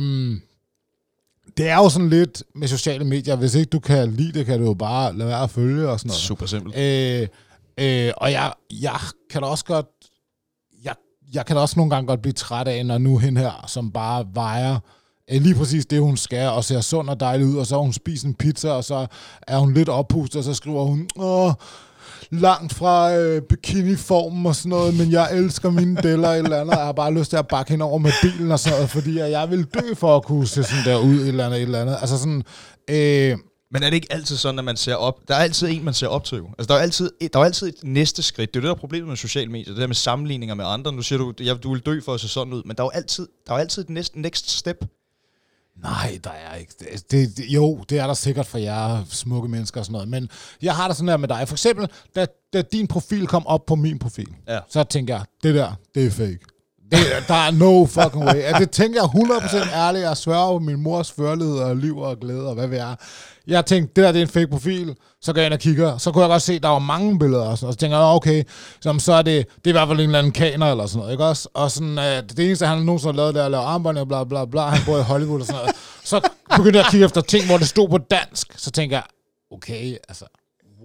det 1.57 1.69
er 1.69 1.75
jo 1.75 1.89
sådan 1.89 2.09
lidt 2.09 2.43
med 2.55 2.67
sociale 2.67 3.05
medier. 3.05 3.35
Hvis 3.35 3.55
ikke 3.55 3.69
du 3.69 3.79
kan 3.79 4.11
lide 4.11 4.39
det, 4.39 4.45
kan 4.45 4.59
du 4.59 4.65
jo 4.65 4.73
bare 4.73 5.17
lade 5.17 5.29
være 5.29 5.43
at 5.43 5.49
følge 5.49 5.89
og 5.89 5.99
sådan 5.99 6.09
noget. 6.09 6.21
Super 6.21 6.45
simpelt. 6.45 6.77
Øh, 6.77 7.27
øh, 7.77 8.11
og 8.17 8.31
jeg, 8.31 8.53
jeg 8.81 8.99
kan 9.29 9.41
da 9.41 9.47
også 9.47 9.65
godt... 9.65 9.85
Jeg, 10.83 10.95
jeg 11.33 11.45
kan 11.45 11.55
da 11.55 11.61
også 11.61 11.79
nogle 11.79 11.89
gange 11.89 12.07
godt 12.07 12.21
blive 12.21 12.33
træt 12.33 12.67
af, 12.67 12.85
når 12.85 12.97
nu 12.97 13.17
hen 13.17 13.37
her, 13.37 13.65
som 13.67 13.91
bare 13.91 14.25
vejer 14.33 14.79
øh, 15.31 15.41
lige 15.41 15.55
præcis 15.55 15.85
det, 15.85 16.01
hun 16.01 16.17
skal, 16.17 16.49
og 16.49 16.63
ser 16.63 16.81
sund 16.81 17.09
og 17.09 17.19
dejlig 17.19 17.47
ud, 17.47 17.57
og 17.57 17.67
så 17.67 17.75
har 17.75 17.81
hun 17.81 17.93
spist 17.93 18.25
en 18.25 18.33
pizza, 18.33 18.69
og 18.69 18.83
så 18.83 19.07
er 19.47 19.57
hun 19.57 19.73
lidt 19.73 19.89
oppustet, 19.89 20.37
og 20.37 20.43
så 20.43 20.53
skriver 20.53 20.83
hun, 20.83 21.09
åh, 21.15 21.53
langt 22.31 22.73
fra 22.73 23.15
øh, 23.15 23.41
bikiniformen 23.41 24.45
og 24.45 24.55
sådan 24.55 24.69
noget, 24.69 24.97
men 24.97 25.11
jeg 25.11 25.29
elsker 25.37 25.69
mine 25.69 25.95
deller 26.03 26.29
eller 26.31 26.61
andet, 26.61 26.73
og 26.73 26.77
jeg 26.77 26.85
har 26.85 26.91
bare 26.91 27.13
lyst 27.13 27.29
til 27.29 27.37
at 27.37 27.47
bakke 27.47 27.71
hende 27.71 27.85
over 27.85 27.97
med 27.97 28.11
bilen 28.21 28.51
og 28.51 28.59
sådan 28.59 28.77
noget, 28.77 28.89
fordi 28.89 29.17
jeg 29.19 29.49
vil 29.49 29.63
dø 29.63 29.93
for 29.95 30.15
at 30.15 30.23
kunne 30.23 30.47
se 30.47 30.63
sådan 30.63 30.85
der 30.85 30.97
ud 30.97 31.15
et 31.15 31.27
eller 31.27 31.45
andet, 31.45 31.57
et 31.57 31.63
eller 31.63 31.81
andet. 31.81 31.97
Altså 32.01 32.17
sådan, 32.17 32.43
øh, 32.89 33.37
Men 33.71 33.83
er 33.83 33.89
det 33.89 33.93
ikke 33.93 34.07
altid 34.09 34.37
sådan, 34.37 34.59
at 34.59 34.65
man 34.65 34.77
ser 34.77 34.95
op? 34.95 35.19
Der 35.27 35.35
er 35.35 35.39
altid 35.39 35.67
en, 35.71 35.85
man 35.85 35.93
ser 35.93 36.07
op 36.07 36.23
til. 36.23 36.37
jo. 36.37 36.47
Altså, 36.59 36.73
der 36.73 36.79
er 36.79 36.83
altid, 36.83 37.11
der 37.33 37.39
er 37.39 37.43
altid 37.43 37.67
et 37.67 37.75
næste 37.83 38.23
skridt. 38.23 38.53
Det 38.53 38.59
er 38.59 38.61
jo 38.61 38.63
det, 38.63 38.69
der 38.69 38.75
er 38.75 38.79
problemet 38.79 39.07
med 39.07 39.17
sociale 39.17 39.51
medier. 39.51 39.73
Det 39.73 39.81
der 39.81 39.87
med 39.87 39.95
sammenligninger 39.95 40.55
med 40.55 40.65
andre. 40.67 40.91
Nu 40.93 41.01
siger 41.01 41.19
du, 41.19 41.33
ja, 41.43 41.53
du 41.53 41.73
vil 41.73 41.81
dø 41.81 41.99
for 42.05 42.13
at 42.13 42.19
se 42.19 42.27
sådan 42.27 42.53
ud. 42.53 42.61
Men 42.65 42.75
der 42.75 42.83
er 42.83 42.85
jo 42.85 42.91
altid, 42.93 43.27
der 43.47 43.53
er 43.53 43.57
altid 43.57 43.81
et 43.83 43.89
næste, 43.89 44.21
next 44.21 44.49
step. 44.49 44.85
Nej, 45.81 46.19
der 46.23 46.29
er 46.29 46.55
ikke. 46.55 46.73
Det, 47.11 47.37
det, 47.37 47.45
jo, 47.49 47.83
det 47.89 47.99
er 47.99 48.07
der 48.07 48.13
sikkert 48.13 48.45
for 48.45 48.57
jer 48.57 49.03
smukke 49.09 49.49
mennesker 49.49 49.79
og 49.81 49.85
sådan 49.85 49.93
noget. 49.93 50.07
Men 50.09 50.29
jeg 50.61 50.75
har 50.75 50.87
det 50.87 50.97
sådan 50.97 51.09
her 51.09 51.17
med 51.17 51.27
dig. 51.27 51.47
For 51.47 51.55
eksempel, 51.55 51.87
da, 52.15 52.25
da 52.53 52.61
din 52.61 52.87
profil 52.87 53.27
kom 53.27 53.47
op 53.47 53.65
på 53.65 53.75
min 53.75 53.99
profil, 53.99 54.27
Ja. 54.47 54.59
så 54.69 54.83
tænker 54.83 55.15
jeg, 55.15 55.25
det 55.43 55.55
der, 55.55 55.71
det 55.95 56.05
er 56.05 56.11
fake. 56.11 56.39
Det, 56.91 56.99
der 57.27 57.33
er 57.33 57.51
no 57.51 57.85
fucking 57.85 58.25
way. 58.25 58.35
Ja, 58.35 58.51
det 58.59 58.71
tænker 58.71 59.01
jeg 59.01 59.09
100% 59.69 59.75
ærligt. 59.75 60.03
Jeg 60.03 60.17
sværger 60.17 60.59
på 60.59 60.59
min 60.59 60.81
mors 60.81 61.11
førlighed 61.11 61.55
og 61.59 61.75
liv 61.77 61.97
og 61.97 62.19
glæde 62.19 62.47
og 62.47 62.53
hvad 62.53 62.67
ved 62.67 62.77
jeg. 62.77 62.95
Jeg 63.47 63.65
tænkte, 63.65 63.93
det 63.95 64.03
der 64.03 64.11
det 64.11 64.19
er 64.19 64.25
en 64.25 64.31
fake 64.31 64.47
profil. 64.47 64.95
Så 65.21 65.33
går 65.33 65.41
jeg 65.41 65.45
ind 65.45 65.53
og 65.53 65.59
kigger. 65.59 65.97
Så 65.97 66.11
kunne 66.11 66.21
jeg 66.21 66.29
godt 66.29 66.41
se, 66.41 66.53
at 66.53 66.63
der 66.63 66.69
var 66.69 66.79
mange 66.79 67.19
billeder. 67.19 67.43
Og, 67.43 67.57
sådan, 67.57 67.67
og 67.67 67.73
så 67.73 67.79
tænker 67.79 67.97
jeg, 67.97 68.05
okay, 68.05 68.43
så, 68.81 68.99
så 68.99 69.13
er 69.13 69.21
det, 69.21 69.47
det 69.55 69.65
er 69.65 69.69
i 69.69 69.71
hvert 69.71 69.87
fald 69.87 69.99
en 69.99 70.05
eller 70.05 70.19
anden 70.19 70.31
kaner 70.31 70.71
eller 70.71 70.85
sådan 70.85 70.99
noget. 70.99 71.11
Ikke 71.11 71.25
også? 71.25 71.49
Og 71.53 71.71
sådan, 71.71 71.97
øh, 71.97 72.23
det 72.29 72.39
eneste, 72.39 72.65
han 72.65 72.77
nogensinde 72.77 73.13
har 73.13 73.17
lavet, 73.17 73.35
det 73.35 73.41
er 73.41 73.45
at 73.45 73.51
lave 73.51 73.63
armbånd 73.63 73.97
og 73.97 74.07
bla 74.07 74.23
bla 74.23 74.45
bla. 74.45 74.61
Han 74.61 74.85
bor 74.85 74.97
i 74.97 75.01
Hollywood 75.01 75.39
og 75.39 75.45
sådan 75.45 75.59
noget. 75.61 75.75
Så 76.03 76.29
begyndte 76.57 76.79
jeg 76.79 76.85
at 76.85 76.91
kigge 76.91 77.05
efter 77.05 77.21
ting, 77.21 77.45
hvor 77.45 77.57
det 77.57 77.67
stod 77.67 77.89
på 77.89 77.97
dansk. 77.97 78.53
Så 78.55 78.71
tænker 78.71 78.97
jeg, 78.97 79.03
okay, 79.51 79.97
altså, 80.09 80.25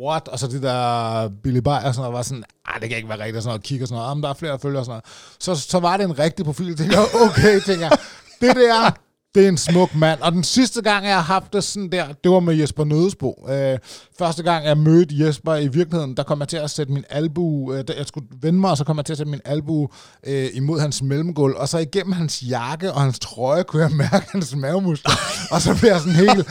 what? 0.01 0.29
Og 0.29 0.39
så 0.39 0.47
det 0.47 0.63
der 0.63 1.29
Billy 1.43 1.59
Bayer 1.59 1.87
og 1.87 1.95
sådan 1.95 2.01
noget, 2.01 2.17
var 2.17 2.23
sådan, 2.23 2.45
ah, 2.67 2.81
det 2.81 2.89
kan 2.89 2.97
ikke 2.97 3.09
være 3.09 3.19
rigtigt, 3.19 3.37
og 3.37 3.43
sådan 3.43 3.61
noget, 3.71 3.83
og 3.83 3.89
sådan 3.89 3.99
noget, 3.99 4.11
ah, 4.11 4.17
men 4.17 4.23
der 4.23 4.29
er 4.29 4.35
flere 4.35 4.59
følgere 4.59 4.81
og 4.81 4.87
sådan 4.87 5.01
noget. 5.39 5.59
Så, 5.59 5.71
så 5.71 5.79
var 5.81 5.97
det 5.97 6.05
en 6.05 6.19
rigtig 6.19 6.45
profil, 6.45 6.77
tænker 6.77 6.97
jeg, 6.99 7.07
okay, 7.29 7.61
tænker 7.61 7.87
jeg, 7.87 7.99
det 8.41 8.57
der, 8.57 8.91
det 9.35 9.45
er 9.45 9.49
en 9.49 9.59
smuk 9.59 9.95
mand. 9.95 10.21
Og 10.21 10.33
den 10.33 10.45
sidste 10.45 10.83
gang, 10.83 11.07
jeg 11.07 11.15
har 11.15 11.23
haft 11.23 11.53
det 11.53 11.65
sådan 11.65 11.93
der, 11.93 12.07
det 12.25 12.31
var 12.31 12.41
med 12.41 12.55
Jesper 12.55 12.85
Nødesbo. 12.85 13.47
Øh, 13.49 13.79
første 14.19 14.43
gang, 14.43 14.65
jeg 14.65 14.79
mødte 14.79 15.27
Jesper 15.27 15.55
i 15.55 15.69
virkeligheden, 15.69 16.17
der 16.17 16.23
kom 16.23 16.41
jeg 16.41 16.49
til 16.49 16.57
at 16.57 16.71
sætte 16.71 16.93
min 16.93 17.05
albu, 17.11 17.73
øh, 17.73 17.85
jeg 17.99 18.07
skulle 18.07 18.27
vende 18.43 18.61
mig, 18.61 18.71
og 18.71 18.77
så 18.77 18.85
kom 18.85 18.97
jeg 18.97 19.05
til 19.05 19.13
at 19.13 19.17
sætte 19.17 19.31
min 19.31 19.41
albu 19.45 19.89
øh, 20.27 20.49
imod 20.55 20.81
hans 20.81 21.03
mellemgulv, 21.03 21.55
og 21.57 21.69
så 21.69 21.79
igennem 21.79 22.13
hans 22.13 22.43
jakke 22.43 22.93
og 22.93 23.01
hans 23.01 23.19
trøje, 23.19 23.63
kunne 23.63 23.83
jeg 23.83 23.91
mærke 23.93 24.27
hans 24.33 24.57
mavemuskler. 24.57 25.15
og 25.51 25.63
så 25.63 25.79
blev 25.81 25.91
jeg 25.91 26.01
sådan 26.01 26.15
helt, 26.15 26.49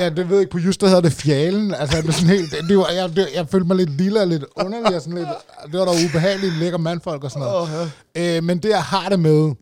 ja, 0.00 0.08
det 0.08 0.28
ved 0.28 0.36
jeg 0.36 0.40
ikke, 0.40 0.52
på 0.52 0.58
just 0.58 0.80
der 0.80 0.86
hedder 0.86 1.02
det 1.02 1.12
fjalen, 1.12 1.74
altså 1.74 1.96
jeg 1.96 2.04
blev 2.04 2.12
sådan 2.12 2.36
helt, 2.36 2.54
det, 2.68 2.78
var, 2.78 2.88
jeg, 2.88 3.16
det, 3.16 3.28
jeg 3.34 3.48
følte 3.48 3.66
mig 3.66 3.76
lidt 3.76 3.90
lille 3.90 4.20
og 4.20 4.26
lidt 4.26 4.44
underlig, 4.56 4.96
og 4.96 5.02
sådan 5.02 5.18
lidt, 5.18 5.28
det 5.72 5.80
var 5.80 5.84
da 5.84 5.90
ubehageligt, 6.06 6.54
lækker 6.54 6.78
mandfolk 6.78 7.24
og 7.24 7.30
sådan 7.30 7.48
noget. 7.48 7.92
Øh, 8.16 8.44
men 8.44 8.58
det, 8.58 8.68
jeg 8.68 8.82
har 8.82 9.08
det 9.08 9.20
med, 9.20 9.54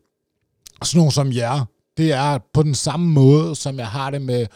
sådan 0.83 0.99
nogle 0.99 1.13
som 1.13 1.33
jer, 1.33 1.65
det 1.97 2.13
er 2.13 2.39
på 2.53 2.63
den 2.63 2.75
samme 2.75 3.07
måde, 3.07 3.57
som 3.57 3.79
jeg 3.79 3.89
har 3.89 4.11
det 4.11 4.23
med, 4.23 4.47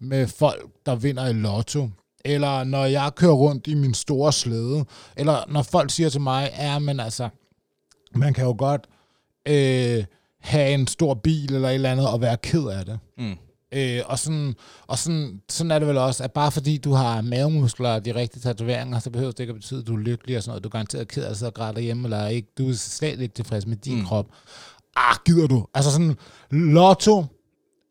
med 0.00 0.26
folk, 0.26 0.70
der 0.86 0.94
vinder 0.94 1.26
i 1.26 1.32
lotto. 1.32 1.88
Eller 2.24 2.64
når 2.64 2.84
jeg 2.84 3.12
kører 3.14 3.32
rundt 3.32 3.66
i 3.66 3.74
min 3.74 3.94
store 3.94 4.32
slæde. 4.32 4.84
Eller 5.16 5.44
når 5.48 5.62
folk 5.62 5.90
siger 5.90 6.08
til 6.08 6.20
mig, 6.20 6.50
ja, 6.58 6.78
men 6.78 7.00
altså, 7.00 7.28
man 8.14 8.34
kan 8.34 8.44
jo 8.44 8.54
godt 8.58 8.86
øh, 9.48 10.04
have 10.40 10.74
en 10.74 10.86
stor 10.86 11.14
bil 11.14 11.54
eller 11.54 11.68
et 11.68 11.74
eller 11.74 11.92
andet 11.92 12.08
og 12.08 12.20
være 12.20 12.36
ked 12.36 12.66
af 12.66 12.84
det. 12.84 12.98
Mm. 13.18 13.36
Øh, 13.72 14.02
og 14.06 14.18
sådan, 14.18 14.54
og 14.86 14.98
sådan, 14.98 15.40
sådan 15.48 15.70
er 15.70 15.78
det 15.78 15.88
vel 15.88 15.98
også, 15.98 16.24
at 16.24 16.32
bare 16.32 16.52
fordi 16.52 16.76
du 16.76 16.92
har 16.92 17.20
mavemuskler 17.20 17.90
og 17.90 18.04
de 18.04 18.14
rigtige 18.14 18.42
tatoveringer, 18.42 18.98
så 18.98 19.10
behøver 19.10 19.32
det 19.32 19.40
ikke 19.40 19.50
at 19.50 19.56
betyde, 19.56 19.80
at 19.80 19.86
du 19.86 19.94
er 19.94 20.00
lykkelig 20.00 20.36
og 20.36 20.42
sådan 20.42 20.50
noget. 20.50 20.64
Du 20.64 20.68
er 20.68 20.70
garanteret 20.70 21.08
ked 21.08 21.24
af 21.24 21.30
at 21.30 21.36
sidde 21.36 21.50
og 21.50 21.54
græde 21.54 21.74
derhjemme, 21.74 22.04
eller 22.04 22.26
ikke. 22.26 22.48
Du 22.58 22.68
er 22.68 22.74
slet 22.74 23.20
ikke 23.20 23.34
tilfreds 23.34 23.66
med 23.66 23.76
din 23.76 23.98
mm. 23.98 24.04
krop. 24.04 24.26
Ah, 24.98 25.16
gider 25.24 25.46
du? 25.46 25.66
Altså 25.74 25.90
sådan, 25.92 26.16
lotto 26.50 27.24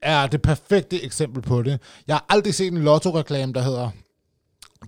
er 0.01 0.28
det 0.28 0.41
perfekte 0.41 1.03
eksempel 1.03 1.41
på 1.41 1.62
det. 1.64 1.80
Jeg 2.08 2.16
har 2.16 2.26
aldrig 2.30 2.55
set 2.55 2.74
en 2.74 2.78
lotto-reklame, 2.84 3.53
der 3.53 3.62
hedder, 3.62 3.89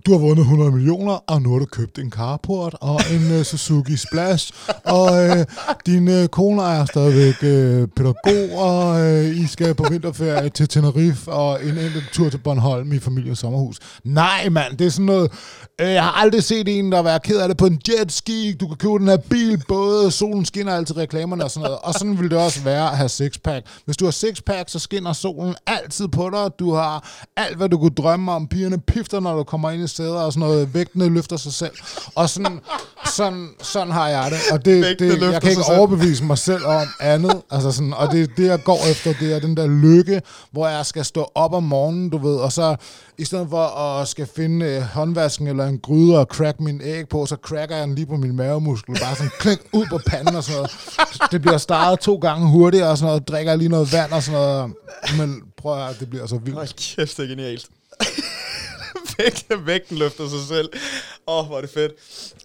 du 0.06 0.12
har 0.12 0.18
vundet 0.18 0.42
100 0.42 0.70
millioner, 0.70 1.12
og 1.12 1.42
nu 1.42 1.52
har 1.52 1.58
du 1.58 1.64
købt 1.64 1.98
en 1.98 2.10
carport 2.10 2.76
og 2.80 3.00
en 3.10 3.38
uh, 3.38 3.42
Suzuki 3.42 3.96
Splash, 3.96 4.52
og 4.84 5.12
uh, 5.12 5.44
din 5.86 6.08
uh, 6.08 6.26
kone 6.26 6.62
er 6.62 6.84
stadigvæk 6.84 7.34
uh, 7.42 7.88
pædagog, 7.96 8.58
og 8.58 9.00
uh, 9.00 9.36
I 9.36 9.46
skal 9.46 9.74
på 9.74 9.84
vinterferie 9.90 10.48
til 10.48 10.68
Tenerife, 10.68 11.32
og 11.32 11.64
en 11.64 11.78
enkelt 11.78 12.10
tur 12.12 12.30
til 12.30 12.38
Bornholm 12.38 12.92
i 12.92 12.98
familiens 12.98 13.38
sommerhus. 13.38 13.78
Nej, 14.04 14.48
mand, 14.48 14.76
det 14.76 14.86
er 14.86 14.90
sådan 14.90 15.06
noget... 15.06 15.32
Uh, 15.82 15.88
jeg 15.88 16.02
har 16.02 16.12
aldrig 16.12 16.44
set 16.44 16.78
en, 16.78 16.92
der 16.92 17.00
var 17.00 17.18
ked 17.18 17.40
af 17.40 17.48
det 17.48 17.56
på 17.56 17.66
en 17.66 17.80
jetski. 17.88 18.52
Du 18.60 18.66
kan 18.66 18.76
købe 18.76 18.98
den 18.98 19.08
her 19.08 19.16
bil, 19.16 19.62
både 19.68 20.10
solen 20.10 20.44
skinner 20.44 20.74
altid 20.74 20.96
reklamerne 20.96 21.44
og 21.44 21.50
sådan 21.50 21.64
noget. 21.64 21.78
Og 21.82 21.94
sådan 21.94 22.18
vil 22.18 22.30
det 22.30 22.38
også 22.38 22.60
være 22.60 22.90
at 22.90 22.96
have 22.96 23.08
sixpack. 23.08 23.66
Hvis 23.84 23.96
du 23.96 24.04
har 24.04 24.12
sixpack, 24.12 24.68
så 24.68 24.78
skinner 24.78 25.12
solen 25.12 25.54
altid 25.66 26.08
på 26.08 26.30
dig. 26.30 26.50
Du 26.58 26.74
har 26.74 27.24
alt, 27.36 27.56
hvad 27.56 27.68
du 27.68 27.78
kunne 27.78 27.90
drømme 27.90 28.32
om. 28.32 28.46
Pigerne 28.46 28.78
pifter, 28.78 29.20
når 29.20 29.36
du 29.36 29.42
kommer 29.42 29.70
ind 29.70 29.79
i 29.84 29.88
steder 29.88 30.20
og 30.20 30.32
sådan 30.32 30.48
noget. 30.48 30.74
Vægtene 30.74 31.08
løfter 31.08 31.36
sig 31.36 31.52
selv. 31.52 31.72
Og 32.14 32.30
sådan, 32.30 32.60
sådan, 33.06 33.48
sådan 33.62 33.92
har 33.92 34.08
jeg 34.08 34.30
det. 34.30 34.38
Og 34.52 34.64
det, 34.64 34.98
det, 34.98 35.32
jeg 35.32 35.40
kan 35.40 35.50
ikke 35.50 35.62
selv. 35.62 35.78
overbevise 35.78 36.24
mig 36.24 36.38
selv 36.38 36.66
om 36.66 36.86
andet. 37.00 37.42
Altså 37.50 37.72
sådan, 37.72 37.94
og 37.94 38.12
det 38.12 38.30
det, 38.36 38.46
jeg 38.46 38.64
går 38.64 38.90
efter. 38.90 39.12
Det 39.20 39.34
er 39.34 39.40
den 39.40 39.56
der 39.56 39.66
lykke, 39.66 40.22
hvor 40.50 40.68
jeg 40.68 40.86
skal 40.86 41.04
stå 41.04 41.30
op 41.34 41.52
om 41.52 41.62
morgenen, 41.62 42.10
du 42.10 42.18
ved, 42.18 42.36
og 42.36 42.52
så 42.52 42.76
i 43.18 43.24
stedet 43.24 43.46
for 43.50 43.64
at 43.64 44.08
skal 44.08 44.28
finde 44.36 44.66
øh, 44.66 44.82
håndvasken 44.82 45.46
eller 45.46 45.66
en 45.66 45.78
gryde 45.78 46.18
og 46.18 46.26
crack 46.26 46.60
min 46.60 46.80
æg 46.84 47.08
på, 47.08 47.26
så 47.26 47.36
cracker 47.42 47.76
jeg 47.76 47.86
den 47.86 47.94
lige 47.94 48.06
på 48.06 48.16
min 48.16 48.36
mavemuskel. 48.36 48.94
Bare 49.00 49.16
sådan 49.16 49.30
klink 49.38 49.60
ud 49.72 49.86
på 49.90 49.98
panden 50.06 50.36
og 50.36 50.44
sådan 50.44 50.56
noget. 50.56 50.70
Det 51.30 51.42
bliver 51.42 51.58
startet 51.58 52.00
to 52.00 52.16
gange 52.16 52.48
hurtigere 52.48 52.88
og 52.88 52.98
sådan 52.98 53.06
noget. 53.06 53.28
Drikker 53.28 53.56
lige 53.56 53.68
noget 53.68 53.92
vand 53.92 54.12
og 54.12 54.22
sådan 54.22 54.40
noget. 54.40 54.72
Men 55.18 55.42
prøv 55.56 55.72
at 55.72 55.78
høre, 55.78 55.94
det 56.00 56.10
bliver 56.10 56.26
så 56.26 56.36
vildt. 56.36 56.56
Hold 56.58 56.96
kæft, 56.96 57.16
det 57.16 57.22
er 57.24 57.28
genialt. 57.28 57.66
Vægten, 59.24 59.66
vægten 59.66 59.98
løfter 59.98 60.28
sig 60.28 60.48
selv. 60.48 60.68
Åh, 61.28 61.38
oh, 61.38 61.46
hvor 61.46 61.56
er 61.56 61.60
det 61.60 61.70
fedt. 61.70 61.92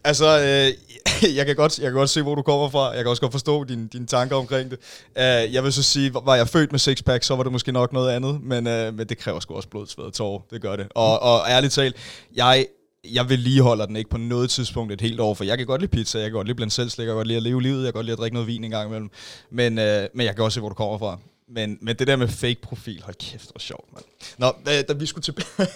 Altså, 0.03 0.25
øh, 0.25 1.35
jeg, 1.37 1.45
kan 1.45 1.55
godt, 1.55 1.79
jeg 1.79 1.85
kan 1.85 1.93
godt 1.93 2.09
se, 2.09 2.21
hvor 2.21 2.35
du 2.35 2.41
kommer 2.41 2.69
fra. 2.69 2.89
Jeg 2.89 2.97
kan 3.03 3.07
også 3.07 3.21
godt 3.21 3.31
forstå 3.31 3.63
dine, 3.63 3.87
dine 3.93 4.07
tanker 4.07 4.35
omkring 4.35 4.71
det. 4.71 4.79
Uh, 5.15 5.53
jeg 5.53 5.63
vil 5.63 5.73
så 5.73 5.83
sige, 5.83 6.13
var 6.13 6.35
jeg 6.35 6.47
født 6.47 6.71
med 6.71 6.79
sixpack, 6.79 7.23
så 7.23 7.35
var 7.35 7.43
det 7.43 7.51
måske 7.51 7.71
nok 7.71 7.93
noget 7.93 8.11
andet. 8.11 8.39
Men, 8.43 8.67
uh, 8.67 8.97
men 8.97 9.07
det 9.07 9.17
kræver 9.17 9.39
sgu 9.39 9.53
også 9.55 9.69
blod, 9.69 9.87
sved 9.87 10.05
og 10.05 10.13
tårer. 10.13 10.41
Det 10.51 10.61
gør 10.61 10.75
det. 10.75 10.87
Og, 10.95 11.21
og 11.21 11.49
ærligt 11.49 11.73
talt, 11.73 11.95
jeg, 12.35 12.65
jeg 13.13 13.29
vedligeholder 13.29 13.85
den 13.85 13.95
ikke 13.95 14.09
på 14.09 14.17
noget 14.17 14.49
tidspunkt 14.49 14.93
et 14.93 15.01
helt 15.01 15.19
år, 15.19 15.33
for 15.33 15.43
jeg 15.43 15.57
kan 15.57 15.67
godt 15.67 15.81
lide 15.81 15.91
pizza, 15.91 16.19
jeg 16.19 16.25
kan 16.25 16.33
godt 16.33 16.47
lide 16.47 16.55
blandt 16.55 16.73
selv 16.73 16.91
jeg 16.97 17.05
kan 17.05 17.15
godt 17.15 17.27
lide 17.27 17.37
at 17.37 17.43
leve 17.43 17.61
livet, 17.61 17.83
jeg 17.83 17.93
kan 17.93 17.93
godt 17.93 18.05
lide 18.05 18.13
at 18.13 18.19
drikke 18.19 18.33
noget 18.33 18.47
vin 18.47 18.63
en 18.63 18.71
gang 18.71 18.87
imellem. 18.87 19.09
Men, 19.51 19.79
øh, 19.79 20.07
men 20.13 20.25
jeg 20.25 20.35
kan 20.35 20.43
også 20.43 20.55
se, 20.55 20.59
hvor 20.59 20.69
du 20.69 20.75
kommer 20.75 20.97
fra. 20.97 21.19
Men, 21.47 21.77
men 21.81 21.95
det 21.95 22.07
der 22.07 22.15
med 22.15 22.27
fake 22.27 22.61
profil, 22.61 23.01
hold 23.03 23.15
kæft, 23.15 23.51
hvor 23.51 23.59
sjovt, 23.59 23.93
mand. 23.93 24.05
Nå, 24.37 24.53
da, 24.65 24.81
da 24.81 24.93
vi 24.93 25.05
skulle 25.05 25.23
tilbage... 25.23 25.47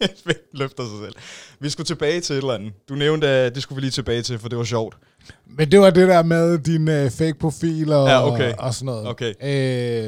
kæft, 0.00 0.26
løfter 0.52 0.84
sig 0.84 0.98
selv. 1.04 1.14
Vi 1.60 1.70
skulle 1.70 1.86
tilbage 1.86 2.20
til 2.20 2.32
et 2.34 2.36
eller 2.38 2.54
andet. 2.54 2.72
Du 2.88 2.94
nævnte, 2.94 3.28
at 3.28 3.54
det 3.54 3.62
skulle 3.62 3.76
vi 3.76 3.80
lige 3.80 3.90
tilbage 3.90 4.22
til, 4.22 4.38
for 4.38 4.48
det 4.48 4.58
var 4.58 4.64
sjovt. 4.64 4.96
Men 5.46 5.70
det 5.70 5.80
var 5.80 5.90
det 5.90 6.08
der 6.08 6.22
med 6.22 6.58
din 6.58 6.88
øh, 6.88 7.10
fake 7.10 7.38
profil 7.38 7.92
og, 7.92 8.08
Ja, 8.08 8.32
okay. 8.32 8.54
og 8.58 8.74
sådan 8.74 8.86
noget. 8.86 9.06
Okay. 9.06 9.34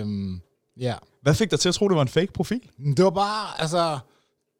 Øhm, 0.00 0.40
ja. 0.80 0.94
Hvad 1.22 1.34
fik 1.34 1.50
dig 1.50 1.60
til 1.60 1.68
at 1.68 1.74
tro, 1.74 1.88
det 1.88 1.96
var 1.96 2.02
en 2.02 2.08
fake 2.08 2.32
profil? 2.32 2.60
Det 2.96 3.04
var 3.04 3.10
bare, 3.10 3.60
altså, 3.60 3.98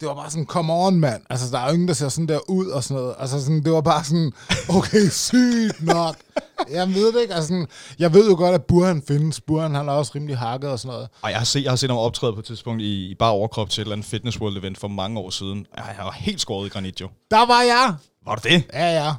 det 0.01 0.09
var 0.09 0.15
bare 0.15 0.31
sådan, 0.31 0.47
come 0.47 0.73
on, 0.73 1.01
mand. 1.01 1.23
Altså, 1.31 1.47
der 1.53 1.59
er 1.59 1.67
jo 1.67 1.73
ingen, 1.73 1.89
der 1.89 1.95
ser 1.95 2.09
sådan 2.09 2.29
der 2.29 2.51
ud 2.51 2.67
og 2.67 2.85
sådan 2.85 3.03
noget. 3.03 3.17
Altså, 3.19 3.41
sådan, 3.41 3.65
det 3.65 3.73
var 3.73 3.81
bare 3.81 4.05
sådan, 4.05 4.33
okay, 4.69 5.09
sygt 5.11 5.83
nok. 5.83 6.17
Jeg 6.71 6.89
ved 6.89 7.13
det 7.13 7.21
ikke, 7.21 7.35
altså, 7.35 7.49
sådan, 7.49 7.67
jeg 7.99 8.15
ved 8.15 8.31
jo 8.31 8.37
godt, 8.37 8.55
at 8.55 8.65
Burhan 8.65 9.03
findes. 9.09 9.41
Burhan, 9.41 9.75
han 9.75 9.89
er 9.89 9.93
også 9.93 10.13
rimelig 10.15 10.39
hakket 10.39 10.71
og 10.71 10.79
sådan 10.79 10.95
noget. 10.95 11.09
Og 11.23 11.31
jeg 11.31 11.39
har 11.39 11.45
set, 11.45 11.63
jeg 11.63 11.71
har 11.71 11.77
set 11.77 11.91
ham 11.91 11.99
optræde 11.99 12.33
på 12.33 12.39
et 12.39 12.45
tidspunkt 12.45 12.83
i, 12.83 13.11
i 13.11 13.15
bare 13.15 13.31
overkrop 13.31 13.71
til 13.71 13.81
et 13.81 13.85
eller 13.85 13.93
andet 13.97 14.07
Fitness 14.07 14.41
World 14.41 14.57
event 14.57 14.79
for 14.79 14.89
mange 14.89 15.21
år 15.21 15.31
siden. 15.31 15.67
Ja, 15.77 15.83
Han 15.83 16.05
var 16.05 16.13
helt 16.13 16.41
skåret 16.41 16.67
i 16.67 16.69
granit, 16.71 17.01
jo. 17.01 17.09
Der 17.31 17.47
var 17.47 17.63
jeg. 17.63 17.95
Var 18.27 18.35
det 18.35 18.45
det? 18.45 18.65
Ja, 18.73 19.05
ja. 19.05 19.13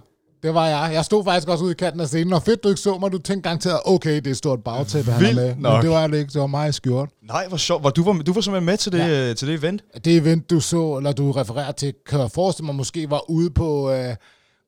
Det 0.44 0.54
var 0.54 0.68
jeg. 0.68 0.94
Jeg 0.94 1.06
stod 1.06 1.24
faktisk 1.24 1.48
også 1.48 1.64
ude 1.64 1.72
i 1.72 1.76
kanten 1.76 2.02
af 2.02 2.08
scenen, 2.08 2.34
og 2.34 2.44
fedt, 2.44 2.64
du 2.64 2.70
ikke 2.70 2.82
så 2.82 2.98
mig. 2.98 3.12
Du 3.12 3.18
tænkte 3.18 3.48
garanteret, 3.50 3.80
okay, 3.86 4.16
det 4.16 4.28
er 4.28 4.32
et 4.32 4.38
stort 4.38 4.64
bagtæppe, 4.64 5.12
han 5.12 5.24
er 5.24 5.28
Vildt 5.28 5.42
med. 5.42 5.56
Men 5.56 5.62
nok. 5.62 5.82
det 5.84 5.90
var 5.90 6.08
det 6.08 6.18
ikke. 6.18 6.34
Det 6.34 6.42
var 6.42 6.66
i 6.66 6.72
skjort. 6.72 7.10
Nej, 7.28 7.48
hvor 7.48 7.58
sjovt. 7.58 7.84
Var, 7.84 7.90
du, 7.90 8.04
var, 8.04 8.14
du 8.14 8.34
var 8.34 8.42
simpelthen 8.42 8.66
med 8.66 8.78
til 8.78 8.92
det, 8.92 9.00
ja. 9.00 9.34
til 9.34 9.48
det 9.48 9.54
event? 9.56 9.84
det 10.06 10.18
event, 10.18 10.50
du 10.50 10.60
så, 10.60 10.98
eller 10.98 11.12
du 11.12 11.32
refererer 11.32 11.72
til, 11.72 11.94
kan 12.10 12.20
jeg 12.20 12.32
forestille 12.32 12.66
mig, 12.66 12.76
måske 12.76 13.10
var 13.10 13.30
ude 13.30 13.50
på, 13.50 13.92
øh, 13.92 14.16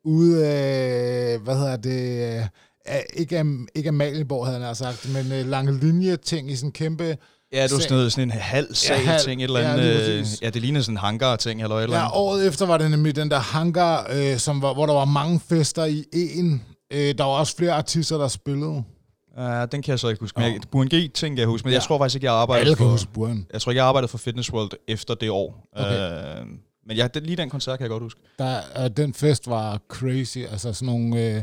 ude, 0.06 0.38
øh, 0.38 1.44
hvad 1.44 1.56
hedder 1.58 1.76
det, 1.78 2.40
øh, 2.90 2.96
ikke, 3.14 3.40
Am- 3.40 3.68
ikke 3.76 3.90
Amalienborg, 3.90 4.46
havde 4.48 4.60
nær 4.60 4.74
sagt, 4.74 5.10
men 5.14 5.32
øh, 5.40 5.50
lange 5.50 5.80
linje 5.80 6.18
ting 6.18 6.52
i 6.52 6.56
sådan 6.56 6.68
en 6.68 6.72
kæmpe... 6.72 7.18
Ja, 7.54 7.64
det 7.64 7.72
var 7.72 7.80
sådan, 7.80 7.98
noget, 7.98 8.12
sådan 8.12 8.28
en 8.28 8.32
halv 8.32 8.76
sal 8.76 9.02
Ja, 9.06 9.18
ting, 9.26 9.42
et 9.42 9.44
eller 9.44 9.60
ja, 9.60 9.72
andet. 9.74 9.86
lige 9.86 10.20
øh, 10.20 10.26
ja, 10.42 10.50
det 10.50 10.62
lignede 10.62 10.84
sådan 10.84 10.94
en 10.94 10.98
hangar 10.98 11.36
ting, 11.36 11.62
eller 11.64 11.76
et 11.76 11.84
eller 11.84 11.98
Ja, 11.98 12.04
andet. 12.04 12.18
året 12.18 12.48
efter 12.48 12.66
var 12.66 12.78
det 12.78 12.92
nemlig 12.92 13.16
den 13.16 13.32
der 13.32 13.40
hangar, 13.40 14.08
øh, 14.14 14.38
som 14.38 14.62
var, 14.62 14.74
hvor 14.74 14.86
der 14.86 14.94
var 14.94 15.06
mange 15.06 15.40
fester 15.50 15.86
i 15.86 16.06
en. 16.14 16.64
Øh, 16.94 17.16
der 17.18 17.24
var 17.24 17.32
også 17.32 17.56
flere 17.58 17.72
artister, 17.74 18.18
der 18.18 18.28
spillede. 18.28 18.84
Ja, 19.38 19.66
den 19.66 19.82
kan 19.82 19.92
jeg 19.92 20.00
så 20.00 20.08
ikke 20.08 20.20
huske. 20.20 20.40
Men 20.40 20.54
jeg, 20.54 20.62
Buren 20.72 20.88
G 20.88 20.92
ting 20.92 21.16
kan 21.36 21.38
jeg 21.38 21.48
huske, 21.48 21.66
men 21.66 21.72
ja. 21.72 21.76
jeg 21.76 21.82
Ja. 21.84 21.88
tror 21.88 21.98
faktisk 21.98 22.16
ikke, 22.16 22.26
jeg 22.26 22.34
arbejdede 22.34 22.66
Alle 22.66 22.76
kan 22.76 22.84
for... 22.86 22.92
huske 22.92 23.12
Burhan. 23.14 23.46
Jeg 23.54 23.62
tror 23.62 23.72
ikke, 23.72 23.80
jeg 23.80 23.86
arbejdede 23.88 24.08
for 24.08 24.18
Fitness 24.18 24.54
World 24.54 24.72
efter 24.88 25.14
det 25.14 25.30
år. 25.30 25.68
Okay. 25.76 26.40
Øh, 26.40 26.46
men 26.88 26.98
ja, 26.98 27.08
det, 27.08 27.24
lige 27.24 27.36
den 27.36 27.50
koncert 27.50 27.78
kan 27.80 27.84
jeg 27.84 27.90
godt 27.90 28.04
huske. 28.04 28.20
Der, 28.40 28.60
øh, 28.84 28.90
den 28.98 29.14
fest 29.14 29.50
var 29.50 29.80
crazy. 29.90 30.38
Altså 30.38 30.74
sådan 30.74 30.86
nogle... 30.86 31.36
Øh, 31.36 31.42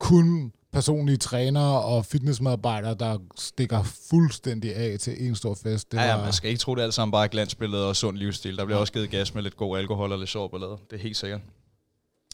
kun 0.00 0.52
personlige 0.72 1.16
trænere 1.16 1.82
og 1.82 2.06
fitnessmedarbejdere, 2.06 2.94
der 2.94 3.18
stikker 3.38 3.82
fuldstændig 4.10 4.74
af 4.76 4.98
til 5.00 5.26
en 5.26 5.34
stor 5.34 5.54
fest. 5.62 5.92
Det 5.92 5.98
ja, 5.98 6.04
ja, 6.04 6.16
man 6.16 6.32
skal 6.32 6.50
ikke 6.50 6.60
tro, 6.60 6.74
det 6.74 6.80
er 6.80 6.84
alt 6.84 6.94
sammen 6.94 7.12
bare 7.12 7.28
glansbilleder 7.28 7.84
og 7.84 7.96
sund 7.96 8.16
livsstil. 8.16 8.56
Der 8.56 8.64
bliver 8.64 8.76
ja. 8.76 8.80
også 8.80 8.92
givet 8.92 9.10
gas 9.10 9.34
med 9.34 9.42
lidt 9.42 9.56
god 9.56 9.78
alkohol 9.78 10.12
og 10.12 10.18
lidt 10.18 10.30
sjov 10.30 10.50
ballade. 10.50 10.76
Det 10.90 10.96
er 10.96 11.02
helt 11.02 11.16
sikkert. 11.16 11.40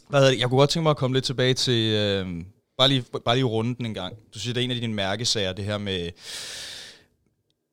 Hvad 0.08 0.20
hedder 0.20 0.32
det? 0.32 0.40
Jeg 0.40 0.48
kunne 0.48 0.58
godt 0.58 0.70
tænke 0.70 0.82
mig 0.82 0.90
at 0.90 0.96
komme 0.96 1.16
lidt 1.16 1.24
tilbage 1.24 1.54
til... 1.54 1.94
Øh, 1.94 2.26
bare, 2.78 2.88
lige, 2.88 3.04
bare 3.24 3.34
lige 3.34 3.44
runden 3.44 3.86
en 3.86 3.94
gang. 3.94 4.16
Du 4.34 4.38
siger, 4.38 4.54
det 4.54 4.60
er 4.60 4.64
en 4.64 4.70
af 4.70 4.76
dine 4.80 4.94
mærkesager, 4.94 5.52
det 5.52 5.64
her 5.64 5.78
med 5.78 6.10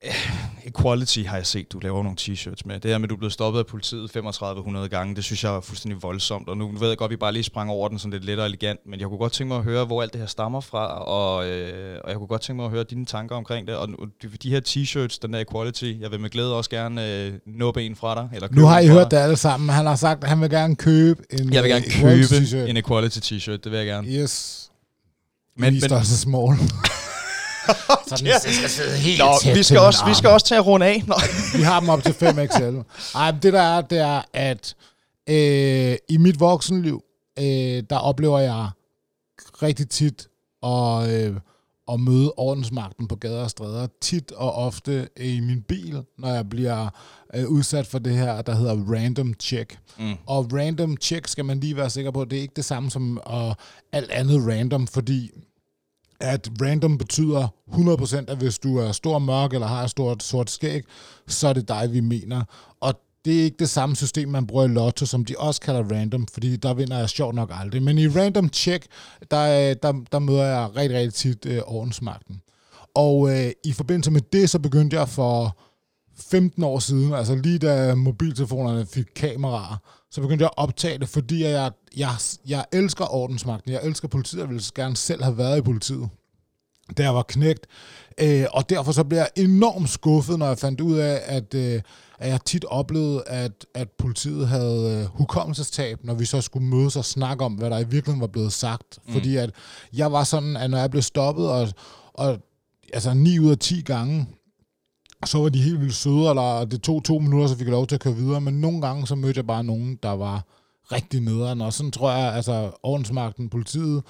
equality 0.71 1.19
har 1.19 1.35
jeg 1.35 1.45
set, 1.45 1.71
du 1.71 1.79
laver 1.79 2.03
nogle 2.03 2.17
t-shirts 2.21 2.61
med. 2.65 2.79
Det 2.79 2.91
her 2.91 2.97
med, 2.97 3.05
at 3.05 3.09
du 3.09 3.15
er 3.15 3.17
blevet 3.17 3.33
stoppet 3.33 3.59
af 3.59 3.65
politiet 3.65 4.11
3500 4.11 4.89
gange, 4.89 5.15
det 5.15 5.23
synes 5.23 5.43
jeg 5.43 5.55
er 5.55 5.61
fuldstændig 5.61 6.03
voldsomt. 6.03 6.49
Og 6.49 6.57
nu 6.57 6.71
ved 6.79 6.87
jeg 6.87 6.97
godt, 6.97 7.09
at 7.09 7.11
vi 7.11 7.15
bare 7.15 7.33
lige 7.33 7.43
sprang 7.43 7.69
over 7.69 7.87
den 7.89 7.99
sådan 7.99 8.11
lidt 8.11 8.25
let 8.25 8.39
og 8.39 8.45
elegant, 8.45 8.79
men 8.85 8.99
jeg 8.99 9.07
kunne 9.07 9.17
godt 9.17 9.33
tænke 9.33 9.47
mig 9.47 9.57
at 9.57 9.63
høre, 9.63 9.85
hvor 9.85 10.01
alt 10.01 10.13
det 10.13 10.21
her 10.21 10.27
stammer 10.27 10.61
fra, 10.61 11.03
og, 11.03 11.47
øh, 11.49 11.99
og 12.03 12.09
jeg 12.09 12.17
kunne 12.17 12.27
godt 12.27 12.41
tænke 12.41 12.57
mig 12.57 12.65
at 12.65 12.71
høre 12.71 12.83
dine 12.83 13.05
tanker 13.05 13.35
omkring 13.35 13.67
det. 13.67 13.75
Og 13.75 13.89
de, 14.21 14.29
de 14.43 14.49
her 14.49 14.61
t-shirts, 14.67 15.19
den 15.21 15.33
der 15.33 15.39
equality, 15.39 15.93
jeg 15.99 16.11
vil 16.11 16.19
med 16.19 16.29
glæde 16.29 16.57
også 16.57 16.69
gerne 16.69 17.25
øh, 17.25 17.33
nuppe 17.45 17.83
en 17.83 17.95
fra 17.95 18.15
dig. 18.15 18.29
Eller 18.33 18.47
nu 18.51 18.65
har 18.65 18.79
I 18.79 18.87
hørt 18.87 19.11
det 19.11 19.17
alle 19.17 19.37
sammen. 19.37 19.69
Han 19.69 19.85
har 19.85 19.95
sagt, 19.95 20.23
at 20.23 20.29
han 20.29 20.41
vil 20.41 20.49
gerne 20.49 20.75
købe 20.75 21.23
en 21.29 21.53
Jeg 21.53 21.63
vil 21.63 21.71
gerne 21.71 21.85
købe 22.01 22.69
en 22.69 22.77
equality 22.77 23.19
t-shirt, 23.33 23.57
det 23.57 23.71
vil 23.71 23.77
jeg 23.77 23.85
gerne. 23.85 24.07
Yes. 24.07 24.69
Men, 25.57 25.73
men, 25.73 25.81
størrelse 25.81 26.17
small. 26.17 26.57
så 28.07 28.15
den 28.17 28.27
ja. 28.27 28.39
skal 28.39 28.69
sidde 28.69 28.97
helt 28.97 29.19
Nå, 29.19 29.37
tæt 29.41 29.55
vi 29.55 29.63
skal, 29.63 29.79
også, 29.79 30.05
vi 30.05 30.13
skal 30.13 30.29
også 30.29 30.45
tage 30.45 30.61
rundt 30.61 30.85
af. 30.85 31.03
Nå. 31.07 31.15
vi 31.57 31.63
har 31.63 31.79
dem 31.79 31.89
op 31.89 32.03
til 32.03 32.11
5XL. 32.11 32.83
Ej, 33.15 33.31
det 33.31 33.53
der 33.53 33.61
er, 33.61 33.81
det 33.81 33.99
er, 33.99 34.21
at 34.33 34.75
øh, 35.29 35.97
i 36.09 36.17
mit 36.17 36.39
voksenliv, 36.39 37.01
øh, 37.39 37.83
der 37.89 37.97
oplever 37.97 38.39
jeg 38.39 38.69
rigtig 39.61 39.89
tit 39.89 40.27
at, 40.63 41.09
øh, 41.09 41.35
at 41.91 41.99
møde 41.99 42.33
ordensmagten 42.37 43.07
på 43.07 43.15
gader 43.15 43.43
og 43.43 43.49
stræder. 43.49 43.87
Tit 44.01 44.31
og 44.31 44.53
ofte 44.53 45.09
i 45.17 45.39
min 45.39 45.61
bil, 45.61 46.03
når 46.17 46.33
jeg 46.33 46.49
bliver 46.49 46.89
øh, 47.33 47.47
udsat 47.47 47.87
for 47.87 47.99
det 47.99 48.17
her, 48.17 48.41
der 48.41 48.55
hedder 48.55 48.93
random 48.93 49.33
check. 49.39 49.79
Mm. 49.99 50.13
Og 50.25 50.49
random 50.53 50.97
check 50.97 51.27
skal 51.27 51.45
man 51.45 51.59
lige 51.59 51.77
være 51.77 51.89
sikker 51.89 52.11
på, 52.11 52.25
det 52.25 52.37
er 52.37 52.41
ikke 52.41 52.55
det 52.55 52.65
samme 52.65 52.91
som 52.91 53.21
uh, 53.33 53.53
alt 53.91 54.11
andet 54.11 54.47
random, 54.47 54.87
fordi 54.87 55.31
at 56.19 56.49
random 56.61 56.97
betyder 56.97 57.47
100%, 57.71 58.31
at 58.31 58.37
hvis 58.37 58.59
du 58.59 58.77
er 58.77 58.91
stor 58.91 59.19
mørk 59.19 59.53
eller 59.53 59.67
har 59.67 59.83
et 59.83 59.89
stort 59.89 60.23
sort 60.23 60.49
skæg, 60.49 60.83
så 61.27 61.47
er 61.47 61.53
det 61.53 61.67
dig, 61.67 61.89
vi 61.91 61.99
mener. 61.99 62.43
Og 62.81 62.93
det 63.25 63.39
er 63.39 63.43
ikke 63.43 63.57
det 63.59 63.69
samme 63.69 63.95
system, 63.95 64.29
man 64.29 64.47
bruger 64.47 64.65
i 64.65 64.67
Lotto, 64.67 65.05
som 65.05 65.25
de 65.25 65.35
også 65.37 65.61
kalder 65.61 65.83
random, 65.83 66.27
fordi 66.33 66.55
der 66.55 66.73
vinder 66.73 66.99
jeg 66.99 67.09
sjovt 67.09 67.35
nok 67.35 67.51
aldrig. 67.53 67.83
Men 67.83 67.97
i 67.97 68.07
random 68.07 68.49
check, 68.53 68.85
der, 69.31 69.73
der, 69.73 70.03
der 70.11 70.19
møder 70.19 70.43
jeg 70.45 70.75
rigtig, 70.75 70.97
rigtig 70.97 71.13
tit 71.13 71.45
øh, 71.45 71.61
ordensmagten. 71.65 72.41
Og 72.95 73.29
øh, 73.29 73.51
i 73.63 73.71
forbindelse 73.71 74.11
med 74.11 74.21
det, 74.33 74.49
så 74.49 74.59
begyndte 74.59 74.97
jeg 74.97 75.09
for 75.09 75.57
15 76.17 76.63
år 76.63 76.79
siden, 76.79 77.13
altså 77.13 77.35
lige 77.35 77.59
da 77.59 77.95
mobiltelefonerne 77.95 78.85
fik 78.85 79.05
kameraer, 79.15 79.77
så 80.15 80.21
begyndte 80.21 80.43
jeg 80.43 80.51
at 80.57 80.63
optage 80.63 80.99
det, 80.99 81.09
fordi 81.09 81.43
jeg, 81.43 81.71
jeg, 81.97 82.09
jeg 82.47 82.65
elsker 82.71 83.13
ordensmagten, 83.13 83.71
jeg 83.71 83.79
elsker 83.83 84.07
politiet, 84.07 84.39
jeg 84.39 84.49
ville 84.49 84.63
gerne 84.75 84.97
selv 84.97 85.23
have 85.23 85.37
været 85.37 85.57
i 85.57 85.61
politiet, 85.61 86.09
da 86.97 87.03
jeg 87.03 87.15
var 87.15 87.23
knægt. 87.23 87.67
Øh, 88.21 88.45
og 88.53 88.69
derfor 88.69 88.91
så 88.91 89.03
blev 89.03 89.17
jeg 89.17 89.29
enormt 89.35 89.89
skuffet, 89.89 90.39
når 90.39 90.47
jeg 90.47 90.57
fandt 90.57 90.81
ud 90.81 90.97
af, 90.97 91.21
at, 91.25 91.53
øh, 91.53 91.81
at 92.19 92.29
jeg 92.29 92.41
tit 92.45 92.65
oplevede, 92.65 93.23
at, 93.27 93.65
at 93.73 93.89
politiet 93.91 94.47
havde 94.47 94.99
øh, 95.01 95.17
hukommelsestab, 95.17 95.99
når 96.03 96.13
vi 96.13 96.25
så 96.25 96.41
skulle 96.41 96.67
mødes 96.67 96.95
og 96.95 97.05
snakke 97.05 97.45
om, 97.45 97.53
hvad 97.53 97.69
der 97.69 97.77
i 97.79 97.83
virkeligheden 97.83 98.21
var 98.21 98.27
blevet 98.27 98.53
sagt. 98.53 98.99
Mm. 99.07 99.13
Fordi 99.13 99.35
at 99.35 99.49
jeg 99.93 100.11
var 100.11 100.23
sådan, 100.23 100.57
at 100.57 100.69
når 100.69 100.77
jeg 100.77 100.91
blev 100.91 101.01
stoppet, 101.01 101.49
og, 101.49 101.67
og 102.13 102.39
altså 102.93 103.13
9 103.13 103.39
ud 103.39 103.51
af 103.51 103.57
10 103.57 103.81
gange, 103.81 104.27
så 105.25 105.37
var 105.37 105.49
de 105.49 105.61
helt 105.61 105.81
vildt 105.81 105.95
søde, 105.95 106.29
eller 106.29 106.65
det 106.65 106.81
tog 106.81 107.03
to 107.03 107.19
minutter, 107.19 107.47
så 107.47 107.57
fik 107.57 107.67
jeg 107.67 107.71
lov 107.71 107.87
til 107.87 107.95
at 107.95 108.01
køre 108.01 108.15
videre, 108.15 108.41
men 108.41 108.53
nogle 108.53 108.81
gange 108.81 109.07
så 109.07 109.15
mødte 109.15 109.37
jeg 109.37 109.47
bare 109.47 109.63
nogen, 109.63 109.99
der 110.03 110.11
var 110.11 110.43
rigtig 110.91 111.21
nederen, 111.21 111.61
og 111.61 111.73
sådan 111.73 111.91
tror 111.91 112.11
jeg, 112.11 112.33
altså 112.33 112.71
ordensmagten, 112.83 113.49
politiet, 113.49 114.03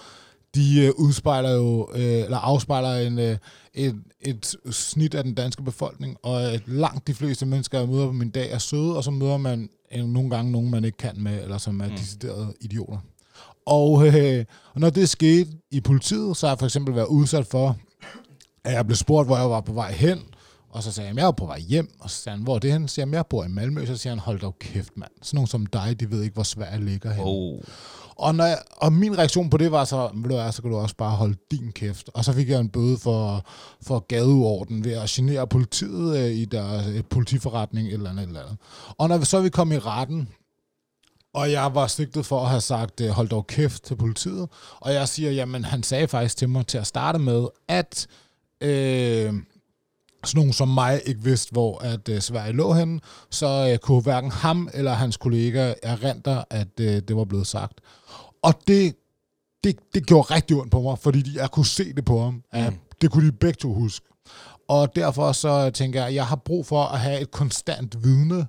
de 0.55 0.85
øh, 0.85 0.91
udspejler 0.97 1.51
jo, 1.51 1.89
øh, 1.93 2.01
eller 2.01 2.37
afspejler 2.37 3.07
en, 3.07 3.19
øh, 3.19 3.37
et, 3.73 3.95
et 4.21 4.55
snit 4.71 5.15
af 5.15 5.23
den 5.23 5.33
danske 5.33 5.63
befolkning, 5.63 6.17
og 6.23 6.59
langt 6.65 7.07
de 7.07 7.13
fleste 7.13 7.45
mennesker, 7.45 7.79
jeg 7.79 7.89
møder 7.89 8.05
på 8.05 8.11
min 8.11 8.29
dag, 8.29 8.51
er 8.51 8.57
søde, 8.57 8.97
og 8.97 9.03
så 9.03 9.11
møder 9.11 9.37
man 9.37 9.69
øh, 9.95 10.05
nogle 10.05 10.29
gange 10.29 10.51
nogen, 10.51 10.71
man 10.71 10.85
ikke 10.85 10.97
kan 10.97 11.13
med, 11.17 11.43
eller 11.43 11.57
som 11.57 11.81
er 11.81 11.87
mm. 11.87 11.95
deciderede 11.95 12.53
idioter. 12.61 12.97
Og, 13.65 14.07
øh, 14.07 14.45
og 14.73 14.81
når 14.81 14.89
det 14.89 15.09
skete 15.09 15.51
i 15.71 15.81
politiet, 15.81 16.37
så 16.37 16.45
har 16.45 16.51
jeg 16.51 16.59
for 16.59 16.65
eksempel 16.65 16.95
været 16.95 17.07
udsat 17.07 17.45
for, 17.45 17.77
at 18.63 18.73
jeg 18.73 18.85
blev 18.85 18.95
spurgt, 18.95 19.27
hvor 19.27 19.37
jeg 19.37 19.49
var 19.49 19.61
på 19.61 19.73
vej 19.73 19.91
hen, 19.91 20.19
og 20.75 20.83
så 20.83 20.91
sagde 20.91 21.09
jeg, 21.09 21.17
jeg 21.17 21.27
er 21.27 21.31
på 21.31 21.45
vej 21.45 21.59
hjem, 21.59 21.89
og 21.99 22.09
så 22.09 22.15
sagde 22.17 22.37
han, 22.37 22.43
hvor 22.43 22.55
er 22.55 22.59
det 22.59 22.71
hen? 22.71 22.87
Så 22.87 22.93
siger 22.93 23.05
jeg, 23.05 23.13
jeg 23.13 23.25
bor 23.25 23.43
i 23.43 23.47
Malmø, 23.47 23.85
så 23.85 23.97
siger 23.97 24.11
han, 24.11 24.19
hold 24.19 24.39
dog 24.39 24.59
kæft, 24.59 24.97
mand. 24.97 25.11
Sådan 25.21 25.37
nogen 25.37 25.47
som 25.47 25.65
dig, 25.65 25.99
de 25.99 26.11
ved 26.11 26.23
ikke, 26.23 26.33
hvor 26.33 26.43
Sverige 26.43 26.85
ligger 26.85 27.13
hen. 27.13 27.23
Oh. 27.27 27.59
Og, 28.15 28.35
når 28.35 28.45
jeg, 28.45 28.57
og 28.71 28.93
min 28.93 29.17
reaktion 29.17 29.49
på 29.49 29.57
det 29.57 29.71
var 29.71 29.85
så, 29.85 30.07
du 30.07 30.51
så 30.51 30.61
kan 30.61 30.71
du 30.71 30.77
også 30.77 30.95
bare 30.95 31.11
holde 31.11 31.35
din 31.51 31.71
kæft. 31.71 32.09
Og 32.13 32.25
så 32.25 32.33
fik 32.33 32.49
jeg 32.49 32.59
en 32.59 32.69
bøde 32.69 32.97
for, 32.97 33.45
for 33.81 33.99
gadeorden 33.99 34.83
ved 34.83 34.91
at 34.91 35.09
genere 35.09 35.47
politiet 35.47 36.17
øh, 36.17 36.31
i 36.31 36.45
deres 36.45 36.87
øh, 36.87 37.03
politiforretning 37.09 37.87
eller 37.87 38.09
andet, 38.09 38.27
eller 38.27 38.41
andet. 38.41 38.57
Og 38.97 39.09
når 39.09 39.17
vi 39.17 39.25
så 39.25 39.41
vi 39.41 39.49
kom 39.49 39.71
i 39.71 39.77
retten, 39.77 40.29
og 41.33 41.51
jeg 41.51 41.75
var 41.75 41.87
sigtet 41.87 42.25
for 42.25 42.41
at 42.41 42.49
have 42.49 42.61
sagt, 42.61 43.01
øh, 43.01 43.09
hold 43.09 43.29
dog 43.29 43.47
kæft 43.47 43.83
til 43.83 43.95
politiet. 43.95 44.49
Og 44.79 44.93
jeg 44.93 45.07
siger, 45.07 45.31
jamen 45.31 45.65
han 45.65 45.83
sagde 45.83 46.07
faktisk 46.07 46.37
til 46.37 46.49
mig 46.49 46.67
til 46.67 46.77
at 46.77 46.87
starte 46.87 47.19
med, 47.19 47.47
at 47.67 48.07
øh, 48.61 49.33
sådan 50.25 50.39
nogen 50.39 50.53
som 50.53 50.67
mig 50.67 51.01
ikke 51.05 51.23
vidste, 51.23 51.51
hvor 51.51 51.77
at 51.77 52.09
uh, 52.09 52.19
Sverige 52.19 52.53
lå 52.53 52.73
henne, 52.73 52.99
så 53.29 53.71
uh, 53.71 53.77
kunne 53.77 54.01
hverken 54.01 54.31
ham 54.31 54.69
eller 54.73 54.93
hans 54.93 55.17
kollega 55.17 55.73
erindre, 55.83 56.45
at 56.49 56.67
uh, 56.79 56.85
det 56.85 57.15
var 57.15 57.25
blevet 57.25 57.47
sagt. 57.47 57.73
Og 58.41 58.53
det, 58.67 58.95
det, 59.63 59.79
det 59.93 60.05
gjorde 60.05 60.33
rigtig 60.33 60.57
ondt 60.57 60.71
på 60.71 60.81
mig, 60.81 60.99
fordi 60.99 61.37
jeg 61.37 61.51
kunne 61.51 61.65
se 61.65 61.93
det 61.93 62.05
på 62.05 62.21
ham. 62.21 62.43
At 62.51 62.73
mm. 62.73 62.79
Det 63.01 63.11
kunne 63.11 63.27
de 63.27 63.31
begge 63.31 63.57
to 63.57 63.73
huske. 63.73 64.05
Og 64.67 64.95
derfor 64.95 65.31
så 65.31 65.69
tænker 65.69 65.99
jeg, 65.99 66.07
at 66.07 66.15
jeg 66.15 66.25
har 66.25 66.35
brug 66.35 66.65
for 66.65 66.83
at 66.83 66.99
have 66.99 67.21
et 67.21 67.31
konstant 67.31 68.03
vidne, 68.03 68.47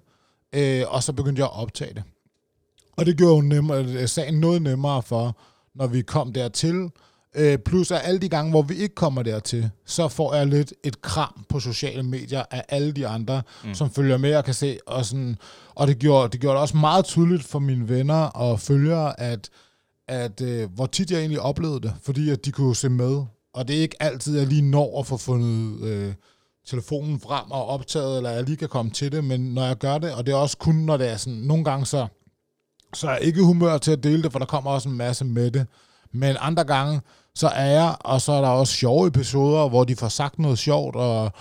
uh, 0.57 0.95
og 0.95 1.03
så 1.03 1.13
begyndte 1.13 1.41
jeg 1.41 1.47
at 1.47 1.63
optage 1.63 1.95
det. 1.95 2.03
Og 2.97 3.07
det 3.07 3.17
gjorde 3.17 3.35
jo 3.35 3.41
nemmere, 3.41 4.09
sagen 4.09 4.35
noget 4.35 4.63
nemmere 4.63 5.03
for, 5.03 5.37
når 5.75 5.87
vi 5.87 6.03
kom 6.03 6.33
dertil, 6.33 6.91
Øh, 7.35 7.59
plus 7.59 7.91
at 7.91 8.01
alle 8.05 8.21
de 8.21 8.29
gange, 8.29 8.51
hvor 8.51 8.63
vi 8.63 8.75
ikke 8.75 8.95
kommer 8.95 9.23
dertil, 9.23 9.71
så 9.87 10.09
får 10.09 10.35
jeg 10.35 10.47
lidt 10.47 10.73
et 10.85 11.03
kram 11.03 11.45
på 11.49 11.61
sociale 11.61 12.03
medier 12.03 12.43
af 12.51 12.65
alle 12.69 12.93
de 12.93 13.07
andre, 13.07 13.43
mm. 13.65 13.75
som 13.75 13.91
følger 13.91 14.17
med 14.17 14.35
og 14.35 14.45
kan 14.45 14.55
se. 14.55 14.79
Og, 14.87 15.05
sådan, 15.05 15.37
og 15.75 15.87
det, 15.87 15.99
gjorde, 15.99 16.29
det 16.33 16.41
gjorde 16.41 16.55
det 16.55 16.61
også 16.61 16.77
meget 16.77 17.05
tydeligt 17.05 17.45
for 17.45 17.59
mine 17.59 17.89
venner 17.89 18.23
og 18.23 18.61
følgere, 18.61 19.21
at, 19.21 19.51
at 20.09 20.41
øh, 20.41 20.71
hvor 20.75 20.87
tit 20.87 21.11
jeg 21.11 21.21
egentlig 21.21 21.41
oplevede 21.41 21.81
det, 21.81 21.95
fordi 22.03 22.31
at 22.31 22.45
de 22.45 22.53
kunne 22.53 22.77
se 22.77 22.89
med. 22.89 23.25
Og 23.55 23.69
det 23.69 23.77
er 23.77 23.81
ikke 23.81 24.03
altid, 24.03 24.39
jeg 24.39 24.47
lige 24.47 24.63
når 24.63 25.01
at 25.01 25.07
få 25.07 25.17
fundet 25.17 25.83
øh, 25.83 26.15
telefonen 26.67 27.21
frem 27.21 27.51
og 27.51 27.67
optaget, 27.67 28.17
eller 28.17 28.31
jeg 28.31 28.43
lige 28.45 28.57
kan 28.57 28.69
komme 28.69 28.91
til 28.91 29.13
det, 29.13 29.25
men 29.25 29.41
når 29.41 29.65
jeg 29.65 29.79
gør 29.79 29.99
det, 29.99 30.15
og 30.15 30.27
det 30.27 30.33
er 30.33 30.37
også 30.37 30.57
kun, 30.57 30.75
når 30.75 30.97
det 30.97 31.11
er 31.11 31.17
sådan, 31.17 31.39
nogle 31.39 31.65
gange 31.65 31.87
så, 31.87 32.07
så 32.95 33.09
er 33.09 33.13
jeg 33.13 33.23
ikke 33.23 33.43
humør 33.43 33.79
til 33.79 33.93
at 33.93 34.03
dele 34.03 34.23
det, 34.23 34.33
for 34.33 34.39
der 34.39 34.47
kommer 34.47 34.71
også 34.71 34.89
en 34.89 34.97
masse 34.97 35.25
med 35.25 35.51
det. 35.51 35.67
Men 36.17 36.37
andre 36.41 36.65
gange, 36.65 37.01
så 37.35 37.49
er 37.49 37.67
jeg, 37.67 37.95
og 38.01 38.21
så 38.21 38.33
er 38.33 38.41
der 38.41 38.49
også 38.49 38.73
sjove 38.73 39.07
episoder, 39.07 39.69
hvor 39.69 39.85
de 39.85 39.97
får 39.97 40.09
sagt 40.09 40.39
noget 40.39 40.59
sjovt, 40.59 40.97
og, 40.97 41.33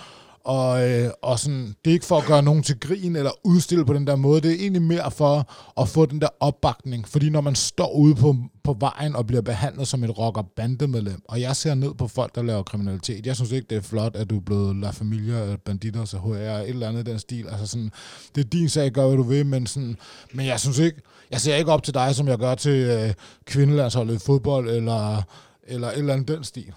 og, 0.46 0.90
øh, 0.90 1.10
og 1.22 1.38
sådan, 1.38 1.74
det 1.84 1.90
er 1.90 1.94
ikke 1.94 2.06
for 2.06 2.18
at 2.18 2.26
gøre 2.26 2.42
nogen 2.42 2.62
til 2.62 2.80
grin 2.80 3.16
eller 3.16 3.30
udstille 3.44 3.84
på 3.84 3.92
den 3.92 4.06
der 4.06 4.16
måde, 4.16 4.40
det 4.40 4.50
er 4.50 4.54
egentlig 4.54 4.82
mere 4.82 5.10
for 5.10 5.50
at 5.80 5.88
få 5.88 6.06
den 6.06 6.20
der 6.20 6.28
opbakning, 6.40 7.08
fordi 7.08 7.30
når 7.30 7.40
man 7.40 7.54
står 7.54 7.92
ude 7.92 8.14
på, 8.14 8.36
på 8.64 8.76
vejen 8.80 9.16
og 9.16 9.26
bliver 9.26 9.42
behandlet 9.42 9.88
som 9.88 10.04
et 10.04 10.18
rocker 10.18 10.42
bandemedlem, 10.56 11.22
og 11.24 11.40
jeg 11.40 11.56
ser 11.56 11.74
ned 11.74 11.94
på 11.94 12.08
folk, 12.08 12.34
der 12.34 12.42
laver 12.42 12.62
kriminalitet, 12.62 13.26
jeg 13.26 13.36
synes 13.36 13.52
ikke, 13.52 13.66
det 13.70 13.76
er 13.76 13.82
flot, 13.82 14.16
at 14.16 14.30
du 14.30 14.36
er 14.36 14.40
blevet 14.40 14.76
La 14.76 14.90
Familia, 14.90 15.56
Banditter, 15.56 16.04
så 16.04 16.18
HR, 16.18 16.32
et 16.32 16.68
eller 16.68 16.88
andet 16.88 17.06
den 17.06 17.18
stil, 17.18 17.48
altså 17.48 17.66
sådan, 17.66 17.90
det 18.34 18.44
er 18.44 18.48
din 18.48 18.68
sag, 18.68 18.90
gør 18.90 19.06
hvad 19.06 19.16
du 19.16 19.22
vil, 19.22 19.46
men, 19.46 19.66
sådan, 19.66 19.96
men 20.32 20.46
jeg 20.46 20.60
synes 20.60 20.78
ikke, 20.78 21.00
jeg 21.30 21.40
ser 21.40 21.56
ikke 21.56 21.72
op 21.72 21.82
til 21.82 21.94
dig, 21.94 22.14
som 22.14 22.28
jeg 22.28 22.38
gør 22.38 22.54
til 22.54 22.72
øh, 22.72 23.14
kvindelandsholdet 23.44 24.14
i 24.14 24.18
fodbold, 24.18 24.70
eller 24.70 25.22
eller 25.66 25.88
et 25.88 25.98
eller 25.98 26.12
andet 26.12 26.28
den 26.28 26.44
stil. 26.44 26.72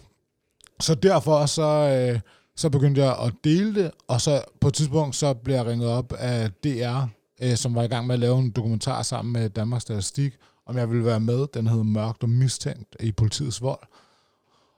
Så 0.80 0.96
derfor 0.96 1.46
så, 1.46 1.62
øh, 1.64 2.20
så 2.60 2.70
begyndte 2.70 3.04
jeg 3.04 3.18
at 3.20 3.34
dele 3.44 3.76
det, 3.76 3.92
og 4.08 4.22
så 4.22 4.42
på 4.62 4.68
et 4.68 4.74
tidspunkt 4.74 5.16
så 5.16 5.34
blev 5.34 5.56
jeg 5.56 5.66
ringet 5.66 5.90
op 5.90 6.14
af 6.14 6.52
DR, 6.52 7.02
øh, 7.42 7.56
som 7.56 7.76
var 7.76 7.84
i 7.84 7.88
gang 7.88 8.08
med 8.08 8.14
at 8.14 8.20
lave 8.20 8.40
en 8.40 8.52
dokumentar 8.52 9.02
sammen 9.02 9.34
med 9.34 9.50
Danmarks 9.50 9.82
Statistik, 9.82 10.34
om 10.66 10.78
jeg 10.78 10.90
ville 10.90 11.06
være 11.06 11.20
med. 11.20 11.48
Den 11.54 11.68
hed 11.68 11.84
Mørkt 11.84 12.24
og 12.24 12.30
Mistænkt 12.30 12.96
i 13.00 13.12
politiets 13.12 13.62
vold. 13.62 13.80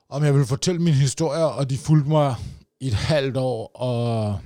Om 0.08 0.24
jeg 0.24 0.32
ville 0.34 0.46
fortælle 0.46 0.82
min 0.82 0.94
historie, 0.94 1.44
og 1.44 1.70
de 1.70 1.78
fulgte 1.78 2.08
mig 2.08 2.34
i 2.80 2.86
et 2.86 2.94
halvt 2.94 3.36
år, 3.36 3.70
og, 3.74 4.38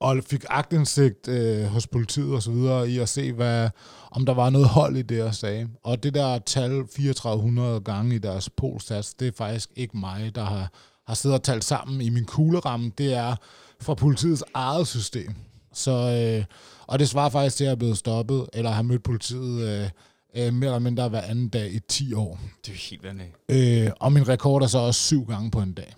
og 0.00 0.22
fik 0.30 0.44
agtindsigt 0.48 1.28
øh, 1.28 1.64
hos 1.64 1.86
politiet 1.86 2.34
og 2.34 2.42
så 2.42 2.50
videre 2.50 2.90
i 2.90 2.98
at 2.98 3.08
se, 3.08 3.32
hvad, 3.32 3.68
om 4.10 4.26
der 4.26 4.34
var 4.34 4.50
noget 4.50 4.68
hold 4.68 4.96
i 4.96 5.02
det, 5.02 5.16
jeg 5.16 5.34
sagde. 5.34 5.68
Og 5.82 6.02
det 6.02 6.14
der 6.14 6.38
tal 6.38 6.88
3400 6.88 7.80
gange 7.80 8.14
i 8.14 8.18
deres 8.18 8.50
polstats, 8.50 9.14
det 9.14 9.28
er 9.28 9.32
faktisk 9.36 9.70
ikke 9.76 9.98
mig, 9.98 10.34
der 10.34 10.44
har, 10.44 10.72
har 11.10 11.14
siddet 11.14 11.38
og 11.38 11.42
talt 11.42 11.64
sammen 11.64 12.00
i 12.00 12.08
min 12.08 12.24
kugleramme. 12.24 12.92
Det 12.98 13.14
er 13.14 13.36
fra 13.80 13.94
politiets 13.94 14.44
eget 14.54 14.86
system. 14.86 15.34
Så, 15.72 15.90
øh, 15.90 16.44
og 16.86 16.98
det 16.98 17.08
svarer 17.08 17.28
faktisk 17.28 17.56
til, 17.56 17.64
at 17.64 17.66
jeg 17.66 17.72
er 17.72 17.76
blevet 17.76 17.98
stoppet, 17.98 18.48
eller 18.52 18.70
har 18.70 18.82
mødt 18.82 19.02
politiet 19.02 19.68
øh, 19.68 19.90
øh, 20.36 20.54
mere 20.54 20.68
eller 20.68 20.78
mindre 20.78 21.08
hver 21.08 21.20
anden 21.20 21.48
dag 21.48 21.72
i 21.72 21.78
10 21.88 22.14
år. 22.14 22.40
Det 22.66 22.72
er 22.72 22.90
helt 22.90 23.04
vanvittigt. 23.04 23.86
Øh, 23.86 23.90
og 24.00 24.12
min 24.12 24.28
rekord 24.28 24.62
er 24.62 24.66
så 24.66 24.78
også 24.78 25.00
syv 25.00 25.24
gange 25.24 25.50
på 25.50 25.60
en 25.60 25.72
dag. 25.72 25.94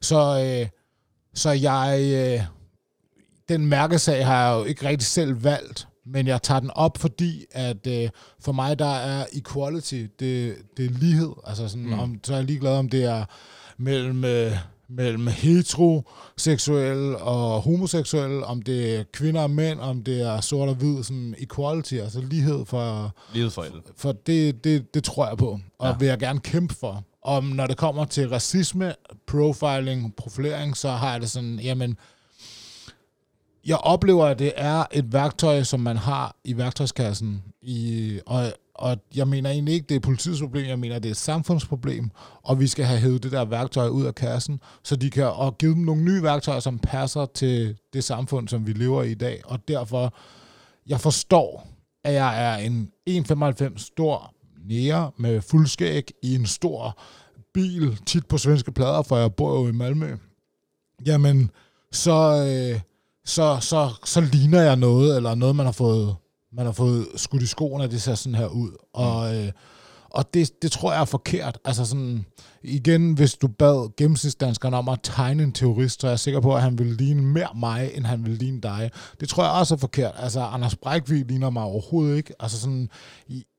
Så, 0.00 0.44
øh, 0.44 0.68
så 1.34 1.50
jeg... 1.50 2.00
Øh, 2.02 2.44
den 3.48 3.66
mærkesag 3.66 4.26
har 4.26 4.46
jeg 4.46 4.58
jo 4.58 4.64
ikke 4.64 4.88
rigtig 4.88 5.06
selv 5.06 5.44
valgt, 5.44 5.88
men 6.06 6.26
jeg 6.26 6.42
tager 6.42 6.60
den 6.60 6.70
op, 6.70 6.98
fordi 6.98 7.44
at 7.50 7.86
øh, 7.86 8.08
for 8.40 8.52
mig 8.52 8.78
der 8.78 8.94
er 8.94 9.26
equality, 9.32 10.06
det, 10.20 10.56
det 10.76 10.84
er 10.84 10.90
lighed. 10.90 11.32
Altså 11.46 11.68
sådan, 11.68 11.86
mm. 11.86 11.98
om, 11.98 12.20
så 12.24 12.32
er 12.32 12.36
jeg 12.36 12.46
ligeglad 12.46 12.76
om 12.76 12.88
det 12.88 13.04
er 13.04 13.24
mellem, 13.78 14.24
øh, 14.24 14.52
mellem 14.88 15.26
heteroseksuelle 15.26 17.18
og 17.18 17.62
homoseksuelle, 17.62 18.44
om 18.44 18.62
det 18.62 18.96
er 18.96 19.04
kvinder 19.12 19.42
og 19.42 19.50
mænd, 19.50 19.80
om 19.80 20.02
det 20.04 20.20
er 20.20 20.40
sort 20.40 20.68
og 20.68 20.74
hvid, 20.74 21.02
sådan 21.02 21.34
equality, 21.38 21.94
altså 21.94 22.20
lighed 22.20 22.66
for... 22.66 23.14
Lighed 23.32 23.50
for 23.50 23.62
alle. 23.62 23.82
For 23.96 24.12
det, 24.12 24.64
det, 24.64 24.94
det 24.94 25.04
tror 25.04 25.28
jeg 25.28 25.36
på, 25.38 25.60
og 25.78 25.88
ja. 25.88 25.96
vil 25.96 26.08
jeg 26.08 26.18
gerne 26.18 26.40
kæmpe 26.40 26.74
for. 26.74 27.04
Om 27.22 27.44
når 27.44 27.66
det 27.66 27.76
kommer 27.76 28.04
til 28.04 28.28
racisme, 28.28 28.94
profiling, 29.26 30.16
profilering, 30.16 30.76
så 30.76 30.90
har 30.90 31.12
jeg 31.12 31.20
det 31.20 31.30
sådan, 31.30 31.60
jamen, 31.60 31.96
jeg 33.66 33.76
oplever, 33.76 34.26
at 34.26 34.38
det 34.38 34.52
er 34.56 34.84
et 34.92 35.12
værktøj, 35.12 35.62
som 35.62 35.80
man 35.80 35.96
har 35.96 36.36
i 36.44 36.56
værktøjskassen. 36.56 37.42
I, 37.62 38.20
og, 38.26 38.52
og 38.78 38.98
jeg 39.14 39.28
mener 39.28 39.50
egentlig 39.50 39.74
ikke, 39.74 39.86
det 39.88 39.94
er 39.94 40.00
politiets 40.00 40.40
problem, 40.40 40.66
jeg 40.66 40.78
mener, 40.78 40.98
det 40.98 41.08
er 41.08 41.10
et 41.10 41.16
samfundsproblem, 41.16 42.10
og 42.42 42.60
vi 42.60 42.66
skal 42.66 42.84
have 42.84 43.00
hævet 43.00 43.22
det 43.22 43.32
der 43.32 43.44
værktøj 43.44 43.88
ud 43.88 44.04
af 44.04 44.14
kassen, 44.14 44.60
så 44.84 44.96
de 44.96 45.10
kan 45.10 45.26
og 45.26 45.58
give 45.58 45.74
dem 45.74 45.82
nogle 45.82 46.02
nye 46.02 46.22
værktøjer, 46.22 46.60
som 46.60 46.78
passer 46.78 47.26
til 47.26 47.76
det 47.92 48.04
samfund, 48.04 48.48
som 48.48 48.66
vi 48.66 48.72
lever 48.72 49.02
i 49.02 49.10
i 49.10 49.14
dag. 49.14 49.40
Og 49.44 49.68
derfor, 49.68 50.14
jeg 50.86 51.00
forstår, 51.00 51.68
at 52.04 52.14
jeg 52.14 52.52
er 52.52 52.56
en 52.56 52.90
1,95 53.10 53.78
stor 53.78 54.34
nære 54.68 55.10
med 55.16 55.40
fuldskæg 55.40 56.10
i 56.22 56.34
en 56.34 56.46
stor 56.46 57.00
bil, 57.54 57.98
tit 58.06 58.26
på 58.26 58.38
svenske 58.38 58.72
plader, 58.72 59.02
for 59.02 59.16
jeg 59.16 59.34
bor 59.34 59.60
jo 59.60 59.68
i 59.68 59.72
Malmø. 59.72 60.16
Jamen, 61.06 61.50
så... 61.92 62.46
Øh, 62.74 62.80
så, 63.28 63.58
så, 63.60 63.90
så 64.04 64.20
ligner 64.20 64.60
jeg 64.60 64.76
noget, 64.76 65.16
eller 65.16 65.34
noget, 65.34 65.56
man 65.56 65.66
har 65.66 65.72
fået, 65.72 66.16
man 66.58 66.66
har 66.66 66.72
fået 66.72 67.06
skudt 67.16 67.42
i 67.42 67.46
skoene, 67.46 67.84
at 67.84 67.90
det 67.90 68.02
ser 68.02 68.14
sådan 68.14 68.34
her 68.34 68.46
ud. 68.46 68.70
Og, 68.92 69.36
øh, 69.36 69.52
og 70.10 70.34
det, 70.34 70.62
det 70.62 70.72
tror 70.72 70.92
jeg 70.92 71.00
er 71.00 71.04
forkert. 71.04 71.58
Altså 71.64 71.84
sådan, 71.84 72.26
igen, 72.62 73.12
hvis 73.12 73.34
du 73.34 73.48
bad 73.48 73.96
gennemsnitsdanskeren 73.96 74.74
om 74.74 74.88
at 74.88 74.98
tegne 75.02 75.42
en 75.42 75.52
terrorist, 75.52 76.00
så 76.00 76.06
er 76.06 76.10
jeg 76.10 76.18
sikker 76.18 76.40
på, 76.40 76.54
at 76.54 76.62
han 76.62 76.78
vil 76.78 76.86
ligne 76.86 77.22
mere 77.22 77.48
mig, 77.54 77.90
end 77.94 78.04
han 78.04 78.24
vil 78.24 78.32
ligne 78.32 78.60
dig. 78.60 78.90
Det 79.20 79.28
tror 79.28 79.44
jeg 79.44 79.52
også 79.52 79.74
er 79.74 79.78
forkert. 79.78 80.14
Altså, 80.16 80.40
Anders 80.40 80.76
Breivik 80.76 81.28
ligner 81.28 81.50
mig 81.50 81.62
overhovedet 81.62 82.16
ikke. 82.16 82.34
Altså 82.40 82.60
sådan, 82.60 82.90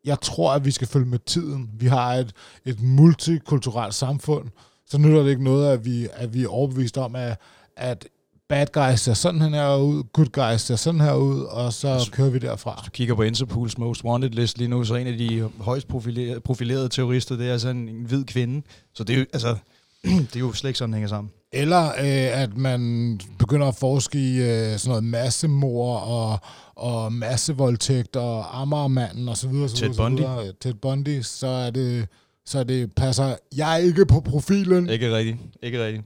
jeg 0.06 0.22
tror, 0.22 0.52
at 0.52 0.66
vi 0.66 0.72
skal 0.72 0.88
følge 0.88 1.06
med 1.06 1.20
tiden. 1.20 1.70
Vi 1.74 1.88
har 1.88 2.14
et, 2.14 2.34
et 2.66 2.82
multikulturelt 2.82 3.94
samfund, 3.94 4.50
så 4.88 4.98
nytter 4.98 5.24
det 5.24 5.30
ikke 5.30 5.44
noget, 5.44 5.72
at 5.72 5.86
vi, 5.86 6.08
at 6.14 6.34
vi 6.34 6.44
er 6.44 6.48
overbevist 6.48 6.98
om, 6.98 7.16
at, 7.16 7.38
at 7.76 8.08
bad 8.50 8.68
guys 8.74 9.00
ser 9.00 9.14
sådan 9.14 9.42
her 9.42 9.76
ud, 9.76 10.04
good 10.14 10.26
guys 10.26 10.62
ser 10.62 10.76
sådan 10.76 11.02
her 11.02 11.14
ud, 11.14 11.42
og 11.42 11.74
så 11.74 11.94
hvis, 11.94 12.10
kører 12.10 12.30
vi 12.30 12.40
derfra. 12.40 12.74
Hvis 12.74 12.86
du 12.86 12.92
kigger 12.92 13.16
på 13.16 13.24
Interpols 13.24 13.78
Most 13.78 14.04
Wanted 14.04 14.30
list 14.30 14.58
lige 14.58 14.68
nu, 14.68 14.84
så 14.84 14.96
en 14.96 15.08
af 15.08 15.18
de 15.18 15.50
højst 15.60 15.88
profilerede, 15.88 16.40
profilerede 16.40 16.90
terrorister, 16.90 17.36
det 17.36 17.48
er 17.48 17.52
altså 17.52 17.70
en, 17.70 17.90
en 17.90 18.06
hvid 18.06 18.26
kvinde. 18.26 18.62
Så 18.94 19.04
det 19.04 19.16
er 19.16 19.20
jo, 19.20 19.26
altså, 19.34 19.56
det 20.04 20.36
er 20.36 20.40
jo 20.40 20.54
slet 20.54 20.70
ikke 20.70 20.78
sådan, 20.78 20.92
det 20.92 20.96
hænger 20.96 21.10
sammen. 21.10 21.32
Eller 21.54 21.88
øh, 21.88 22.42
at 22.42 22.58
man 22.58 23.20
begynder 23.40 23.68
at 23.68 23.76
forske 23.76 24.18
i 24.18 24.38
øh, 24.38 24.78
sådan 24.78 24.90
noget 24.90 25.04
massemor 25.04 25.98
og, 25.98 26.40
og 26.76 27.14
massevoldtægt 27.14 28.16
og 28.16 28.62
Amagermanden 28.62 29.30
og 29.30 29.38
så 29.38 29.48
videre. 29.48 29.68
Ted 29.68 29.94
Bundy. 29.94 30.22
Ted 30.62 30.74
Bundy, 30.74 31.22
så 31.22 31.48
er 31.48 31.70
det, 31.70 32.08
så 32.46 32.64
det 32.64 32.96
passer 32.96 33.36
jeg 33.56 33.82
ikke 33.84 34.06
på 34.06 34.20
profilen. 34.20 34.90
Ikke 34.90 35.16
rigtigt, 35.16 35.38
ikke 35.64 35.86
rigtigt. 35.86 36.06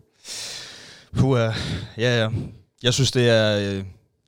Puh, 1.17 1.39
ja, 1.97 2.21
ja. 2.21 2.29
Jeg 2.83 2.93
synes, 2.93 3.11
det 3.11 3.29
er, 3.29 3.57
øh, 3.59 3.83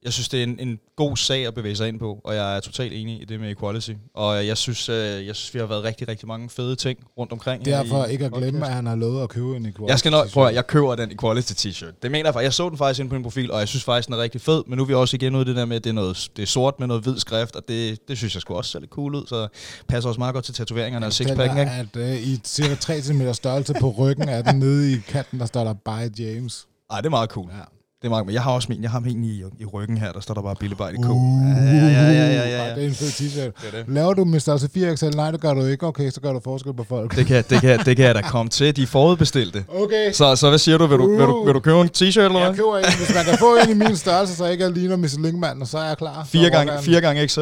jeg 0.06 0.14
synes, 0.14 0.30
det 0.30 0.40
er 0.40 0.44
en, 0.44 0.60
en 0.60 0.80
god 0.96 1.18
sag 1.18 1.48
at 1.48 1.54
bevæge 1.54 1.76
sig 1.76 1.88
ind 1.88 2.00
på, 2.00 2.22
og 2.24 2.36
jeg 2.36 2.56
er 2.56 2.60
totalt 2.60 2.94
enig 2.94 3.22
i 3.22 3.26
det 3.26 3.40
med 3.40 3.52
equality. 3.52 3.92
Og 4.14 4.48
jeg 4.48 4.58
synes, 4.58 4.90
øh, 4.90 4.96
jeg 5.26 5.36
synes 5.36 5.54
vi 5.54 5.60
har 5.60 5.66
været 5.66 5.84
rigtig, 5.84 6.08
rigtig 6.08 6.28
mange 6.28 6.50
fede 6.50 6.76
ting 6.76 7.00
rundt 7.18 7.32
omkring. 7.32 7.66
Derfor 7.66 8.06
ikke 8.06 8.26
at 8.26 8.32
glemme, 8.32 8.52
podcast. 8.52 8.70
at 8.70 8.76
han 8.76 8.86
har 8.86 8.96
lovet 8.96 9.24
at 9.24 9.30
købe 9.30 9.56
en 9.56 9.66
equality 9.66 9.90
Jeg 9.90 10.00
skal 10.00 10.12
nok 10.12 10.30
prøve, 10.30 10.48
jeg 10.48 10.68
køber 10.68 10.96
den 10.96 11.12
equality 11.12 11.52
t-shirt. 11.52 12.00
Det 12.02 12.12
mener 12.12 12.26
jeg 12.26 12.34
faktisk. 12.34 12.44
Jeg 12.44 12.54
så 12.54 12.70
den 12.70 12.78
faktisk 12.78 13.00
ind 13.00 13.10
på 13.10 13.16
min 13.16 13.24
profil, 13.24 13.52
og 13.52 13.60
jeg 13.60 13.68
synes 13.68 13.84
faktisk, 13.84 14.08
den 14.08 14.14
er 14.16 14.20
rigtig 14.20 14.42
fed. 14.42 14.64
Men 14.68 14.78
nu 14.78 14.84
er 14.84 14.88
vi 14.88 14.94
også 14.94 15.16
igen 15.16 15.36
ude 15.36 15.42
i 15.42 15.48
det 15.48 15.56
der 15.56 15.66
med, 15.66 15.76
at 15.76 15.84
det 15.84 15.90
er, 15.90 15.94
noget, 15.94 16.30
det 16.36 16.44
er 16.44 16.48
sort 16.48 16.80
med 16.80 16.88
noget 16.88 17.04
hvid 17.04 17.20
skrift, 17.20 17.56
og 17.56 17.64
det, 17.68 18.08
det 18.08 18.18
synes 18.18 18.34
jeg 18.34 18.42
skulle 18.42 18.58
også 18.58 18.72
ser 18.72 18.80
lidt 18.80 18.92
cool 18.92 19.16
ud. 19.16 19.26
Så 19.28 19.48
passer 19.88 20.10
også 20.10 20.20
meget 20.20 20.34
godt 20.34 20.46
til 20.46 20.54
tatoveringerne 20.54 21.06
og 21.06 21.14
sixpacken. 21.14 21.58
Ikke? 21.58 21.72
at 21.72 21.96
uh, 21.96 22.28
i 22.28 22.40
cirka 22.44 22.76
3 22.76 23.02
cm 23.02 23.32
størrelse 23.32 23.74
på 23.80 23.90
ryggen 23.90 24.30
er 24.30 24.42
den 24.42 24.60
nede 24.60 24.94
i 24.94 24.98
kanten, 25.08 25.40
der 25.40 25.46
står 25.46 25.64
der 25.64 25.74
By 25.74 26.20
James. 26.20 26.68
Ej, 26.90 26.98
det 26.98 27.06
er 27.06 27.10
meget 27.10 27.30
cool. 27.30 27.50
Ja. 27.52 27.64
Det 28.02 28.06
er 28.06 28.10
meget, 28.10 28.26
men 28.26 28.34
jeg 28.34 28.44
har 28.44 28.52
også 28.52 28.68
min, 28.70 28.82
jeg 28.82 28.92
har 28.92 29.00
min 29.00 29.24
i, 29.24 29.44
i 29.60 29.66
ryggen 29.66 29.98
her, 29.98 30.12
der 30.12 30.20
står 30.20 30.34
der 30.34 30.42
bare 30.42 30.56
Billy 30.56 30.74
Bite 30.74 31.04
K. 31.04 31.10
Uh, 31.10 31.42
ja, 31.46 31.64
ja, 31.64 31.88
ja, 31.88 32.12
ja, 32.12 32.50
ja, 32.50 32.68
ja. 32.68 32.76
Det 32.76 32.84
er 32.84 32.88
en 32.88 32.94
fed 32.94 33.08
t-shirt. 33.08 33.66
Det 33.66 33.74
det. 33.74 33.86
Laver 33.88 34.14
du 34.14 34.26
med 34.26 34.40
størrelse 34.40 34.70
4XL? 34.76 35.16
Nej, 35.16 35.32
det 35.32 35.42
gør 35.42 35.54
du 35.54 35.66
ikke. 35.66 35.88
Okay, 35.88 36.12
så 36.12 36.22
gør 36.22 36.34
du 36.34 36.40
forskel 36.44 36.74
på 36.74 36.84
folk. 36.84 37.16
Det 37.16 37.26
kan, 37.26 37.44
det 37.50 37.62
kan, 37.62 37.80
det 37.80 37.96
kan 37.98 38.06
jeg 38.06 38.16
da 38.16 38.22
komme 38.22 38.50
til. 38.50 38.76
De 38.76 38.84
er 38.84 38.88
forudbestilte. 38.88 39.66
Okay. 39.70 40.12
Så, 40.12 40.36
så 40.36 40.50
hvad 40.50 40.60
siger 40.60 40.78
du? 40.78 40.86
Vil 40.86 40.98
du, 40.98 41.18
vil 41.18 41.26
du, 41.26 41.46
vil 41.46 41.54
du 41.54 41.60
købe 41.60 41.82
en 41.82 41.90
t-shirt 41.98 42.20
eller 42.20 42.30
hvad? 42.30 42.42
Jeg 42.42 42.56
køber 42.56 42.78
en. 42.78 42.86
Hvis 42.98 43.16
man 43.16 43.26
kan 43.26 43.38
få 43.40 43.56
en 43.56 43.70
i 43.70 43.74
min 43.74 43.96
størrelse, 43.96 44.36
så 44.36 44.44
jeg 44.44 44.54
ikke 44.54 44.72
ligner 44.72 44.96
Michelin-manden, 44.96 45.66
så 45.66 45.78
er 45.78 45.88
jeg 45.88 45.98
klar. 45.98 46.24
4 46.24 46.50
gange, 46.50 46.82
4 46.82 47.02
gange 47.02 47.28
XL. 47.28 47.40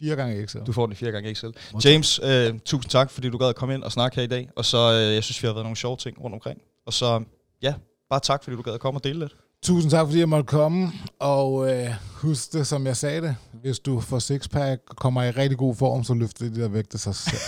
4 0.00 0.16
gange 0.16 0.46
XL. 0.46 0.58
Du 0.66 0.72
får 0.72 0.86
den 0.86 0.96
4 0.96 1.12
gange 1.12 1.34
XL. 1.34 1.46
James, 1.84 2.20
øh, 2.22 2.58
tusind 2.64 2.90
tak, 2.90 3.10
fordi 3.10 3.30
du 3.30 3.38
gad 3.38 3.48
at 3.48 3.56
komme 3.56 3.74
ind 3.74 3.82
og 3.82 3.92
snakke 3.92 4.16
her 4.16 4.22
i 4.22 4.26
dag. 4.26 4.48
Og 4.56 4.64
så, 4.64 4.92
øh, 4.92 5.14
jeg 5.14 5.24
synes, 5.24 5.42
vi 5.42 5.46
har 5.46 5.54
været 5.54 5.64
nogle 5.64 5.76
sjove 5.76 5.96
ting 5.96 6.24
rundt 6.24 6.34
omkring. 6.34 6.58
Og 6.86 6.92
så, 6.92 7.22
ja, 7.62 7.74
Bare 8.10 8.20
tak, 8.20 8.44
fordi 8.44 8.56
du 8.56 8.62
gad 8.62 8.74
at 8.74 8.80
komme 8.80 8.98
og 8.98 9.04
dele 9.04 9.18
lidt. 9.18 9.36
Tusind 9.62 9.90
tak, 9.90 10.06
fordi 10.06 10.18
jeg 10.18 10.28
måtte 10.28 10.46
komme, 10.46 10.92
og 11.18 11.72
øh, 11.72 11.88
husk 12.14 12.52
det, 12.52 12.66
som 12.66 12.86
jeg 12.86 12.96
sagde 12.96 13.20
det. 13.20 13.36
Hvis 13.52 13.78
du 13.78 14.00
får 14.00 14.18
sixpack 14.18 14.82
og 14.90 14.96
kommer 14.96 15.22
i 15.22 15.30
rigtig 15.30 15.58
god 15.58 15.74
form, 15.74 16.04
så 16.04 16.14
løfter 16.14 16.44
det 16.44 16.56
der 16.56 16.68
vægte 16.68 16.98
sig 16.98 17.14
selv. 17.14 17.40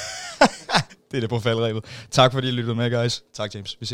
det 1.10 1.16
er 1.16 1.20
det 1.20 1.30
på 1.30 1.38
faldrebet. 1.40 1.84
Tak 2.10 2.32
fordi 2.32 2.48
I 2.48 2.50
lyttede 2.50 2.74
med, 2.74 2.90
guys. 2.90 3.22
Tak, 3.34 3.54
James. 3.54 3.76
Vi 3.80 3.86
ses. 3.86 3.90